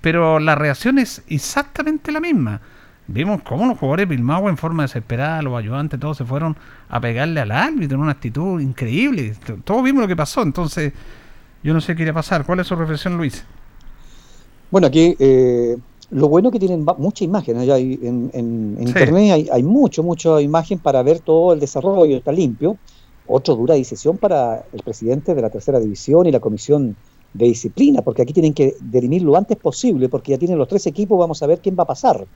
pero 0.00 0.38
la 0.38 0.54
reacción 0.54 0.98
es 0.98 1.22
exactamente 1.28 2.12
la 2.12 2.20
misma. 2.20 2.60
Vimos 3.08 3.42
cómo 3.42 3.66
los 3.66 3.78
jugadores 3.78 4.08
de 4.08 4.14
Pilmahue 4.14 4.48
en 4.48 4.56
forma 4.56 4.84
desesperada, 4.84 5.42
los 5.42 5.58
ayudantes, 5.58 5.98
todos 5.98 6.16
se 6.16 6.24
fueron 6.24 6.56
a 6.88 7.00
pegarle 7.00 7.40
al 7.40 7.50
árbitro 7.50 7.96
en 7.96 8.02
una 8.02 8.12
actitud 8.12 8.60
increíble. 8.60 9.34
Todos 9.64 9.82
vimos 9.82 10.02
lo 10.02 10.08
que 10.08 10.16
pasó, 10.16 10.42
entonces 10.42 10.92
yo 11.62 11.74
no 11.74 11.80
sé 11.80 11.96
qué 11.96 12.02
iría 12.02 12.12
a 12.12 12.14
pasar. 12.14 12.44
¿Cuál 12.44 12.60
es 12.60 12.66
su 12.66 12.76
reflexión, 12.76 13.16
Luis? 13.16 13.44
Bueno, 14.70 14.86
aquí 14.86 15.16
eh, 15.18 15.76
lo 16.12 16.28
bueno 16.28 16.50
que 16.50 16.58
tienen 16.58 16.84
mucha 16.98 17.24
imagen. 17.24 17.56
allá 17.56 17.74
hay- 17.74 17.98
en, 18.02 18.30
en- 18.34 18.76
en 18.78 18.86
Sí. 18.86 18.88
internet 18.88 19.32
hay, 19.32 19.48
hay 19.50 19.62
mucho, 19.62 20.02
mucha 20.02 20.40
imagen 20.42 20.78
para 20.78 21.02
ver 21.02 21.20
todo 21.20 21.52
el 21.54 21.60
desarrollo, 21.60 22.16
está 22.16 22.32
limpio. 22.32 22.78
Otro 23.24 23.54
dura 23.56 23.74
decisión 23.74 24.18
para 24.18 24.66
el 24.72 24.82
presidente 24.82 25.34
de 25.34 25.42
la 25.42 25.48
tercera 25.50 25.80
división 25.80 26.26
y 26.26 26.32
la 26.32 26.40
comisión 26.40 26.96
de 27.32 27.46
disciplina, 27.46 28.02
porque 28.02 28.22
aquí 28.22 28.32
tienen 28.34 28.52
que 28.52 28.74
dirimir 28.80 29.22
lo 29.22 29.36
antes 29.36 29.56
posible, 29.56 30.08
porque 30.10 30.32
ya 30.32 30.38
tienen 30.38 30.58
los 30.58 30.68
tres 30.68 30.86
equipos, 30.86 31.18
vamos 31.18 31.42
a 31.42 31.46
ver 31.46 31.60
quién 31.62 31.76
va 31.78 31.84
a 31.84 31.86
pasar. 31.86 32.28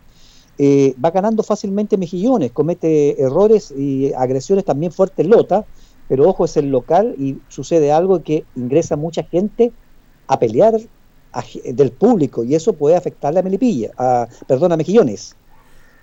Eh, 0.59 0.95
va 1.05 1.11
ganando 1.11 1.43
fácilmente 1.43 1.99
Mejillones, 1.99 2.53
comete 2.53 3.21
errores 3.21 3.71
y 3.77 4.13
agresiones 4.15 4.65
también 4.65 4.91
fuertes 4.91 5.27
Lota, 5.27 5.67
pero 6.09 6.27
ojo, 6.29 6.47
es 6.47 6.57
el 6.57 6.71
local 6.71 7.15
y 7.19 7.43
sucede 7.49 7.93
algo 7.93 8.23
que 8.23 8.47
ingresa 8.55 8.97
mucha 8.97 9.23
gente 9.25 9.75
a 10.29 10.39
pelear 10.39 10.75
del 11.65 11.93
público 11.93 12.45
y 12.45 12.55
eso 12.55 12.73
puede 12.73 12.97
afectarle 12.97 13.41
a 13.41 13.43
Melipilla, 13.43 13.91
a, 13.97 14.29
perdón, 14.47 14.73
a 14.73 14.77
Mejillones. 14.77 15.37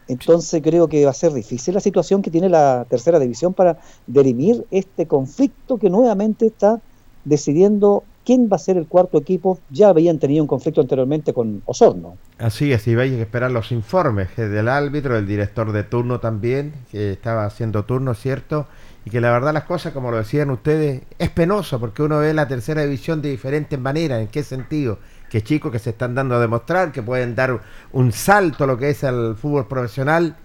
Entonces 0.08 0.62
creo 0.62 0.88
que 0.88 1.06
va 1.06 1.12
a 1.12 1.14
ser 1.14 1.34
difícil 1.34 1.74
la 1.74 1.80
situación 1.80 2.22
que 2.22 2.30
tiene 2.32 2.50
la 2.50 2.86
tercera 2.90 3.20
división 3.20 3.54
para 3.54 3.78
dirimir 4.06 4.66
este 4.70 5.08
conflicto 5.08 5.78
que 5.78 5.90
nuevamente 5.90 6.48
está 6.48 6.82
decidiendo 7.24 8.04
quién 8.26 8.50
va 8.52 8.58
a 8.58 8.60
ser 8.60 8.78
el 8.78 8.88
cuarto 8.88 9.18
equipo. 9.18 9.60
Ya 9.70 9.90
habían 9.90 10.20
tenido 10.20 10.44
un 10.44 10.48
conflicto 10.48 10.82
anteriormente 10.82 11.34
con 11.34 11.62
Osorno. 11.66 12.18
Así 12.38 12.72
es, 12.72 12.88
y 12.88 12.96
vais 12.96 13.14
a 13.14 13.22
esperar 13.22 13.52
los 13.52 13.72
informes 13.72 14.30
eh, 14.38 14.48
del 14.48 14.68
árbitro, 14.68 15.18
el 15.18 15.28
director 15.28 15.72
de 15.72 15.84
turno 15.84 16.20
también, 16.20 16.74
que 16.92 17.14
estaba 17.14 17.46
haciendo 17.46 17.86
turno, 17.86 18.14
¿cierto? 18.14 18.68
Y 19.06 19.10
que 19.10 19.20
la 19.20 19.32
verdad 19.32 19.54
las 19.54 19.66
cosas, 19.66 19.94
como 19.94 20.12
lo 20.12 20.18
decían 20.18 20.50
ustedes, 20.50 21.02
es 21.20 21.30
penoso 21.30 21.80
porque 21.80 22.04
uno 22.04 22.20
ve 22.20 22.34
la 22.34 22.48
tercera 22.48 22.84
división 22.84 23.22
de 23.22 23.30
diferentes 23.30 23.78
maneras. 23.78 24.22
¿En 24.22 24.28
qué 24.28 24.44
sentido? 24.44 25.00
Que 25.34 25.42
chicos 25.42 25.72
que 25.72 25.80
se 25.80 25.90
están 25.90 26.14
dando 26.14 26.36
a 26.36 26.40
demostrar, 26.40 26.92
que 26.92 27.02
pueden 27.02 27.34
dar 27.34 27.60
un 27.92 28.12
salto 28.12 28.66
a 28.66 28.68
lo 28.68 28.78
que 28.78 28.92
es 28.92 29.02
el 29.02 29.34
fútbol 29.36 29.68
profesional 29.68 30.36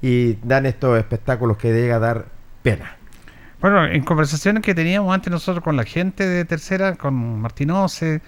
y 0.00 0.34
dan 0.34 0.64
estos 0.64 0.96
espectáculos 0.96 1.56
que 1.56 1.72
llega 1.72 1.96
a 1.96 1.98
dar 1.98 2.26
pena. 2.62 2.96
Bueno, 3.60 3.84
en 3.84 4.00
conversaciones 4.04 4.62
que 4.62 4.76
teníamos 4.76 5.12
antes 5.12 5.32
nosotros 5.32 5.64
con 5.64 5.74
la 5.74 5.82
gente 5.82 6.24
de 6.24 6.44
tercera, 6.44 6.94
con 6.94 7.40
Martinose, 7.40 8.20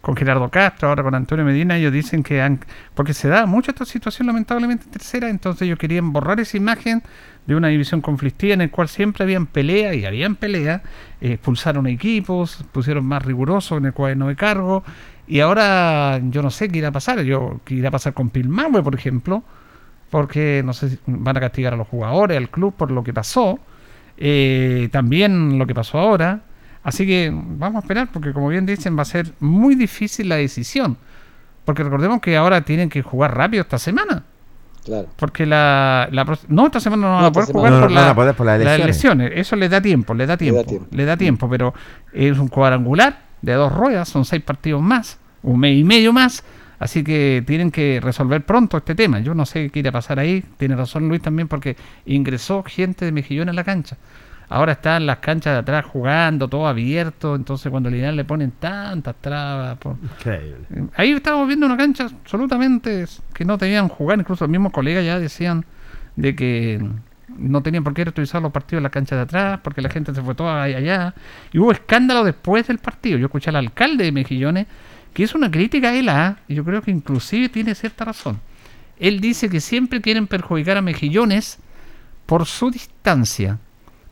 con 0.00 0.16
Gerardo 0.16 0.48
Castro, 0.48 0.88
ahora 0.88 1.02
con 1.02 1.14
Antonio 1.14 1.44
Medina, 1.44 1.76
ellos 1.76 1.92
dicen 1.92 2.22
que 2.22 2.40
han, 2.40 2.60
porque 2.94 3.12
se 3.12 3.28
da 3.28 3.44
mucho 3.44 3.70
esta 3.70 3.84
situación 3.84 4.26
lamentablemente 4.26 4.86
en 4.86 4.90
tercera, 4.90 5.28
entonces 5.28 5.66
ellos 5.66 5.78
querían 5.78 6.14
borrar 6.14 6.40
esa 6.40 6.56
imagen 6.56 7.02
de 7.46 7.54
una 7.54 7.68
división 7.68 8.00
conflictiva 8.00 8.54
en 8.54 8.62
el 8.62 8.70
cual 8.70 8.88
siempre 8.88 9.24
habían 9.24 9.44
pelea 9.44 9.92
y 9.92 10.06
habían 10.06 10.34
pelea, 10.34 10.82
eh, 11.20 11.32
expulsaron 11.32 11.86
equipos, 11.86 12.64
pusieron 12.72 13.04
más 13.04 13.22
rigurosos 13.22 13.76
en 13.76 13.84
el 13.84 13.92
cuaderno 13.92 14.28
de 14.28 14.36
cargo, 14.36 14.82
y 15.28 15.40
ahora 15.40 16.20
yo 16.30 16.42
no 16.42 16.50
sé 16.50 16.68
qué 16.68 16.78
irá 16.78 16.88
a 16.88 16.92
pasar, 16.92 17.20
yo 17.22 17.60
qué 17.64 17.74
irá 17.74 17.88
a 17.88 17.92
pasar 17.92 18.14
con 18.14 18.30
Pilmahue, 18.30 18.82
por 18.82 18.94
ejemplo, 18.94 19.42
porque 20.10 20.62
no 20.64 20.72
sé 20.72 20.90
si 20.90 20.98
van 21.06 21.36
a 21.36 21.40
castigar 21.40 21.74
a 21.74 21.76
los 21.76 21.86
jugadores, 21.88 22.36
al 22.36 22.48
club 22.50 22.74
por 22.74 22.90
lo 22.90 23.04
que 23.04 23.12
pasó, 23.12 23.58
eh, 24.16 24.88
también 24.92 25.58
lo 25.58 25.66
que 25.66 25.74
pasó 25.74 25.98
ahora. 25.98 26.40
Así 26.82 27.06
que 27.06 27.30
vamos 27.32 27.76
a 27.76 27.80
esperar, 27.80 28.08
porque 28.12 28.32
como 28.32 28.48
bien 28.48 28.64
dicen, 28.64 28.96
va 28.96 29.02
a 29.02 29.04
ser 29.04 29.32
muy 29.40 29.74
difícil 29.74 30.28
la 30.28 30.36
decisión. 30.36 30.96
Porque 31.64 31.82
recordemos 31.82 32.20
que 32.20 32.36
ahora 32.36 32.62
tienen 32.62 32.88
que 32.88 33.02
jugar 33.02 33.36
rápido 33.36 33.60
esta 33.62 33.78
semana. 33.78 34.22
Claro. 34.84 35.06
Porque 35.16 35.44
la, 35.44 36.08
la 36.12 36.24
no 36.48 36.64
esta 36.66 36.80
semana 36.80 37.02
no 37.06 37.12
van 37.12 37.20
No, 37.22 37.26
a 37.26 37.32
poder 37.32 37.52
jugar 37.52 37.72
por, 37.72 37.80
no 37.82 37.88
la- 37.94 38.00
van 38.00 38.10
a 38.10 38.14
poder 38.14 38.34
por 38.34 38.46
las 38.46 38.58
las 38.60 38.78
elecciones. 38.80 39.26
elecciones. 39.26 39.46
Eso 39.46 39.56
les 39.56 39.70
da 39.70 39.82
tiempo, 39.82 40.14
les 40.14 40.28
da 40.28 40.36
tiempo, 40.38 40.64
tiempo. 40.64 40.86
le 40.90 41.04
da 41.04 41.16
tiempo, 41.18 41.50
pero 41.50 41.74
es 42.14 42.38
un 42.38 42.48
cuadrangular 42.48 43.27
de 43.42 43.52
dos 43.54 43.72
ruedas, 43.72 44.08
son 44.08 44.24
seis 44.24 44.42
partidos 44.42 44.82
más, 44.82 45.18
un 45.42 45.60
mes 45.60 45.76
y 45.76 45.84
medio 45.84 46.12
más, 46.12 46.42
así 46.78 47.02
que 47.04 47.42
tienen 47.46 47.70
que 47.70 48.00
resolver 48.02 48.44
pronto 48.44 48.76
este 48.76 48.94
tema. 48.94 49.20
Yo 49.20 49.34
no 49.34 49.46
sé 49.46 49.70
qué 49.70 49.80
irá 49.80 49.90
a 49.90 49.92
pasar 49.92 50.18
ahí, 50.18 50.44
tiene 50.56 50.76
razón 50.76 51.08
Luis 51.08 51.22
también 51.22 51.48
porque 51.48 51.76
ingresó 52.06 52.62
gente 52.64 53.04
de 53.04 53.12
Mejillón 53.12 53.48
en 53.48 53.56
la 53.56 53.64
cancha. 53.64 53.96
Ahora 54.50 54.72
están 54.72 55.04
las 55.04 55.18
canchas 55.18 55.52
de 55.52 55.58
atrás 55.58 55.84
jugando, 55.84 56.48
todo 56.48 56.66
abierto, 56.66 57.34
entonces 57.36 57.70
cuando 57.70 57.90
Linares 57.90 58.16
le 58.16 58.24
ponen 58.24 58.50
tantas 58.52 59.14
trabas. 59.20 59.76
por- 59.76 59.96
Increíble. 60.02 60.64
Ahí 60.96 61.12
estábamos 61.12 61.48
viendo 61.48 61.66
una 61.66 61.76
cancha 61.76 62.04
absolutamente 62.04 63.04
que 63.34 63.44
no 63.44 63.58
tenían 63.58 63.88
jugar, 63.88 64.18
incluso 64.18 64.44
los 64.46 64.50
mismos 64.50 64.72
colegas 64.72 65.04
ya 65.04 65.18
decían 65.18 65.66
de 66.16 66.34
que 66.34 66.80
no 67.38 67.62
tenían 67.62 67.84
por 67.84 67.94
qué 67.94 68.02
utilizar 68.02 68.42
los 68.42 68.52
partidos 68.52 68.80
en 68.80 68.84
la 68.84 68.90
cancha 68.90 69.16
de 69.16 69.22
atrás, 69.22 69.60
porque 69.62 69.80
la 69.80 69.88
gente 69.88 70.14
se 70.14 70.22
fue 70.22 70.34
toda 70.34 70.62
ahí 70.62 70.74
allá. 70.74 71.14
Y 71.52 71.58
hubo 71.58 71.72
escándalo 71.72 72.24
después 72.24 72.66
del 72.66 72.78
partido. 72.78 73.18
Yo 73.18 73.26
escuché 73.26 73.50
al 73.50 73.56
alcalde 73.56 74.04
de 74.04 74.12
Mejillones 74.12 74.66
que 75.18 75.24
es 75.24 75.34
una 75.34 75.50
crítica 75.50 75.88
a 75.88 75.94
él, 75.96 76.08
¿ah? 76.08 76.36
y 76.46 76.54
yo 76.54 76.64
creo 76.64 76.82
que 76.82 76.90
inclusive 76.90 77.48
tiene 77.48 77.74
cierta 77.74 78.04
razón. 78.04 78.40
Él 78.98 79.20
dice 79.20 79.48
que 79.48 79.60
siempre 79.60 80.00
quieren 80.00 80.26
perjudicar 80.26 80.76
a 80.76 80.82
Mejillones 80.82 81.58
por 82.26 82.46
su 82.46 82.70
distancia, 82.70 83.58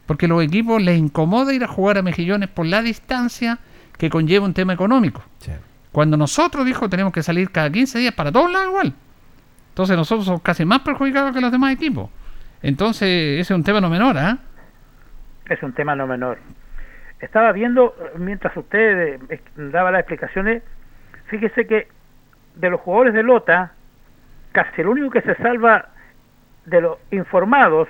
porque 0.06 0.26
los 0.26 0.42
equipos 0.42 0.82
les 0.82 0.98
incomoda 0.98 1.54
ir 1.54 1.64
a 1.64 1.68
jugar 1.68 1.98
a 1.98 2.02
Mejillones 2.02 2.48
por 2.48 2.66
la 2.66 2.82
distancia 2.82 3.58
que 3.98 4.10
conlleva 4.10 4.46
un 4.46 4.54
tema 4.54 4.72
económico. 4.72 5.22
Cuando 5.92 6.16
nosotros, 6.16 6.66
dijo, 6.66 6.88
tenemos 6.88 7.12
que 7.12 7.22
salir 7.22 7.50
cada 7.50 7.70
15 7.70 7.98
días 7.98 8.14
para 8.14 8.32
todos 8.32 8.50
lados 8.50 8.68
igual. 8.68 8.94
Entonces 9.70 9.96
nosotros 9.96 10.26
somos 10.26 10.42
casi 10.42 10.64
más 10.64 10.80
perjudicados 10.80 11.32
que 11.34 11.40
los 11.40 11.52
demás 11.52 11.72
equipos. 11.72 12.10
Entonces 12.62 13.08
ese 13.40 13.52
es 13.52 13.56
un 13.56 13.64
tema 13.64 13.80
no 13.80 13.88
menor, 13.90 14.16
¿ah? 14.18 14.38
es 15.48 15.62
un 15.62 15.72
tema 15.72 15.94
no 15.94 16.06
menor. 16.06 16.38
Estaba 17.20 17.52
viendo, 17.52 17.94
eh, 18.00 18.18
mientras 18.18 18.56
usted 18.56 19.20
eh, 19.30 19.40
daba 19.56 19.90
las 19.90 20.00
explicaciones, 20.00 20.62
fíjese 21.26 21.66
que 21.66 21.88
de 22.56 22.70
los 22.70 22.80
jugadores 22.80 23.14
de 23.14 23.22
Lota, 23.22 23.72
casi 24.52 24.80
el 24.80 24.88
único 24.88 25.10
que 25.10 25.22
se 25.22 25.34
salva 25.36 25.86
de 26.64 26.80
los 26.80 26.98
informados, 27.10 27.88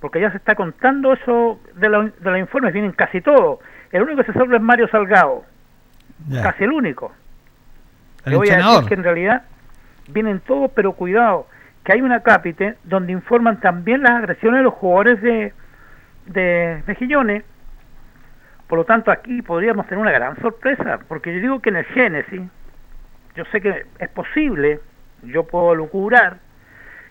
porque 0.00 0.20
ya 0.20 0.30
se 0.30 0.36
está 0.36 0.54
contando 0.54 1.12
eso 1.12 1.60
de, 1.74 1.88
la- 1.88 2.02
de 2.20 2.30
los 2.30 2.38
informes, 2.38 2.72
vienen 2.72 2.92
casi 2.92 3.20
todos. 3.20 3.58
El 3.90 4.02
único 4.02 4.18
que 4.22 4.32
se 4.32 4.38
salva 4.38 4.56
es 4.56 4.62
Mario 4.62 4.88
Salgado, 4.88 5.44
casi 6.42 6.64
el 6.64 6.72
único. 6.72 7.12
El 8.24 8.32
Le 8.32 8.36
voy 8.36 8.48
a 8.50 8.56
decir 8.76 8.88
que 8.88 8.94
en 8.94 9.02
realidad 9.04 9.42
vienen 10.08 10.40
todos, 10.40 10.70
pero 10.74 10.92
cuidado, 10.92 11.46
que 11.84 11.92
hay 11.92 12.02
una 12.02 12.22
cápite 12.22 12.76
donde 12.84 13.12
informan 13.12 13.60
también 13.60 14.02
las 14.02 14.12
agresiones 14.12 14.58
de 14.60 14.64
los 14.64 14.74
jugadores 14.74 15.20
de, 15.22 15.52
de 16.26 16.82
Mejillones. 16.86 17.44
Por 18.68 18.78
lo 18.78 18.84
tanto, 18.84 19.10
aquí 19.10 19.42
podríamos 19.42 19.86
tener 19.86 20.00
una 20.00 20.12
gran 20.12 20.40
sorpresa, 20.40 21.00
porque 21.08 21.34
yo 21.34 21.40
digo 21.40 21.60
que 21.60 21.70
en 21.70 21.76
el 21.76 21.84
Génesis, 21.86 22.42
yo 23.34 23.44
sé 23.46 23.60
que 23.60 23.86
es 23.98 24.08
posible, 24.10 24.80
yo 25.22 25.44
puedo 25.46 25.74
lucurar, 25.74 26.38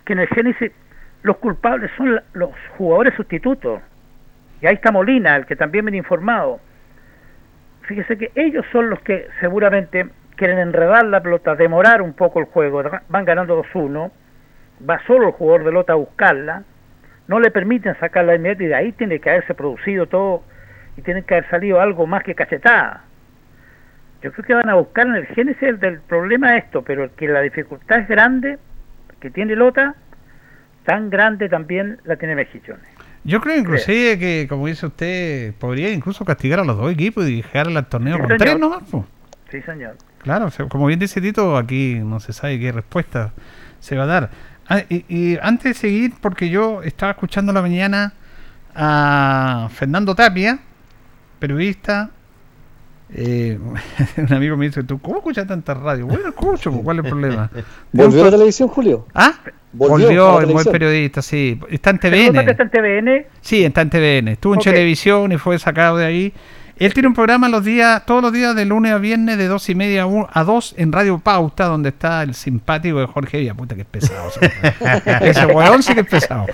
que 0.06 0.14
en 0.14 0.20
el 0.20 0.28
Génesis 0.28 0.72
los 1.24 1.38
culpables 1.38 1.92
son 1.98 2.22
los 2.34 2.52
jugadores 2.78 3.14
sustitutos. 3.16 3.82
Y 4.62 4.68
ahí 4.68 4.76
está 4.76 4.92
Molina, 4.92 5.36
el 5.36 5.46
que 5.46 5.56
también 5.56 5.86
viene 5.86 5.98
informado. 5.98 6.60
Fíjese 7.84 8.18
que 8.18 8.32
ellos 8.36 8.66
son 8.72 8.90
los 8.90 9.00
que 9.02 9.28
seguramente 9.40 10.08
quieren 10.36 10.60
enredar 10.60 11.06
la 11.06 11.22
pelota, 11.22 11.56
demorar 11.56 12.02
un 12.02 12.14
poco 12.14 12.40
el 12.40 12.46
juego, 12.46 12.84
van 13.10 13.26
ganando 13.26 13.62
2-1, 13.64 14.12
va 14.88 15.00
solo 15.06 15.28
el 15.28 15.34
jugador 15.34 15.64
de 15.66 15.72
Lota 15.72 15.94
a 15.94 15.98
buscarla, 15.98 16.64
no 17.28 17.40
le 17.40 17.52
permiten 17.52 17.96
sacarla 18.00 18.36
inmediata 18.36 18.64
y 18.64 18.68
de 18.68 18.76
ahí 18.76 18.92
tiene 18.94 19.20
que 19.20 19.30
haberse 19.30 19.54
producido 19.54 20.08
todo 20.08 20.44
y 20.98 21.02
tiene 21.02 21.24
que 21.24 21.36
haber 21.36 21.50
salido 21.50 21.80
algo 21.80 22.08
más 22.08 22.24
que 22.24 22.36
cachetada. 22.36 23.04
Yo 24.22 24.32
creo 24.34 24.46
que 24.46 24.54
van 24.54 24.70
a 24.70 24.76
buscar 24.76 25.08
en 25.08 25.16
el 25.16 25.26
génesis 25.28 25.80
del 25.80 26.02
problema 26.02 26.58
esto, 26.58 26.82
pero 26.82 27.14
que 27.16 27.28
la 27.28 27.42
dificultad 27.42 28.00
es 28.00 28.08
grande, 28.08 28.58
que 29.22 29.30
tiene 29.30 29.56
Lota, 29.56 29.96
tan 30.86 31.10
grande 31.10 31.48
también 31.48 32.00
la 32.04 32.16
tiene 32.18 32.36
Mejillones. 32.36 32.84
Yo 33.24 33.40
creo 33.42 33.58
inclusive 33.58 34.18
que, 34.18 34.48
como 34.50 34.68
dice 34.68 34.88
usted, 34.88 35.54
podría 35.60 35.92
incluso 35.92 36.26
castigar 36.26 36.60
a 36.60 36.64
los 36.64 36.78
dos 36.78 36.92
equipos 36.92 37.28
y 37.28 37.38
dejar 37.38 37.68
al 37.68 37.86
torneo 37.88 38.16
Sí, 38.16 38.20
con 38.22 38.28
señor. 38.30 38.40
tres 38.42 38.60
nomás. 38.60 38.84
po. 38.90 39.06
Sí, 39.52 39.62
señor. 39.62 39.96
Claro, 40.20 40.50
como 40.70 40.88
bien 40.88 41.00
dice 41.00 41.22
Tito, 41.22 41.56
aquí 41.58 42.00
no 42.04 42.20
se 42.20 42.34
sabe 42.34 42.60
qué 42.60 42.72
respuesta 42.72 43.32
se 43.80 43.96
va 43.98 44.04
a 44.04 44.08
dar. 44.08 44.30
Ah, 44.70 44.84
y, 44.90 45.04
y 45.10 45.38
antes 45.42 45.74
de 45.74 45.74
seguir, 45.74 46.14
porque 46.22 46.50
yo 46.50 46.84
estaba 46.84 47.12
escuchando 47.14 47.52
la 47.52 47.62
mañana 47.62 48.14
a 48.76 49.68
Fernando 49.74 50.14
Tapia, 50.16 50.60
periodista. 51.40 52.12
eh, 53.10 53.58
un 54.18 54.34
amigo 54.34 54.56
me 54.58 54.66
dice, 54.68 54.84
¿tú 54.84 55.00
cómo 55.00 55.18
escuchas 55.18 55.48
tanta 55.48 55.74
radio? 55.74 56.06
Bueno, 56.06 56.30
escucho, 56.30 56.72
pues, 56.72 56.84
¿cuál 56.84 57.00
es 57.00 57.06
el 57.06 57.10
problema? 57.10 57.52
¿Volvió 57.92 58.22
a 58.22 58.26
la 58.26 58.32
televisión, 58.32 58.70
Julio? 58.70 59.08
¿Ah? 59.16 59.34
Volvió 59.72 60.08
Volvió, 60.08 60.42
el 60.42 60.48
buen 60.48 60.66
periodista, 60.68 61.22
sí. 61.22 61.60
Está 61.70 61.92
en 61.92 62.00
¿Se 62.02 62.10
nota 62.10 62.46
que 62.46 62.54
TVN. 62.54 62.62
está 62.62 62.64
en 62.64 62.70
TVN? 62.72 63.26
Sí, 63.42 63.64
está 63.64 63.82
en 63.82 63.90
TVN. 63.90 64.28
Estuvo 64.30 64.54
en 64.56 64.60
televisión 64.62 65.32
y 65.32 65.38
fue 65.38 65.58
sacado 65.60 65.98
de 65.98 66.06
ahí. 66.06 66.34
Él 66.80 66.94
tiene 66.94 67.10
un 67.10 67.14
programa 67.14 67.50
los 67.50 67.66
días, 67.66 68.06
todos 68.06 68.22
los 68.22 68.32
días 68.32 68.56
de 68.56 68.64
lunes 68.64 68.94
a 68.94 69.00
viernes 69.00 69.38
de 69.38 69.48
dos 69.48 69.68
y 69.70 69.76
media 69.76 70.08
a 70.32 70.44
dos 70.46 70.74
en 70.78 70.94
Radio 70.94 71.20
Pauta, 71.20 71.66
donde 71.66 71.90
está 71.90 72.24
el 72.24 72.34
simpático 72.34 73.02
de 73.02 73.06
Jorge 73.06 73.40
Villa. 73.40 73.54
Puta 73.54 73.76
que 73.76 73.82
es 73.82 73.88
pesado. 73.88 74.32
Ese 75.22 75.46
weón 75.48 75.84
sí 75.84 75.94
que 75.94 76.00
es 76.00 76.08
pesado. 76.08 76.46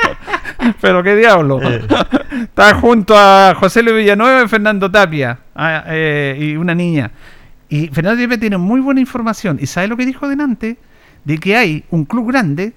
Pero 0.82 1.02
qué 1.02 1.16
diablo. 1.16 1.60
Está 1.62 2.74
junto 2.74 3.16
a 3.16 3.54
José 3.58 3.82
Luis 3.82 3.96
Villanueva 3.96 4.42
y 4.42 4.48
Fernando 4.48 4.90
Tapia. 4.90 5.38
ah, 5.54 5.84
eh, 5.86 6.36
y 6.38 6.56
una 6.56 6.74
niña. 6.74 7.10
Y 7.70 7.88
Fernando 7.88 8.20
Tapia 8.22 8.38
tiene 8.38 8.58
muy 8.58 8.82
buena 8.82 9.00
información. 9.00 9.58
¿Y 9.62 9.66
sabe 9.66 9.88
lo 9.88 9.96
que 9.96 10.04
dijo 10.04 10.28
delante? 10.28 10.76
De 11.24 11.38
que 11.38 11.56
hay 11.56 11.84
un 11.88 12.04
club 12.04 12.28
grande 12.28 12.74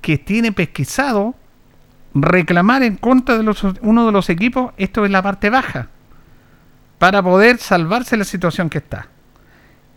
que 0.00 0.18
tiene 0.18 0.52
pesquisado 0.52 1.34
reclamar 2.14 2.82
en 2.82 2.96
contra 2.96 3.36
de 3.38 3.42
los, 3.44 3.62
uno 3.82 4.06
de 4.06 4.12
los 4.12 4.28
equipos, 4.30 4.72
esto 4.76 5.04
es 5.04 5.10
la 5.10 5.22
parte 5.22 5.50
baja, 5.50 5.88
para 6.98 7.22
poder 7.22 7.58
salvarse 7.58 8.16
la 8.16 8.24
situación 8.24 8.68
que 8.68 8.78
está. 8.78 9.06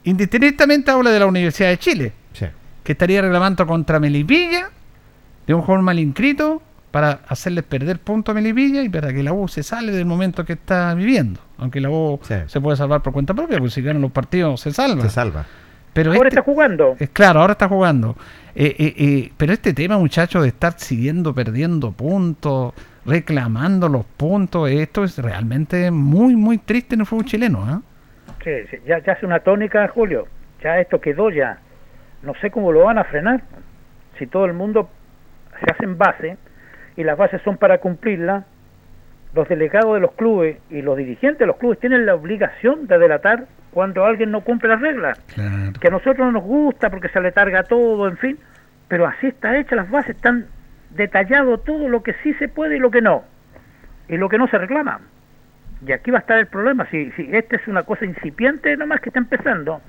Indirectamente 0.04 0.92
habla 0.92 1.12
de 1.12 1.20
la 1.20 1.26
Universidad 1.26 1.70
de 1.70 1.78
Chile, 1.80 2.14
Sí. 2.34 2.46
que 2.84 2.92
estaría 2.92 3.22
reclamando 3.22 3.66
contra 3.66 4.00
Melipilla, 4.00 4.70
de 5.48 5.54
un 5.54 5.62
jugador 5.62 5.84
mal 5.84 6.00
inscrito, 6.00 6.62
para 6.92 7.22
hacerles 7.28 7.64
perder 7.64 8.00
puntos 8.00 8.34
a 8.34 8.36
Melipilla 8.36 8.84
y 8.84 8.90
para 8.90 9.12
que 9.12 9.24
la 9.24 9.34
U 9.34 9.48
se 9.48 9.64
sale 9.64 9.92
del 9.92 10.06
momento 10.06 10.46
que 10.46 10.54
está 10.54 10.94
viviendo. 10.94 11.40
Aunque 11.58 11.82
la 11.82 11.90
U 11.90 12.20
Sí. 12.22 12.36
se 12.46 12.62
puede 12.62 12.78
salvar 12.78 13.02
por 13.02 13.14
cuenta 13.14 13.34
propia, 13.34 13.58
porque 13.58 13.72
si 13.72 13.82
ganan 13.82 14.02
los 14.02 14.12
partidos 14.12 14.62
se 14.62 14.72
salva. 14.72 15.02
Se 15.02 15.10
salva. 15.10 15.46
Pero 15.94 16.12
Ahora 16.12 16.28
este- 16.28 16.40
está 16.40 16.42
jugando. 16.42 16.96
es 17.00 17.10
claro, 17.10 17.42
ahora 17.42 17.54
está 17.54 17.68
jugando. 17.68 18.16
Eh, 18.56 18.76
eh, 18.78 18.94
eh, 18.98 19.32
pero 19.38 19.54
este 19.54 19.74
tema, 19.74 19.98
muchachos, 19.98 20.42
de 20.44 20.50
estar 20.50 20.74
siguiendo 20.80 21.34
perdiendo 21.34 21.92
puntos, 21.92 22.74
reclamando 23.06 23.90
los 23.90 24.06
puntos. 24.06 24.70
Esto 24.70 25.04
es 25.04 25.18
realmente 25.18 25.92
muy, 25.92 26.36
muy 26.36 26.58
triste 26.58 26.96
en 26.96 27.02
el 27.02 27.08
fútbol 27.08 27.26
chileno. 27.26 27.64
¿ah? 27.66 27.82
Sí, 28.44 28.52
sí, 28.70 28.78
ya, 28.86 29.00
ya 29.00 29.14
hace 29.14 29.26
una 29.26 29.40
tónica, 29.40 29.88
Julio. 29.88 30.28
Ya 30.64 30.80
esto 30.80 31.00
quedó 31.02 31.30
ya. 31.30 31.60
No 32.22 32.34
sé 32.42 32.52
cómo 32.52 32.72
lo 32.72 32.84
van 32.84 32.98
a 32.98 33.04
frenar. 33.04 33.42
Si 34.18 34.28
todo 34.28 34.46
el 34.46 34.54
mundo 34.54 34.90
se 35.60 35.72
hacen 35.72 35.98
base 35.98 36.38
y 36.96 37.04
las 37.04 37.18
bases 37.18 37.42
son 37.44 37.58
para 37.58 37.80
cumplirlas, 37.80 38.46
los 39.34 39.48
delegados 39.50 39.96
de 39.96 40.00
los 40.00 40.12
clubes 40.14 40.58
y 40.70 40.82
los 40.84 40.96
dirigentes 40.98 41.40
de 41.40 41.48
los 41.48 41.58
clubes 41.58 41.80
tienen 41.80 42.06
la 42.06 42.14
obligación 42.16 42.86
de 42.88 43.00
delatar 43.00 43.46
cuando 43.74 44.06
alguien 44.06 44.32
no 44.32 44.42
cumple 44.42 44.70
las 44.70 44.82
reglas. 44.82 45.20
Que 45.80 45.88
a 45.88 45.92
nosotros 45.92 46.20
no 46.20 46.32
nos 46.32 46.44
gusta 46.44 46.90
porque 46.90 47.10
se 47.10 47.20
le 47.20 47.32
targa 47.32 47.64
todo, 47.64 48.08
en 48.08 48.18
fin. 48.18 48.38
Pero 48.88 49.08
así 49.08 49.28
está 49.28 49.58
hecha, 49.58 49.76
las 49.76 49.90
bases 49.90 50.16
están 50.16 50.46
detallado 50.92 51.58
todo 51.60 51.90
lo 51.90 52.04
que 52.04 52.14
sí 52.24 52.34
se 52.36 52.48
puede 52.48 52.78
y 52.78 52.80
lo 52.80 52.92
que 52.92 53.02
no. 53.02 53.24
Y 54.08 54.18
lo 54.18 54.30
que 54.30 54.38
no 54.38 54.48
se 54.48 54.58
reclama. 54.58 55.02
Y 55.86 55.92
aquí 55.92 56.12
va 56.12 56.20
a 56.20 56.22
estar 56.22 56.38
el 56.38 56.48
problema. 56.48 56.88
Si, 56.90 57.12
si 57.12 57.30
esta 57.32 57.56
es 57.56 57.68
una 57.68 57.84
cosa 57.84 58.06
incipiente, 58.06 58.78
nomás 58.78 59.02
que 59.02 59.10
está 59.10 59.20
empezando. 59.20 59.82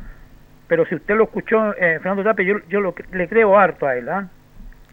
Pero 0.66 0.86
si 0.86 0.94
usted 0.94 1.15
lo 1.16 1.24
escuchó, 1.24 1.74
eh, 1.74 1.98
Fernando 2.01 2.24
Tape, 2.24 2.44
yo, 2.44 2.56
yo 2.69 2.81
lo, 2.81 2.94
le 3.12 3.28
creo 3.28 3.59
harto 3.59 3.86
a 3.86 3.97
él. 3.97 4.09
¿ah? 4.09 4.28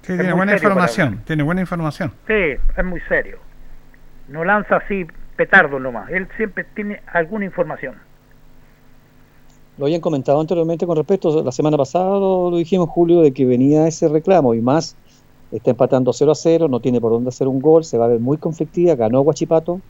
Sí, 0.02 0.14
Es 0.14 0.20
tiene 0.20 0.34
buena 0.34 0.54
información. 0.54 1.22
Tiene 1.26 1.44
buena 1.44 1.62
información. 1.62 2.12
Sí, 2.28 2.58
es 2.78 2.86
muy 2.86 3.00
serio. 3.02 3.40
No 4.28 4.44
lanza 4.44 4.78
así 4.78 5.08
petardo 5.36 5.80
nomás. 5.80 6.10
Él 6.10 6.28
siempre 6.38 6.66
tiene 6.76 7.02
alguna 7.08 7.46
información. 7.46 7.96
Lo 9.78 9.86
habían 9.86 10.02
comentado 10.02 10.40
anteriormente 10.40 10.86
con 10.86 10.98
respecto, 10.98 11.44
la 11.44 11.52
semana 11.52 11.78
pasada 11.78 12.20
lo, 12.20 12.56
dijimos, 12.56 12.90
Julio, 12.90 13.22
de 13.22 13.32
que 13.32 13.46
venía 13.46 13.88
ese 13.88 14.08
reclamo 14.10 14.54
y 14.54 14.62
más 14.62 14.96
está 15.52 15.72
empatando 15.72 16.14
0 16.14 16.32
a 16.32 16.36
0, 16.36 16.68
no 16.68 16.80
tiene 16.80 17.02
por 17.02 17.12
dónde 17.12 17.30
hacer 17.30 17.48
un 17.48 17.60
gol, 17.60 17.84
se 17.84 17.98
va 17.98 18.06
a 18.06 18.08
ver 18.10 18.20
muy 18.20 18.38
conflictiva, 18.38 18.96
ganó 18.96 19.22
Guachipato, 19.22 19.82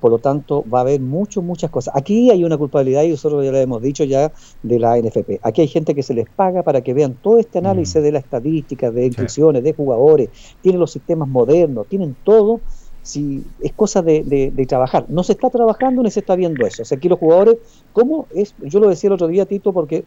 por 0.00 0.10
lo 0.10 0.18
tanto 0.18 0.64
va 0.72 0.78
a 0.78 0.82
haber 0.82 1.00
mucho, 1.00 1.42
muchas 1.42 1.70
cosas. 1.70 1.94
Aquí 1.96 2.30
hay 2.30 2.44
una 2.44 2.56
culpabilidad, 2.56 3.02
y 3.02 3.10
nosotros 3.10 3.44
ya 3.44 3.52
lo 3.52 3.58
hemos 3.58 3.82
dicho 3.82 4.04
ya, 4.04 4.32
de 4.62 4.78
la 4.78 4.98
NFP. 4.98 5.40
Aquí 5.42 5.60
hay 5.60 5.68
gente 5.68 5.94
que 5.94 6.02
se 6.02 6.14
les 6.14 6.28
paga 6.28 6.62
para 6.62 6.80
que 6.80 6.94
vean 6.94 7.14
todo 7.14 7.38
este 7.38 7.58
análisis 7.58 8.02
de 8.02 8.12
las 8.12 8.24
estadísticas, 8.24 8.94
de 8.94 9.06
inscripciones, 9.06 9.62
de 9.62 9.72
jugadores, 9.72 10.30
tienen 10.62 10.80
los 10.80 10.92
sistemas 10.92 11.28
modernos, 11.28 11.86
tienen 11.86 12.16
todo. 12.24 12.60
Si 13.04 13.44
es 13.60 13.72
cosa 13.74 14.02
de, 14.02 14.24
de- 14.24 14.50
de 14.50 14.66
trabajar. 14.66 15.04
No 15.08 15.22
se 15.22 15.32
está 15.32 15.48
trabajando 15.50 16.02
ni 16.02 16.10
se 16.10 16.18
está 16.20 16.34
viendo 16.34 16.66
eso. 16.66 16.82
O 16.82 16.84
sea, 16.84 16.98
aquí 16.98 17.08
los 17.08 17.18
jugadores, 17.20 17.58
¿cómo 17.92 18.26
es? 18.34 18.54
Yo 18.62 18.80
lo 18.80 18.88
decía 18.88 19.08
el 19.08 19.14
otro 19.14 19.28
día, 19.28 19.44
Tito, 19.46 19.72
porque 19.72 20.04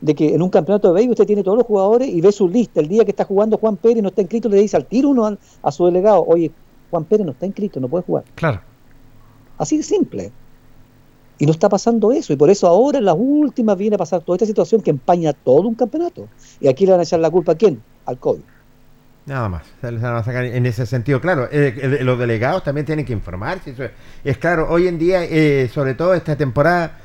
de 0.00 0.14
que 0.14 0.34
en 0.34 0.42
un 0.42 0.50
campeonato 0.50 0.88
de 0.88 0.94
béisbol 0.94 1.12
usted 1.12 1.26
tiene 1.26 1.42
todos 1.44 1.58
los 1.58 1.66
jugadores 1.66 2.08
y 2.08 2.20
ve 2.20 2.32
su 2.32 2.48
lista. 2.48 2.80
El 2.80 2.88
día 2.88 3.04
que 3.04 3.12
está 3.12 3.24
jugando 3.24 3.56
Juan 3.56 3.76
Pérez 3.76 4.02
no 4.02 4.08
está 4.08 4.20
inscrito, 4.22 4.48
le 4.48 4.56
dice 4.58 4.76
al 4.76 4.86
tiro 4.86 5.10
uno 5.10 5.36
a, 5.62 5.72
su 5.72 5.86
delegado, 5.86 6.24
oye, 6.26 6.50
Juan 6.90 7.04
Pérez 7.04 7.24
no 7.24 7.32
está 7.32 7.46
inscrito, 7.46 7.78
no 7.80 7.88
puede 7.88 8.02
jugar. 8.04 8.24
Claro. 8.34 8.60
Así 9.56 9.76
de 9.76 9.82
simple. 9.84 10.32
Y 11.38 11.46
no 11.46 11.52
está 11.52 11.68
pasando 11.68 12.12
eso. 12.12 12.32
Y 12.32 12.36
por 12.36 12.50
eso 12.50 12.66
ahora 12.66 12.98
en 12.98 13.04
las 13.04 13.16
últimas 13.16 13.76
viene 13.78 13.94
a 13.94 13.98
pasar 13.98 14.22
toda 14.22 14.36
esta 14.36 14.46
situación 14.46 14.80
que 14.80 14.90
empaña 14.90 15.32
todo 15.32 15.68
un 15.68 15.74
campeonato. 15.74 16.26
Y 16.60 16.66
aquí 16.68 16.84
le 16.84 16.92
van 16.92 17.00
a 17.00 17.04
echar 17.04 17.20
la 17.20 17.30
culpa 17.30 17.52
a 17.52 17.54
quién? 17.54 17.80
Al 18.06 18.18
COVID. 18.18 18.40
Nada 19.26 19.48
más. 19.48 19.62
En 19.82 20.66
ese 20.66 20.86
sentido, 20.86 21.20
claro. 21.20 21.48
eh, 21.52 22.00
los 22.02 22.18
delegados 22.18 22.64
también 22.64 22.86
tienen 22.86 23.04
que 23.04 23.12
informarse. 23.12 23.70
Eso 23.70 23.84
es, 24.24 24.38
claro, 24.38 24.66
hoy 24.68 24.88
en 24.88 24.98
día, 24.98 25.22
eh, 25.24 25.68
sobre 25.72 25.94
todo 25.94 26.14
esta 26.14 26.36
temporada, 26.36 26.98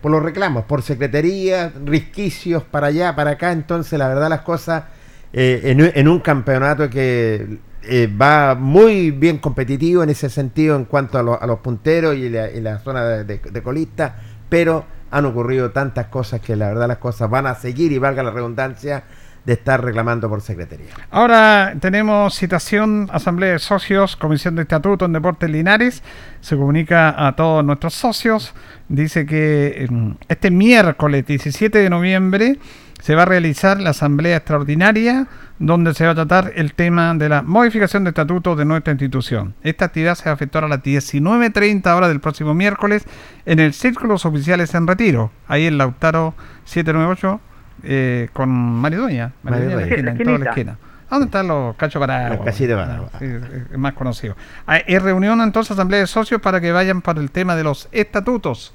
por 0.00 0.10
los 0.10 0.22
reclamos, 0.22 0.64
por 0.64 0.82
secretaría, 0.82 1.72
risquicios 1.84 2.64
para 2.64 2.88
allá, 2.88 3.14
para 3.14 3.32
acá. 3.32 3.52
Entonces, 3.52 3.98
la 3.98 4.08
verdad, 4.08 4.28
las 4.30 4.40
cosas 4.40 4.84
eh, 5.32 5.60
en, 5.64 5.80
un- 6.08 6.20
campeonato 6.20 6.88
que 6.90 7.58
eh, 7.82 8.08
va 8.20 8.54
muy 8.56 9.10
bien 9.12 9.38
competitivo 9.38 10.02
en 10.02 10.10
ese 10.10 10.28
sentido 10.28 10.74
en 10.76 10.86
cuanto 10.86 11.18
a, 11.18 11.22
lo- 11.22 11.40
a 11.40 11.46
los 11.46 11.60
punteros 11.60 12.16
y 12.16 12.28
la, 12.30 12.78
zona 12.80 13.04
de, 13.04 13.24
de, 13.24 13.38
de 13.38 13.62
colista, 13.62 14.16
pero 14.48 14.84
han 15.12 15.24
ocurrido 15.26 15.70
tantas 15.70 16.06
cosas 16.06 16.40
que 16.40 16.56
la 16.56 16.68
verdad 16.68 16.88
las 16.88 16.98
cosas 16.98 17.28
van 17.30 17.46
a 17.46 17.54
seguir 17.54 17.92
y 17.92 17.98
valga 17.98 18.22
la 18.22 18.30
redundancia 18.30 19.04
de 19.44 19.54
estar 19.54 19.82
reclamando 19.82 20.28
por 20.28 20.40
secretaría. 20.42 20.88
Ahora 21.10 21.74
tenemos 21.80 22.34
citación, 22.34 23.08
Asamblea 23.12 23.52
de 23.52 23.58
Socios, 23.58 24.16
Comisión 24.16 24.56
de 24.56 24.62
Estatuto 24.62 25.04
en 25.04 25.12
Deportes 25.12 25.50
Linares. 25.50 26.02
Se 26.40 26.56
comunica 26.56 27.26
a 27.26 27.34
todos 27.36 27.64
nuestros 27.64 27.94
socios. 27.94 28.54
Dice 28.88 29.26
que 29.26 29.86
mm, 29.88 30.10
este 30.28 30.50
miércoles 30.50 31.26
17 31.26 31.78
de 31.78 31.90
noviembre 31.90 32.58
se 33.00 33.14
va 33.14 33.22
a 33.22 33.26
realizar 33.26 33.80
la 33.80 33.90
Asamblea 33.90 34.36
Extraordinaria 34.36 35.26
donde 35.60 35.92
se 35.92 36.06
va 36.06 36.12
a 36.12 36.14
tratar 36.14 36.52
el 36.56 36.72
tema 36.72 37.14
de 37.14 37.28
la 37.28 37.42
modificación 37.42 38.02
de 38.04 38.10
estatuto 38.10 38.56
de 38.56 38.64
nuestra 38.64 38.92
institución. 38.92 39.54
Esta 39.62 39.84
actividad 39.84 40.14
se 40.14 40.24
va 40.24 40.30
a 40.30 40.34
efectuar 40.34 40.64
a 40.64 40.68
las 40.68 40.82
19.30 40.82 41.94
horas 41.94 42.08
del 42.08 42.20
próximo 42.20 42.54
miércoles 42.54 43.04
en 43.44 43.60
el 43.60 43.74
Círculos 43.74 44.24
Oficiales 44.24 44.74
en 44.74 44.86
Retiro, 44.86 45.30
ahí 45.46 45.66
en 45.66 45.76
Lautaro 45.76 46.34
798 46.64 47.40
eh, 47.84 48.28
con 48.32 48.48
Mario 48.50 49.02
Dueña 49.02 49.32
en 49.44 49.50
la 49.50 49.82
esquina, 49.82 50.10
en 50.12 50.18
toda 50.18 50.38
la 50.38 50.50
esquina. 50.50 50.76
¿A 51.08 51.14
¿Dónde 51.16 51.24
están 51.26 51.48
los 51.48 51.74
cachos 51.76 51.98
paraguas? 52.00 52.36
Los 52.36 52.44
cachitos 52.44 52.76
paraguas. 52.80 53.10
Ah, 53.14 53.18
sí, 53.18 53.26
es 53.72 53.78
más 53.78 53.94
conocido. 53.94 54.36
Ah, 54.66 54.76
Es 54.78 55.02
reunión 55.02 55.40
entonces, 55.40 55.72
asamblea 55.72 56.00
de 56.00 56.06
socios 56.06 56.40
para 56.40 56.60
que 56.60 56.70
vayan 56.70 57.02
para 57.02 57.20
el 57.20 57.30
tema 57.32 57.56
de 57.56 57.64
los 57.64 57.88
estatutos. 57.90 58.72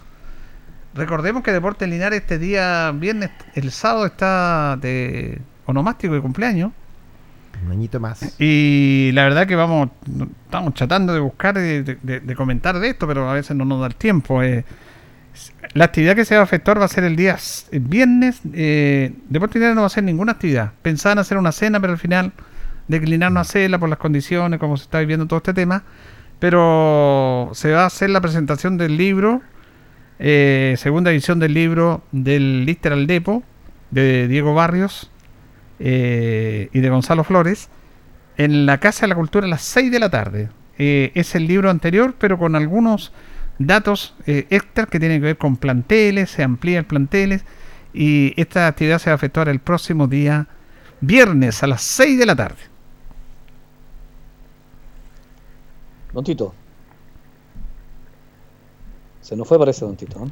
Recordemos 0.94 1.44
que 1.44 1.52
Deportes 1.52 1.88
Linares 1.90 2.22
este 2.22 2.38
día 2.38 2.91
viernes, 2.91 3.30
el 3.53 3.72
sábado 3.72 4.06
está 4.06 4.77
de 4.82 5.40
onomástico 5.65 6.14
de 6.14 6.22
cumpleaños. 6.22 6.72
Un 7.65 7.72
añito 7.72 7.99
más. 8.02 8.36
Y 8.40 9.11
la 9.14 9.23
verdad 9.23 9.48
que 9.48 9.56
vamos, 9.56 9.90
estamos 10.45 10.73
tratando 10.73 11.14
de 11.14 11.19
buscar, 11.22 11.56
de- 11.56 11.84
de- 11.84 12.19
de 12.19 12.36
comentar 12.36 12.77
de 12.80 12.90
esto, 12.90 13.07
pero 13.07 13.30
a 13.30 13.34
veces 13.34 13.56
no 13.56 13.64
nos 13.65 13.80
da 13.80 13.88
el 13.88 13.95
tiempo. 13.95 14.44
eh. 14.44 14.65
La 15.74 15.86
actividad 15.86 16.16
que 16.16 16.26
se 16.26 16.36
va 16.36 16.41
a 16.41 16.44
efectuar 16.45 16.80
va 16.80 16.86
a 16.86 16.90
ser 16.90 17.03
el 17.03 17.16
día 17.16 17.38
viernes. 17.72 18.41
Eh, 18.53 19.14
Linares 19.30 19.76
no 19.76 19.82
va 19.82 19.84
a 19.84 19.88
hacer 19.88 20.03
ninguna 20.03 20.34
actividad. 20.34 20.72
Pensaban 20.82 21.20
hacer 21.20 21.38
una 21.38 21.52
cena, 21.52 21.80
pero 21.80 21.94
al 21.94 21.99
final 21.99 22.32
declinaron 22.88 23.38
hacerla 23.38 23.80
por 23.80 23.90
las 23.90 23.99
condiciones, 23.99 24.60
como 24.60 24.78
se 24.78 24.84
está 24.84 24.99
viviendo 24.99 25.26
todo 25.26 25.38
este 25.38 25.53
tema. 25.53 25.84
Pero 26.40 27.52
se 27.53 27.72
va 27.72 27.84
a 27.84 27.86
hacer 27.88 28.10
la 28.10 28.22
presentación 28.22 28.78
del 28.78 28.98
libro, 28.98 29.41
eh, 30.20 30.76
segunda 30.78 31.12
edición 31.12 31.40
del 31.40 31.53
libro 31.53 32.03
del 32.12 32.66
Lister 32.66 32.94
al 32.94 33.07
Depo, 33.07 33.44
de 33.91 34.28
Diego 34.28 34.53
Barrios 34.53 35.12
eh, 35.80 36.70
y 36.74 36.80
de 36.80 36.90
Gonzalo 36.90 37.24
Flores, 37.24 37.70
en 38.38 38.66
la 38.66 38.80
Casa 38.80 39.02
de 39.02 39.10
la 39.10 39.16
Cultura 39.16 39.45
a 39.45 39.49
las 39.49 39.62
6 39.62 39.91
de 39.91 39.99
la 39.99 40.10
tarde. 40.10 40.49
Eh, 40.78 41.12
es 41.16 41.36
el 41.36 41.48
libro 41.48 41.70
anterior, 41.70 42.16
pero 42.18 42.38
con 42.38 42.56
algunos 42.56 43.14
datos 43.60 44.15
eh, 44.26 44.48
extras 44.49 44.88
que 44.88 44.99
tienen 44.99 45.22
que 45.22 45.27
ver 45.27 45.38
con 45.38 45.57
planteles, 45.57 46.30
se 46.30 46.44
amplía 46.44 46.80
el 46.80 46.86
planteles 46.86 47.45
y 47.94 48.34
esta 48.40 48.68
actividad 48.68 48.99
se 48.99 49.10
va 49.10 49.14
a 49.14 49.15
efectuar 49.15 49.49
el 49.49 49.60
próximo 49.60 50.07
día 50.07 50.48
viernes 51.02 51.64
a 51.64 51.68
las 51.68 51.82
6 51.82 52.19
de 52.19 52.26
la 52.26 52.36
tarde. 52.36 52.61
Don 56.11 56.23
Tito. 56.23 56.53
Se 59.22 59.36
nos 59.36 59.48
fue, 59.48 59.57
parece, 59.57 59.86
Don 59.86 59.95
Tito. 59.95 60.30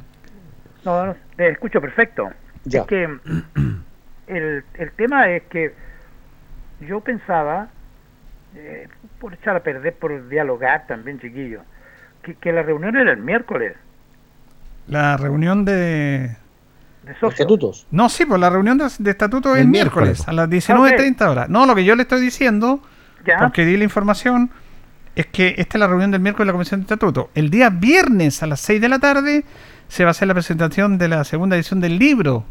no, 0.84 1.16
te 1.36 1.48
escucho 1.48 1.80
perfecto. 1.80 2.30
Ya. 2.64 2.80
Es 2.80 2.86
que 2.86 3.04
el, 4.26 4.64
el 4.74 4.92
tema 4.92 5.28
es 5.30 5.42
que 5.44 5.74
yo 6.80 7.00
pensaba, 7.00 7.68
eh, 8.54 8.88
por 9.20 9.34
echar 9.34 9.56
a 9.56 9.62
perder, 9.62 9.94
por 9.94 10.28
dialogar 10.28 10.86
también, 10.86 11.18
chiquillo, 11.20 11.62
que, 12.24 12.34
que 12.34 12.52
la 12.52 12.62
reunión 12.62 12.96
era 12.96 13.12
el 13.12 13.18
miércoles 13.20 13.74
La 14.88 15.16
reunión 15.16 15.64
de... 15.64 16.36
de 17.04 17.12
socios. 17.14 17.32
Estatutos. 17.40 17.86
No, 17.90 18.08
sí, 18.08 18.24
pues 18.26 18.40
la 18.40 18.50
reunión 18.50 18.78
de, 18.78 18.86
de 18.98 19.10
estatuto 19.10 19.54
es 19.54 19.60
El 19.62 19.68
miércoles, 19.68 20.24
miércoles. 20.26 20.28
a 20.28 20.32
las 20.32 20.48
19.30 20.48 21.28
horas. 21.30 21.48
No, 21.48 21.66
lo 21.66 21.74
que 21.74 21.84
yo 21.84 21.94
le 21.96 22.02
estoy 22.02 22.20
diciendo, 22.20 22.80
Ya. 23.26 23.38
porque 23.38 23.64
di 23.64 23.76
la 23.76 23.84
información, 23.84 24.50
es 25.16 25.26
que 25.26 25.54
esta 25.58 25.78
es 25.78 25.80
la 25.80 25.86
reunión 25.86 26.10
del 26.10 26.20
miércoles 26.20 26.46
de 26.46 26.48
la 26.48 26.52
Comisión 26.52 26.80
de 26.80 26.84
Estatuto. 26.84 27.30
El 27.34 27.50
día 27.50 27.70
viernes 27.70 28.42
a 28.42 28.46
las 28.46 28.60
6 28.60 28.80
de 28.80 28.88
la 28.88 28.98
tarde 28.98 29.44
se 29.88 30.04
va 30.04 30.10
a 30.10 30.12
hacer 30.12 30.26
la 30.28 30.34
presentación 30.34 30.98
de 30.98 31.08
la 31.08 31.24
segunda 31.24 31.56
edición 31.56 31.80
del 31.80 31.98
libro 31.98 32.44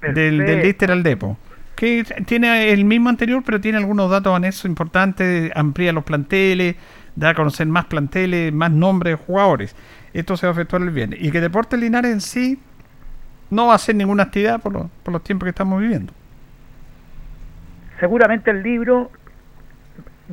del, 0.00 0.38
del. 0.38 0.62
Lister 0.62 0.90
al 0.90 1.02
Depo. 1.02 1.38
Que 1.76 2.04
tiene 2.26 2.70
el 2.70 2.84
mismo 2.84 3.08
anterior, 3.08 3.42
pero 3.44 3.60
tiene 3.60 3.78
algunos 3.78 4.10
datos 4.10 4.34
anexos 4.34 4.66
importantes, 4.66 5.50
amplía 5.56 5.92
los 5.92 6.04
planteles, 6.04 6.76
da 7.16 7.30
a 7.30 7.34
conocer 7.34 7.66
más 7.66 7.84
planteles, 7.86 8.52
más 8.52 8.70
nombres 8.70 9.18
de 9.18 9.24
jugadores. 9.24 9.76
Esto 10.12 10.36
se 10.36 10.46
va 10.46 10.50
a 10.52 10.54
efectuar 10.54 10.82
el 10.82 10.90
viernes. 10.90 11.20
Y 11.22 11.30
que 11.30 11.40
Deportes 11.40 11.78
Linares 11.78 12.12
en 12.12 12.20
sí 12.20 12.60
no 13.50 13.66
va 13.66 13.72
a 13.72 13.76
hacer 13.76 13.94
ninguna 13.94 14.24
actividad 14.24 14.60
por, 14.60 14.72
los- 14.72 14.90
por 15.02 15.12
los 15.12 15.22
tiempos 15.22 15.44
que 15.46 15.50
estamos 15.50 15.80
viviendo. 15.80 16.12
Seguramente 18.00 18.50
el 18.50 18.62
libro 18.62 19.10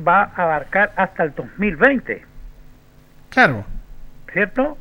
va 0.06 0.22
a 0.34 0.42
abarcar 0.44 0.92
hasta 0.96 1.22
el 1.24 1.34
2020, 1.34 2.24
Claro. 3.30 3.64
¿cierto? 4.32 4.76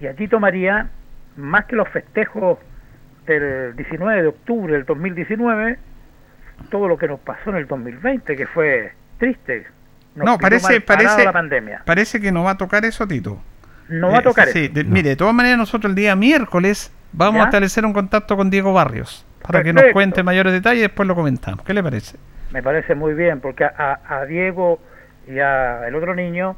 Y 0.00 0.06
allí 0.06 0.28
tomaría, 0.28 0.88
más 1.36 1.64
que 1.66 1.76
los 1.76 1.88
festejos 1.88 2.58
del 3.26 3.74
19 3.76 4.22
de 4.22 4.28
octubre 4.28 4.72
del 4.72 4.84
2019, 4.84 5.78
todo 6.70 6.88
lo 6.88 6.98
que 6.98 7.06
nos 7.08 7.20
pasó 7.20 7.50
en 7.50 7.56
el 7.56 7.66
2020, 7.66 8.36
que 8.36 8.46
fue 8.46 8.92
triste. 9.18 9.66
No, 10.14 10.38
parece, 10.38 10.80
parece, 10.80 11.24
la 11.24 11.32
pandemia. 11.32 11.82
parece 11.84 12.20
que 12.20 12.32
no 12.32 12.44
va 12.44 12.52
a 12.52 12.56
tocar 12.58 12.84
eso, 12.84 13.06
Tito. 13.06 13.40
No 13.88 14.08
va 14.08 14.18
a 14.18 14.20
Eh, 14.20 14.22
tocar 14.22 14.48
sí, 14.48 14.64
eso. 14.64 14.74
de- 14.74 14.84
Mire, 14.84 15.10
de 15.10 15.16
todas 15.16 15.34
maneras, 15.34 15.58
nosotros 15.58 15.90
el 15.90 15.96
día 15.96 16.14
miércoles 16.16 16.92
vamos 17.12 17.36
¿Ya? 17.38 17.42
a 17.42 17.44
establecer 17.46 17.84
un 17.84 17.92
contacto 17.92 18.36
con 18.36 18.50
Diego 18.50 18.72
Barrios 18.72 19.26
para 19.42 19.62
que 19.62 19.72
nos 19.72 19.84
cuente 19.92 20.22
mayores 20.22 20.52
detalles 20.52 20.78
y 20.78 20.82
después 20.82 21.06
lo 21.08 21.14
comentamos. 21.14 21.64
¿Qué 21.64 21.74
le 21.74 21.82
parece? 21.82 22.16
Me 22.52 22.62
parece 22.62 22.94
muy 22.94 23.14
bien, 23.14 23.40
porque 23.40 23.64
a, 23.64 24.00
a 24.08 24.24
Diego 24.26 24.80
y 25.28 25.38
a 25.38 25.86
el 25.88 25.94
otro 25.94 26.14
niño 26.14 26.56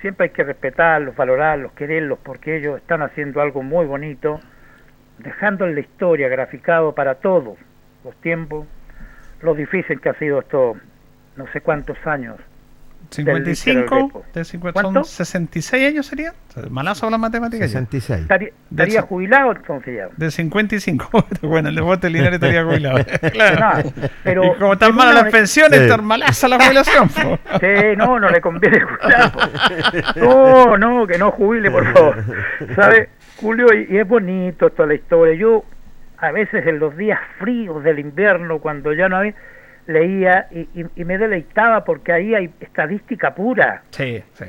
siempre 0.00 0.24
hay 0.24 0.30
que 0.30 0.44
respetarlos, 0.44 1.14
valorarlos, 1.16 1.72
quererlos, 1.72 2.18
porque 2.22 2.56
ellos 2.56 2.76
están 2.78 3.02
haciendo 3.02 3.40
algo 3.40 3.62
muy 3.62 3.86
bonito, 3.86 4.40
dejando 5.18 5.64
en 5.66 5.74
la 5.74 5.80
historia 5.80 6.28
graficado 6.28 6.94
para 6.94 7.16
todos 7.16 7.58
los 8.04 8.14
tiempos, 8.20 8.66
lo 9.40 9.54
difícil 9.54 10.00
que 10.00 10.08
ha 10.10 10.14
sido 10.14 10.40
esto, 10.40 10.76
no 11.36 11.46
sé 11.52 11.60
cuántos 11.62 11.96
años. 12.06 12.36
Del 13.10 13.24
líder 13.26 13.44
del 13.44 13.56
55, 13.56 14.06
Depo. 14.06 14.24
de 14.34 14.44
50, 14.44 14.82
¿Cuánto? 14.82 15.04
son 15.04 15.26
66 15.26 15.88
años 15.88 16.06
sería. 16.06 16.32
Malazo 16.70 17.08
las 17.10 17.20
matemáticas. 17.20 17.70
ya. 17.70 17.78
66. 17.80 18.22
Estaría, 18.22 18.48
estaría 18.70 19.02
jubilado 19.02 19.52
entonces 19.52 19.96
ya. 19.96 20.08
De 20.16 20.30
55. 20.30 21.10
bueno, 21.42 21.68
el 21.68 21.74
deporte 21.74 22.08
lineal 22.10 22.34
estaría 22.34 22.64
jubilado. 22.64 22.98
claro. 23.32 23.82
No, 23.84 23.92
pero- 24.24 24.44
y 24.44 24.58
como 24.58 24.72
están 24.72 24.94
malas 24.94 25.14
las 25.14 25.32
pensiones, 25.32 25.78
Sí. 25.78 25.84
están 25.84 26.04
malaza 26.04 26.48
la 26.48 26.58
jubilación. 26.64 27.08
po. 27.08 27.38
Sí, 27.60 27.96
no, 27.96 28.18
no 28.20 28.30
le 28.30 28.40
conviene 28.40 28.80
jubilar. 28.80 29.32
po. 29.32 29.40
No, 30.20 30.76
no, 30.78 31.06
que 31.06 31.18
no 31.18 31.30
jubile, 31.30 31.70
por 31.70 31.92
favor. 31.92 32.24
¿Sabe, 32.74 33.08
Julio? 33.40 33.66
Y, 33.74 33.94
y 33.94 33.98
es 33.98 34.08
bonito 34.08 34.70
toda 34.70 34.88
la 34.88 34.94
historia. 34.94 35.34
Yo, 35.34 35.64
a 36.18 36.30
veces 36.32 36.66
en 36.66 36.78
los 36.78 36.96
días 36.96 37.18
fríos 37.38 37.82
del 37.84 37.98
invierno, 37.98 38.58
cuando 38.58 38.92
ya 38.92 39.08
no 39.08 39.16
había, 39.18 39.34
leía 39.86 40.48
y, 40.50 40.60
y- 40.80 40.86
y 40.96 41.04
me 41.04 41.18
deleitaba 41.18 41.84
porque 41.84 42.12
ahí 42.12 42.34
hay 42.34 42.50
estadística 42.60 43.34
pura, 43.34 43.82
Sí, 43.90 44.22
sí. 44.34 44.46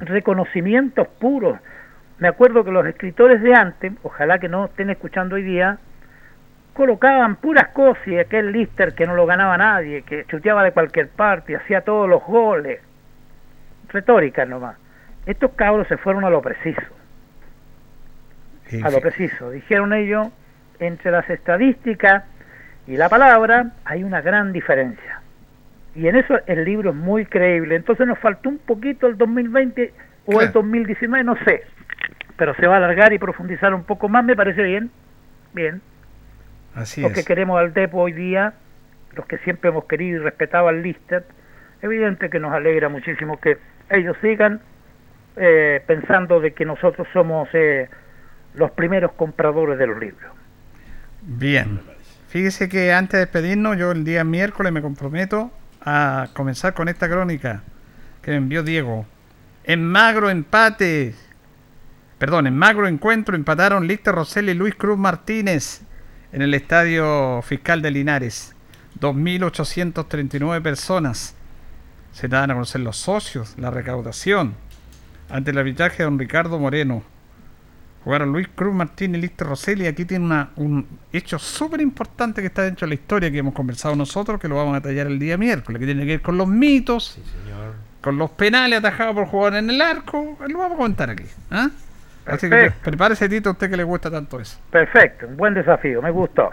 reconocimientos 0.00 1.06
puros. 1.08 1.58
Me 2.18 2.28
acuerdo 2.28 2.64
que 2.64 2.70
los 2.70 2.86
escritores 2.86 3.42
de 3.42 3.54
antes, 3.54 3.92
ojalá 4.02 4.38
que 4.38 4.48
no 4.48 4.66
estén 4.66 4.90
escuchando 4.90 5.34
hoy 5.36 5.42
día, 5.42 5.78
colocaban 6.72 7.36
puras 7.36 7.68
cosas 7.68 8.06
y 8.08 8.18
aquel 8.18 8.52
Lister 8.52 8.94
que 8.94 9.06
no 9.06 9.14
lo 9.14 9.26
ganaba 9.26 9.56
nadie, 9.58 10.02
que 10.02 10.24
chuteaba 10.26 10.62
de 10.64 10.72
cualquier 10.72 11.08
parte 11.08 11.54
hacía 11.56 11.82
todos 11.82 12.08
los 12.08 12.22
goles. 12.24 12.80
Retórica 13.88 14.44
nomás. 14.44 14.76
Estos 15.26 15.52
cabros 15.52 15.86
se 15.88 15.96
fueron 15.96 16.24
a 16.24 16.30
lo 16.30 16.42
preciso, 16.42 16.82
a 18.82 18.90
lo 18.90 19.00
preciso. 19.00 19.50
Dijeron 19.50 19.92
ellos, 19.92 20.28
entre 20.80 21.10
las 21.12 21.28
estadísticas 21.30 22.24
y 22.86 22.96
la 22.96 23.08
palabra 23.08 23.72
hay 23.84 24.04
una 24.04 24.20
gran 24.20 24.52
diferencia. 24.52 25.20
Y 25.94 26.08
en 26.08 26.16
eso 26.16 26.38
el 26.46 26.64
libro 26.64 26.90
es 26.90 26.96
muy 26.96 27.24
creíble. 27.24 27.76
Entonces 27.76 28.06
nos 28.06 28.18
faltó 28.18 28.48
un 28.48 28.58
poquito 28.58 29.06
el 29.06 29.16
2020 29.16 29.92
o 30.26 30.40
el 30.40 30.52
2019, 30.52 31.24
no 31.24 31.36
sé. 31.44 31.62
Pero 32.36 32.54
se 32.56 32.66
va 32.66 32.74
a 32.74 32.76
alargar 32.78 33.12
y 33.12 33.18
profundizar 33.18 33.72
un 33.72 33.84
poco 33.84 34.08
más, 34.08 34.24
me 34.24 34.34
parece 34.34 34.62
bien. 34.62 34.90
Bien. 35.52 35.80
Así 36.74 37.00
los 37.00 37.12
que 37.12 37.20
es. 37.20 37.26
queremos 37.26 37.58
al 37.58 37.72
Depo 37.72 37.98
hoy 38.02 38.12
día, 38.12 38.54
los 39.14 39.26
que 39.26 39.38
siempre 39.38 39.70
hemos 39.70 39.84
querido 39.84 40.20
y 40.20 40.24
respetado 40.24 40.66
al 40.66 40.82
Lister, 40.82 41.24
evidente 41.80 42.28
que 42.28 42.40
nos 42.40 42.52
alegra 42.52 42.88
muchísimo 42.88 43.40
que 43.40 43.58
ellos 43.90 44.16
sigan 44.20 44.60
eh, 45.36 45.82
pensando 45.86 46.40
de 46.40 46.52
que 46.52 46.64
nosotros 46.64 47.06
somos 47.12 47.48
eh, 47.52 47.88
los 48.54 48.72
primeros 48.72 49.12
compradores 49.12 49.78
de 49.78 49.86
los 49.86 49.98
libros. 49.98 50.32
Bien. 51.22 51.93
Fíjese 52.34 52.68
que 52.68 52.92
antes 52.92 53.12
de 53.12 53.18
despedirnos, 53.20 53.78
yo 53.78 53.92
el 53.92 54.02
día 54.02 54.24
miércoles 54.24 54.72
me 54.72 54.82
comprometo 54.82 55.52
a 55.80 56.30
comenzar 56.32 56.74
con 56.74 56.88
esta 56.88 57.08
crónica 57.08 57.62
que 58.22 58.32
me 58.32 58.38
envió 58.38 58.64
Diego. 58.64 59.06
En 59.62 59.86
magro 59.86 60.28
empate, 60.28 61.14
perdón, 62.18 62.48
en 62.48 62.56
magro 62.56 62.88
encuentro 62.88 63.36
empataron 63.36 63.86
Lister 63.86 64.16
Rosell 64.16 64.48
y 64.48 64.54
Luis 64.54 64.74
Cruz 64.74 64.98
Martínez 64.98 65.82
en 66.32 66.42
el 66.42 66.54
Estadio 66.54 67.40
Fiscal 67.42 67.82
de 67.82 67.92
Linares. 67.92 68.56
2.839 68.98 70.60
personas. 70.60 71.36
Se 72.10 72.26
dan 72.26 72.50
a 72.50 72.54
conocer 72.54 72.80
los 72.80 72.96
socios, 72.96 73.54
la 73.58 73.70
recaudación. 73.70 74.54
Ante 75.28 75.52
el 75.52 75.58
arbitraje 75.58 75.98
de 75.98 76.04
don 76.06 76.18
Ricardo 76.18 76.58
Moreno. 76.58 77.13
Jugaron 78.04 78.32
Luis 78.32 78.48
Cruz 78.54 78.74
Martínez 78.74 79.18
y 79.18 79.22
Lister 79.22 79.46
Rosselli. 79.46 79.86
Aquí 79.86 80.04
tiene 80.04 80.24
una- 80.26 80.50
un 80.56 80.86
hecho 81.12 81.38
súper 81.38 81.80
importante 81.80 82.42
que 82.42 82.48
está 82.48 82.62
dentro 82.62 82.86
de 82.86 82.90
la 82.90 82.94
historia 82.94 83.30
que 83.30 83.38
hemos 83.38 83.54
conversado 83.54 83.96
nosotros, 83.96 84.38
que 84.38 84.46
lo 84.46 84.56
vamos 84.56 84.72
a 84.76 84.80
detallar 84.80 85.06
el 85.06 85.18
día 85.18 85.38
miércoles, 85.38 85.80
que 85.80 85.86
tiene 85.86 86.02
que 86.02 86.08
ver 86.08 86.20
con 86.22 86.36
los 86.36 86.46
mitos, 86.46 87.18
con 88.02 88.18
los 88.18 88.30
penales 88.32 88.78
atajados 88.78 89.14
por 89.14 89.26
jugadores 89.26 89.60
en 89.60 89.70
el 89.70 89.80
arco. 89.80 90.36
Lo 90.46 90.58
vamos 90.58 90.74
a 90.76 90.78
contar 90.78 91.08
aquí. 91.10 91.24
¿ah? 91.50 91.70
Así 92.26 92.48
que 92.48 92.70
prepárese, 92.82 93.28
Tito, 93.28 93.48
a 93.48 93.52
usted 93.52 93.70
que 93.70 93.76
le 93.78 93.84
gusta 93.84 94.10
tanto 94.10 94.38
eso. 94.38 94.58
Perfecto, 94.70 95.26
un 95.26 95.36
buen 95.38 95.54
desafío, 95.54 96.02
me 96.02 96.10
gustó. 96.10 96.50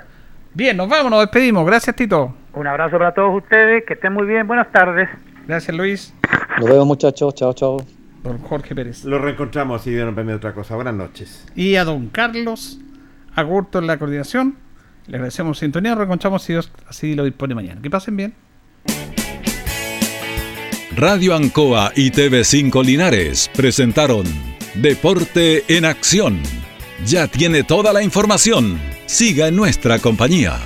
Bien, 0.54 0.76
nos 0.76 0.88
vamos, 0.90 1.12
nos 1.12 1.22
despedimos. 1.22 1.66
Gracias, 1.66 1.96
Tito. 1.96 2.34
Un 2.54 2.68
abrazo 2.68 2.98
para 2.98 3.14
todos 3.14 3.36
ustedes, 3.42 3.84
que 3.86 3.94
estén 3.94 4.14
muy 4.14 4.26
bien, 4.26 4.48
buenas 4.48 4.72
tardes. 4.72 5.10
Gracias, 5.48 5.76
Luis. 5.76 6.14
Nos 6.60 6.70
vemos 6.70 6.86
muchachos, 6.86 7.34
chao, 7.36 7.54
chao. 7.54 8.01
Don 8.24 8.38
Jorge 8.40 8.76
Pérez. 8.76 9.04
Lo 9.04 9.20
reencontramos 9.20 9.82
si 9.82 9.92
Dios 9.92 10.06
nos 10.06 10.16
permite 10.16 10.36
otra 10.36 10.54
cosa. 10.54 10.76
Buenas 10.76 10.94
noches. 10.94 11.46
Y 11.56 11.76
a 11.76 11.84
don 11.84 12.10
Carlos 12.10 12.80
Agurto 13.36 13.80
en 13.80 13.88
la 13.88 13.98
coordinación. 13.98 14.58
Le 15.08 15.18
agradecemos 15.18 15.60
sintonía. 15.60 15.92
Nos 15.92 16.00
reencontramos 16.00 16.44
si 16.44 16.54
Dios 16.54 16.72
así 16.88 17.16
lo 17.16 17.24
dispone 17.24 17.56
mañana. 17.56 17.82
Que 17.82 17.90
pasen 17.90 18.18
bien. 18.18 18.34
Radio 20.96 21.36
Ancoa 21.36 21.94
y 21.96 22.12
TV5 22.12 22.84
Linares 22.84 23.50
presentaron 23.56 24.26
Deporte 24.76 25.64
en 25.70 25.86
Acción. 25.86 26.40
Ya 27.06 27.28
tiene 27.28 27.64
toda 27.64 27.94
la 27.94 28.04
información. 28.04 28.80
Siga 29.06 29.48
en 29.48 29.56
nuestra 29.56 30.00
compañía. 30.00 30.60